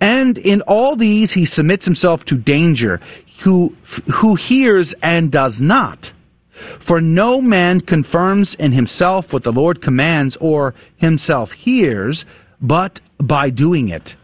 And 0.00 0.38
in 0.38 0.62
all 0.62 0.96
these 0.96 1.32
he 1.32 1.46
submits 1.46 1.84
himself 1.84 2.24
to 2.26 2.36
danger, 2.36 3.00
who, 3.44 3.74
who 4.20 4.34
hears 4.34 4.94
and 5.02 5.30
does 5.30 5.60
not. 5.60 6.12
For 6.86 7.00
no 7.00 7.40
man 7.40 7.80
confirms 7.80 8.54
in 8.58 8.72
himself 8.72 9.32
what 9.32 9.44
the 9.44 9.52
Lord 9.52 9.80
commands 9.80 10.36
or 10.40 10.74
himself 10.96 11.52
hears, 11.52 12.24
but 12.60 13.00
by 13.20 13.50
doing 13.50 13.90
it. 13.90 14.16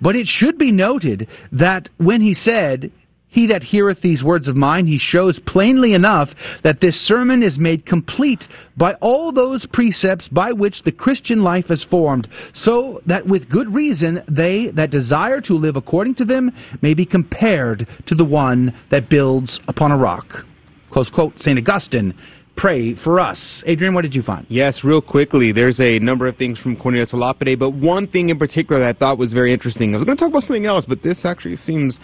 But 0.00 0.16
it 0.16 0.26
should 0.26 0.58
be 0.58 0.72
noted 0.72 1.28
that 1.52 1.88
when 1.96 2.20
he 2.20 2.34
said, 2.34 2.90
he 3.32 3.46
that 3.46 3.62
heareth 3.62 4.02
these 4.02 4.22
words 4.22 4.46
of 4.46 4.56
mine, 4.56 4.86
he 4.86 4.98
shows 4.98 5.40
plainly 5.40 5.94
enough 5.94 6.28
that 6.62 6.80
this 6.80 7.00
sermon 7.00 7.42
is 7.42 7.58
made 7.58 7.86
complete 7.86 8.46
by 8.76 8.92
all 9.00 9.32
those 9.32 9.64
precepts 9.64 10.28
by 10.28 10.52
which 10.52 10.82
the 10.82 10.92
Christian 10.92 11.42
life 11.42 11.70
is 11.70 11.82
formed, 11.82 12.28
so 12.52 13.00
that 13.06 13.26
with 13.26 13.48
good 13.48 13.74
reason 13.74 14.22
they 14.28 14.70
that 14.72 14.90
desire 14.90 15.40
to 15.40 15.54
live 15.54 15.76
according 15.76 16.14
to 16.16 16.26
them 16.26 16.50
may 16.82 16.92
be 16.92 17.06
compared 17.06 17.88
to 18.06 18.14
the 18.14 18.24
one 18.24 18.74
that 18.90 19.08
builds 19.08 19.58
upon 19.66 19.92
a 19.92 19.96
rock. 19.96 20.44
Close 20.90 21.08
quote, 21.08 21.40
St. 21.40 21.58
Augustine, 21.58 22.14
pray 22.54 22.94
for 22.94 23.18
us. 23.18 23.62
Adrian, 23.66 23.94
what 23.94 24.02
did 24.02 24.14
you 24.14 24.22
find? 24.22 24.44
Yes, 24.50 24.84
real 24.84 25.00
quickly. 25.00 25.52
There's 25.52 25.80
a 25.80 25.98
number 26.00 26.26
of 26.26 26.36
things 26.36 26.58
from 26.58 26.76
Cornelius 26.76 27.14
Lapide, 27.14 27.58
but 27.58 27.70
one 27.70 28.06
thing 28.06 28.28
in 28.28 28.38
particular 28.38 28.78
that 28.82 28.96
I 28.96 28.98
thought 28.98 29.16
was 29.16 29.32
very 29.32 29.54
interesting. 29.54 29.94
I 29.94 29.96
was 29.96 30.04
going 30.04 30.18
to 30.18 30.20
talk 30.20 30.30
about 30.30 30.42
something 30.42 30.66
else, 30.66 30.84
but 30.84 31.02
this 31.02 31.24
actually 31.24 31.56
seems 31.56 31.98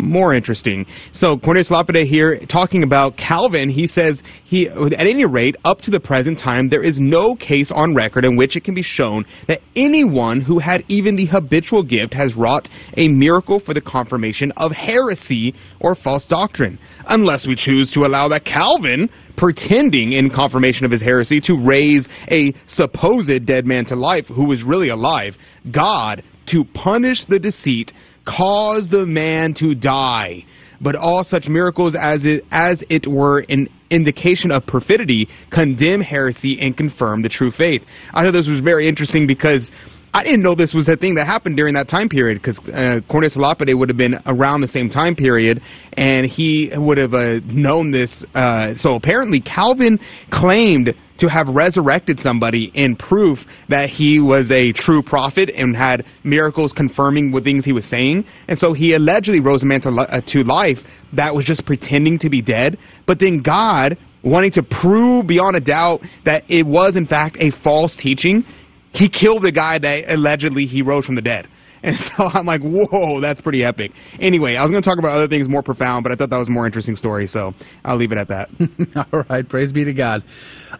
more 0.00 0.34
interesting. 0.34 0.86
So 1.12 1.38
Cornelius 1.38 1.70
Lapide 1.70 2.06
here 2.06 2.38
talking 2.46 2.82
about 2.82 3.16
Calvin, 3.16 3.68
he 3.68 3.86
says 3.86 4.22
he 4.44 4.68
at 4.68 4.92
any 4.92 5.24
rate 5.24 5.56
up 5.64 5.80
to 5.82 5.90
the 5.90 6.00
present 6.00 6.38
time 6.38 6.68
there 6.68 6.82
is 6.82 6.98
no 6.98 7.34
case 7.34 7.70
on 7.70 7.94
record 7.94 8.24
in 8.24 8.36
which 8.36 8.56
it 8.56 8.64
can 8.64 8.74
be 8.74 8.82
shown 8.82 9.24
that 9.48 9.60
anyone 9.74 10.40
who 10.40 10.58
had 10.58 10.84
even 10.88 11.16
the 11.16 11.26
habitual 11.26 11.82
gift 11.82 12.14
has 12.14 12.36
wrought 12.36 12.68
a 12.96 13.08
miracle 13.08 13.58
for 13.58 13.74
the 13.74 13.80
confirmation 13.80 14.52
of 14.56 14.72
heresy 14.72 15.54
or 15.80 15.94
false 15.94 16.24
doctrine 16.24 16.78
unless 17.06 17.46
we 17.46 17.54
choose 17.56 17.92
to 17.92 18.04
allow 18.04 18.28
that 18.28 18.44
Calvin 18.44 19.08
pretending 19.36 20.12
in 20.12 20.30
confirmation 20.30 20.84
of 20.84 20.92
his 20.92 21.02
heresy 21.02 21.40
to 21.40 21.60
raise 21.60 22.08
a 22.30 22.52
supposed 22.66 23.44
dead 23.46 23.66
man 23.66 23.84
to 23.84 23.96
life 23.96 24.26
who 24.26 24.46
was 24.46 24.62
really 24.62 24.88
alive 24.88 25.36
God 25.70 26.22
to 26.46 26.64
punish 26.64 27.24
the 27.24 27.38
deceit 27.38 27.92
cause 28.24 28.88
the 28.88 29.06
man 29.06 29.54
to 29.54 29.74
die. 29.74 30.44
But 30.80 30.96
all 30.96 31.24
such 31.24 31.48
miracles 31.48 31.94
as 31.94 32.24
it, 32.24 32.44
as 32.50 32.82
it 32.90 33.06
were 33.06 33.44
an 33.48 33.68
indication 33.90 34.50
of 34.50 34.66
perfidy 34.66 35.28
condemn 35.50 36.00
heresy 36.00 36.58
and 36.60 36.76
confirm 36.76 37.22
the 37.22 37.28
true 37.28 37.52
faith. 37.52 37.82
I 38.12 38.24
thought 38.24 38.32
this 38.32 38.48
was 38.48 38.60
very 38.60 38.88
interesting 38.88 39.26
because 39.26 39.70
I 40.12 40.22
didn't 40.22 40.42
know 40.42 40.54
this 40.54 40.72
was 40.72 40.88
a 40.88 40.96
thing 40.96 41.16
that 41.16 41.26
happened 41.26 41.56
during 41.56 41.74
that 41.74 41.88
time 41.88 42.08
period 42.08 42.40
because 42.40 42.60
uh, 42.68 43.00
Cornelius 43.08 43.36
Lapide 43.36 43.74
would 43.74 43.88
have 43.88 43.98
been 43.98 44.20
around 44.26 44.60
the 44.60 44.68
same 44.68 44.88
time 44.88 45.16
period, 45.16 45.60
and 45.94 46.24
he 46.24 46.70
would 46.72 46.98
have 46.98 47.14
uh, 47.14 47.40
known 47.46 47.90
this. 47.90 48.24
Uh, 48.32 48.76
so 48.76 48.94
apparently, 48.94 49.40
Calvin 49.40 49.98
claimed 50.30 50.94
to 51.18 51.28
have 51.28 51.48
resurrected 51.48 52.18
somebody 52.20 52.70
in 52.74 52.96
proof 52.96 53.38
that 53.68 53.88
he 53.88 54.20
was 54.20 54.50
a 54.50 54.72
true 54.72 55.02
prophet 55.02 55.50
and 55.50 55.76
had 55.76 56.04
miracles 56.24 56.72
confirming 56.72 57.30
what 57.30 57.44
things 57.44 57.64
he 57.64 57.72
was 57.72 57.86
saying. 57.86 58.24
And 58.48 58.58
so 58.58 58.72
he 58.72 58.94
allegedly 58.94 59.40
rose 59.40 59.62
a 59.62 59.66
man 59.66 59.80
to, 59.82 59.90
li- 59.90 60.06
uh, 60.08 60.20
to 60.28 60.42
life 60.42 60.78
that 61.12 61.34
was 61.34 61.44
just 61.44 61.64
pretending 61.64 62.18
to 62.20 62.30
be 62.30 62.42
dead. 62.42 62.78
But 63.06 63.20
then 63.20 63.42
God, 63.42 63.96
wanting 64.22 64.52
to 64.52 64.62
prove 64.62 65.26
beyond 65.26 65.56
a 65.56 65.60
doubt 65.60 66.00
that 66.24 66.44
it 66.48 66.66
was 66.66 66.96
in 66.96 67.06
fact 67.06 67.36
a 67.38 67.50
false 67.50 67.96
teaching, 67.96 68.44
he 68.92 69.08
killed 69.08 69.42
the 69.42 69.52
guy 69.52 69.78
that 69.78 70.12
allegedly 70.12 70.66
he 70.66 70.82
rose 70.82 71.06
from 71.06 71.14
the 71.14 71.22
dead. 71.22 71.48
And 71.84 71.98
so 71.98 72.24
I'm 72.24 72.46
like, 72.46 72.62
whoa, 72.62 73.20
that's 73.20 73.42
pretty 73.42 73.62
epic. 73.62 73.92
Anyway, 74.18 74.56
I 74.56 74.62
was 74.62 74.70
going 74.70 74.82
to 74.82 74.88
talk 74.88 74.98
about 74.98 75.14
other 75.14 75.28
things 75.28 75.48
more 75.48 75.62
profound, 75.62 76.02
but 76.02 76.12
I 76.12 76.16
thought 76.16 76.30
that 76.30 76.38
was 76.38 76.48
a 76.48 76.50
more 76.50 76.66
interesting 76.66 76.96
story, 76.96 77.26
so 77.26 77.52
I'll 77.84 77.98
leave 77.98 78.10
it 78.10 78.18
at 78.18 78.28
that. 78.28 78.48
All 79.12 79.22
right, 79.28 79.46
praise 79.48 79.70
be 79.70 79.84
to 79.84 79.92
God. 79.92 80.24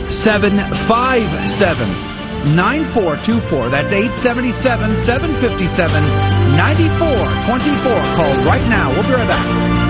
757 0.10 2.56
9424. 2.56 3.68
That's 3.68 3.92
877 3.92 4.96
757 5.04 6.56
9424. 6.56 8.00
Call 8.16 8.32
right 8.48 8.64
now. 8.70 8.96
We'll 8.96 9.04
be 9.04 9.12
right 9.12 9.28
back. 9.28 9.85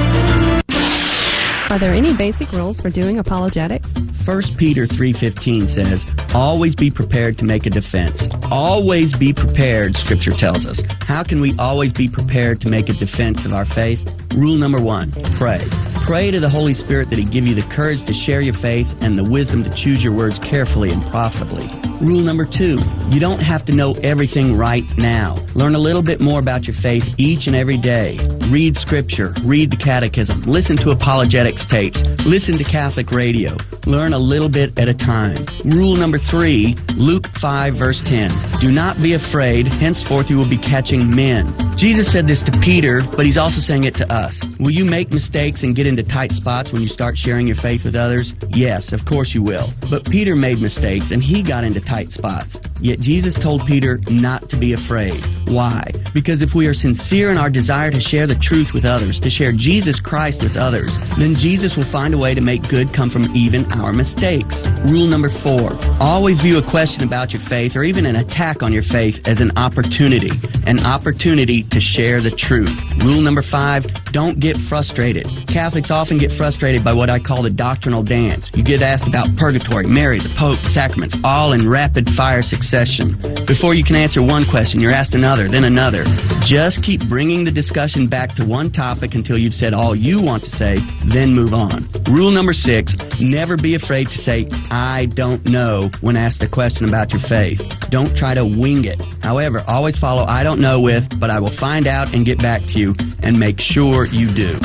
Are 1.67 1.79
there 1.79 1.95
any 1.95 2.15
basic 2.15 2.51
rules 2.51 2.79
for 2.79 2.91
doing 2.91 3.17
apologetics? 3.17 3.91
1 4.25 4.55
Peter 4.55 4.85
3:15 4.85 5.67
says, 5.67 5.99
"Always 6.31 6.75
be 6.75 6.91
prepared 6.91 7.39
to 7.39 7.45
make 7.45 7.65
a 7.65 7.71
defense." 7.71 8.27
Always 8.51 9.11
be 9.17 9.33
prepared, 9.33 9.97
scripture 9.97 10.31
tells 10.31 10.67
us. 10.67 10.79
How 11.07 11.23
can 11.23 11.41
we 11.41 11.55
always 11.57 11.91
be 11.91 12.07
prepared 12.07 12.61
to 12.61 12.69
make 12.69 12.89
a 12.89 12.93
defense 12.93 13.45
of 13.45 13.53
our 13.53 13.65
faith? 13.65 13.99
Rule 14.35 14.57
number 14.57 14.79
1, 14.79 15.11
pray. 15.37 15.61
Pray 16.05 16.29
to 16.29 16.39
the 16.39 16.49
Holy 16.49 16.73
Spirit 16.73 17.09
that 17.09 17.17
he 17.17 17.25
give 17.25 17.47
you 17.47 17.55
the 17.55 17.63
courage 17.63 18.05
to 18.05 18.13
share 18.13 18.41
your 18.41 18.53
faith 18.55 18.87
and 19.01 19.17
the 19.17 19.23
wisdom 19.23 19.63
to 19.63 19.69
choose 19.71 20.03
your 20.03 20.13
words 20.13 20.37
carefully 20.39 20.91
and 20.91 21.03
profitably. 21.09 21.67
Rule 22.01 22.21
number 22.21 22.45
2, 22.45 22.77
you 23.09 23.19
don't 23.19 23.39
have 23.39 23.63
to 23.65 23.73
know 23.73 23.93
everything 24.03 24.57
right 24.57 24.85
now. 24.97 25.37
Learn 25.55 25.73
a 25.73 25.79
little 25.79 26.03
bit 26.03 26.19
more 26.19 26.39
about 26.39 26.67
your 26.67 26.75
faith 26.75 27.03
each 27.17 27.47
and 27.47 27.55
every 27.55 27.77
day. 27.77 28.19
Read 28.51 28.75
scripture, 28.75 29.33
read 29.45 29.71
the 29.71 29.77
catechism, 29.77 30.43
listen 30.45 30.75
to 30.77 30.91
apologetics 30.91 31.54
tapes, 31.63 32.03
listen 32.25 32.57
to 32.57 32.65
Catholic 32.65 33.11
radio. 33.11 33.55
Learn 33.85 34.11
a 34.11 34.19
little 34.19 34.49
bit 34.49 34.75
at 34.77 34.89
a 34.89 34.93
time. 34.93 35.45
Rule 35.63 35.95
number 35.95 36.19
3, 36.19 36.75
Luke 36.97 37.29
5 37.39 37.79
verse 37.79 38.01
10. 38.03 38.59
Do 38.59 38.73
not 38.73 38.97
be 38.99 39.13
afraid, 39.13 39.67
henceforth 39.67 40.27
you 40.27 40.35
will 40.35 40.49
be 40.49 40.57
catching 40.57 41.07
men. 41.07 41.55
Jesus 41.77 42.11
said 42.11 42.25
this 42.25 42.41
to 42.43 42.51
Peter, 42.63 43.01
but 43.15 43.25
he's 43.25 43.37
also 43.37 43.59
saying 43.59 43.83
it 43.83 43.95
to 43.95 44.07
us. 44.11 44.43
Will 44.59 44.71
you 44.71 44.85
make 44.85 45.11
mistakes 45.11 45.63
and 45.63 45.75
get 45.75 45.85
into 45.85 46.03
tight 46.03 46.31
spots 46.31 46.73
when 46.73 46.81
you 46.81 46.89
start 46.89 47.15
sharing 47.17 47.45
your 47.45 47.57
faith 47.57 47.85
with 47.85 47.95
others? 47.95 48.33
Yes, 48.49 48.91
of 48.91 49.05
course 49.05 49.31
you 49.35 49.43
will. 49.43 49.71
But 49.89 50.05
Peter 50.05 50.35
made 50.35 50.59
mistakes 50.59 51.11
and 51.11 51.21
he 51.21 51.43
got 51.43 51.63
into 51.63 51.79
tight 51.79 52.09
spots. 52.09 52.57
Yet 52.81 52.99
Jesus 52.99 53.35
told 53.35 53.67
Peter 53.67 53.99
not 54.09 54.49
to 54.49 54.59
be 54.59 54.73
afraid. 54.73 55.21
Why? 55.47 55.85
Because 56.13 56.41
if 56.41 56.55
we 56.55 56.67
are 56.67 56.73
sincere 56.73 57.31
in 57.31 57.37
our 57.37 57.49
desire 57.49 57.91
to 57.91 58.01
share 58.01 58.25
the 58.25 58.39
truth 58.39 58.71
with 58.73 58.85
others, 58.85 59.19
to 59.21 59.29
share 59.29 59.51
Jesus 59.51 59.99
Christ 59.99 60.41
with 60.41 60.55
others, 60.55 60.89
then 61.19 61.35
Jesus 61.45 61.77
will 61.77 61.85
find 61.91 62.15
a 62.15 62.17
way 62.17 62.33
to 62.33 62.41
make 62.41 62.65
good 62.73 62.89
come 62.89 63.11
from 63.11 63.29
even 63.37 63.69
our 63.69 63.93
mistakes. 63.93 64.57
Rule 64.81 65.05
number 65.05 65.29
four. 65.45 65.77
Always 66.01 66.41
view 66.41 66.57
a 66.57 66.65
question 66.65 67.05
about 67.05 67.29
your 67.37 67.41
faith 67.45 67.77
or 67.77 67.83
even 67.83 68.07
an 68.07 68.15
attack 68.15 68.63
on 68.63 68.73
your 68.73 68.81
faith 68.81 69.21
as 69.25 69.41
an 69.41 69.53
opportunity. 69.53 70.33
An 70.65 70.81
opportunity 70.81 71.61
to 71.69 71.77
share 71.77 72.17
the 72.17 72.33
truth. 72.33 72.73
Rule 73.05 73.21
number 73.21 73.43
five. 73.45 73.85
Don't 74.09 74.39
get 74.39 74.57
frustrated. 74.65 75.29
Catholics 75.45 75.91
often 75.91 76.17
get 76.17 76.31
frustrated 76.31 76.83
by 76.83 76.97
what 76.97 77.11
I 77.11 77.19
call 77.19 77.43
the 77.43 77.53
doctrinal 77.53 78.01
dance. 78.01 78.49
You 78.55 78.63
get 78.63 78.81
asked 78.81 79.05
about 79.05 79.29
purgatory, 79.37 79.85
Mary, 79.85 80.17
the 80.17 80.33
Pope, 80.39 80.57
sacraments, 80.73 81.13
all 81.21 81.53
in 81.53 81.69
rapid 81.69 82.09
fire 82.17 82.41
succession. 82.41 83.21
Before 83.45 83.75
you 83.75 83.83
can 83.83 84.01
answer 84.01 84.25
one 84.25 84.49
question, 84.49 84.81
you're 84.81 84.95
asked 84.95 85.13
another, 85.13 85.45
then 85.45 85.65
another. 85.65 86.09
Just 86.41 86.81
keep 86.81 87.05
bringing 87.05 87.45
the 87.45 87.51
discussion 87.51 88.09
back 88.09 88.33
to 88.39 88.47
one 88.47 88.71
topic 88.71 89.13
until 89.13 89.37
you've 89.37 89.53
said 89.53 89.75
all 89.75 89.93
you 89.93 90.17
want 90.23 90.41
to 90.45 90.49
say, 90.49 90.81
then 91.11 91.34
move 91.35 91.53
on. 91.53 91.87
Rule 92.09 92.31
number 92.31 92.53
six, 92.53 92.95
never 93.19 93.57
be 93.57 93.75
afraid 93.75 94.07
to 94.07 94.17
say, 94.17 94.47
I 94.71 95.07
don't 95.13 95.45
know 95.45 95.91
when 96.01 96.15
asked 96.15 96.41
a 96.41 96.49
question 96.49 96.87
about 96.87 97.11
your 97.11 97.21
faith. 97.21 97.59
Don't 97.91 98.15
try 98.15 98.33
to 98.33 98.45
wing 98.45 98.85
it. 98.85 99.01
However, 99.21 99.63
always 99.67 99.99
follow 99.99 100.25
I 100.25 100.43
don't 100.43 100.61
know 100.61 100.79
with, 100.79 101.03
but 101.19 101.29
I 101.29 101.39
will 101.39 101.55
find 101.57 101.87
out 101.87 102.15
and 102.15 102.25
get 102.25 102.39
back 102.39 102.61
to 102.71 102.79
you, 102.79 102.95
and 103.21 103.37
make 103.37 103.59
sure 103.59 104.05
you 104.05 104.33
do. 104.33 104.57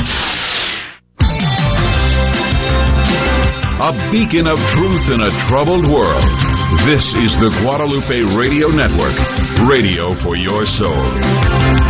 A 3.82 3.92
beacon 4.12 4.46
of 4.46 4.58
truth 4.76 5.10
in 5.10 5.20
a 5.20 5.30
troubled 5.48 5.84
world. 5.90 6.22
This 6.86 7.04
is 7.18 7.34
the 7.40 7.50
Guadalupe 7.62 8.36
Radio 8.38 8.68
Network, 8.68 9.16
radio 9.68 10.14
for 10.22 10.36
your 10.36 10.66
soul. 10.66 11.89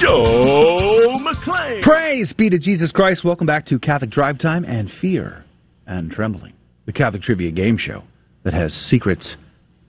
Joe 0.00 1.18
McClane. 1.20 1.80
Praise 1.80 2.34
be 2.34 2.50
to 2.50 2.58
Jesus 2.58 2.92
Christ. 2.92 3.24
Welcome 3.24 3.46
back 3.46 3.64
to 3.66 3.78
Catholic 3.78 4.10
Drive 4.10 4.38
Time 4.38 4.64
and 4.66 4.90
Fear 4.90 5.42
and 5.86 6.10
Trembling, 6.10 6.52
the 6.84 6.92
Catholic 6.92 7.22
Trivia 7.22 7.50
Game 7.50 7.78
Show 7.78 8.02
that 8.42 8.52
has 8.52 8.74
secrets 8.74 9.36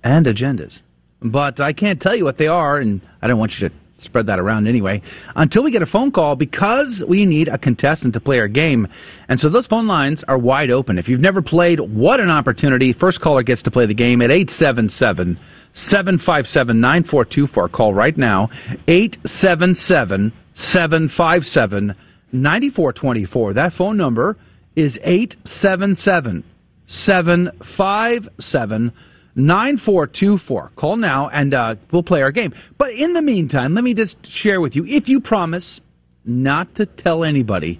and 0.05 0.25
agendas. 0.25 0.81
But 1.21 1.59
I 1.59 1.73
can't 1.73 2.01
tell 2.01 2.15
you 2.15 2.23
what 2.23 2.37
they 2.37 2.47
are, 2.47 2.77
and 2.77 3.01
I 3.21 3.27
don't 3.27 3.37
want 3.37 3.55
you 3.59 3.67
to 3.67 3.75
spread 3.99 4.27
that 4.27 4.39
around 4.39 4.67
anyway, 4.67 5.01
until 5.35 5.63
we 5.63 5.71
get 5.71 5.81
a 5.81 5.87
phone 5.87 6.11
call 6.11 6.35
because 6.35 7.03
we 7.07 7.25
need 7.25 7.47
a 7.47 7.57
contestant 7.57 8.13
to 8.13 8.19
play 8.19 8.39
our 8.39 8.47
game. 8.47 8.87
And 9.27 9.39
so 9.39 9.49
those 9.49 9.67
phone 9.67 9.87
lines 9.87 10.23
are 10.27 10.37
wide 10.37 10.71
open. 10.71 10.97
If 10.97 11.07
you've 11.07 11.19
never 11.19 11.41
played, 11.41 11.79
what 11.79 12.19
an 12.19 12.29
opportunity. 12.29 12.93
First 12.93 13.21
caller 13.21 13.43
gets 13.43 13.63
to 13.63 13.71
play 13.71 13.85
the 13.85 13.93
game 13.93 14.21
at 14.21 14.31
877 14.31 15.39
757 15.73 16.79
9424. 16.79 17.69
Call 17.69 17.93
right 17.93 18.17
now. 18.17 18.49
877 18.87 20.33
757 20.53 21.95
9424. 22.31 23.53
That 23.53 23.73
phone 23.73 23.97
number 23.97 24.37
is 24.75 24.99
877 25.01 26.43
757 26.87 28.93
9424. 29.37 30.71
Call 30.75 30.97
now 30.97 31.29
and 31.29 31.53
uh, 31.53 31.75
we'll 31.91 32.03
play 32.03 32.21
our 32.21 32.31
game. 32.31 32.53
But 32.77 32.91
in 32.91 33.13
the 33.13 33.21
meantime, 33.21 33.73
let 33.75 33.83
me 33.83 33.93
just 33.93 34.17
share 34.25 34.59
with 34.59 34.75
you 34.75 34.83
if 34.85 35.07
you 35.07 35.21
promise 35.21 35.79
not 36.25 36.75
to 36.75 36.85
tell 36.85 37.23
anybody 37.23 37.79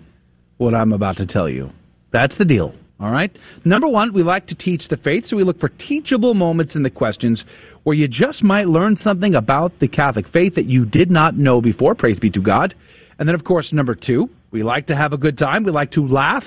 what 0.58 0.74
I'm 0.74 0.94
about 0.94 1.18
to 1.18 1.26
tell 1.26 1.50
you. 1.50 1.70
That's 2.12 2.38
the 2.38 2.46
deal. 2.46 2.74
All 3.00 3.12
right? 3.12 3.36
Number 3.66 3.88
one, 3.88 4.14
we 4.14 4.24
like 4.24 4.48
to 4.48 4.56
teach 4.56 4.88
the 4.88 4.98
faith, 4.98 5.26
so 5.26 5.38
we 5.38 5.44
look 5.44 5.60
for 5.60 5.70
teachable 5.70 6.34
moments 6.34 6.76
in 6.76 6.84
the 6.84 6.90
questions 6.90 7.46
where 7.84 7.96
you 7.96 8.08
just 8.08 8.44
might 8.44 8.68
learn 8.68 8.96
something 8.96 9.36
about 9.36 9.80
the 9.80 9.88
Catholic 9.88 10.28
faith 10.28 10.56
that 10.56 10.66
you 10.66 10.86
did 10.86 11.12
not 11.12 11.36
know 11.36 11.62
before. 11.62 11.94
Praise 11.94 12.20
be 12.20 12.32
to 12.32 12.42
God. 12.42 12.76
And 13.20 13.28
then, 13.28 13.36
of 13.36 13.44
course, 13.44 13.72
number 13.72 13.96
two, 13.96 14.30
we 14.52 14.64
like 14.64 14.88
to 14.88 14.96
have 14.96 15.14
a 15.14 15.18
good 15.18 15.38
time. 15.38 15.64
We 15.64 15.72
like 15.72 15.92
to 15.92 16.08
laugh. 16.08 16.44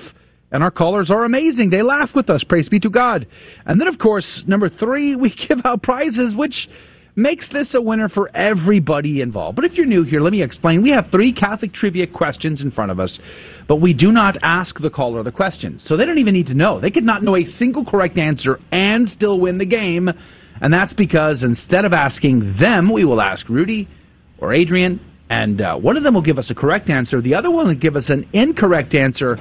And 0.51 0.63
our 0.63 0.71
callers 0.71 1.09
are 1.09 1.23
amazing. 1.23 1.69
They 1.69 1.81
laugh 1.81 2.13
with 2.13 2.29
us. 2.29 2.43
Praise 2.43 2.67
be 2.67 2.79
to 2.81 2.89
God. 2.89 3.27
And 3.65 3.79
then, 3.79 3.87
of 3.87 3.97
course, 3.97 4.43
number 4.45 4.69
three, 4.69 5.15
we 5.17 5.29
give 5.33 5.59
out 5.63 5.81
prizes, 5.81 6.35
which 6.35 6.67
makes 7.15 7.49
this 7.49 7.73
a 7.75 7.81
winner 7.81 8.09
for 8.09 8.29
everybody 8.33 9.21
involved. 9.21 9.55
But 9.55 9.65
if 9.65 9.73
you're 9.73 9.85
new 9.85 10.03
here, 10.03 10.21
let 10.21 10.31
me 10.31 10.41
explain. 10.41 10.81
We 10.81 10.91
have 10.91 11.07
three 11.11 11.33
Catholic 11.33 11.73
trivia 11.73 12.07
questions 12.07 12.61
in 12.61 12.71
front 12.71 12.91
of 12.91 12.99
us, 12.99 13.19
but 13.67 13.77
we 13.77 13.93
do 13.93 14.11
not 14.11 14.37
ask 14.41 14.79
the 14.79 14.89
caller 14.89 15.23
the 15.23 15.31
questions. 15.31 15.83
So 15.83 15.97
they 15.97 16.05
don't 16.05 16.19
even 16.19 16.33
need 16.33 16.47
to 16.47 16.53
know. 16.53 16.79
They 16.79 16.91
could 16.91 17.03
not 17.03 17.23
know 17.23 17.35
a 17.35 17.45
single 17.45 17.85
correct 17.85 18.17
answer 18.17 18.59
and 18.71 19.07
still 19.07 19.39
win 19.39 19.57
the 19.57 19.65
game. 19.65 20.09
And 20.61 20.73
that's 20.73 20.93
because 20.93 21.43
instead 21.43 21.85
of 21.85 21.93
asking 21.93 22.55
them, 22.59 22.91
we 22.91 23.03
will 23.03 23.21
ask 23.21 23.49
Rudy 23.49 23.87
or 24.37 24.53
Adrian, 24.53 24.99
and 25.29 25.61
uh, 25.61 25.77
one 25.77 25.97
of 25.97 26.03
them 26.03 26.13
will 26.13 26.21
give 26.21 26.37
us 26.37 26.49
a 26.49 26.55
correct 26.55 26.89
answer. 26.89 27.21
The 27.21 27.35
other 27.35 27.51
one 27.51 27.67
will 27.67 27.75
give 27.75 27.95
us 27.95 28.09
an 28.09 28.29
incorrect 28.33 28.93
answer 28.93 29.37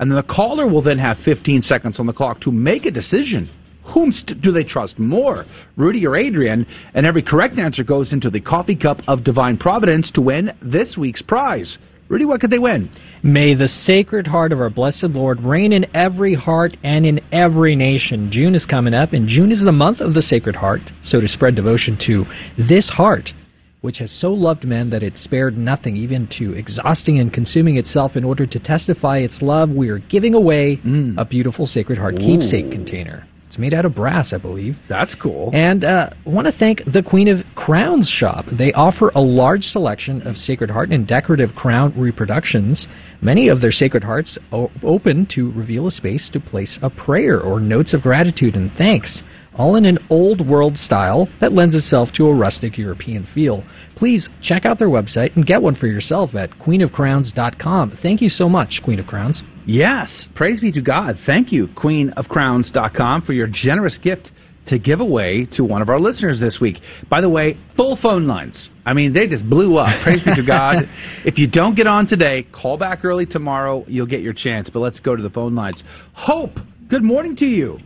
and 0.00 0.10
then 0.10 0.16
the 0.16 0.22
caller 0.22 0.66
will 0.66 0.80
then 0.80 0.98
have 0.98 1.18
15 1.18 1.60
seconds 1.60 2.00
on 2.00 2.06
the 2.06 2.12
clock 2.12 2.40
to 2.40 2.50
make 2.50 2.86
a 2.86 2.90
decision. 2.90 3.50
Whom 3.84 4.12
do 4.40 4.50
they 4.50 4.64
trust 4.64 4.98
more, 4.98 5.44
Rudy 5.76 6.06
or 6.06 6.16
Adrian? 6.16 6.66
And 6.94 7.04
every 7.04 7.22
correct 7.22 7.58
answer 7.58 7.84
goes 7.84 8.12
into 8.12 8.30
the 8.30 8.40
coffee 8.40 8.76
cup 8.76 9.02
of 9.06 9.24
divine 9.24 9.58
providence 9.58 10.10
to 10.12 10.22
win 10.22 10.56
this 10.62 10.96
week's 10.96 11.22
prize. 11.22 11.78
Rudy, 12.08 12.24
what 12.24 12.40
could 12.40 12.50
they 12.50 12.58
win? 12.58 12.90
May 13.22 13.54
the 13.54 13.68
Sacred 13.68 14.26
Heart 14.26 14.52
of 14.52 14.60
our 14.60 14.70
Blessed 14.70 15.04
Lord 15.04 15.42
reign 15.42 15.72
in 15.72 15.86
every 15.94 16.34
heart 16.34 16.76
and 16.82 17.04
in 17.04 17.20
every 17.30 17.76
nation. 17.76 18.30
June 18.32 18.54
is 18.54 18.66
coming 18.66 18.94
up, 18.94 19.12
and 19.12 19.28
June 19.28 19.52
is 19.52 19.62
the 19.62 19.70
month 19.70 20.00
of 20.00 20.14
the 20.14 20.22
Sacred 20.22 20.56
Heart. 20.56 20.80
So 21.02 21.20
to 21.20 21.28
spread 21.28 21.54
devotion 21.54 21.96
to 22.06 22.24
this 22.58 22.88
heart, 22.88 23.32
which 23.80 23.98
has 23.98 24.10
so 24.10 24.30
loved 24.30 24.64
men 24.64 24.90
that 24.90 25.02
it 25.02 25.16
spared 25.16 25.56
nothing, 25.56 25.96
even 25.96 26.26
to 26.28 26.52
exhausting 26.54 27.18
and 27.18 27.32
consuming 27.32 27.76
itself 27.78 28.16
in 28.16 28.24
order 28.24 28.46
to 28.46 28.58
testify 28.58 29.18
its 29.18 29.40
love, 29.42 29.70
we 29.70 29.88
are 29.88 29.98
giving 29.98 30.34
away 30.34 30.76
Mm. 30.84 31.14
a 31.18 31.24
beautiful 31.24 31.66
Sacred 31.66 31.98
Heart 31.98 32.16
keepsake 32.18 32.70
container. 32.70 33.24
It's 33.46 33.58
made 33.58 33.74
out 33.74 33.84
of 33.84 33.96
brass, 33.96 34.32
I 34.32 34.38
believe. 34.38 34.78
That's 34.88 35.16
cool. 35.16 35.50
And 35.52 35.82
uh, 35.82 36.10
want 36.24 36.46
to 36.46 36.52
thank 36.52 36.84
the 36.84 37.02
Queen 37.02 37.26
of 37.26 37.38
Crowns 37.56 38.08
shop. 38.08 38.44
They 38.56 38.72
offer 38.74 39.10
a 39.16 39.20
large 39.20 39.64
selection 39.64 40.22
of 40.22 40.36
Sacred 40.36 40.70
Heart 40.70 40.90
and 40.90 41.04
decorative 41.04 41.56
crown 41.56 41.92
reproductions. 41.98 42.86
Many 43.20 43.48
of 43.48 43.60
their 43.60 43.72
Sacred 43.72 44.04
Hearts 44.04 44.38
o- 44.52 44.70
open 44.84 45.26
to 45.34 45.50
reveal 45.50 45.88
a 45.88 45.90
space 45.90 46.30
to 46.30 46.38
place 46.38 46.78
a 46.80 46.90
prayer 46.90 47.40
or 47.40 47.58
notes 47.58 47.92
of 47.92 48.02
gratitude 48.02 48.54
and 48.54 48.70
thanks, 48.78 49.24
all 49.56 49.76
in 49.76 49.84
an 49.84 49.98
old 50.08 50.46
world 50.46 50.76
style 50.76 51.28
that 51.40 51.52
lends 51.52 51.74
itself 51.74 52.12
to 52.12 52.26
a 52.28 52.34
rustic 52.34 52.78
European 52.78 53.26
feel. 53.26 53.64
Please 53.96 54.28
check 54.40 54.64
out 54.64 54.78
their 54.78 54.88
website 54.88 55.36
and 55.36 55.46
get 55.46 55.62
one 55.62 55.74
for 55.74 55.86
yourself 55.86 56.34
at 56.34 56.50
queenofcrowns.com. 56.50 57.98
Thank 58.02 58.22
you 58.22 58.30
so 58.30 58.48
much, 58.48 58.80
Queen 58.82 58.98
of 58.98 59.06
Crowns. 59.06 59.42
Yes, 59.66 60.26
praise 60.34 60.60
be 60.60 60.72
to 60.72 60.80
God. 60.80 61.16
Thank 61.26 61.52
you, 61.52 61.68
queenofcrowns.com, 61.68 63.22
for 63.22 63.32
your 63.32 63.46
generous 63.46 63.98
gift 63.98 64.32
to 64.66 64.78
give 64.78 65.00
away 65.00 65.46
to 65.52 65.64
one 65.64 65.82
of 65.82 65.88
our 65.88 65.98
listeners 65.98 66.38
this 66.40 66.60
week. 66.60 66.80
By 67.08 67.20
the 67.20 67.28
way, 67.28 67.58
full 67.76 67.96
phone 67.96 68.26
lines. 68.26 68.70
I 68.86 68.92
mean, 68.92 69.12
they 69.12 69.26
just 69.26 69.48
blew 69.48 69.76
up. 69.76 70.02
Praise 70.02 70.22
be 70.22 70.34
to 70.34 70.46
God. 70.46 70.88
If 71.24 71.38
you 71.38 71.46
don't 71.46 71.74
get 71.74 71.86
on 71.86 72.06
today, 72.06 72.46
call 72.50 72.78
back 72.78 73.04
early 73.04 73.26
tomorrow. 73.26 73.84
You'll 73.86 74.06
get 74.06 74.22
your 74.22 74.32
chance. 74.32 74.70
But 74.70 74.80
let's 74.80 75.00
go 75.00 75.14
to 75.14 75.22
the 75.22 75.28
phone 75.28 75.54
lines. 75.54 75.82
Hope, 76.14 76.58
good 76.88 77.02
morning 77.02 77.36
to 77.36 77.46
you. 77.46 77.78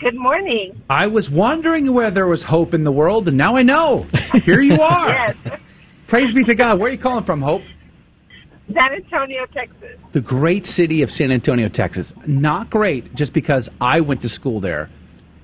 Good 0.00 0.14
morning. 0.14 0.80
I 0.88 1.08
was 1.08 1.28
wondering 1.28 1.92
where 1.92 2.10
there 2.10 2.28
was 2.28 2.44
hope 2.44 2.72
in 2.72 2.84
the 2.84 2.92
world, 2.92 3.26
and 3.26 3.36
now 3.36 3.56
I 3.56 3.62
know. 3.62 4.06
Here 4.44 4.60
you 4.60 4.74
are. 4.80 5.08
Yes, 5.08 5.60
Praise 6.06 6.32
be 6.32 6.44
to 6.44 6.54
God. 6.54 6.78
Where 6.78 6.88
are 6.88 6.92
you 6.92 6.98
calling 6.98 7.24
from, 7.24 7.42
Hope? 7.42 7.62
San 8.72 8.92
Antonio, 8.94 9.44
Texas. 9.52 9.98
The 10.12 10.20
great 10.20 10.66
city 10.66 11.02
of 11.02 11.10
San 11.10 11.32
Antonio, 11.32 11.68
Texas. 11.68 12.12
Not 12.26 12.70
great 12.70 13.14
just 13.14 13.34
because 13.34 13.68
I 13.80 14.00
went 14.00 14.22
to 14.22 14.28
school 14.28 14.60
there. 14.60 14.88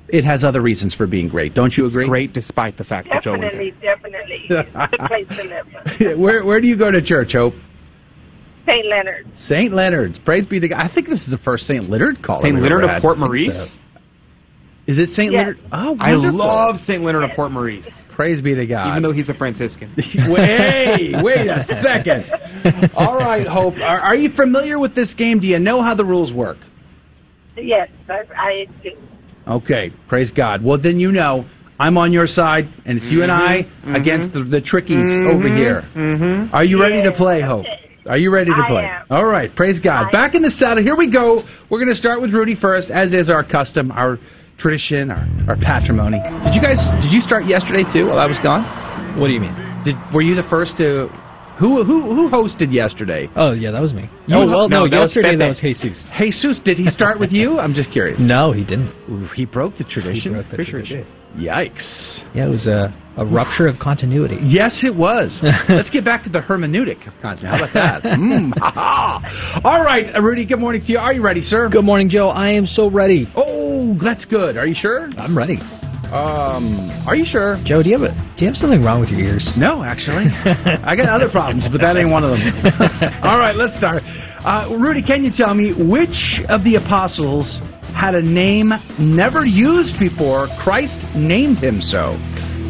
It 0.09 0.25
has 0.25 0.45
other 0.45 0.61
reasons 0.61 0.95
for 0.95 1.07
being 1.07 1.29
great. 1.29 1.55
Don't 1.55 1.75
you 1.77 1.87
agree? 1.87 2.07
Great 2.07 2.33
despite 2.33 2.77
the 2.77 2.85
fact 2.85 3.09
that 3.13 3.23
Joe 3.23 3.33
went 3.33 3.43
Definitely, 3.43 3.75
definitely. 3.81 4.47
It's 4.51 4.71
a 4.75 4.89
good 4.89 5.01
place 5.09 5.29
to 5.39 6.09
live. 6.11 6.19
where 6.19 6.45
where 6.45 6.61
do 6.61 6.69
you 6.69 6.79
go 6.79 6.91
to 6.91 7.03
church, 7.03 7.33
Hope? 7.33 7.55
St. 8.67 8.87
Leonard. 8.87 9.27
St. 9.39 9.73
Leonard's. 9.73 10.19
Praise 10.19 10.47
be 10.47 10.61
to 10.61 10.69
God. 10.69 10.81
I 10.81 10.93
think 10.93 11.09
this 11.09 11.23
is 11.23 11.31
the 11.31 11.39
first 11.39 11.67
St. 11.67 11.89
Leonard 11.89 12.23
call. 12.23 12.43
St. 12.43 12.59
Leonard 12.59 12.85
of. 12.85 13.03
Port 13.03 13.19
Maurice? 13.19 13.75
so. 13.75 13.81
Is 14.87 14.99
it 14.99 15.11
St. 15.11 15.33
Yes. 15.33 15.39
Leonard? 15.41 15.59
Oh, 15.73 15.93
wonderful. 15.93 16.03
I 16.03 16.13
love 16.45 16.77
St. 16.77 17.03
Leonard 17.03 17.25
of 17.25 17.31
Port 17.35 17.51
Maurice, 17.53 17.89
Praise 18.15 18.41
be 18.43 18.55
to 18.55 18.67
God. 18.67 18.91
even 18.91 19.03
though 19.03 19.13
he's 19.13 19.29
a 19.29 19.35
Franciscan. 19.35 19.95
Wait, 20.29 21.15
wait 21.23 21.49
a 21.49 21.65
second. 21.83 22.27
All 22.95 23.17
right, 23.17 23.47
Hope. 23.47 23.75
Are, 23.79 24.01
are 24.01 24.15
you 24.17 24.29
familiar 24.31 24.79
with 24.79 24.95
this 24.95 25.15
game? 25.15 25.41
Do 25.41 25.47
you 25.47 25.59
know 25.59 25.83
how 25.83 25.95
the 25.95 26.05
rules 26.05 26.33
work? 26.33 26.59
Yes, 27.57 27.89
I, 28.09 28.23
I 28.37 28.67
do. 28.83 28.91
Okay, 29.47 29.93
praise 30.09 30.33
God. 30.33 30.63
Well, 30.65 30.79
then 30.81 30.99
you 31.01 31.13
know 31.13 31.47
I'm 31.79 31.99
on 31.99 32.13
your 32.13 32.27
side, 32.27 32.69
and 32.85 32.99
it's 32.99 33.07
you 33.07 33.23
and 33.23 33.33
I 33.33 33.67
Mhm, 33.85 33.97
against 34.01 34.33
the, 34.33 34.43
the 34.45 34.61
trickies 34.61 35.11
Mhm, 35.11 35.27
over 35.27 35.49
here. 35.49 35.83
Mm-hmm. 35.95 36.55
Are 36.55 36.65
you 36.65 36.81
ready 36.81 37.03
to 37.03 37.13
play, 37.13 37.41
Hope? 37.41 37.67
Are 38.07 38.19
you 38.19 38.31
ready 38.33 38.51
to 38.51 38.63
I 38.63 38.69
play? 38.69 38.85
am. 38.85 39.07
All 39.11 39.25
right, 39.25 39.55
praise 39.55 39.81
God. 39.81 40.13
Back 40.13 40.35
in 40.35 40.43
the 40.43 40.51
saddle. 40.51 40.83
Here 40.83 40.97
we 40.97 41.11
go. 41.11 41.43
We're 41.71 41.79
going 41.79 41.91
to 41.91 41.95
start 41.97 42.21
with 42.21 42.33
Rudy 42.35 42.55
first, 42.55 42.91
as 42.91 43.13
is 43.15 43.31
our 43.31 43.43
custom, 43.43 43.91
our 43.91 44.19
tradition, 44.69 45.11
our, 45.11 45.29
our 45.49 45.57
patrimony. 45.57 46.19
Did 46.43 46.55
you 46.57 46.63
guys? 46.63 46.81
Did 47.05 47.13
you 47.13 47.21
start 47.21 47.45
yesterday 47.45 47.85
too? 47.85 48.07
While 48.07 48.19
I 48.19 48.27
was 48.27 48.39
gone? 48.39 48.65
What 49.21 49.27
do 49.29 49.35
you 49.35 49.41
mean? 49.41 49.55
Did 49.85 49.95
were 50.13 50.23
you 50.23 50.35
the 50.35 50.43
first 50.43 50.79
to? 50.79 51.09
Who 51.59 51.85
who 51.85 52.01
who 52.17 52.31
hosted 52.31 52.73
yesterday? 52.73 53.29
Oh, 53.37 53.53
yeah, 53.53 53.71
that 53.71 53.81
was 53.83 53.93
me. 53.93 54.09
You- 54.27 54.37
oh, 54.37 54.39
well, 54.49 54.69
no, 54.69 54.85
no, 54.87 54.89
that 54.89 54.97
yesterday 55.01 55.29
Pepe. 55.33 55.39
that 55.39 55.49
was 55.49 55.61
Jesus. 55.61 56.09
Jesus, 56.19 56.59
did 56.59 56.79
he 56.79 56.89
start 56.89 57.21
with 57.21 57.31
you? 57.31 57.59
I'm 57.61 57.75
just 57.75 57.93
curious. 57.93 58.19
No, 58.35 58.51
he 58.53 58.65
didn't. 58.65 58.93
Ooh, 59.09 59.29
he 59.37 59.45
broke 59.45 59.77
the 59.77 59.85
tradition. 59.85 60.33
He 60.33 60.37
broke 60.37 60.49
the 60.51 60.57
Pretty 60.57 60.71
sure 60.71 60.81
he 60.81 60.87
tradition. 60.87 61.13
did. 61.37 61.47
Yikes. 61.49 62.25
Yeah, 62.35 62.47
it 62.47 62.51
was 62.51 62.67
a, 62.69 62.95
a 63.17 63.27
rupture 63.27 63.67
of 63.69 63.79
continuity. 63.81 64.39
Yes, 64.41 64.83
it 64.85 64.95
was. 64.95 65.43
Let's 65.69 65.91
get 65.91 66.05
back 66.05 66.23
to 66.25 66.31
the 66.31 66.41
hermeneutic 66.41 67.07
of 67.09 67.15
content. 67.21 67.49
How 67.51 67.57
about 67.59 67.75
that? 67.75 68.03
mm. 68.19 68.53
All 69.65 69.85
right, 69.85 70.07
Rudy, 70.21 70.45
good 70.47 70.61
morning 70.61 70.81
to 70.83 70.87
you. 70.93 70.99
Are 70.99 71.13
you 71.13 71.23
ready, 71.23 71.43
sir? 71.43 71.69
Good 71.69 71.85
morning, 71.85 72.09
Joe. 72.09 72.29
I 72.29 72.51
am 72.51 72.67
so 72.67 72.89
ready. 72.91 73.27
Oh, 73.37 73.54
that's 74.01 74.25
good. 74.25 74.57
Are 74.57 74.67
you 74.67 74.75
sure? 74.75 75.09
I'm 75.17 75.37
ready. 75.37 75.59
Um, 76.13 76.91
are 77.09 77.17
you 77.17 77.25
sure? 77.25 77.57
Joe, 77.65 77.83
do 77.83 77.91
you 77.91 77.99
have 77.99 78.11
a 78.11 78.15
do 78.37 78.45
you 78.45 78.47
have 78.47 78.57
something 78.57 78.83
wrong 78.83 79.01
with 79.01 79.11
your 79.11 79.21
ears? 79.21 79.57
No, 79.57 79.83
actually. 79.83 80.27
I 80.31 80.95
got 80.97 81.09
other 81.09 81.29
problems, 81.29 81.69
but 81.69 81.81
that 81.81 81.97
ain't 81.97 82.11
one 82.11 82.23
of 82.25 82.39
them. 82.39 82.55
All 83.23 83.39
right, 83.39 83.57
let's 83.57 83.77
start. 83.77 84.03
Uh, 84.05 84.77
Rudy, 84.79 85.03
can 85.03 85.25
you 85.25 85.31
tell 85.31 85.55
me 85.55 85.73
which 85.73 86.41
of 86.49 86.63
the 86.63 86.77
apostles 86.77 87.59
had 87.95 88.15
a 88.15 88.23
name 88.23 88.73
never 88.99 89.45
used 89.45 89.99
before 89.99 90.47
Christ 90.59 91.01
named 91.15 91.59
him 91.59 91.81
so? 91.81 92.17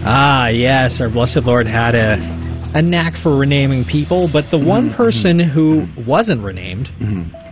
Ah, 0.07 0.49
yes, 0.49 1.01
our 1.01 1.09
blessed 1.09 1.45
Lord 1.45 1.67
had 1.67 1.95
a 1.95 2.17
a 2.75 2.83
knack 2.83 3.15
for 3.23 3.37
renaming 3.39 3.85
people, 3.85 4.29
but 4.33 4.45
the 4.51 4.59
one 4.59 4.89
Mm-hmm. 4.89 4.97
person 4.97 5.39
who 5.39 5.87
wasn't 6.07 6.43
renamed 6.43 6.91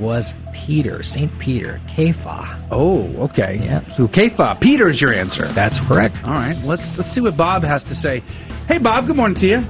was 0.00 0.34
Peter, 0.66 1.02
Saint 1.02 1.30
Peter, 1.40 1.80
Kepha. 1.96 2.68
Oh, 2.70 3.06
okay. 3.30 3.58
Yeah. 3.62 3.80
So 3.96 4.08
Kepha, 4.08 4.60
Peter 4.60 4.88
is 4.90 5.00
your 5.00 5.14
answer. 5.14 5.44
That's 5.54 5.78
correct. 5.88 6.16
All 6.24 6.32
right, 6.32 6.56
let's 6.64 6.90
let's 6.98 7.12
see 7.12 7.20
what 7.20 7.36
Bob 7.36 7.62
has 7.62 7.84
to 7.84 7.94
say. 7.94 8.20
Hey, 8.66 8.78
Bob. 8.78 9.06
Good 9.06 9.16
morning 9.16 9.38
to 9.40 9.46
you. 9.46 9.60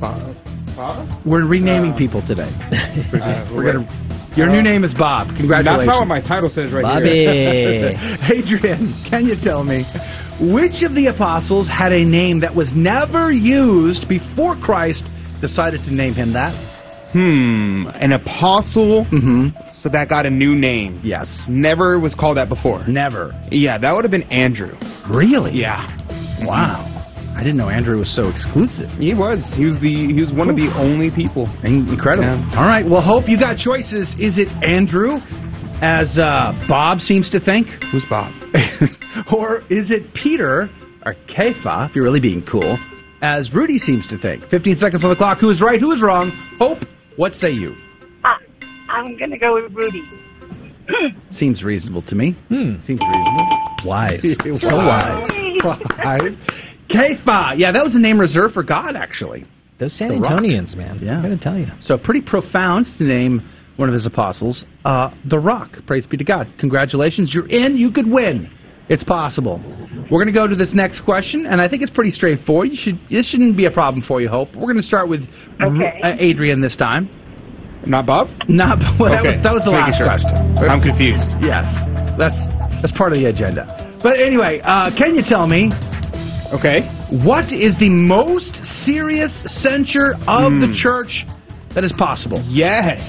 Bob. 0.00 0.34
Bob? 0.76 1.26
We're 1.26 1.46
renaming 1.46 1.92
Uh, 1.92 1.98
people 1.98 2.22
today. 2.26 2.50
We're, 3.12 3.18
just, 3.20 3.46
uh, 3.46 3.52
we're 3.54 3.72
gonna. 3.72 4.08
Your 4.36 4.48
new 4.48 4.62
name 4.62 4.82
is 4.82 4.94
Bob. 4.94 5.28
Congratulations. 5.36 5.86
That's 5.86 5.94
not 5.94 6.00
what 6.00 6.08
my 6.08 6.22
title 6.22 6.48
says 6.48 6.72
right 6.72 6.82
Bobby. 6.82 7.10
here. 7.20 7.92
Adrian, 8.32 8.94
can 9.08 9.26
you 9.26 9.36
tell 9.36 9.62
me 9.62 9.84
Which 10.40 10.82
of 10.82 10.94
the 10.94 11.06
apostles 11.06 11.68
had 11.68 11.92
a 11.92 12.04
name 12.04 12.40
that 12.40 12.54
was 12.54 12.72
never 12.74 13.30
used 13.30 14.08
before 14.08 14.56
Christ 14.56 15.04
decided 15.40 15.82
to 15.84 15.94
name 15.94 16.14
him 16.14 16.32
that? 16.32 16.52
Hmm. 17.12 17.86
An 17.94 18.12
apostle 18.12 19.04
Mm-hmm. 19.04 19.48
so 19.82 19.88
that 19.90 20.08
got 20.08 20.24
a 20.24 20.30
new 20.30 20.54
name. 20.54 21.00
Yes. 21.04 21.46
Never 21.48 21.98
was 22.00 22.14
called 22.14 22.38
that 22.38 22.48
before. 22.48 22.86
Never. 22.88 23.32
Yeah, 23.50 23.76
that 23.78 23.92
would 23.94 24.04
have 24.04 24.10
been 24.10 24.22
Andrew. 24.32 24.76
Really? 25.10 25.52
Yeah. 25.52 25.86
Wow. 26.46 26.88
I 27.36 27.40
didn't 27.40 27.56
know 27.56 27.68
Andrew 27.68 27.98
was 27.98 28.14
so 28.14 28.28
exclusive. 28.28 28.88
He 28.92 29.14
was. 29.14 29.52
He 29.56 29.64
was 29.66 29.78
the 29.80 30.12
he 30.12 30.20
was 30.20 30.32
one 30.32 30.48
of 30.50 30.56
the 30.56 30.72
only 30.76 31.10
people. 31.10 31.48
Incredible. 31.64 32.24
Yeah. 32.28 32.58
All 32.58 32.66
right. 32.66 32.84
Well, 32.88 33.00
hope 33.02 33.28
you 33.28 33.38
got 33.38 33.58
choices. 33.58 34.14
Is 34.18 34.38
it 34.38 34.48
Andrew, 34.62 35.16
as 35.80 36.18
uh, 36.18 36.52
Bob 36.68 37.00
seems 37.00 37.30
to 37.30 37.40
think? 37.40 37.68
Who's 37.90 38.04
Bob? 38.04 38.32
or 39.32 39.58
is 39.70 39.90
it 39.90 40.12
Peter, 40.14 40.70
or 41.04 41.14
Kefa, 41.28 41.88
if 41.88 41.96
you're 41.96 42.04
really 42.04 42.20
being 42.20 42.44
cool, 42.44 42.78
as 43.22 43.54
Rudy 43.54 43.78
seems 43.78 44.06
to 44.08 44.18
think? 44.18 44.48
15 44.48 44.76
seconds 44.76 45.04
on 45.04 45.10
the 45.10 45.16
clock. 45.16 45.38
Who 45.38 45.50
is 45.50 45.60
right? 45.60 45.80
Who 45.80 45.92
is 45.92 46.02
wrong? 46.02 46.30
Hope, 46.58 46.84
what 47.16 47.34
say 47.34 47.50
you? 47.50 47.74
Uh, 48.24 48.28
I'm 48.88 49.16
going 49.16 49.30
to 49.30 49.38
go 49.38 49.54
with 49.54 49.72
Rudy. 49.72 50.02
Seems 51.30 51.62
reasonable 51.62 52.02
to 52.02 52.14
me. 52.14 52.32
Hmm. 52.48 52.82
Seems 52.82 53.00
reasonable. 53.00 53.76
Wise. 53.84 54.22
So 54.22 54.54
so 54.54 54.76
wise. 54.76 55.28
Wise. 55.64 56.36
Kefa. 56.90 57.56
Yeah, 57.56 57.72
that 57.72 57.84
was 57.84 57.94
a 57.94 58.00
name 58.00 58.20
reserved 58.20 58.54
for 58.54 58.62
God, 58.62 58.96
actually. 58.96 59.46
Those 59.78 59.96
San 59.96 60.08
The 60.08 60.28
Antonians, 60.28 60.76
man. 60.76 61.00
Yeah. 61.02 61.18
I 61.18 61.22
gotta 61.22 61.38
tell 61.38 61.58
you. 61.58 61.66
So 61.80 61.96
pretty 61.96 62.20
profound 62.20 62.86
to 62.98 63.04
name 63.04 63.42
one 63.76 63.88
of 63.88 63.94
his 63.94 64.06
apostles, 64.06 64.64
uh, 64.84 65.14
The 65.24 65.38
Rock. 65.38 65.78
Praise 65.86 66.06
be 66.06 66.16
to 66.18 66.24
God. 66.24 66.52
Congratulations. 66.58 67.34
You're 67.34 67.48
in. 67.48 67.76
You 67.76 67.90
could 67.90 68.06
win. 68.10 68.50
It's 68.88 69.04
possible. 69.04 69.60
We're 70.10 70.18
going 70.22 70.26
to 70.26 70.32
go 70.32 70.46
to 70.46 70.56
this 70.56 70.74
next 70.74 71.02
question, 71.02 71.46
and 71.46 71.60
I 71.60 71.68
think 71.68 71.82
it's 71.82 71.90
pretty 71.90 72.10
straightforward. 72.10 72.68
You 72.70 72.76
should. 72.76 72.98
This 73.08 73.26
shouldn't 73.28 73.56
be 73.56 73.64
a 73.66 73.70
problem 73.70 74.02
for 74.02 74.20
you, 74.20 74.28
Hope. 74.28 74.54
We're 74.54 74.62
going 74.66 74.76
to 74.76 74.82
start 74.82 75.08
with 75.08 75.22
Okay. 75.60 76.00
uh, 76.02 76.16
Adrian 76.18 76.60
this 76.60 76.76
time. 76.76 77.08
Not 77.86 78.06
Bob? 78.06 78.28
Not. 78.48 78.78
Well, 79.00 79.10
that 79.12 79.20
Okay. 79.20 79.28
was 79.36 79.42
that 79.42 79.54
was 79.54 79.64
the 79.64 79.70
Making 79.70 79.86
last 79.86 79.98
sure. 79.98 80.06
question. 80.06 80.68
I'm 80.68 80.80
confused. 80.80 81.26
Yes, 81.40 81.66
that's 82.18 82.46
that's 82.82 82.92
part 82.92 83.12
of 83.12 83.18
the 83.18 83.26
agenda. 83.26 83.98
But 84.02 84.18
anyway, 84.20 84.60
uh, 84.62 84.90
can 84.96 85.14
you 85.14 85.22
tell 85.22 85.46
me 85.46 85.70
Okay. 86.52 86.82
what 87.24 87.52
is 87.52 87.78
the 87.78 87.88
most 87.88 88.64
serious 88.66 89.32
censure 89.46 90.14
of 90.28 90.60
the 90.60 90.66
Hmm. 90.68 90.74
church 90.74 91.24
that 91.74 91.82
is 91.84 91.92
possible? 91.92 92.42
Yes. 92.46 93.00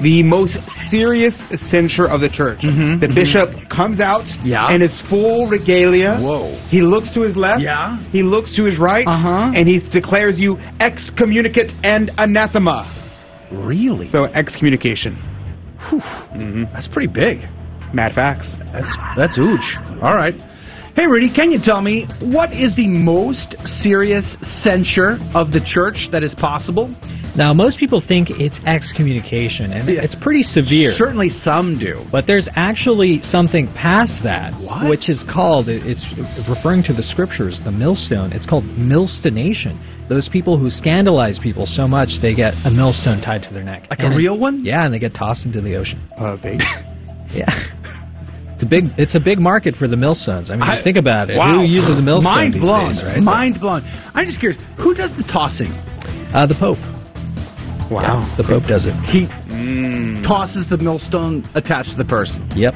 The 0.00 0.22
most 0.22 0.56
serious 0.90 1.36
censure 1.70 2.06
of 2.06 2.20
the 2.20 2.28
church. 2.28 2.60
Mhm, 2.60 3.00
The 3.00 3.08
mhm. 3.08 3.14
bishop 3.14 3.68
comes 3.68 3.98
out 4.00 4.26
Yeah. 4.44 4.70
in 4.72 4.80
his 4.80 5.00
full 5.00 5.48
regalia. 5.48 6.16
Whoa. 6.18 6.56
He 6.70 6.82
looks 6.82 7.10
to 7.14 7.22
his 7.22 7.36
left. 7.36 7.62
Yeah. 7.62 7.98
He 8.12 8.22
looks 8.22 8.54
to 8.56 8.64
his 8.64 8.78
right. 8.78 9.06
Uh-huh. 9.06 9.52
And 9.54 9.68
he 9.68 9.80
declares 9.80 10.38
you 10.38 10.58
excommunicate 10.80 11.74
and 11.82 12.10
anathema. 12.18 12.86
Really? 13.50 14.08
So 14.08 14.24
excommunication. 14.24 15.16
Whew. 15.88 16.00
hmm 16.00 16.64
That's 16.72 16.88
pretty 16.88 17.08
big. 17.12 17.46
Mad 17.92 18.12
facts. 18.14 18.56
That's 18.72 18.94
that's 19.16 19.38
ooch. 19.38 19.68
All 20.02 20.14
right. 20.14 20.34
Hey, 20.98 21.06
Rudy, 21.06 21.32
can 21.32 21.52
you 21.52 21.60
tell 21.60 21.80
me 21.80 22.08
what 22.20 22.52
is 22.52 22.74
the 22.74 22.88
most 22.88 23.54
serious 23.64 24.36
censure 24.42 25.16
of 25.32 25.52
the 25.52 25.60
church 25.64 26.08
that 26.10 26.24
is 26.24 26.34
possible? 26.34 26.92
Now, 27.36 27.52
most 27.54 27.78
people 27.78 28.00
think 28.00 28.30
it's 28.30 28.58
excommunication, 28.66 29.70
and 29.72 29.88
it's 29.88 30.16
pretty 30.16 30.42
severe. 30.42 30.90
Certainly, 30.90 31.28
some 31.28 31.78
do. 31.78 32.04
But 32.10 32.26
there's 32.26 32.48
actually 32.56 33.22
something 33.22 33.68
past 33.74 34.24
that, 34.24 34.60
What? 34.60 34.90
which 34.90 35.08
is 35.08 35.22
called, 35.22 35.68
it's 35.68 36.04
referring 36.48 36.82
to 36.90 36.92
the 36.92 37.04
scriptures, 37.04 37.60
the 37.62 37.70
millstone. 37.70 38.32
It's 38.32 38.44
called 38.46 38.64
millstonation. 38.64 39.78
Those 40.08 40.28
people 40.28 40.58
who 40.58 40.68
scandalize 40.68 41.38
people 41.38 41.64
so 41.64 41.86
much, 41.86 42.20
they 42.20 42.34
get 42.34 42.54
a 42.64 42.72
millstone 42.72 43.20
tied 43.20 43.44
to 43.44 43.54
their 43.54 43.62
neck. 43.62 43.86
Like 43.88 44.00
And 44.00 44.14
a 44.14 44.16
real 44.16 44.36
one? 44.36 44.64
Yeah, 44.64 44.84
and 44.84 44.92
they 44.92 44.98
get 44.98 45.14
tossed 45.14 45.46
into 45.46 45.60
the 45.60 45.76
ocean. 45.76 46.02
Uh, 46.16 46.34
big. 46.34 46.60
Yeah. 47.30 47.44
It's 48.58 48.64
a 48.64 48.66
big, 48.66 48.84
it's 48.98 49.14
a 49.14 49.20
big 49.20 49.38
market 49.38 49.76
for 49.76 49.86
the 49.86 49.96
millstones. 49.96 50.50
I 50.50 50.54
mean, 50.56 50.62
I- 50.64 50.82
think 50.82 50.96
about 50.96 51.30
it. 51.30 51.38
Wow. 51.38 51.58
Who 51.60 51.64
uses 51.64 51.96
a 52.00 52.02
millstone 52.02 52.34
Mind 52.34 52.54
these 52.54 52.60
blown. 52.62 52.88
days, 52.88 53.04
right? 53.04 53.22
Mind 53.22 53.60
blown. 53.60 53.84
I'm 54.14 54.26
just 54.26 54.40
curious. 54.40 54.60
Who 54.78 54.94
does 54.94 55.16
the 55.16 55.22
tossing? 55.22 55.70
Uh, 56.34 56.44
the 56.46 56.56
Pope. 56.56 56.78
Wow. 57.88 58.26
Yeah, 58.26 58.36
the 58.36 58.42
Pope 58.42 58.64
does 58.64 58.84
it. 58.84 58.94
He 59.06 59.26
Mm. 59.26 60.26
tosses 60.26 60.66
the 60.66 60.76
millstone 60.76 61.48
attached 61.54 61.92
to 61.92 61.96
the 61.96 62.04
person. 62.04 62.44
Yep. 62.56 62.74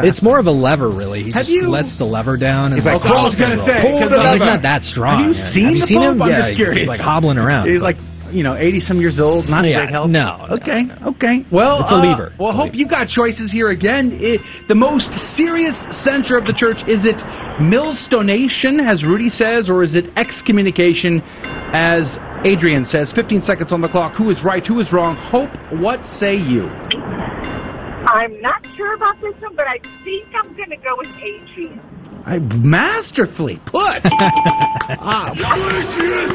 It's 0.00 0.20
more 0.22 0.38
of 0.38 0.46
a 0.46 0.50
lever, 0.50 0.88
really. 0.90 1.22
He 1.22 1.30
Have 1.32 1.46
just 1.46 1.52
you- 1.52 1.68
lets 1.70 1.94
the 1.94 2.04
lever 2.04 2.36
down. 2.36 2.66
And 2.66 2.74
He's 2.74 2.84
like, 2.84 3.02
the 3.02 3.08
I 3.08 3.22
was 3.22 3.36
gonna 3.36 3.56
say, 3.64 3.80
Pull 3.80 3.98
the 4.00 4.16
lever. 4.16 4.32
He's 4.32 4.40
not 4.40 4.62
that 4.62 4.84
strong. 4.84 5.18
Have 5.20 5.28
you 5.28 5.34
seen 5.34 5.64
Have 5.64 5.74
you 5.74 5.80
the 5.80 5.86
seen 5.86 5.98
Pope? 5.98 6.10
him? 6.12 6.22
I'm 6.22 6.28
yeah, 6.30 6.50
just 6.50 6.76
he's 6.76 6.86
like 6.86 7.00
hobbling 7.00 7.38
around. 7.38 7.68
He's 7.68 7.80
like, 7.80 7.96
you 8.34 8.42
know, 8.42 8.56
80 8.56 8.80
some 8.80 9.00
years 9.00 9.20
old, 9.20 9.48
not 9.48 9.64
Yeah, 9.64 9.82
great 9.84 9.90
health. 9.90 10.10
no, 10.10 10.46
no, 10.48 10.54
Okay, 10.56 10.82
okay. 11.06 11.46
Well, 11.52 11.82
It's 11.82 11.92
a 11.92 11.94
uh, 11.94 12.02
lever. 12.10 12.32
Well, 12.38 12.50
It's 12.50 12.56
hope 12.58 12.64
lever. 12.66 12.76
you 12.76 12.88
got 12.88 13.08
choices 13.08 13.52
here 13.52 13.68
again. 13.68 14.10
It, 14.20 14.40
the 14.68 14.74
most 14.74 15.12
serious 15.36 15.78
censure 15.90 16.36
of 16.36 16.44
the 16.46 16.52
church 16.52 16.82
is 16.88 17.04
it 17.04 17.22
millstonation, 17.60 18.80
as 18.80 19.04
Rudy 19.04 19.28
says, 19.30 19.70
or 19.70 19.82
is 19.82 19.94
it 19.94 20.10
excommunication, 20.16 21.20
as 21.72 22.18
Adrian 22.44 22.84
says? 22.84 23.12
15 23.12 23.40
seconds 23.42 23.72
on 23.72 23.80
the 23.80 23.88
clock. 23.88 24.14
Who 24.16 24.30
is 24.30 24.42
right? 24.44 24.66
Who 24.66 24.80
is 24.80 24.92
wrong? 24.92 25.16
Hope. 25.16 25.50
What 25.80 26.04
say 26.04 26.34
you? 26.36 26.68
I'm 28.04 28.40
not 28.42 28.64
sure 28.76 28.94
about 28.94 29.20
this 29.20 29.34
one, 29.40 29.54
but 29.56 29.66
I 29.66 29.78
think 30.04 30.26
I'm 30.34 30.54
going 30.56 30.70
to 30.70 30.76
go 30.76 30.94
with 30.98 31.08
Adrian. 31.22 31.80
I 32.26 32.38
masterfully 32.38 33.60
put. 33.66 34.02
Ah, 34.86 35.32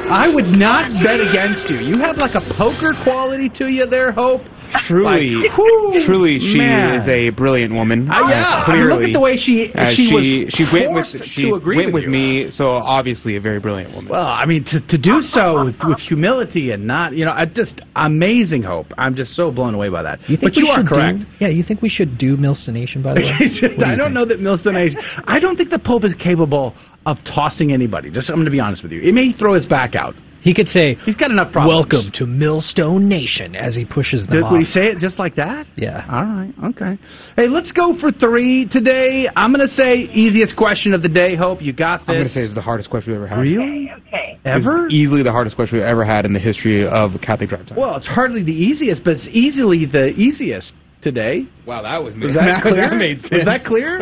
I 0.10 0.28
would 0.34 0.48
not 0.48 0.92
bet 1.04 1.22
against 1.22 1.70
you. 1.70 1.78
You 1.78 2.00
have 2.00 2.18
like 2.18 2.34
a 2.34 2.42
poker 2.58 2.94
quality 3.04 3.48
to 3.50 3.68
you 3.68 3.86
there, 3.86 4.12
Hope. 4.12 4.42
Truly, 4.72 5.36
Like, 5.36 5.52
truly, 6.06 6.40
she 6.40 6.58
man. 6.58 7.00
is 7.02 7.08
a 7.08 7.30
brilliant 7.32 7.74
woman. 7.74 8.10
Uh, 8.10 8.28
yeah, 8.30 8.44
Uh, 8.44 8.72
I 8.72 8.78
mean, 8.78 8.88
look 8.88 9.02
at 9.04 9.14
the 9.14 9.20
way 9.20 9.36
she 9.38 9.72
Uh, 9.74 9.90
she, 9.92 10.04
she 10.04 10.14
was 10.14 10.26
she 10.54 10.64
went 10.72 10.94
with 10.94 11.08
she 11.26 11.46
went 11.52 11.66
with, 11.66 11.94
with 11.94 12.04
you. 12.04 12.10
me. 12.10 12.52
So 12.52 12.68
obviously, 12.70 13.36
a 13.36 13.42
very 13.42 13.60
brilliant 13.60 13.94
woman. 13.96 14.12
Well, 14.12 14.28
I 14.28 14.46
mean, 14.46 14.64
to 14.66 14.80
to 14.82 14.98
do 14.98 15.22
so 15.22 15.66
with, 15.66 15.76
with 15.86 16.00
humility 16.00 16.72
and 16.72 16.86
not, 16.88 17.14
you 17.14 17.26
know, 17.26 17.32
I 17.32 17.46
just 17.46 17.82
amazing 17.96 18.64
hope. 18.64 18.88
I'm 18.98 19.16
just 19.16 19.36
so 19.36 19.52
blown 19.52 19.74
away 19.74 19.90
by 19.90 20.04
that. 20.04 20.20
You 20.30 20.38
think 20.38 20.54
but 20.54 20.56
you 20.58 20.66
we 20.66 20.70
are 20.72 20.76
should 20.78 20.88
correct. 20.88 21.20
Do, 21.22 21.26
yeah, 21.40 21.48
you 21.50 21.64
think 21.64 21.82
we 21.82 21.90
should 21.90 22.18
do 22.18 22.38
millstonation, 22.38 23.02
by 23.02 23.14
the 23.16 23.22
way? 23.22 23.78
Do 23.78 23.84
I 23.86 23.96
don't 23.96 24.00
think? 24.08 24.14
know 24.14 24.26
that 24.26 24.40
millstonation. 24.40 25.00
I 25.26 25.40
don't 25.40 25.56
think 25.58 25.70
the 25.70 25.80
Pope 25.80 26.04
is 26.04 26.14
capable 26.14 26.76
of 27.06 27.18
tossing 27.24 27.72
anybody. 27.72 28.12
Just 28.12 28.30
I'm 28.30 28.36
going 28.36 28.46
to 28.46 28.52
be 28.52 28.60
honest 28.60 28.84
with 28.84 28.92
you. 28.92 29.02
It 29.02 29.14
may 29.14 29.32
throw 29.32 29.54
his 29.56 29.66
back 29.66 29.96
out. 29.96 30.16
He 30.42 30.54
could 30.54 30.70
say, 30.70 30.96
He's 30.96 31.16
got 31.16 31.32
enough 31.32 31.52
problems. 31.52 31.88
"Welcome 31.92 32.12
to 32.14 32.26
Millstone 32.26 33.08
Nation," 33.10 33.56
as 33.56 33.76
he 33.76 33.84
pushes 33.86 34.26
them 34.26 34.36
Did, 34.38 34.44
off. 34.44 34.52
would 34.54 34.60
he 34.62 34.66
say 34.66 34.88
it 34.88 35.00
just 35.00 35.20
like 35.20 35.36
that? 35.36 35.68
Yeah. 35.76 36.06
All 36.10 36.24
right. 36.24 36.54
Okay. 36.72 36.98
Hey, 37.36 37.48
let's 37.48 37.72
go 37.72 37.94
for 37.98 38.12
three 38.12 38.66
today. 38.66 39.28
I'm 39.36 39.52
going 39.54 39.68
to 39.68 39.74
say 39.74 39.96
easiest 39.98 40.56
question 40.56 40.94
of 40.94 41.02
the 41.02 41.10
day. 41.10 41.36
Hope 41.36 41.62
you 41.62 41.74
got 41.74 42.02
this. 42.02 42.10
I'm 42.10 42.16
going 42.16 42.24
to 42.26 42.30
say 42.32 42.42
it's 42.42 42.54
the 42.56 42.62
hardest 42.62 42.90
question 42.90 43.12
we've 43.12 43.18
ever 43.22 43.28
had. 43.28 43.40
really 43.42 43.92
Okay. 44.08 44.40
ever. 44.46 44.86
It's 44.86 44.94
easily 44.96 45.24
the 45.24 45.32
hardest 45.32 45.56
question 45.56 45.78
we've 45.78 45.86
ever 45.88 46.04
had 46.06 46.26
in 46.26 46.34
the 46.34 46.40
history 46.40 46.88
of 46.88 47.20
Catholic 47.22 47.50
Drive 47.50 47.68
Time. 47.68 47.78
Well, 47.78 47.96
it's 47.98 48.08
hardly 48.08 48.44
the 48.44 48.54
easiest, 48.54 49.04
but 49.04 49.12
it's 49.16 49.28
easily 49.32 49.86
the 49.86 50.10
easiest 50.16 50.74
today. 51.02 51.48
wow, 51.66 51.82
that 51.82 52.04
was 52.04 52.14
Was 52.22 52.34
that 52.36 52.62
clear? 52.62 52.76
that 52.90 52.96
made 52.98 53.22
sense. 53.22 53.32
Was 53.32 53.46
that 53.46 53.64
clear? 53.66 54.02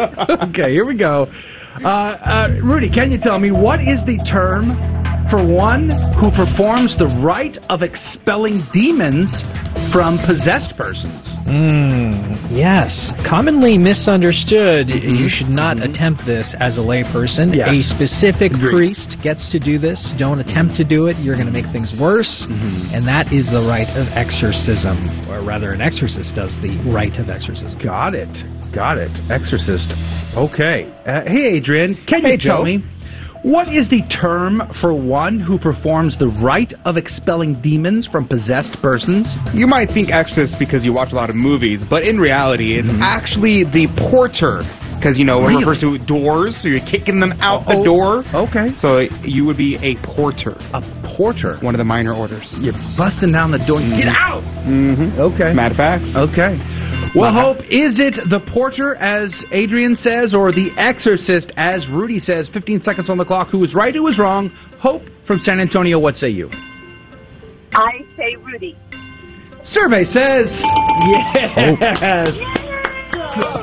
okay, 0.49 0.71
here 0.71 0.85
we 0.85 0.95
go. 0.97 1.31
Uh, 1.83 1.87
uh, 1.87 2.59
Rudy, 2.63 2.89
can 2.89 3.11
you 3.11 3.17
tell 3.17 3.39
me 3.39 3.51
what 3.51 3.79
is 3.81 4.03
the 4.05 4.17
term 4.27 4.75
for 5.29 5.43
one 5.45 5.89
who 6.17 6.31
performs 6.31 6.97
the 6.97 7.07
rite 7.23 7.57
of 7.69 7.83
expelling 7.83 8.63
demons 8.73 9.43
from 9.91 10.17
possessed 10.25 10.75
persons? 10.77 11.21
Mm, 11.45 12.49
yes. 12.51 13.13
Commonly 13.27 13.77
misunderstood, 13.77 14.87
Mm-hmm. 14.87 15.15
you 15.15 15.27
should 15.27 15.49
not 15.49 15.81
attempt 15.83 16.25
this 16.25 16.55
as 16.59 16.77
a 16.77 16.81
layperson. 16.81 17.53
Yes. 17.55 17.69
A 17.75 17.83
specific 17.83 18.51
Agreed. 18.53 18.71
priest 18.71 19.17
gets 19.21 19.51
to 19.51 19.59
do 19.59 19.77
this. 19.77 20.13
Don't 20.17 20.39
attempt 20.39 20.75
to 20.77 20.83
do 20.83 21.07
it. 21.07 21.17
You're 21.17 21.35
going 21.35 21.47
to 21.47 21.53
make 21.53 21.67
things 21.71 21.93
worse. 21.99 22.45
Mm-hmm. 22.49 22.95
And 22.95 23.07
that 23.07 23.31
is 23.31 23.51
the 23.51 23.61
rite 23.67 23.91
of 23.95 24.07
exorcism. 24.17 24.97
Or 25.29 25.41
rather, 25.43 25.71
an 25.73 25.81
exorcist 25.81 26.35
does 26.35 26.57
the 26.61 26.77
rite 26.89 27.17
of 27.19 27.29
exorcism. 27.29 27.77
Got 27.79 28.15
it. 28.15 28.31
Got 28.73 28.97
it. 28.97 29.11
Exorcist. 29.29 29.91
Okay. 30.35 30.85
Uh, 31.05 31.23
hey, 31.23 31.55
Adrian, 31.57 31.95
can 32.07 32.21
Hey, 32.21 32.33
you 32.33 32.37
tell 32.37 32.59
Joe. 32.59 32.63
me 32.63 32.83
what 33.43 33.71
is 33.71 33.89
the 33.89 34.01
term 34.09 34.61
for 34.81 34.93
one 34.93 35.39
who 35.39 35.57
performs 35.57 36.17
the 36.17 36.27
rite 36.27 36.73
of 36.85 36.97
expelling 36.97 37.61
demons 37.61 38.05
from 38.05 38.27
possessed 38.27 38.73
persons? 38.81 39.29
You 39.53 39.67
might 39.67 39.89
think 39.89 40.09
exorcist 40.11 40.59
because 40.59 40.83
you 40.83 40.91
watch 40.91 41.11
a 41.11 41.15
lot 41.15 41.29
of 41.29 41.35
movies, 41.35 41.83
but 41.87 42.03
in 42.03 42.19
reality, 42.19 42.77
it's 42.77 42.89
Mm-hmm. 42.89 43.01
actually 43.01 43.63
the 43.63 43.87
porter. 44.09 44.63
Because, 44.97 45.19
you 45.19 45.25
know, 45.25 45.37
it 45.45 45.47
Really? 45.49 45.63
refers 45.63 45.79
to 45.81 45.97
doors, 45.99 46.57
so 46.59 46.67
you're 46.67 46.79
kicking 46.83 47.19
them 47.19 47.33
out 47.39 47.63
Oh, 47.67 47.77
the 47.77 47.83
door. 47.85 48.23
Okay. 48.33 48.73
So 48.79 49.01
you 49.21 49.45
would 49.45 49.55
be 49.55 49.77
a 49.77 49.95
porter, 50.01 50.57
A 50.73 50.81
porter. 51.15 51.57
one 51.61 51.75
of 51.75 51.77
the 51.77 51.85
minor 51.85 52.15
orders. 52.15 52.53
You're 52.59 52.73
busting 52.97 53.31
down 53.31 53.51
the 53.51 53.59
door. 53.59 53.77
Get 53.79 54.07
out. 54.09 54.41
Mm-hmm. 54.65 55.21
Okay. 55.21 55.53
Mad 55.53 55.75
facts. 55.75 56.15
Okay. 56.15 56.57
Well, 57.15 57.29
uh-huh. 57.29 57.53
Hope, 57.53 57.63
is 57.69 57.99
it 57.99 58.15
the 58.29 58.39
porter, 58.39 58.95
as 58.95 59.45
Adrian 59.51 59.95
says, 59.95 60.35
or 60.35 60.51
the 60.51 60.71
exorcist, 60.77 61.51
as 61.57 61.87
Rudy 61.89 62.19
says? 62.19 62.49
15 62.49 62.81
seconds 62.81 63.09
on 63.09 63.17
the 63.17 63.25
clock. 63.25 63.49
Who 63.49 63.63
is 63.63 63.73
right, 63.73 63.93
who 63.93 64.07
is 64.07 64.19
wrong? 64.19 64.49
Hope 64.79 65.03
from 65.25 65.39
San 65.39 65.59
Antonio, 65.59 65.99
what 65.99 66.15
say 66.15 66.29
you? 66.29 66.49
I 67.73 68.05
say 68.15 68.35
Rudy. 68.37 68.77
Survey 69.63 70.03
says 70.03 70.49
yes. 71.11 72.37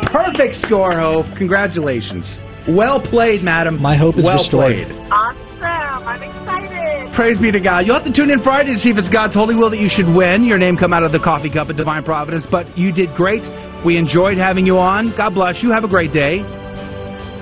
Perfect 0.11 0.55
score, 0.57 0.93
Hope. 0.93 1.27
Congratulations. 1.37 2.39
Well 2.69 3.01
played, 3.01 3.43
madam. 3.43 3.81
My 3.81 3.97
hope 3.97 4.19
is 4.19 4.25
well 4.25 4.39
restored. 4.39 4.75
played. 4.75 4.89
Awesome. 5.11 5.63
I'm 5.63 6.23
excited. 6.23 6.64
Praise 7.15 7.39
be 7.39 7.53
to 7.53 7.61
God. 7.61 7.87
You'll 7.87 7.95
have 7.95 8.05
to 8.05 8.13
tune 8.13 8.29
in 8.29 8.43
Friday 8.43 8.73
to 8.73 8.79
see 8.79 8.91
if 8.91 8.99
it's 8.99 9.09
God's 9.09 9.37
holy 9.37 9.55
will 9.55 9.71
that 9.71 9.79
you 9.79 9.89
should 9.89 10.09
win. 10.09 10.43
Your 10.43 10.59
name 10.59 10.77
come 10.77 10.93
out 10.93 11.05
of 11.05 11.13
the 11.13 11.21
coffee 11.21 11.49
cup 11.49 11.71
at 11.71 11.77
Divine 11.77 12.03
Providence. 12.03 12.45
But 12.45 12.77
you 12.77 12.91
did 12.91 13.15
great. 13.15 13.47
We 13.87 13.97
enjoyed 13.97 14.37
having 14.37 14.67
you 14.67 14.79
on. 14.79 15.15
God 15.17 15.31
bless 15.31 15.63
you. 15.63 15.71
Have 15.71 15.85
a 15.85 15.89
great 15.89 16.11
day. 16.13 16.39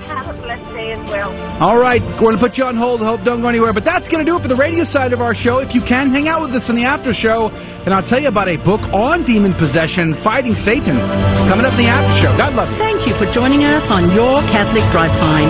Have 0.05 0.29
a 0.29 0.37
blessed 0.39 0.69
day 0.77 0.93
as 0.93 1.01
well. 1.09 1.33
All 1.57 1.79
right, 1.79 2.01
we're 2.01 2.19
going 2.19 2.35
to 2.35 2.41
put 2.41 2.57
you 2.57 2.65
on 2.65 2.77
hold. 2.77 3.01
Hope 3.01 3.25
don't 3.25 3.41
go 3.41 3.47
anywhere. 3.49 3.73
But 3.73 3.83
that's 3.83 4.07
going 4.07 4.23
to 4.23 4.29
do 4.29 4.37
it 4.37 4.41
for 4.41 4.47
the 4.47 4.55
radio 4.55 4.83
side 4.83 5.11
of 5.11 5.21
our 5.21 5.33
show. 5.33 5.57
If 5.57 5.73
you 5.73 5.81
can, 5.81 6.11
hang 6.11 6.27
out 6.27 6.41
with 6.45 6.53
us 6.53 6.69
in 6.69 6.75
the 6.75 6.85
after 6.85 7.13
show, 7.13 7.49
and 7.49 7.93
I'll 7.93 8.05
tell 8.05 8.21
you 8.21 8.29
about 8.29 8.49
a 8.49 8.57
book 8.57 8.81
on 8.93 9.25
demon 9.25 9.53
possession, 9.57 10.13
fighting 10.23 10.53
Satan, 10.53 11.01
coming 11.49 11.65
up 11.65 11.73
in 11.73 11.85
the 11.85 11.89
after 11.89 12.13
show. 12.21 12.37
God 12.37 12.53
love 12.53 12.69
you. 12.69 12.77
Thank 12.77 13.07
you 13.09 13.17
for 13.17 13.25
joining 13.31 13.65
us 13.65 13.89
on 13.89 14.13
Your 14.13 14.41
Catholic 14.53 14.85
Drive 14.93 15.17
Time, 15.17 15.49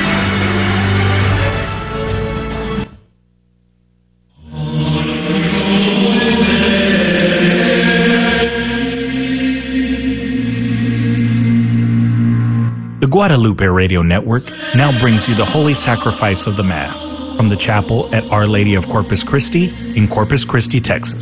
Guadalupe 13.11 13.65
Radio 13.65 14.01
Network 14.01 14.43
now 14.73 14.97
brings 15.01 15.27
you 15.27 15.35
the 15.35 15.43
Holy 15.43 15.73
Sacrifice 15.73 16.47
of 16.47 16.55
the 16.55 16.63
Mass 16.63 17.01
from 17.35 17.49
the 17.49 17.57
chapel 17.57 18.07
at 18.15 18.23
Our 18.31 18.47
Lady 18.47 18.75
of 18.75 18.85
Corpus 18.85 19.21
Christi 19.21 19.65
in 19.67 20.07
Corpus 20.07 20.45
Christi, 20.47 20.79
Texas. 20.79 21.21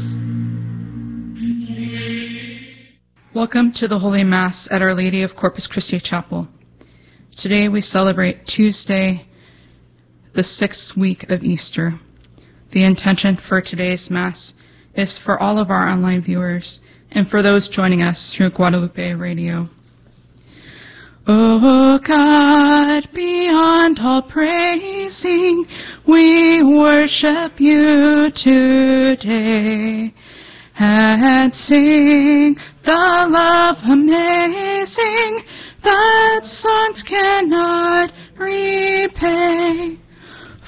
Welcome 3.34 3.74
to 3.78 3.88
the 3.88 3.98
Holy 3.98 4.24
Mass 4.24 4.68
at 4.70 4.84
Our 4.84 4.94
Lady 4.94 5.24
of 5.24 5.36
Corpus 5.36 5.66
Christi 5.66 5.99
Chapel. 5.99 6.48
Today 7.36 7.70
we 7.70 7.82
celebrate 7.82 8.45
Tuesday, 8.45 9.26
the 10.36 10.44
sixth 10.44 10.95
week 10.95 11.32
of 11.32 11.41
Easter. 11.41 11.94
The 12.72 12.86
intention 12.86 13.36
for 13.36 13.61
today's 13.61 14.11
Mass 14.11 14.53
is 14.94 15.18
for 15.18 15.41
all 15.41 15.57
of 15.57 15.72
our 15.72 15.90
online 15.90 16.22
viewers 16.22 16.82
and 17.10 17.28
for 17.28 17.41
those 17.41 17.68
joining 17.68 18.03
us 18.03 18.36
through 18.38 18.52
Guadalupe 18.52 19.14
Radio. 19.14 19.68
O 21.28 22.00
God, 22.00 23.08
beyond 23.14 24.00
all 24.00 24.22
praising, 24.24 25.66
we 26.08 26.64
worship 26.64 27.60
you 27.60 28.32
today 28.32 30.14
and 30.80 31.54
sing 31.54 32.56
the 32.84 33.28
love 33.30 33.78
amazing 33.84 35.44
that 35.84 36.40
songs 36.44 37.04
cannot 37.04 38.12
repay. 38.38 39.98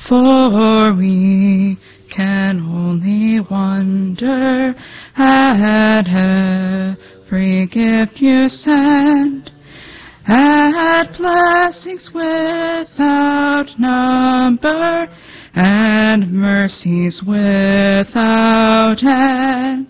For 0.08 0.94
we 0.94 1.78
can 2.10 2.60
only 2.60 3.40
wonder 3.40 4.76
at 5.16 6.08
every 6.08 7.68
gift 7.68 8.22
you 8.22 8.48
send 8.50 9.51
at 10.28 11.18
blessings 11.18 12.12
without 12.14 13.68
number 13.80 15.08
and 15.54 16.32
mercies 16.32 17.22
without 17.26 19.04
end. 19.04 19.88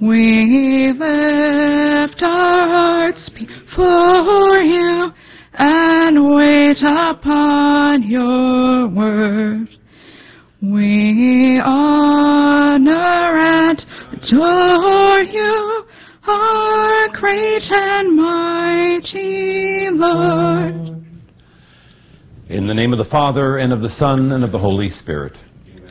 We 0.00 0.92
lift 0.92 2.22
our 2.22 2.68
hearts 2.68 3.28
before 3.28 4.60
you 4.60 5.12
and 5.54 6.34
wait 6.34 6.82
upon 6.82 8.04
your 8.04 8.88
word. 8.88 9.68
We 10.62 11.60
honor 11.62 12.88
and 12.92 13.84
adore 14.12 15.20
you, 15.20 15.69
our 16.30 17.08
great 17.08 17.70
and 17.70 18.16
mighty 18.16 19.88
Lord. 19.90 21.04
In 22.48 22.66
the 22.66 22.74
name 22.74 22.92
of 22.92 22.98
the 22.98 23.04
Father, 23.04 23.58
and 23.58 23.72
of 23.72 23.80
the 23.80 23.88
Son, 23.88 24.32
and 24.32 24.44
of 24.44 24.52
the 24.52 24.58
Holy 24.58 24.90
Spirit. 24.90 25.36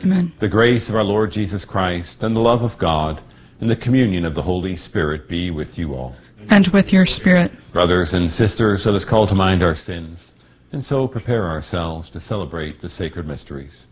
Amen. 0.02 0.32
The 0.40 0.48
grace 0.48 0.88
of 0.88 0.94
our 0.94 1.04
Lord 1.04 1.30
Jesus 1.30 1.64
Christ, 1.64 2.22
and 2.22 2.34
the 2.34 2.40
love 2.40 2.62
of 2.62 2.78
God, 2.78 3.22
and 3.60 3.70
the 3.70 3.76
communion 3.76 4.24
of 4.24 4.34
the 4.34 4.42
Holy 4.42 4.76
Spirit 4.76 5.28
be 5.28 5.50
with 5.50 5.76
you 5.76 5.94
all. 5.94 6.16
And 6.48 6.68
with 6.72 6.92
your 6.92 7.04
spirit. 7.06 7.52
Brothers 7.72 8.12
and 8.14 8.30
sisters, 8.30 8.84
let 8.86 8.94
us 8.94 9.04
call 9.04 9.26
to 9.26 9.34
mind 9.34 9.62
our 9.62 9.76
sins, 9.76 10.32
and 10.72 10.84
so 10.84 11.06
prepare 11.06 11.48
ourselves 11.48 12.10
to 12.10 12.20
celebrate 12.20 12.80
the 12.80 12.88
sacred 12.88 13.26
mysteries. 13.26 13.86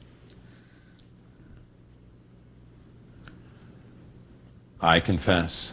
I 4.81 5.01
confess 5.01 5.73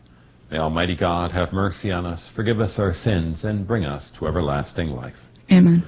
May 0.51 0.57
Almighty 0.57 0.97
God 0.97 1.31
have 1.31 1.53
mercy 1.53 1.91
on 1.91 2.05
us, 2.05 2.29
forgive 2.35 2.59
us 2.59 2.77
our 2.77 2.93
sins, 2.93 3.45
and 3.45 3.65
bring 3.65 3.85
us 3.85 4.11
to 4.19 4.27
everlasting 4.27 4.89
life. 4.89 5.15
Amen. 5.49 5.81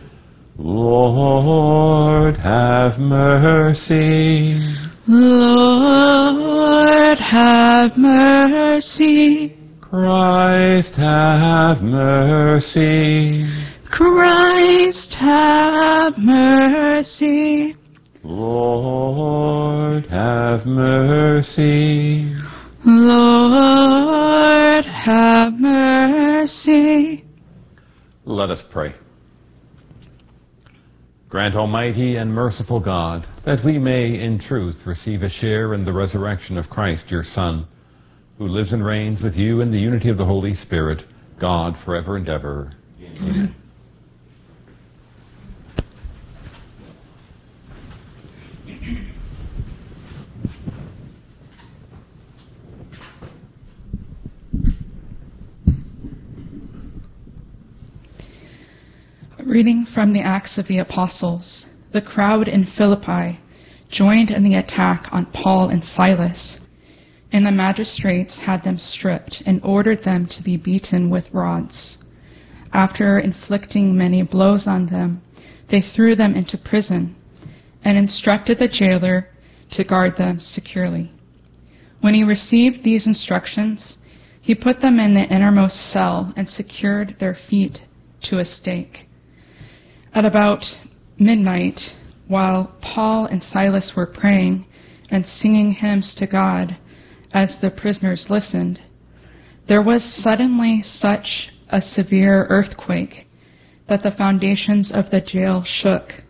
Lord, 0.57 2.37
have 2.37 2.97
mercy. 2.97 4.57
Lord, 5.05 5.99
have 7.19 7.97
mercy. 7.97 9.57
Christ, 9.81 10.95
have 10.95 11.81
mercy. 11.81 13.45
Christ, 13.91 15.13
have 15.15 16.17
mercy. 16.17 17.75
Lord, 18.23 20.05
have 20.05 20.65
mercy. 20.65 22.33
Lord, 22.85 24.85
have 24.85 25.53
mercy. 25.53 27.23
Let 28.25 28.49
us 28.49 28.63
pray. 28.71 28.93
Grant, 31.29 31.55
Almighty 31.55 32.17
and 32.17 32.33
merciful 32.33 32.79
God, 32.79 33.25
that 33.45 33.63
we 33.65 33.79
may 33.79 34.21
in 34.21 34.37
truth 34.37 34.85
receive 34.85 35.23
a 35.23 35.29
share 35.29 35.73
in 35.73 35.85
the 35.85 35.93
resurrection 35.93 36.57
of 36.57 36.69
Christ, 36.69 37.09
your 37.09 37.23
Son, 37.23 37.65
who 38.37 38.47
lives 38.47 38.73
and 38.73 38.85
reigns 38.85 39.21
with 39.21 39.35
you 39.35 39.61
in 39.61 39.71
the 39.71 39.79
unity 39.79 40.09
of 40.09 40.17
the 40.17 40.25
Holy 40.25 40.53
Spirit, 40.53 41.03
God, 41.39 41.75
forever 41.83 42.17
and 42.17 42.29
ever. 42.29 42.73
Amen. 43.01 43.55
Reading 59.45 59.85
from 59.85 60.13
the 60.13 60.21
Acts 60.21 60.57
of 60.57 60.67
the 60.67 60.77
Apostles. 60.77 61.65
The 61.91 62.01
crowd 62.01 62.47
in 62.47 62.65
Philippi 62.65 63.39
joined 63.89 64.31
in 64.31 64.41
the 64.41 64.55
attack 64.55 65.09
on 65.11 65.25
Paul 65.25 65.67
and 65.67 65.83
Silas, 65.83 66.61
and 67.33 67.45
the 67.45 67.51
magistrates 67.51 68.37
had 68.37 68.63
them 68.63 68.77
stripped 68.77 69.43
and 69.45 69.59
ordered 69.61 70.03
them 70.03 70.27
to 70.27 70.41
be 70.41 70.55
beaten 70.55 71.09
with 71.09 71.33
rods. 71.33 71.97
After 72.71 73.19
inflicting 73.19 73.97
many 73.97 74.23
blows 74.23 74.65
on 74.65 74.85
them, 74.85 75.21
they 75.67 75.81
threw 75.81 76.15
them 76.15 76.35
into 76.35 76.57
prison 76.57 77.13
and 77.83 77.97
instructed 77.97 78.59
the 78.59 78.69
jailer 78.69 79.27
to 79.71 79.83
guard 79.83 80.15
them 80.15 80.39
securely. 80.39 81.11
When 81.99 82.13
he 82.13 82.23
received 82.23 82.83
these 82.83 83.07
instructions, 83.07 83.97
he 84.41 84.55
put 84.55 84.79
them 84.79 85.01
in 85.01 85.13
the 85.13 85.27
innermost 85.27 85.91
cell 85.91 86.33
and 86.37 86.47
secured 86.47 87.17
their 87.19 87.35
feet 87.35 87.85
to 88.21 88.39
a 88.39 88.45
stake. 88.45 89.09
At 90.15 90.25
about 90.25 90.77
midnight, 91.17 91.95
while 92.27 92.71
Paul 92.81 93.25
and 93.25 93.41
Silas 93.41 93.95
were 93.95 94.05
praying 94.05 94.65
and 95.09 95.25
singing 95.25 95.71
hymns 95.71 96.13
to 96.15 96.27
God 96.27 96.77
as 97.33 97.59
the 97.59 97.71
prisoners 97.71 98.29
listened, 98.29 98.79
there 99.65 99.81
was 99.81 100.03
suddenly 100.03 100.83
such 100.83 101.51
a 101.69 101.81
severe 101.81 102.45
earthquake 102.49 103.27
that 103.87 104.03
the 104.03 104.11
foundations 104.11 104.91
of 104.91 105.09
the 105.09 105.19
jail 105.19 105.63
shook. 105.63 106.23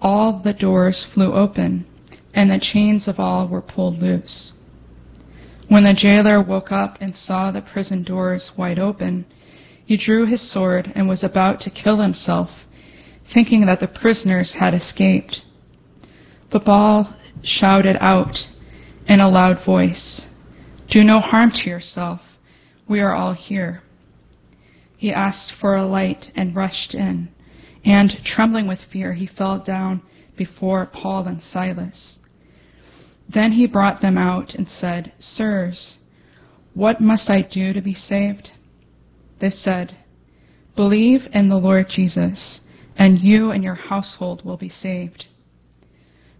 All 0.00 0.40
the 0.40 0.54
doors 0.54 1.04
flew 1.04 1.34
open, 1.34 1.84
and 2.32 2.50
the 2.50 2.58
chains 2.58 3.08
of 3.08 3.20
all 3.20 3.46
were 3.46 3.60
pulled 3.60 3.98
loose. 3.98 4.54
When 5.68 5.84
the 5.84 5.92
jailer 5.92 6.40
woke 6.40 6.72
up 6.72 6.96
and 7.02 7.14
saw 7.14 7.50
the 7.50 7.60
prison 7.60 8.04
doors 8.04 8.52
wide 8.56 8.78
open, 8.78 9.26
he 9.84 9.98
drew 9.98 10.24
his 10.24 10.40
sword 10.40 10.90
and 10.94 11.08
was 11.08 11.22
about 11.22 11.60
to 11.60 11.70
kill 11.70 11.96
himself, 11.96 12.66
thinking 13.26 13.66
that 13.66 13.80
the 13.80 13.88
prisoners 13.88 14.54
had 14.54 14.74
escaped. 14.74 15.42
But 16.50 16.64
Paul 16.64 17.14
shouted 17.42 17.96
out 18.00 18.48
in 19.06 19.20
a 19.20 19.28
loud 19.28 19.64
voice, 19.64 20.26
Do 20.88 21.02
no 21.02 21.20
harm 21.20 21.50
to 21.50 21.70
yourself. 21.70 22.20
We 22.88 23.00
are 23.00 23.14
all 23.14 23.32
here. 23.32 23.80
He 24.96 25.12
asked 25.12 25.52
for 25.52 25.76
a 25.76 25.86
light 25.86 26.30
and 26.36 26.54
rushed 26.54 26.94
in, 26.94 27.28
and 27.84 28.24
trembling 28.24 28.68
with 28.68 28.78
fear, 28.80 29.14
he 29.14 29.26
fell 29.26 29.58
down 29.58 30.02
before 30.36 30.86
Paul 30.86 31.26
and 31.26 31.40
Silas. 31.42 32.18
Then 33.28 33.52
he 33.52 33.66
brought 33.66 34.00
them 34.00 34.18
out 34.18 34.54
and 34.54 34.68
said, 34.68 35.12
Sirs, 35.18 35.98
what 36.74 37.00
must 37.00 37.30
I 37.30 37.42
do 37.42 37.72
to 37.72 37.80
be 37.80 37.94
saved? 37.94 38.52
They 39.40 39.50
said, 39.50 39.96
Believe 40.76 41.28
in 41.32 41.48
the 41.48 41.58
Lord 41.58 41.88
Jesus, 41.88 42.60
and 42.96 43.18
you 43.18 43.50
and 43.50 43.64
your 43.64 43.74
household 43.74 44.44
will 44.44 44.56
be 44.56 44.68
saved. 44.68 45.26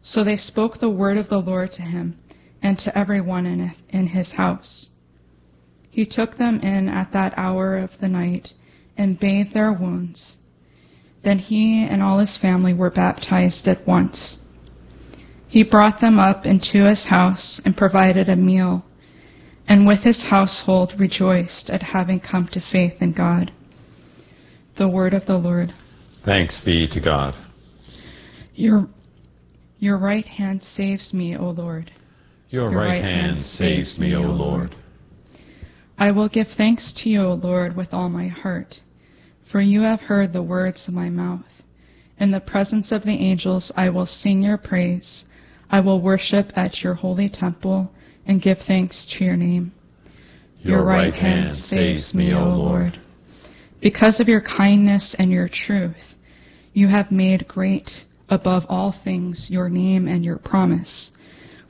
So 0.03 0.25
they 0.25 0.37
spoke 0.37 0.79
the 0.79 0.91
word 0.91 1.17
of 1.17 1.29
the 1.29 1.39
Lord 1.39 1.71
to 1.73 1.83
him 1.83 2.19
and 2.63 2.79
to 2.81 2.97
everyone 2.97 3.47
in, 3.47 3.73
in 3.91 4.07
his 4.09 4.33
house. 4.33 4.91
He 5.91 6.05
took 6.07 6.37
them 6.37 6.61
in 6.61 6.89
at 6.89 7.13
that 7.13 7.35
hour 7.37 7.77
of 7.77 7.91
the 8.01 8.09
night 8.09 8.53
and 8.97 9.19
bathed 9.19 9.55
their 9.55 9.73
wounds. 9.73 10.39
Then 11.23 11.39
he 11.39 11.87
and 11.89 12.03
all 12.03 12.19
his 12.19 12.37
family 12.37 12.75
were 12.75 12.91
baptized 12.91 13.69
at 13.69 13.87
once. 13.87 14.39
He 15.47 15.63
brought 15.63 16.01
them 16.01 16.19
up 16.19 16.47
into 16.47 16.85
his 16.85 17.05
house 17.05 17.61
and 17.65 17.77
provided 17.77 18.29
a 18.29 18.37
meal, 18.37 18.85
and 19.69 19.87
with 19.87 20.03
his 20.03 20.23
household 20.23 20.95
rejoiced 20.99 21.69
at 21.71 21.83
having 21.83 22.21
come 22.21 22.49
to 22.49 22.61
faith 22.61 23.01
in 23.01 23.13
God. 23.13 23.53
The 24.77 24.89
word 24.89 25.15
of 25.15 25.27
the 25.27 25.37
Lord. 25.37 25.75
Thanks 26.25 26.61
be 26.61 26.89
to 26.89 27.01
God. 27.01 27.35
Your, 28.55 28.89
your 29.79 29.99
right 29.99 30.27
hand 30.27 30.63
saves 30.63 31.13
me, 31.13 31.37
O 31.37 31.51
Lord. 31.51 31.91
Your, 32.51 32.69
right, 32.69 32.87
right, 32.87 33.03
hand 33.03 33.43
saves 33.43 33.99
me, 33.99 34.15
O 34.15 34.21
Lord. 34.21 34.77
I 35.99 36.11
will 36.11 36.29
give 36.29 36.49
thanks 36.49 36.93
to 36.99 37.09
you, 37.09 37.23
O 37.23 37.35
Lord, 37.35 37.77
with 37.77 37.93
all 37.93 38.09
my 38.09 38.29
heart, 38.29 38.83
for 39.51 39.61
you 39.61 39.83
have 39.83 40.01
heard 40.01 40.33
the 40.33 40.43
words 40.43 40.87
of 40.87 40.95
my 40.95 41.09
mouth. 41.09 41.47
In 42.19 42.31
the 42.31 42.41
presence 42.41 42.93
of 42.93 43.03
the 43.03 43.13
angels 43.13 43.73
I 43.77 43.89
will 43.89 44.07
sing 44.07 44.45
your 44.45 44.59
praise. 44.59 45.25
I 45.71 45.81
will 45.81 46.01
worship 46.01 46.53
at 46.55 46.83
your 46.83 46.95
holy 46.95 47.29
temple 47.29 47.91
and 48.27 48.43
give 48.43 48.59
thanks 48.59 49.07
to 49.13 49.25
your 49.25 49.37
name. 49.37 49.73
Your, 50.61 50.77
your 50.79 50.85
right, 50.85 51.13
right 51.13 51.15
hand 51.15 51.53
saves 51.53 52.15
me, 52.15 52.33
O 52.35 52.45
Lord. 52.45 53.01
Because 53.81 54.21
of 54.21 54.29
your 54.29 54.43
kindness 54.43 55.17
and 55.19 55.31
your 55.31 55.49
truth, 55.49 56.12
you 56.73 56.89
have 56.89 57.11
made 57.11 57.49
great 57.49 58.05
above 58.29 58.65
all 58.69 58.95
things 59.05 59.49
your 59.51 59.69
name 59.69 60.09
and 60.09 60.25
your 60.25 60.39
promise. 60.39 61.13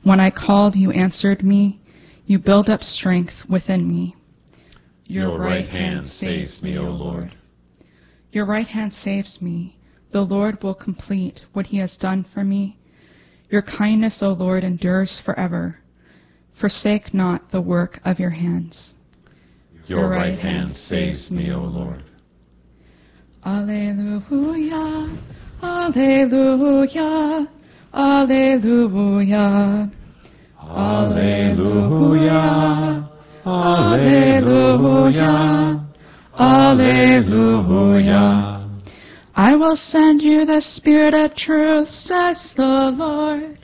When 0.03 0.19
I 0.19 0.31
called, 0.31 0.75
you 0.75 0.91
answered 0.91 1.43
me. 1.43 1.81
You 2.25 2.39
build 2.39 2.69
up 2.69 2.81
strength 2.81 3.33
within 3.49 3.87
me. 3.87 4.15
Your, 5.05 5.29
your 5.29 5.39
right 5.39 5.67
hand 5.67 6.07
saves 6.07 6.63
me, 6.63 6.77
O 6.77 6.83
Lord. 6.83 7.35
Your 8.31 8.45
right 8.45 8.67
hand 8.67 8.93
saves 8.93 9.41
me. 9.41 9.77
The 10.11 10.21
Lord 10.21 10.63
will 10.63 10.75
complete 10.75 11.41
what 11.53 11.67
he 11.67 11.77
has 11.77 11.97
done 11.97 12.25
for 12.33 12.43
me. 12.43 12.77
Your 13.49 13.61
kindness, 13.61 14.23
O 14.23 14.29
Lord, 14.29 14.63
endures 14.63 15.21
forever. 15.23 15.79
Forsake 16.59 17.13
not 17.13 17.51
the 17.51 17.61
work 17.61 17.99
of 18.05 18.19
your 18.19 18.29
hands. 18.29 18.95
Your, 19.87 19.99
your 19.99 20.09
right, 20.09 20.29
right 20.29 20.39
hand 20.39 20.75
saves 20.75 21.29
me, 21.29 21.51
O 21.51 21.59
Lord. 21.59 22.03
Alleluia, 23.45 25.09
Alleluia, 25.61 27.47
Alleluia. 27.93 29.91
Alleluia, 30.57 32.39
Alleluia, 33.45 34.63
Alleluia. 36.39 38.23
I 39.35 39.55
will 39.57 39.75
send 39.75 40.21
you 40.21 40.45
the 40.45 40.61
Spirit 40.61 41.13
of 41.13 41.35
truth, 41.35 41.89
says 41.89 42.53
the 42.55 42.93
Lord. 42.97 43.59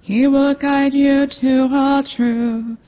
He 0.00 0.26
will 0.26 0.54
guide 0.54 0.94
you 0.94 1.26
to 1.26 1.68
all 1.70 2.02
truth. 2.02 2.78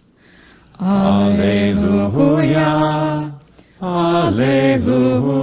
Alleluia. 0.81 2.25
Alleluia. 3.83 5.35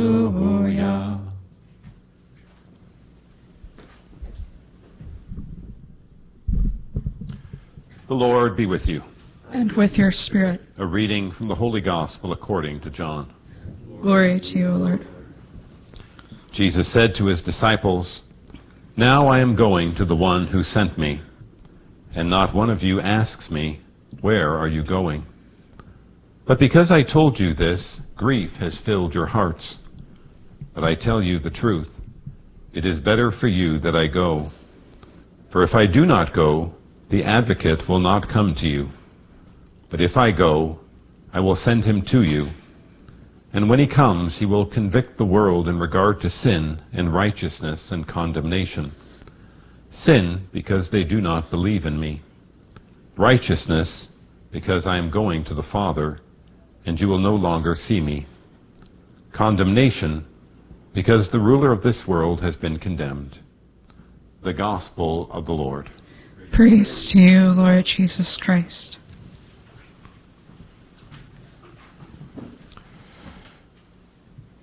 The 8.09 8.14
Lord 8.14 8.56
be 8.59 8.66
with 8.66 8.86
you. 8.86 9.02
And 9.51 9.73
with 9.73 9.97
your 9.97 10.12
spirit. 10.12 10.60
A 10.77 10.85
reading 10.85 11.32
from 11.32 11.48
the 11.48 11.55
Holy 11.55 11.81
Gospel 11.81 12.32
according 12.32 12.81
to 12.82 12.90
John. 12.90 13.32
Glory 14.02 14.39
to 14.40 14.59
you, 14.59 14.69
Lord. 14.69 15.06
Jesus 16.52 16.93
said 16.93 17.14
to 17.14 17.27
his 17.27 17.40
disciples, 17.40 18.20
Now 18.94 19.28
I 19.28 19.40
am 19.40 19.56
going 19.56 19.94
to 19.94 20.05
the 20.05 20.16
one 20.16 20.47
who 20.48 20.62
sent 20.64 20.98
me, 20.98 21.23
and 22.14 22.28
not 22.28 22.55
one 22.55 22.69
of 22.69 22.82
you 22.82 23.01
asks 23.01 23.51
me, 23.51 23.81
Where 24.20 24.59
are 24.59 24.69
you 24.69 24.85
going? 24.85 25.24
But 26.47 26.59
because 26.59 26.90
I 26.90 27.05
told 27.05 27.39
you 27.39 27.55
this, 27.55 28.01
grief 28.16 28.51
has 28.52 28.81
filled 28.85 29.14
your 29.14 29.27
hearts. 29.27 29.78
But 30.74 30.85
I 30.85 30.94
tell 30.94 31.23
you 31.23 31.39
the 31.39 31.51
truth. 31.51 31.90
It 32.73 32.85
is 32.85 32.98
better 32.98 33.31
for 33.31 33.48
you 33.48 33.78
that 33.81 33.94
I 33.94 34.09
go. 34.09 34.51
For 35.52 35.62
if 35.62 35.74
I 35.74 35.86
do 35.86 36.05
not 36.05 36.35
go, 36.35 36.73
the 37.10 37.24
advocate 37.24 37.89
will 37.89 38.01
not 38.01 38.28
come 38.28 38.55
to 38.56 38.66
you. 38.66 38.89
But 39.90 40.01
if 40.01 40.16
I 40.16 40.32
go, 40.32 40.81
I 41.32 41.40
will 41.40 41.56
send 41.56 41.85
him 41.85 42.02
to 42.06 42.23
you. 42.23 42.48
And 43.52 43.69
when 43.69 43.78
he 43.78 43.86
comes, 43.86 44.39
he 44.39 44.47
will 44.47 44.66
convict 44.66 45.19
the 45.19 45.27
world 45.27 45.69
in 45.69 45.78
regard 45.78 46.23
to 46.23 46.31
sin 46.31 46.81
and 46.93 47.14
righteousness 47.14 47.93
and 47.93 48.09
condemnation. 48.09 48.93
Sin, 49.90 50.48
because 50.52 50.90
they 50.90 51.05
do 51.05 51.20
not 51.20 51.51
believe 51.51 51.85
in 51.85 52.01
me. 52.01 52.23
Righteousness, 53.16 54.09
because 54.51 54.86
I 54.86 54.97
am 54.97 55.10
going 55.10 55.44
to 55.44 55.55
the 55.55 55.62
Father, 55.62 56.20
and 56.84 56.98
you 57.00 57.09
will 57.09 57.18
no 57.18 57.34
longer 57.34 57.74
see 57.74 58.00
me. 58.00 58.26
Condemnation, 59.32 60.24
because 60.94 61.30
the 61.30 61.40
ruler 61.40 61.72
of 61.72 61.82
this 61.82 62.04
world 62.06 62.40
has 62.42 62.56
been 62.56 62.78
condemned. 62.78 63.38
The 64.42 64.54
Gospel 64.54 65.30
of 65.30 65.46
the 65.46 65.52
Lord. 65.52 65.90
Praise 66.52 67.10
to 67.12 67.18
you, 67.18 67.40
Lord 67.48 67.84
Jesus 67.84 68.36
Christ. 68.36 68.98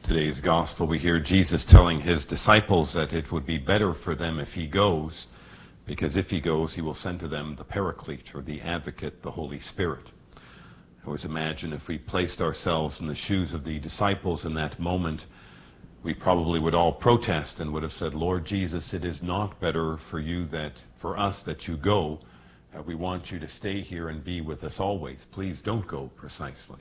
today's 0.09 0.41
gospel, 0.41 0.87
we 0.87 0.97
hear 0.97 1.19
Jesus 1.19 1.63
telling 1.63 1.99
his 1.99 2.25
disciples 2.25 2.95
that 2.95 3.13
it 3.13 3.31
would 3.31 3.45
be 3.45 3.59
better 3.59 3.93
for 3.93 4.15
them 4.15 4.39
if 4.39 4.47
he 4.47 4.65
goes, 4.65 5.27
because 5.85 6.15
if 6.15 6.25
he 6.25 6.41
goes, 6.41 6.73
he 6.73 6.81
will 6.81 6.95
send 6.95 7.19
to 7.19 7.27
them 7.27 7.55
the 7.55 7.63
Paraclete, 7.63 8.33
or 8.33 8.41
the 8.41 8.59
Advocate, 8.61 9.21
the 9.21 9.29
Holy 9.29 9.59
Spirit. 9.59 10.09
Always 11.05 11.25
imagine 11.25 11.73
if 11.73 11.87
we 11.87 11.97
placed 11.97 12.41
ourselves 12.41 12.99
in 12.99 13.07
the 13.07 13.15
shoes 13.15 13.53
of 13.53 13.63
the 13.63 13.79
disciples 13.79 14.45
in 14.45 14.53
that 14.55 14.79
moment, 14.79 15.25
we 16.03 16.13
probably 16.13 16.59
would 16.59 16.75
all 16.75 16.93
protest 16.93 17.59
and 17.59 17.73
would 17.73 17.83
have 17.83 17.93
said, 17.93 18.13
Lord 18.13 18.45
Jesus, 18.45 18.93
it 18.93 19.03
is 19.03 19.23
not 19.23 19.59
better 19.59 19.97
for 20.11 20.19
you 20.19 20.45
that, 20.47 20.73
for 21.01 21.17
us 21.17 21.41
that 21.43 21.67
you 21.67 21.77
go. 21.77 22.19
Uh, 22.75 22.83
we 22.83 22.95
want 22.95 23.31
you 23.31 23.39
to 23.39 23.47
stay 23.47 23.81
here 23.81 24.09
and 24.09 24.23
be 24.23 24.41
with 24.41 24.63
us 24.63 24.79
always. 24.79 25.25
Please 25.31 25.61
don't 25.61 25.87
go 25.87 26.09
precisely. 26.15 26.79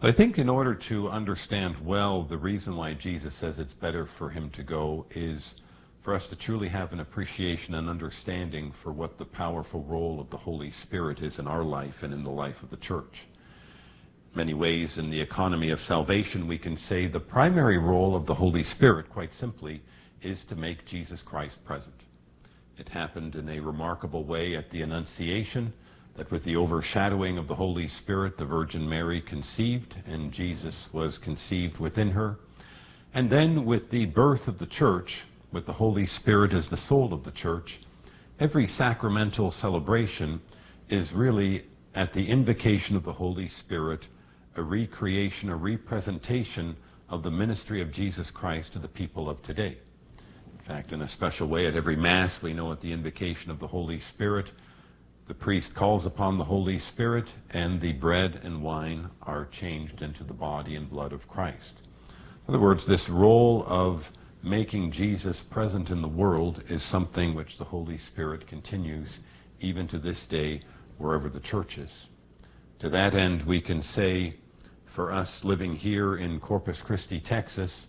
But 0.00 0.10
I 0.10 0.16
think 0.16 0.38
in 0.38 0.48
order 0.48 0.74
to 0.88 1.08
understand 1.08 1.76
well 1.84 2.24
the 2.24 2.38
reason 2.38 2.76
why 2.76 2.94
Jesus 2.94 3.34
says 3.34 3.58
it's 3.58 3.74
better 3.74 4.06
for 4.18 4.30
him 4.30 4.50
to 4.50 4.62
go 4.62 5.06
is 5.14 5.54
for 6.02 6.14
us 6.14 6.26
to 6.28 6.36
truly 6.36 6.68
have 6.68 6.92
an 6.92 7.00
appreciation 7.00 7.74
and 7.74 7.88
understanding 7.88 8.72
for 8.82 8.92
what 8.92 9.18
the 9.18 9.24
powerful 9.24 9.82
role 9.84 10.20
of 10.20 10.30
the 10.30 10.36
Holy 10.36 10.70
Spirit 10.70 11.20
is 11.20 11.38
in 11.38 11.46
our 11.46 11.62
life 11.62 12.02
and 12.02 12.14
in 12.14 12.24
the 12.24 12.30
life 12.30 12.62
of 12.62 12.70
the 12.70 12.76
church. 12.78 13.26
Many 14.34 14.54
ways 14.54 14.96
in 14.96 15.10
the 15.10 15.20
economy 15.20 15.70
of 15.70 15.80
salvation, 15.80 16.46
we 16.46 16.56
can 16.56 16.76
say 16.76 17.06
the 17.06 17.20
primary 17.20 17.78
role 17.78 18.14
of 18.14 18.26
the 18.26 18.34
Holy 18.34 18.64
Spirit, 18.64 19.10
quite 19.10 19.34
simply, 19.34 19.82
is 20.22 20.44
to 20.44 20.54
make 20.54 20.86
Jesus 20.86 21.20
Christ 21.20 21.58
present. 21.64 21.96
It 22.78 22.88
happened 22.88 23.34
in 23.34 23.48
a 23.48 23.60
remarkable 23.60 24.24
way 24.24 24.56
at 24.56 24.70
the 24.70 24.82
Annunciation, 24.82 25.72
that 26.16 26.30
with 26.30 26.44
the 26.44 26.56
overshadowing 26.56 27.38
of 27.38 27.48
the 27.48 27.54
Holy 27.54 27.88
Spirit, 27.88 28.38
the 28.38 28.44
Virgin 28.44 28.88
Mary 28.88 29.20
conceived, 29.20 29.96
and 30.06 30.32
Jesus 30.32 30.88
was 30.92 31.18
conceived 31.18 31.78
within 31.78 32.10
her. 32.10 32.36
And 33.12 33.30
then 33.30 33.64
with 33.64 33.90
the 33.90 34.06
birth 34.06 34.48
of 34.48 34.58
the 34.58 34.66
church, 34.66 35.18
with 35.52 35.66
the 35.66 35.72
Holy 35.72 36.06
Spirit 36.06 36.52
as 36.52 36.68
the 36.68 36.76
soul 36.76 37.12
of 37.12 37.24
the 37.24 37.32
church, 37.32 37.80
every 38.38 38.66
sacramental 38.66 39.50
celebration 39.50 40.40
is 40.88 41.12
really 41.12 41.64
at 41.94 42.12
the 42.12 42.28
invocation 42.28 42.96
of 42.96 43.04
the 43.04 43.12
Holy 43.12 43.48
Spirit, 43.48 44.06
a 44.56 44.62
recreation, 44.62 45.48
a 45.48 45.56
representation 45.56 46.76
of 47.08 47.22
the 47.22 47.30
ministry 47.30 47.82
of 47.82 47.90
Jesus 47.90 48.30
Christ 48.30 48.72
to 48.72 48.78
the 48.78 48.88
people 48.88 49.28
of 49.28 49.42
today. 49.42 49.78
In 50.52 50.64
fact, 50.66 50.92
in 50.92 51.02
a 51.02 51.08
special 51.08 51.48
way, 51.48 51.66
at 51.66 51.74
every 51.74 51.96
Mass, 51.96 52.40
we 52.42 52.52
know 52.52 52.70
at 52.70 52.80
the 52.80 52.92
invocation 52.92 53.50
of 53.50 53.58
the 53.58 53.66
Holy 53.66 53.98
Spirit, 53.98 54.50
the 55.26 55.34
priest 55.34 55.74
calls 55.74 56.06
upon 56.06 56.38
the 56.38 56.44
Holy 56.44 56.78
Spirit, 56.78 57.28
and 57.50 57.80
the 57.80 57.92
bread 57.92 58.40
and 58.44 58.62
wine 58.62 59.10
are 59.22 59.46
changed 59.46 60.02
into 60.02 60.22
the 60.22 60.32
body 60.32 60.76
and 60.76 60.88
blood 60.88 61.12
of 61.12 61.26
Christ. 61.28 61.82
In 62.46 62.54
other 62.54 62.62
words, 62.62 62.86
this 62.86 63.08
role 63.08 63.64
of 63.66 64.02
making 64.42 64.92
Jesus 64.92 65.42
present 65.50 65.90
in 65.90 66.00
the 66.00 66.08
world 66.08 66.62
is 66.68 66.82
something 66.82 67.34
which 67.34 67.58
the 67.58 67.64
Holy 67.64 67.98
Spirit 67.98 68.46
continues 68.46 69.20
even 69.60 69.86
to 69.88 69.98
this 69.98 70.24
day 70.26 70.62
wherever 70.98 71.28
the 71.28 71.40
church 71.40 71.76
is. 71.78 71.92
To 72.80 72.88
that 72.90 73.14
end, 73.14 73.46
we 73.46 73.60
can 73.60 73.82
say 73.82 74.36
for 74.94 75.12
us 75.12 75.42
living 75.44 75.76
here 75.76 76.16
in 76.16 76.40
Corpus 76.40 76.80
Christi, 76.80 77.20
Texas, 77.20 77.86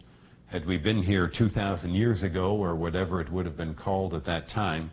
had 0.48 0.66
we 0.66 0.78
been 0.78 1.02
here 1.02 1.30
2,000 1.30 1.94
years 1.94 2.24
ago 2.24 2.58
or 2.58 2.76
whatever 2.76 3.22
it 3.22 3.32
would 3.32 3.46
have 3.46 3.56
been 3.56 3.74
called 3.74 4.14
at 4.14 4.26
that 4.26 4.50
time, 4.50 4.92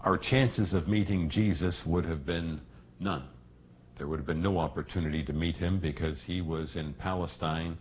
our 0.00 0.18
chances 0.18 0.74
of 0.74 0.88
meeting 0.88 1.30
Jesus 1.30 1.84
would 1.86 2.04
have 2.04 2.26
been 2.26 2.60
none. 2.98 3.24
There 3.96 4.08
would 4.08 4.18
have 4.18 4.26
been 4.26 4.42
no 4.42 4.58
opportunity 4.58 5.24
to 5.24 5.32
meet 5.32 5.56
him 5.56 5.78
because 5.78 6.22
he 6.22 6.40
was 6.40 6.76
in 6.76 6.94
Palestine 6.94 7.78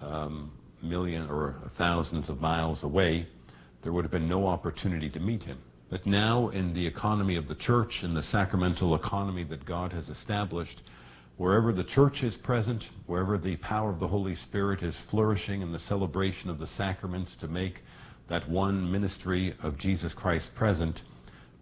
um, 0.00 0.52
million 0.88 1.28
or 1.28 1.56
thousands 1.76 2.28
of 2.28 2.40
miles 2.40 2.82
away, 2.82 3.26
there 3.82 3.92
would 3.92 4.04
have 4.04 4.12
been 4.12 4.28
no 4.28 4.46
opportunity 4.46 5.08
to 5.10 5.20
meet 5.20 5.42
him. 5.42 5.58
But 5.88 6.06
now, 6.06 6.48
in 6.48 6.74
the 6.74 6.86
economy 6.86 7.36
of 7.36 7.46
the 7.46 7.54
church, 7.54 8.02
in 8.02 8.14
the 8.14 8.22
sacramental 8.22 8.94
economy 8.94 9.44
that 9.44 9.64
God 9.64 9.92
has 9.92 10.08
established, 10.08 10.82
wherever 11.36 11.72
the 11.72 11.84
church 11.84 12.22
is 12.24 12.36
present, 12.36 12.84
wherever 13.06 13.38
the 13.38 13.56
power 13.56 13.90
of 13.90 14.00
the 14.00 14.08
Holy 14.08 14.34
Spirit 14.34 14.82
is 14.82 14.98
flourishing 15.10 15.62
in 15.62 15.70
the 15.70 15.78
celebration 15.78 16.50
of 16.50 16.58
the 16.58 16.66
sacraments 16.66 17.36
to 17.36 17.46
make 17.46 17.82
that 18.28 18.48
one 18.48 18.90
ministry 18.90 19.54
of 19.62 19.78
Jesus 19.78 20.12
Christ 20.12 20.48
present, 20.56 21.02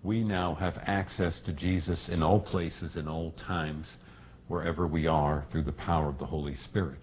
we 0.03 0.25
now 0.25 0.55
have 0.55 0.79
access 0.87 1.41
to 1.41 1.53
Jesus 1.53 2.09
in 2.09 2.23
all 2.23 2.41
places, 2.41 2.97
in 2.97 3.09
all 3.09 3.33
times, 3.33 3.99
wherever 4.49 4.87
we 4.87 5.07
are, 5.07 5.45
through 5.51 5.65
the 5.65 5.73
power 5.73 6.09
of 6.09 6.19
the 6.19 6.27
Holy 6.27 6.57
Spirit. 6.57 7.01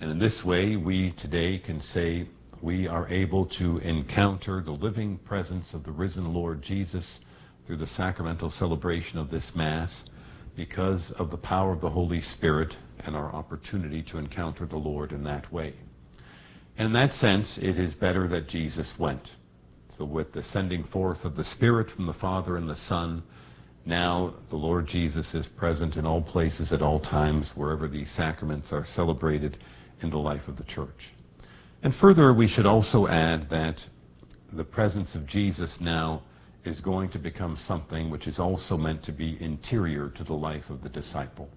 And 0.00 0.10
in 0.10 0.18
this 0.18 0.44
way, 0.44 0.76
we 0.76 1.12
today 1.12 1.58
can 1.58 1.80
say 1.80 2.26
we 2.60 2.86
are 2.88 3.08
able 3.08 3.46
to 3.46 3.78
encounter 3.78 4.60
the 4.60 4.72
living 4.72 5.18
presence 5.18 5.72
of 5.74 5.84
the 5.84 5.92
risen 5.92 6.32
Lord 6.32 6.62
Jesus 6.62 7.20
through 7.66 7.76
the 7.76 7.86
sacramental 7.86 8.50
celebration 8.50 9.18
of 9.18 9.30
this 9.30 9.52
Mass 9.54 10.04
because 10.56 11.10
of 11.12 11.30
the 11.30 11.36
power 11.36 11.72
of 11.72 11.80
the 11.80 11.90
Holy 11.90 12.22
Spirit 12.22 12.76
and 13.00 13.16
our 13.16 13.32
opportunity 13.32 14.02
to 14.02 14.18
encounter 14.18 14.66
the 14.66 14.76
Lord 14.76 15.12
in 15.12 15.24
that 15.24 15.52
way. 15.52 15.74
And 16.76 16.86
in 16.86 16.92
that 16.94 17.12
sense, 17.12 17.58
it 17.58 17.78
is 17.78 17.94
better 17.94 18.26
that 18.28 18.48
Jesus 18.48 18.94
went. 18.98 19.28
So 19.96 20.04
with 20.04 20.32
the 20.32 20.42
sending 20.42 20.84
forth 20.84 21.24
of 21.24 21.36
the 21.36 21.44
Spirit 21.44 21.90
from 21.90 22.06
the 22.06 22.12
Father 22.12 22.56
and 22.56 22.68
the 22.68 22.76
Son, 22.76 23.22
now 23.86 24.34
the 24.50 24.56
Lord 24.56 24.86
Jesus 24.86 25.34
is 25.34 25.46
present 25.46 25.96
in 25.96 26.04
all 26.04 26.22
places 26.22 26.72
at 26.72 26.82
all 26.82 26.98
times, 26.98 27.52
wherever 27.54 27.86
these 27.86 28.10
sacraments 28.10 28.72
are 28.72 28.84
celebrated 28.84 29.58
in 30.02 30.10
the 30.10 30.18
life 30.18 30.48
of 30.48 30.56
the 30.56 30.64
church. 30.64 31.12
And 31.82 31.94
further, 31.94 32.32
we 32.32 32.48
should 32.48 32.66
also 32.66 33.06
add 33.06 33.50
that 33.50 33.82
the 34.52 34.64
presence 34.64 35.14
of 35.14 35.26
Jesus 35.26 35.80
now 35.80 36.22
is 36.64 36.80
going 36.80 37.10
to 37.10 37.18
become 37.18 37.56
something 37.56 38.10
which 38.10 38.26
is 38.26 38.38
also 38.38 38.76
meant 38.76 39.02
to 39.04 39.12
be 39.12 39.36
interior 39.42 40.08
to 40.10 40.24
the 40.24 40.34
life 40.34 40.70
of 40.70 40.82
the 40.82 40.88
disciple. 40.88 41.48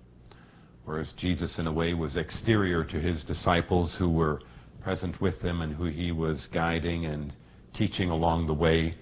Whereas 0.84 1.14
Jesus, 1.14 1.60
in 1.60 1.68
a 1.68 1.72
way, 1.72 1.94
was 1.94 2.18
exterior 2.18 2.84
to 2.86 3.00
his 3.00 3.24
disciples 3.24 3.96
who 3.96 4.10
were 4.10 4.42
present 4.82 5.20
with 5.22 5.42
him 5.42 5.62
and 5.62 5.76
who 5.76 5.86
he 5.86 6.12
was 6.12 6.48
guiding 6.54 7.06
and 7.06 7.34
teaching 7.74 8.10
along 8.10 8.48
the 8.48 8.54
way. 8.54 8.96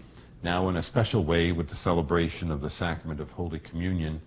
Now, 0.43 0.69
in 0.69 0.77
a 0.77 0.83
special 0.83 1.23
way, 1.25 1.51
with 1.51 1.69
the 1.69 1.75
celebration 1.75 2.51
of 2.51 2.61
the 2.61 2.69
sacrament 2.69 3.19
of 3.19 3.29
Holy 3.31 3.59
Communion, 3.59 4.21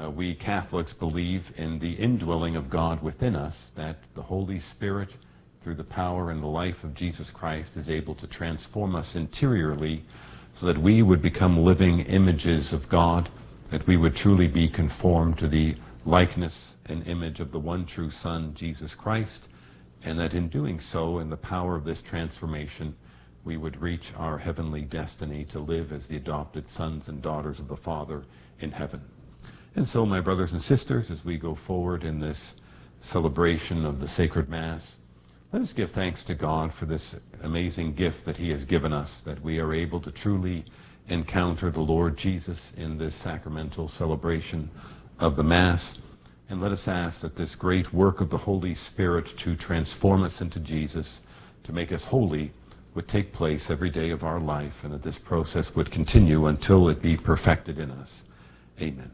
uh, 0.00 0.10
we 0.10 0.34
Catholics 0.34 0.92
believe 0.92 1.52
in 1.56 1.78
the 1.78 1.92
indwelling 1.92 2.56
of 2.56 2.70
God 2.70 3.02
within 3.02 3.36
us, 3.36 3.70
that 3.76 3.98
the 4.14 4.22
Holy 4.22 4.60
Spirit, 4.60 5.10
through 5.62 5.74
the 5.74 5.84
power 5.84 6.30
and 6.30 6.42
the 6.42 6.46
life 6.46 6.82
of 6.82 6.94
Jesus 6.94 7.30
Christ, 7.30 7.76
is 7.76 7.88
able 7.88 8.14
to 8.16 8.26
transform 8.26 8.94
us 8.94 9.14
interiorly 9.14 10.04
so 10.54 10.66
that 10.66 10.78
we 10.78 11.02
would 11.02 11.22
become 11.22 11.62
living 11.62 12.00
images 12.00 12.72
of 12.72 12.88
God, 12.88 13.30
that 13.70 13.86
we 13.86 13.96
would 13.96 14.16
truly 14.16 14.48
be 14.48 14.68
conformed 14.68 15.38
to 15.38 15.48
the 15.48 15.76
likeness 16.04 16.74
and 16.86 17.06
image 17.06 17.40
of 17.40 17.52
the 17.52 17.58
one 17.58 17.86
true 17.86 18.10
Son, 18.10 18.54
Jesus 18.54 18.94
Christ, 18.94 19.48
and 20.04 20.18
that 20.18 20.34
in 20.34 20.48
doing 20.48 20.80
so, 20.80 21.18
in 21.18 21.30
the 21.30 21.36
power 21.36 21.76
of 21.76 21.84
this 21.84 22.02
transformation, 22.02 22.94
we 23.44 23.56
would 23.56 23.80
reach 23.80 24.12
our 24.16 24.38
heavenly 24.38 24.82
destiny 24.82 25.44
to 25.46 25.58
live 25.58 25.92
as 25.92 26.06
the 26.06 26.16
adopted 26.16 26.68
sons 26.68 27.08
and 27.08 27.22
daughters 27.22 27.58
of 27.58 27.68
the 27.68 27.76
Father 27.76 28.24
in 28.60 28.70
heaven. 28.70 29.00
And 29.74 29.88
so, 29.88 30.04
my 30.04 30.20
brothers 30.20 30.52
and 30.52 30.62
sisters, 30.62 31.10
as 31.10 31.24
we 31.24 31.38
go 31.38 31.54
forward 31.66 32.04
in 32.04 32.20
this 32.20 32.54
celebration 33.00 33.84
of 33.86 34.00
the 34.00 34.08
sacred 34.08 34.48
Mass, 34.48 34.96
let 35.52 35.62
us 35.62 35.72
give 35.72 35.90
thanks 35.90 36.24
to 36.24 36.34
God 36.34 36.72
for 36.74 36.86
this 36.86 37.14
amazing 37.42 37.94
gift 37.94 38.24
that 38.26 38.36
He 38.36 38.50
has 38.50 38.64
given 38.64 38.92
us, 38.92 39.20
that 39.24 39.42
we 39.42 39.58
are 39.58 39.72
able 39.72 40.00
to 40.02 40.12
truly 40.12 40.64
encounter 41.08 41.70
the 41.70 41.80
Lord 41.80 42.16
Jesus 42.16 42.72
in 42.76 42.98
this 42.98 43.14
sacramental 43.14 43.88
celebration 43.88 44.70
of 45.18 45.36
the 45.36 45.42
Mass. 45.42 45.98
And 46.48 46.60
let 46.60 46.72
us 46.72 46.86
ask 46.86 47.22
that 47.22 47.36
this 47.36 47.54
great 47.54 47.92
work 47.94 48.20
of 48.20 48.28
the 48.28 48.38
Holy 48.38 48.74
Spirit 48.74 49.28
to 49.44 49.56
transform 49.56 50.22
us 50.22 50.40
into 50.40 50.60
Jesus, 50.60 51.20
to 51.64 51.72
make 51.72 51.92
us 51.92 52.04
holy, 52.04 52.52
would 52.94 53.08
take 53.08 53.32
place 53.32 53.70
every 53.70 53.90
day 53.90 54.10
of 54.10 54.22
our 54.22 54.38
life, 54.38 54.74
and 54.82 54.92
that 54.92 55.02
this 55.02 55.18
process 55.18 55.72
would 55.74 55.90
continue 55.90 56.46
until 56.46 56.90
it 56.90 57.00
be 57.00 57.16
perfected 57.16 57.78
in 57.78 57.90
us. 57.90 58.22
Amen. 58.80 59.10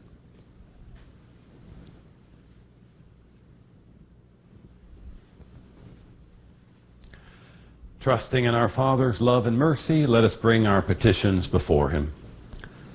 Trusting 8.01 8.45
in 8.45 8.55
our 8.55 8.69
Father's 8.69 9.19
love 9.19 9.45
and 9.45 9.57
mercy, 9.57 10.05
let 10.05 10.23
us 10.23 10.33
bring 10.33 10.65
our 10.65 10.81
petitions 10.81 11.47
before 11.47 11.89
Him. 11.89 12.13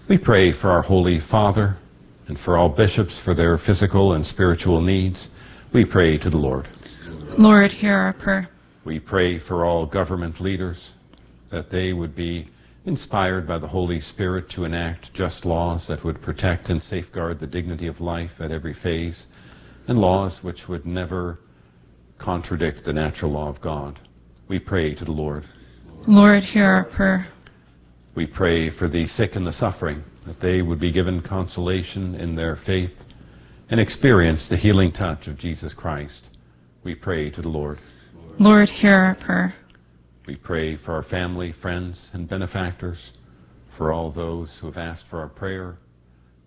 We 0.09 0.17
pray 0.17 0.51
for 0.51 0.71
our 0.71 0.81
Holy 0.81 1.21
Father 1.21 1.77
and 2.27 2.39
for 2.39 2.57
all 2.57 2.71
bishops 2.71 3.21
for 3.23 3.35
their 3.35 3.59
physical 3.59 4.15
and 4.15 4.27
spiritual 4.27 4.81
needs. 4.81 5.29
We 5.75 5.85
pray 5.85 6.17
to 6.17 6.31
the 6.31 6.39
Lord. 6.39 6.69
Lord, 7.37 7.71
hear 7.71 7.93
our 7.93 8.15
prayer. 8.15 8.49
We 8.87 8.99
pray 8.99 9.39
for 9.39 9.67
all 9.67 9.85
government 9.85 10.41
leaders 10.41 10.89
that 11.51 11.71
they 11.71 11.93
would 11.93 12.17
be 12.17 12.49
inspired 12.87 13.47
by 13.47 13.59
the 13.59 13.69
Holy 13.69 14.01
Spirit 14.01 14.49
to 14.53 14.65
enact 14.65 15.13
just 15.13 15.45
laws 15.45 15.87
that 15.87 16.03
would 16.03 16.23
protect 16.23 16.71
and 16.71 16.83
safeguard 16.83 17.41
the 17.41 17.47
dignity 17.47 17.89
of 17.89 18.01
life 18.01 18.41
at 18.41 18.51
every 18.51 18.73
phase, 18.73 19.27
and 19.87 19.99
laws 19.99 20.43
which 20.43 20.67
would 20.67 20.87
never 20.87 21.39
contradict 22.17 22.85
the 22.85 22.93
natural 22.95 23.33
law 23.33 23.51
of 23.51 23.61
God. 23.61 24.01
We 24.49 24.59
pray 24.59 24.95
to 24.95 25.05
the 25.05 25.13
Lord. 25.13 25.45
Lord, 26.07 26.43
hear 26.43 26.67
our 26.67 26.85
prayer. 26.85 27.27
We 28.15 28.27
pray 28.27 28.71
for 28.71 28.89
the 28.89 29.07
sick 29.07 29.37
and 29.37 29.47
the 29.47 29.53
suffering, 29.53 30.05
that 30.27 30.41
they 30.41 30.61
would 30.61 30.79
be 30.79 30.93
given 30.93 31.23
consolation 31.23 32.15
in 32.15 32.37
their 32.37 32.57
faith 32.57 32.93
and 33.71 33.81
experience 33.81 34.49
the 34.49 34.57
healing 34.57 34.93
touch 34.93 35.27
of 35.27 35.39
Jesus 35.39 35.73
Christ. 35.73 36.25
We 36.85 36.95
pray 36.95 37.31
to 37.31 37.41
the 37.41 37.49
Lord. 37.49 37.79
Lord, 38.39 38.69
hear 38.69 38.95
our 38.95 39.15
prayer. 39.15 39.55
We 40.27 40.37
pray 40.37 40.77
for 40.77 40.93
our 40.93 41.03
family, 41.03 41.53
friends, 41.53 42.11
and 42.13 42.29
benefactors, 42.29 43.13
for 43.79 43.93
all 43.93 44.13
those 44.13 44.59
who 44.61 44.67
have 44.67 44.77
asked 44.77 45.07
for 45.09 45.21
our 45.21 45.29
prayer, 45.29 45.77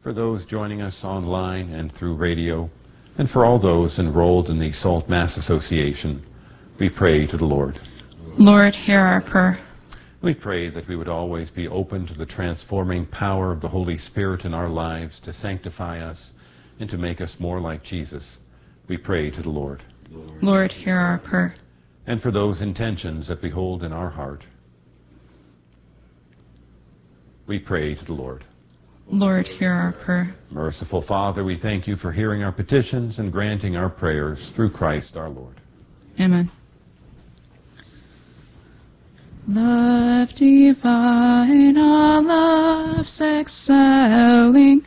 for 0.03 0.13
those 0.13 0.45
joining 0.45 0.81
us 0.81 1.03
online 1.03 1.71
and 1.71 1.93
through 1.93 2.15
radio, 2.15 2.69
and 3.17 3.29
for 3.29 3.43
all 3.43 3.59
those 3.59 3.97
enrolled 3.97 4.49
in 4.49 4.59
the 4.59 4.71
Salt 4.71 5.09
Mass 5.09 5.37
Association. 5.37 6.23
We 6.79 6.91
pray 6.91 7.25
to 7.25 7.37
the 7.37 7.45
Lord. 7.45 7.79
Lord, 8.37 8.75
hear 8.75 8.99
our 8.99 9.21
prayer. 9.21 9.57
We 10.21 10.35
pray 10.35 10.69
that 10.69 10.87
we 10.87 10.95
would 10.95 11.07
always 11.07 11.49
be 11.49 11.67
open 11.67 12.05
to 12.05 12.13
the 12.13 12.25
transforming 12.27 13.07
power 13.07 13.51
of 13.51 13.61
the 13.61 13.67
Holy 13.67 13.97
Spirit 13.97 14.45
in 14.45 14.53
our 14.53 14.69
lives 14.69 15.19
to 15.21 15.33
sanctify 15.33 15.99
us 15.99 16.33
and 16.79 16.87
to 16.91 16.97
make 16.99 17.19
us 17.19 17.37
more 17.39 17.59
like 17.59 17.83
Jesus. 17.83 18.37
We 18.87 18.97
pray 18.97 19.31
to 19.31 19.41
the 19.41 19.49
Lord. 19.49 19.81
Lord, 20.43 20.71
hear 20.71 20.97
our 20.97 21.17
prayer. 21.17 21.55
And 22.05 22.21
for 22.21 22.29
those 22.29 22.61
intentions 22.61 23.27
that 23.27 23.41
we 23.41 23.49
hold 23.49 23.83
in 23.83 23.91
our 23.91 24.11
heart, 24.11 24.43
we 27.47 27.57
pray 27.57 27.95
to 27.95 28.05
the 28.05 28.13
Lord. 28.13 28.45
Lord, 29.07 29.47
hear 29.47 29.71
our 29.71 29.93
prayer. 29.93 30.35
Merciful 30.51 31.01
Father, 31.01 31.43
we 31.43 31.57
thank 31.57 31.87
you 31.87 31.95
for 31.95 32.11
hearing 32.11 32.43
our 32.43 32.51
petitions 32.51 33.17
and 33.17 33.31
granting 33.31 33.75
our 33.75 33.89
prayers 33.89 34.51
through 34.55 34.71
Christ 34.71 35.17
our 35.17 35.29
Lord. 35.29 35.59
Amen. 36.19 36.51
Love 39.49 40.27
divine, 40.33 41.77
all 41.77 42.21
love's 42.21 43.21
excelling, 43.21 44.81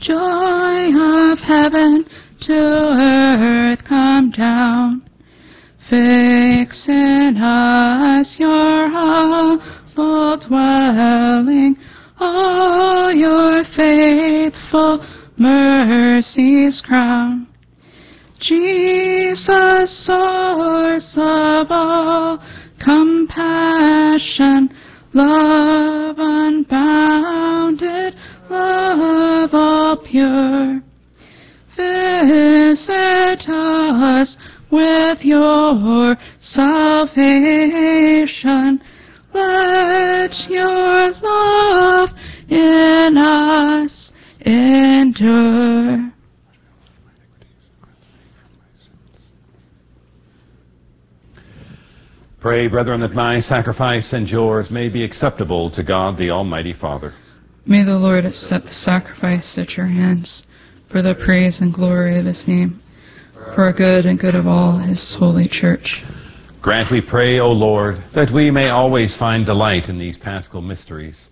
joy 0.00 0.88
of 0.96 1.38
heaven 1.40 2.06
to 2.40 2.54
earth 2.54 3.84
come 3.84 4.30
down. 4.30 5.02
Fix 5.90 6.88
in 6.88 7.36
us 7.36 8.38
your 8.38 8.88
humble 8.88 10.38
dwelling, 10.38 11.76
all 12.18 13.12
your 13.12 13.62
faithful 13.62 15.04
mercies 15.36 16.80
crown. 16.80 17.46
Jesus, 18.40 20.06
source 20.06 21.14
of 21.18 21.66
all 21.70 22.38
compassion, 22.78 24.70
love 25.12 26.16
unbounded, 26.18 28.14
love 28.50 29.54
all 29.54 29.96
pure. 29.96 30.80
Visit 31.76 33.48
us 33.48 34.36
with 34.70 35.24
your 35.24 36.16
salvation. 36.40 37.70
Let 39.32 40.48
your 40.48 41.10
love 41.12 42.10
in 42.48 43.16
us 43.16 44.12
endure. 44.40 46.07
Pray, 52.40 52.68
brethren, 52.68 53.00
that 53.00 53.14
my 53.14 53.40
sacrifice 53.40 54.12
and 54.12 54.28
yours 54.28 54.70
may 54.70 54.88
be 54.88 55.02
acceptable 55.02 55.72
to 55.72 55.82
God 55.82 56.16
the 56.16 56.30
Almighty 56.30 56.72
Father. 56.72 57.12
May 57.66 57.82
the 57.82 57.98
Lord 57.98 58.24
accept 58.24 58.66
the 58.66 58.72
sacrifice 58.72 59.58
at 59.58 59.76
your 59.76 59.86
hands 59.86 60.44
for 60.88 61.02
the 61.02 61.16
praise 61.16 61.60
and 61.60 61.74
glory 61.74 62.16
of 62.16 62.26
his 62.26 62.46
name, 62.46 62.80
for 63.56 63.72
good 63.72 64.06
and 64.06 64.20
good 64.20 64.36
of 64.36 64.46
all 64.46 64.78
his 64.78 65.16
holy 65.18 65.48
church. 65.48 66.04
Grant, 66.62 66.92
we 66.92 67.00
pray, 67.00 67.40
O 67.40 67.48
Lord, 67.48 68.04
that 68.14 68.32
we 68.32 68.52
may 68.52 68.68
always 68.68 69.16
find 69.16 69.44
delight 69.44 69.88
in 69.88 69.98
these 69.98 70.16
paschal 70.16 70.62
mysteries, 70.62 71.28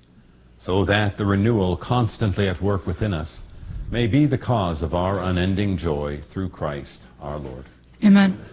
so 0.58 0.84
that 0.86 1.18
the 1.18 1.24
renewal 1.24 1.76
constantly 1.76 2.48
at 2.48 2.60
work 2.60 2.84
within 2.84 3.14
us 3.14 3.42
may 3.92 4.08
be 4.08 4.26
the 4.26 4.38
cause 4.38 4.82
of 4.82 4.92
our 4.92 5.20
unending 5.22 5.78
joy 5.78 6.20
through 6.32 6.48
Christ 6.48 7.00
our 7.20 7.38
Lord. 7.38 7.66
Amen. 8.04 8.44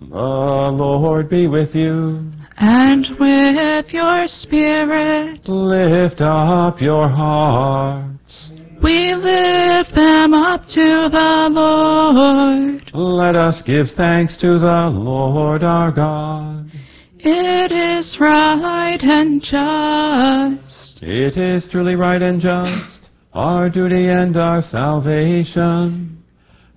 The 0.00 0.70
Lord 0.72 1.28
be 1.28 1.46
with 1.46 1.74
you. 1.74 2.30
And 2.56 3.06
with 3.18 3.92
your 3.92 4.26
spirit, 4.26 5.46
Lift 5.48 6.20
up 6.20 6.80
your 6.80 7.08
hearts. 7.08 8.50
we 8.82 9.14
lift 9.14 9.94
them 9.94 10.34
up 10.34 10.62
to 10.68 11.08
the 11.10 11.48
Lord. 11.50 12.90
Let 12.94 13.36
us 13.36 13.62
give 13.62 13.88
thanks 13.96 14.36
to 14.38 14.58
the 14.58 14.90
Lord 14.92 15.62
our 15.62 15.92
God. 15.92 16.70
It 17.18 17.70
is 17.70 18.16
right 18.18 18.98
and 19.02 19.42
just. 19.42 21.02
It 21.02 21.36
is 21.36 21.68
truly 21.68 21.94
right 21.94 22.20
and 22.22 22.40
just, 22.40 23.08
our 23.34 23.68
duty 23.70 24.08
and 24.08 24.36
our 24.36 24.62
salvation, 24.62 26.22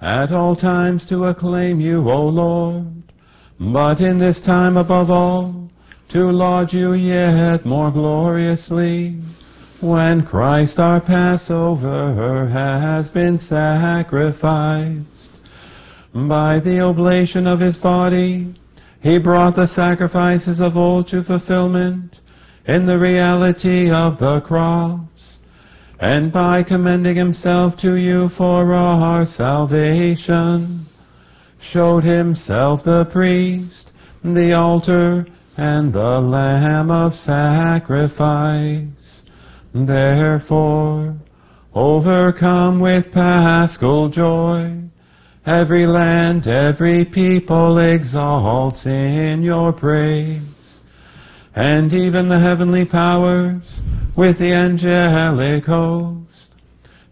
at 0.02 0.32
all 0.32 0.56
times 0.56 1.06
to 1.08 1.24
acclaim 1.26 1.80
you, 1.80 2.10
O 2.10 2.26
Lord, 2.28 2.93
but 3.60 4.02
in 4.02 4.18
this 4.18 4.42
time 4.42 4.78
above 4.78 5.10
all, 5.10 5.70
to 6.10 6.26
laud 6.26 6.74
you 6.74 6.94
yet 6.94 7.66
more 7.66 7.92
gloriously, 7.92 9.20
when 9.82 10.26
Christ 10.26 10.80
our 10.80 11.02
Passover 11.02 12.48
has 12.48 13.10
been 13.10 13.40
sacrificed. 13.40 15.08
By 16.14 16.60
the 16.60 16.80
oblation 16.82 17.48
of 17.48 17.60
his 17.60 17.76
body, 17.78 18.56
he 19.02 19.18
brought 19.18 19.56
the 19.56 19.68
sacrifices 19.68 20.62
of 20.62 20.78
old 20.78 21.08
to 21.10 21.24
fulfillment 21.24 22.20
in 22.66 22.86
the 22.86 22.98
reality 22.98 23.90
of 23.90 24.20
the 24.20 24.40
cross, 24.42 25.38
and 26.00 26.32
by 26.32 26.64
commending 26.64 27.16
himself 27.18 27.76
to 27.78 27.96
you 27.96 28.30
for 28.30 28.72
our 28.74 29.26
salvation, 29.26 30.86
showed 31.72 32.04
himself 32.04 32.84
the 32.84 33.06
priest, 33.12 33.92
the 34.24 34.54
altar, 34.54 35.26
and 35.58 35.94
the 35.94 36.20
lamb 36.20 36.92
of 36.92 37.14
sacrifice. 37.14 38.84
Therefore, 39.74 41.16
overcome 41.74 42.80
with 42.80 43.12
paschal 43.12 44.10
joy, 44.10 44.82
every 45.46 45.88
land, 45.88 46.48
every 46.48 47.06
people 47.06 47.78
exalts 47.78 48.86
in 48.86 49.44
your 49.44 49.74
praise. 49.74 50.42
And 51.56 51.94
even 51.94 52.30
the 52.30 52.40
heavenly 52.40 52.86
powers, 52.86 53.82
with 54.18 54.40
the 54.40 54.54
angelic 54.54 55.66
host, 55.66 56.50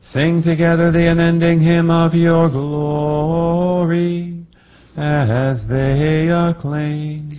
sing 0.01 0.41
together 0.41 0.91
the 0.91 1.09
unending 1.11 1.59
hymn 1.59 1.89
of 1.91 2.13
your 2.15 2.49
glory 2.49 4.40
as 4.97 5.67
they 5.67 6.29
acclaim. 6.29 7.31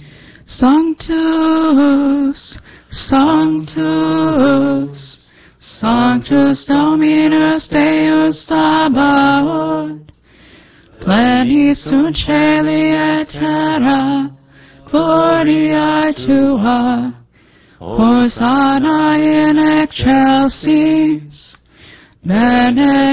Sanctus, 0.47 1.19
Sanctus, 2.91 3.81
Sanctus 5.59 6.67
Dominus 6.67 7.69
Deus 7.69 8.47
Sabaoth, 8.47 10.01
Pleni 11.01 11.75
sunt 11.75 12.17
et 12.29 13.29
terra, 13.29 14.31
Gloria 14.91 16.13
Tua, 16.13 17.13
Hosanna 17.79 19.17
in 19.19 19.59
excelsis, 19.81 21.57
Benedictus, 22.25 23.13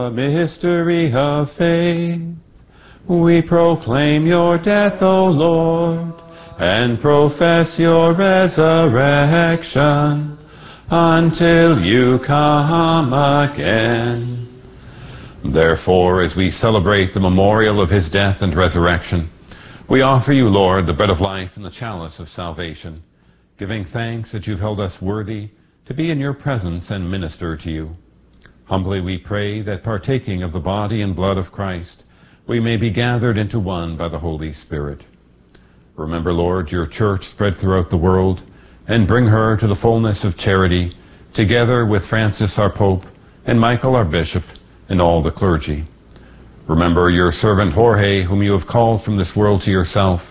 mystery 0.11 1.11
of 1.13 1.51
faith. 1.57 2.21
We 3.09 3.41
proclaim 3.41 4.27
your 4.27 4.57
death, 4.57 5.01
O 5.01 5.25
Lord, 5.25 6.13
and 6.59 7.01
profess 7.01 7.79
your 7.79 8.15
resurrection 8.15 10.37
until 10.89 11.83
you 11.83 12.19
come 12.25 13.13
again. 13.13 14.41
Therefore, 15.43 16.21
as 16.21 16.35
we 16.35 16.51
celebrate 16.51 17.13
the 17.13 17.19
memorial 17.19 17.81
of 17.81 17.89
his 17.89 18.09
death 18.09 18.41
and 18.41 18.55
resurrection, 18.55 19.29
we 19.89 20.01
offer 20.01 20.31
you, 20.31 20.47
Lord, 20.47 20.85
the 20.85 20.93
bread 20.93 21.09
of 21.09 21.19
life 21.19 21.51
and 21.55 21.65
the 21.65 21.71
chalice 21.71 22.19
of 22.19 22.29
salvation, 22.29 23.01
giving 23.57 23.85
thanks 23.85 24.31
that 24.31 24.45
you've 24.45 24.59
held 24.59 24.79
us 24.79 25.01
worthy 25.01 25.49
to 25.87 25.93
be 25.93 26.11
in 26.11 26.19
your 26.19 26.33
presence 26.33 26.91
and 26.91 27.09
minister 27.09 27.57
to 27.57 27.71
you. 27.71 27.95
Humbly 28.71 29.01
we 29.01 29.17
pray 29.17 29.61
that 29.63 29.83
partaking 29.83 30.43
of 30.43 30.53
the 30.53 30.59
body 30.61 31.01
and 31.01 31.13
blood 31.13 31.37
of 31.37 31.51
Christ, 31.51 32.03
we 32.47 32.61
may 32.61 32.77
be 32.77 32.89
gathered 32.89 33.37
into 33.37 33.59
one 33.59 33.97
by 33.97 34.07
the 34.07 34.19
Holy 34.19 34.53
Spirit. 34.53 35.03
Remember, 35.97 36.31
Lord, 36.31 36.71
your 36.71 36.87
church 36.87 37.27
spread 37.27 37.57
throughout 37.57 37.89
the 37.89 37.97
world, 37.97 38.41
and 38.87 39.09
bring 39.09 39.27
her 39.27 39.57
to 39.57 39.67
the 39.67 39.75
fullness 39.75 40.23
of 40.23 40.37
charity, 40.37 40.95
together 41.33 41.85
with 41.85 42.07
Francis 42.07 42.57
our 42.57 42.71
Pope, 42.71 43.03
and 43.45 43.59
Michael 43.59 43.93
our 43.93 44.05
Bishop, 44.05 44.43
and 44.87 45.01
all 45.01 45.21
the 45.21 45.33
clergy. 45.33 45.83
Remember 46.65 47.09
your 47.09 47.33
servant 47.33 47.73
Jorge, 47.73 48.23
whom 48.23 48.41
you 48.41 48.57
have 48.57 48.69
called 48.69 49.03
from 49.03 49.17
this 49.17 49.35
world 49.35 49.63
to 49.63 49.69
yourself. 49.69 50.21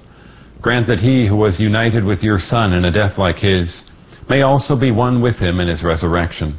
Grant 0.63 0.87
that 0.87 1.01
he 1.01 1.27
who 1.27 1.37
was 1.37 1.61
united 1.61 2.05
with 2.05 2.23
your 2.23 2.41
Son 2.41 2.73
in 2.73 2.87
a 2.87 2.91
death 2.91 3.19
like 3.19 3.37
his, 3.37 3.85
may 4.31 4.41
also 4.41 4.81
be 4.81 4.91
one 4.91 5.21
with 5.21 5.37
him 5.37 5.61
in 5.61 5.69
his 5.69 5.85
resurrection. 5.85 6.59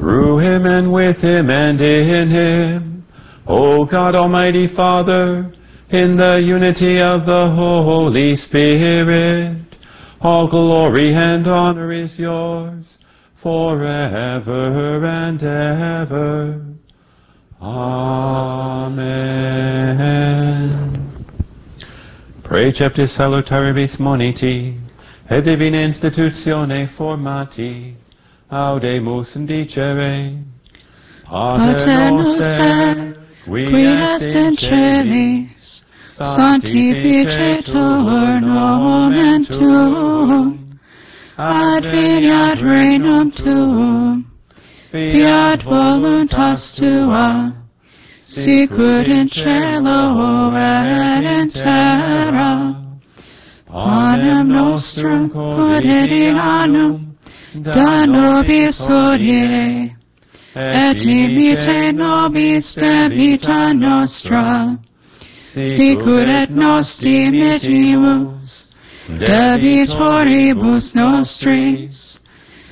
Through 0.00 0.38
him 0.38 0.64
and 0.64 0.90
with 0.90 1.18
him 1.18 1.50
and 1.50 1.78
in 1.78 2.30
him, 2.30 3.04
O 3.46 3.84
God 3.84 4.14
Almighty 4.14 4.66
Father, 4.66 5.52
in 5.90 6.16
the 6.16 6.40
unity 6.40 6.98
of 6.98 7.26
the 7.26 7.50
Holy 7.50 8.34
Spirit, 8.36 9.76
all 10.22 10.48
glory 10.48 11.12
and 11.12 11.46
honor 11.46 11.92
is 11.92 12.18
yours 12.18 12.96
forever 13.42 15.04
and 15.04 15.42
ever. 15.42 16.64
Amen. 17.60 18.80
Preceptis 22.42 23.14
salutaris 23.18 23.98
moniti, 23.98 24.80
et 25.28 25.42
divina 25.42 25.80
institutione 25.80 26.88
formati, 26.96 27.99
audemus 28.50 29.36
indicere. 29.36 30.36
Pater 31.24 32.10
noster, 32.10 33.14
qui 33.44 33.86
es 33.86 34.34
in 34.34 34.56
celis, 34.56 35.84
sanctificetur 36.18 38.40
nomen 38.40 39.44
tuum, 39.44 40.78
adveniat 41.38 42.60
regnum 42.60 43.30
tuum, 43.30 44.26
fiat 44.90 45.62
voluntas 45.62 46.76
tua, 46.76 47.52
sicut 48.26 49.06
in 49.06 49.28
cielo 49.28 50.52
et 50.56 51.24
in 51.24 51.50
terra. 51.50 52.74
Panem 53.70 54.48
nostrum 54.48 55.30
quotidianum 55.30 57.09
da 57.54 58.06
nobis 58.06 58.86
hodie, 58.86 59.96
et 60.54 61.04
imite 61.04 61.92
nobis 61.92 62.74
debita 62.74 63.72
nostra, 63.72 64.78
sicut 65.52 66.28
et 66.28 66.50
nos 66.50 66.98
dimitimus 66.98 68.70
debitoribus 69.18 70.94
nostris, 70.94 72.18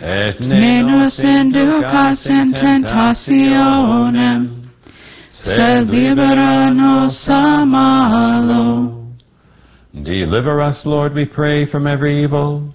et 0.01 0.41
ne 0.41 0.83
nos 0.83 1.25
inducas 1.25 2.31
in 2.31 2.53
tentationem, 2.53 4.71
sed 5.31 5.91
libera 5.91 6.71
nos 6.71 7.29
a 7.29 7.65
malo. 7.65 8.95
Deliver 10.03 10.61
us, 10.61 10.87
Lord, 10.87 11.15
we 11.15 11.25
pray, 11.25 11.67
from 11.67 11.87
every 11.87 12.23
evil. 12.23 12.75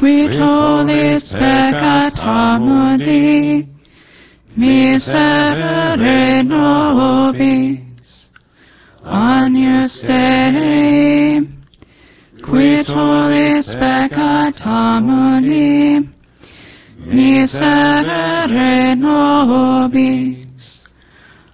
tollis 0.00 1.32
peccata 1.32 2.58
mundi, 2.58 3.66
miserere 4.54 6.42
nobis. 6.42 8.28
Agnus 9.04 10.02
Dei, 10.04 11.48
qui 12.42 12.82
tollis 12.84 13.66
peccata 13.74 15.00
mundi, 15.00 16.08
miserere 17.06 18.94
nobis. 18.94 20.80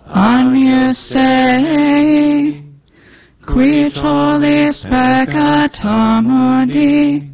Agnus 0.07 1.13
Dei, 1.13 2.63
qui 3.47 3.91
tollis 3.91 4.85
peccata 4.85 6.21
mundi, 6.21 7.34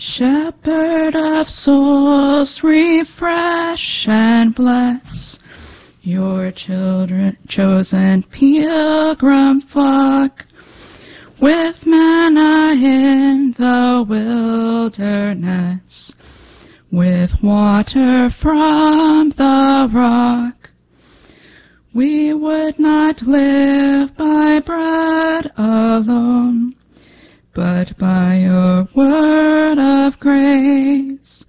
Shepherd 0.00 1.16
of 1.16 1.48
souls, 1.48 2.62
refresh 2.62 4.06
and 4.06 4.54
bless 4.54 5.40
your 6.02 6.52
children, 6.52 7.36
chosen 7.48 8.22
pilgrim 8.22 9.60
flock, 9.60 10.46
with 11.40 11.84
manna 11.84 12.74
in 12.74 13.56
the 13.58 14.04
wilderness, 14.88 16.14
with 16.92 17.32
water 17.42 18.30
from 18.30 19.30
the 19.30 19.90
rock. 19.92 20.70
We 21.92 22.32
would 22.32 22.78
not 22.78 23.22
live 23.22 24.16
by 24.16 24.60
bread 24.60 25.50
alone 25.56 26.77
but 27.58 27.98
by 27.98 28.36
your 28.36 28.86
word 28.94 29.78
of 29.80 30.20
grace, 30.20 31.44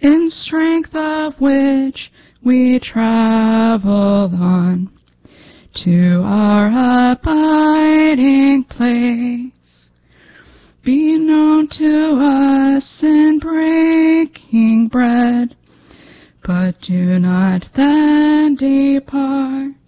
in 0.00 0.30
strength 0.30 0.94
of 0.94 1.38
which 1.38 2.10
we 2.42 2.78
travel 2.78 4.30
on 4.34 4.90
to 5.84 6.22
our 6.24 7.12
abiding 7.12 8.64
place. 8.70 9.90
Be 10.82 11.18
known 11.18 11.68
to 11.68 12.16
us 12.18 13.02
in 13.02 13.38
breaking 13.38 14.88
bread, 14.88 15.54
but 16.42 16.80
do 16.80 17.18
not 17.18 17.68
then 17.74 18.54
depart. 18.54 19.79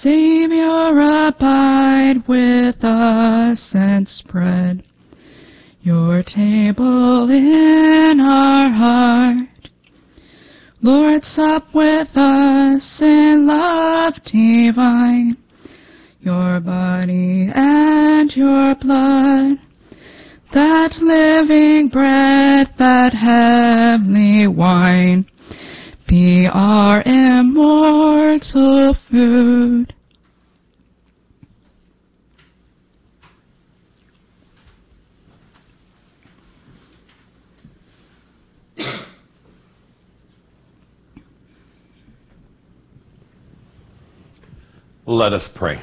Savior, 0.00 1.28
abide 1.28 2.26
with 2.26 2.82
us 2.82 3.74
and 3.74 4.08
spread 4.08 4.82
your 5.82 6.22
table 6.24 7.30
in 7.30 8.18
our 8.20 8.70
heart. 8.70 9.70
Lord, 10.82 11.24
sup 11.24 11.72
with 11.72 12.10
us 12.16 13.00
in 13.02 13.46
love 13.46 14.14
divine, 14.24 15.36
your 16.20 16.58
body 16.60 17.48
and 17.54 18.34
your 18.36 18.74
blood, 18.74 19.58
that 20.52 20.98
living 21.00 21.88
bread, 21.88 22.68
that 22.78 23.14
heavenly 23.14 24.48
wine, 24.48 25.26
be 26.06 26.48
our 26.52 27.02
immortal 27.02 28.94
food. 29.10 29.94
Let 45.06 45.32
us 45.32 45.48
pray. 45.54 45.82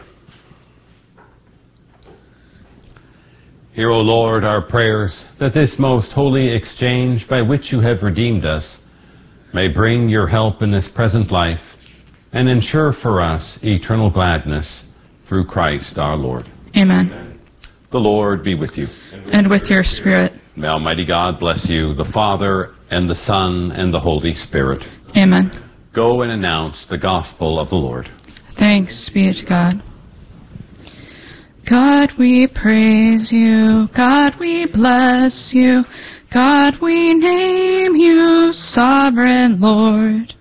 Hear, 3.74 3.90
O 3.90 4.02
Lord, 4.02 4.44
our 4.44 4.62
prayers, 4.62 5.26
that 5.40 5.54
this 5.54 5.80
most 5.80 6.12
holy 6.12 6.50
exchange 6.50 7.28
by 7.28 7.42
which 7.42 7.72
you 7.72 7.80
have 7.80 8.04
redeemed 8.04 8.46
us 8.46 8.80
may 9.54 9.68
bring 9.68 10.10
your 10.10 10.28
help 10.28 10.62
in 10.62 10.72
this 10.72 10.88
present 10.88 11.32
life 11.32 11.60
and 12.34 12.48
ensure 12.48 12.94
for 12.94 13.22
us 13.22 13.60
eternal 13.64 14.10
gladness 14.10 14.86
through 15.28 15.46
Christ 15.46 15.98
our 15.98 16.16
Lord. 16.16 16.46
Amen. 16.76 17.40
The 17.92 18.00
Lord 18.00 18.44
be 18.44 18.56
with 18.56 18.78
you. 18.78 18.88
And 19.12 19.50
with 19.50 19.70
your 19.70 19.84
spirit. 19.84 20.34
May 20.56 20.68
Almighty 20.68 21.06
God 21.06 21.40
bless 21.40 21.70
you, 21.70 21.94
the 21.94 22.10
Father, 22.14 22.74
and 22.90 23.10
the 23.10 23.16
Son, 23.16 23.72
and 23.72 23.94
the 23.94 24.00
Holy 24.00 24.34
Spirit. 24.34 24.84
Amen. 25.16 25.52
Go 25.94 26.22
and 26.22 26.32
announce 26.32 26.88
the 26.88 26.98
gospel 26.98 27.60
of 27.60 27.70
the 27.70 27.76
Lord. 27.76 28.10
Thanks 28.58 29.10
be 29.14 29.34
to 29.34 29.46
God. 29.46 29.84
God, 31.70 32.10
we 32.18 32.48
praise 32.48 33.32
you. 33.32 33.88
God, 33.96 34.34
we 34.40 34.68
bless 34.72 35.52
you. 35.54 35.84
God, 36.34 36.78
we 36.82 37.14
name 37.14 37.94
you 37.94 38.54
sovereign 38.54 39.60
Lord, 39.60 40.34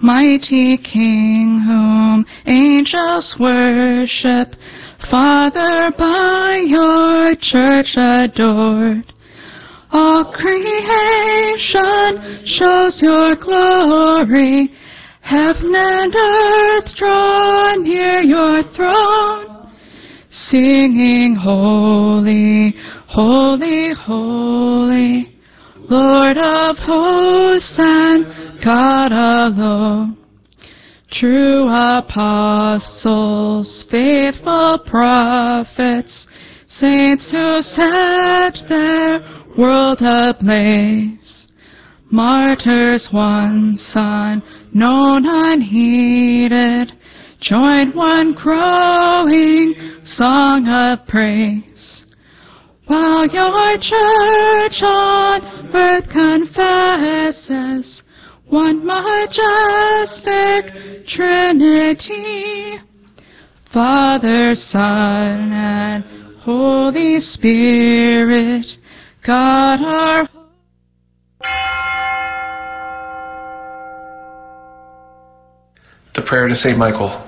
mighty 0.00 0.76
King 0.76 1.60
whom 1.64 2.26
angels 2.46 3.36
worship, 3.38 4.56
Father 5.08 5.92
by 5.96 6.64
your 6.66 7.36
church 7.36 7.96
adored. 7.96 9.12
All 9.92 10.32
creation 10.32 10.74
shows 12.44 13.00
your 13.00 13.36
glory, 13.36 14.72
heaven 15.20 15.74
and 15.76 16.12
earth 16.12 16.96
draw 16.96 17.76
near 17.76 18.20
your 18.20 18.64
throne, 18.64 19.70
singing 20.28 21.36
holy, 21.36 22.74
Holy, 23.12 23.92
holy, 23.92 25.34
Lord 25.76 26.38
of 26.38 26.78
hosts 26.78 27.76
and 27.76 28.24
God 28.62 29.10
alone. 29.10 30.16
True 31.10 31.68
apostles, 31.68 33.04
faithful 33.90 34.78
prophets, 34.86 36.28
saints 36.68 37.32
who 37.32 37.58
set 37.58 38.62
their 38.68 39.18
world 39.58 40.02
ablaze. 40.02 41.48
Martyrs 42.12 43.08
one 43.10 43.70
once 43.72 43.92
unknown, 43.96 45.26
unheeded, 45.26 46.92
join 47.40 47.92
one 47.96 48.34
growing 48.34 49.74
song 50.04 50.68
of 50.68 51.04
praise. 51.08 52.06
While 52.90 53.26
your 53.28 53.78
church 53.78 54.82
on 54.82 55.42
earth 55.72 56.08
confesses 56.10 58.02
one 58.46 58.84
majestic 58.84 60.64
Trinity, 61.06 62.80
Father, 63.72 64.56
Son, 64.56 65.52
and 65.52 66.02
Holy 66.38 67.20
Spirit, 67.20 68.66
God 69.24 69.82
our 69.84 70.28
The 76.16 76.22
prayer 76.22 76.48
to 76.48 76.56
Saint 76.56 76.76
Michael. 76.76 77.24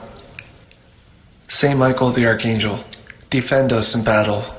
Saint 1.48 1.78
Michael 1.78 2.12
the 2.12 2.26
Archangel, 2.26 2.84
defend 3.30 3.72
us 3.72 3.94
in 3.94 4.04
battle 4.04 4.58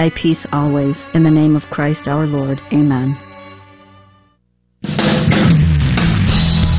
Thy 0.00 0.08
peace 0.08 0.46
always. 0.50 0.98
In 1.12 1.24
the 1.24 1.30
name 1.30 1.54
of 1.54 1.64
Christ 1.64 2.08
our 2.08 2.26
Lord. 2.26 2.58
Amen. 2.72 3.18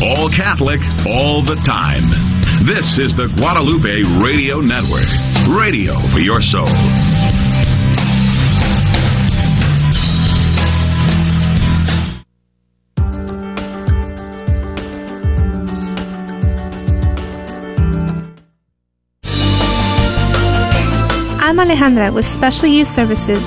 All 0.02 0.27
Catholic, 0.31 0.81
all 1.06 1.45
the 1.45 1.61
time. 1.64 2.10
This 2.65 2.98
is 2.98 3.15
the 3.15 3.30
Guadalupe 3.38 4.26
Radio 4.26 4.57
Network. 4.60 5.06
Radio 5.53 6.02
for 6.11 6.18
your 6.18 6.41
soul. 6.41 7.40
Alejandra 21.62 22.12
with 22.12 22.28
Special 22.28 22.68
Youth 22.68 22.88
Services 22.88 23.40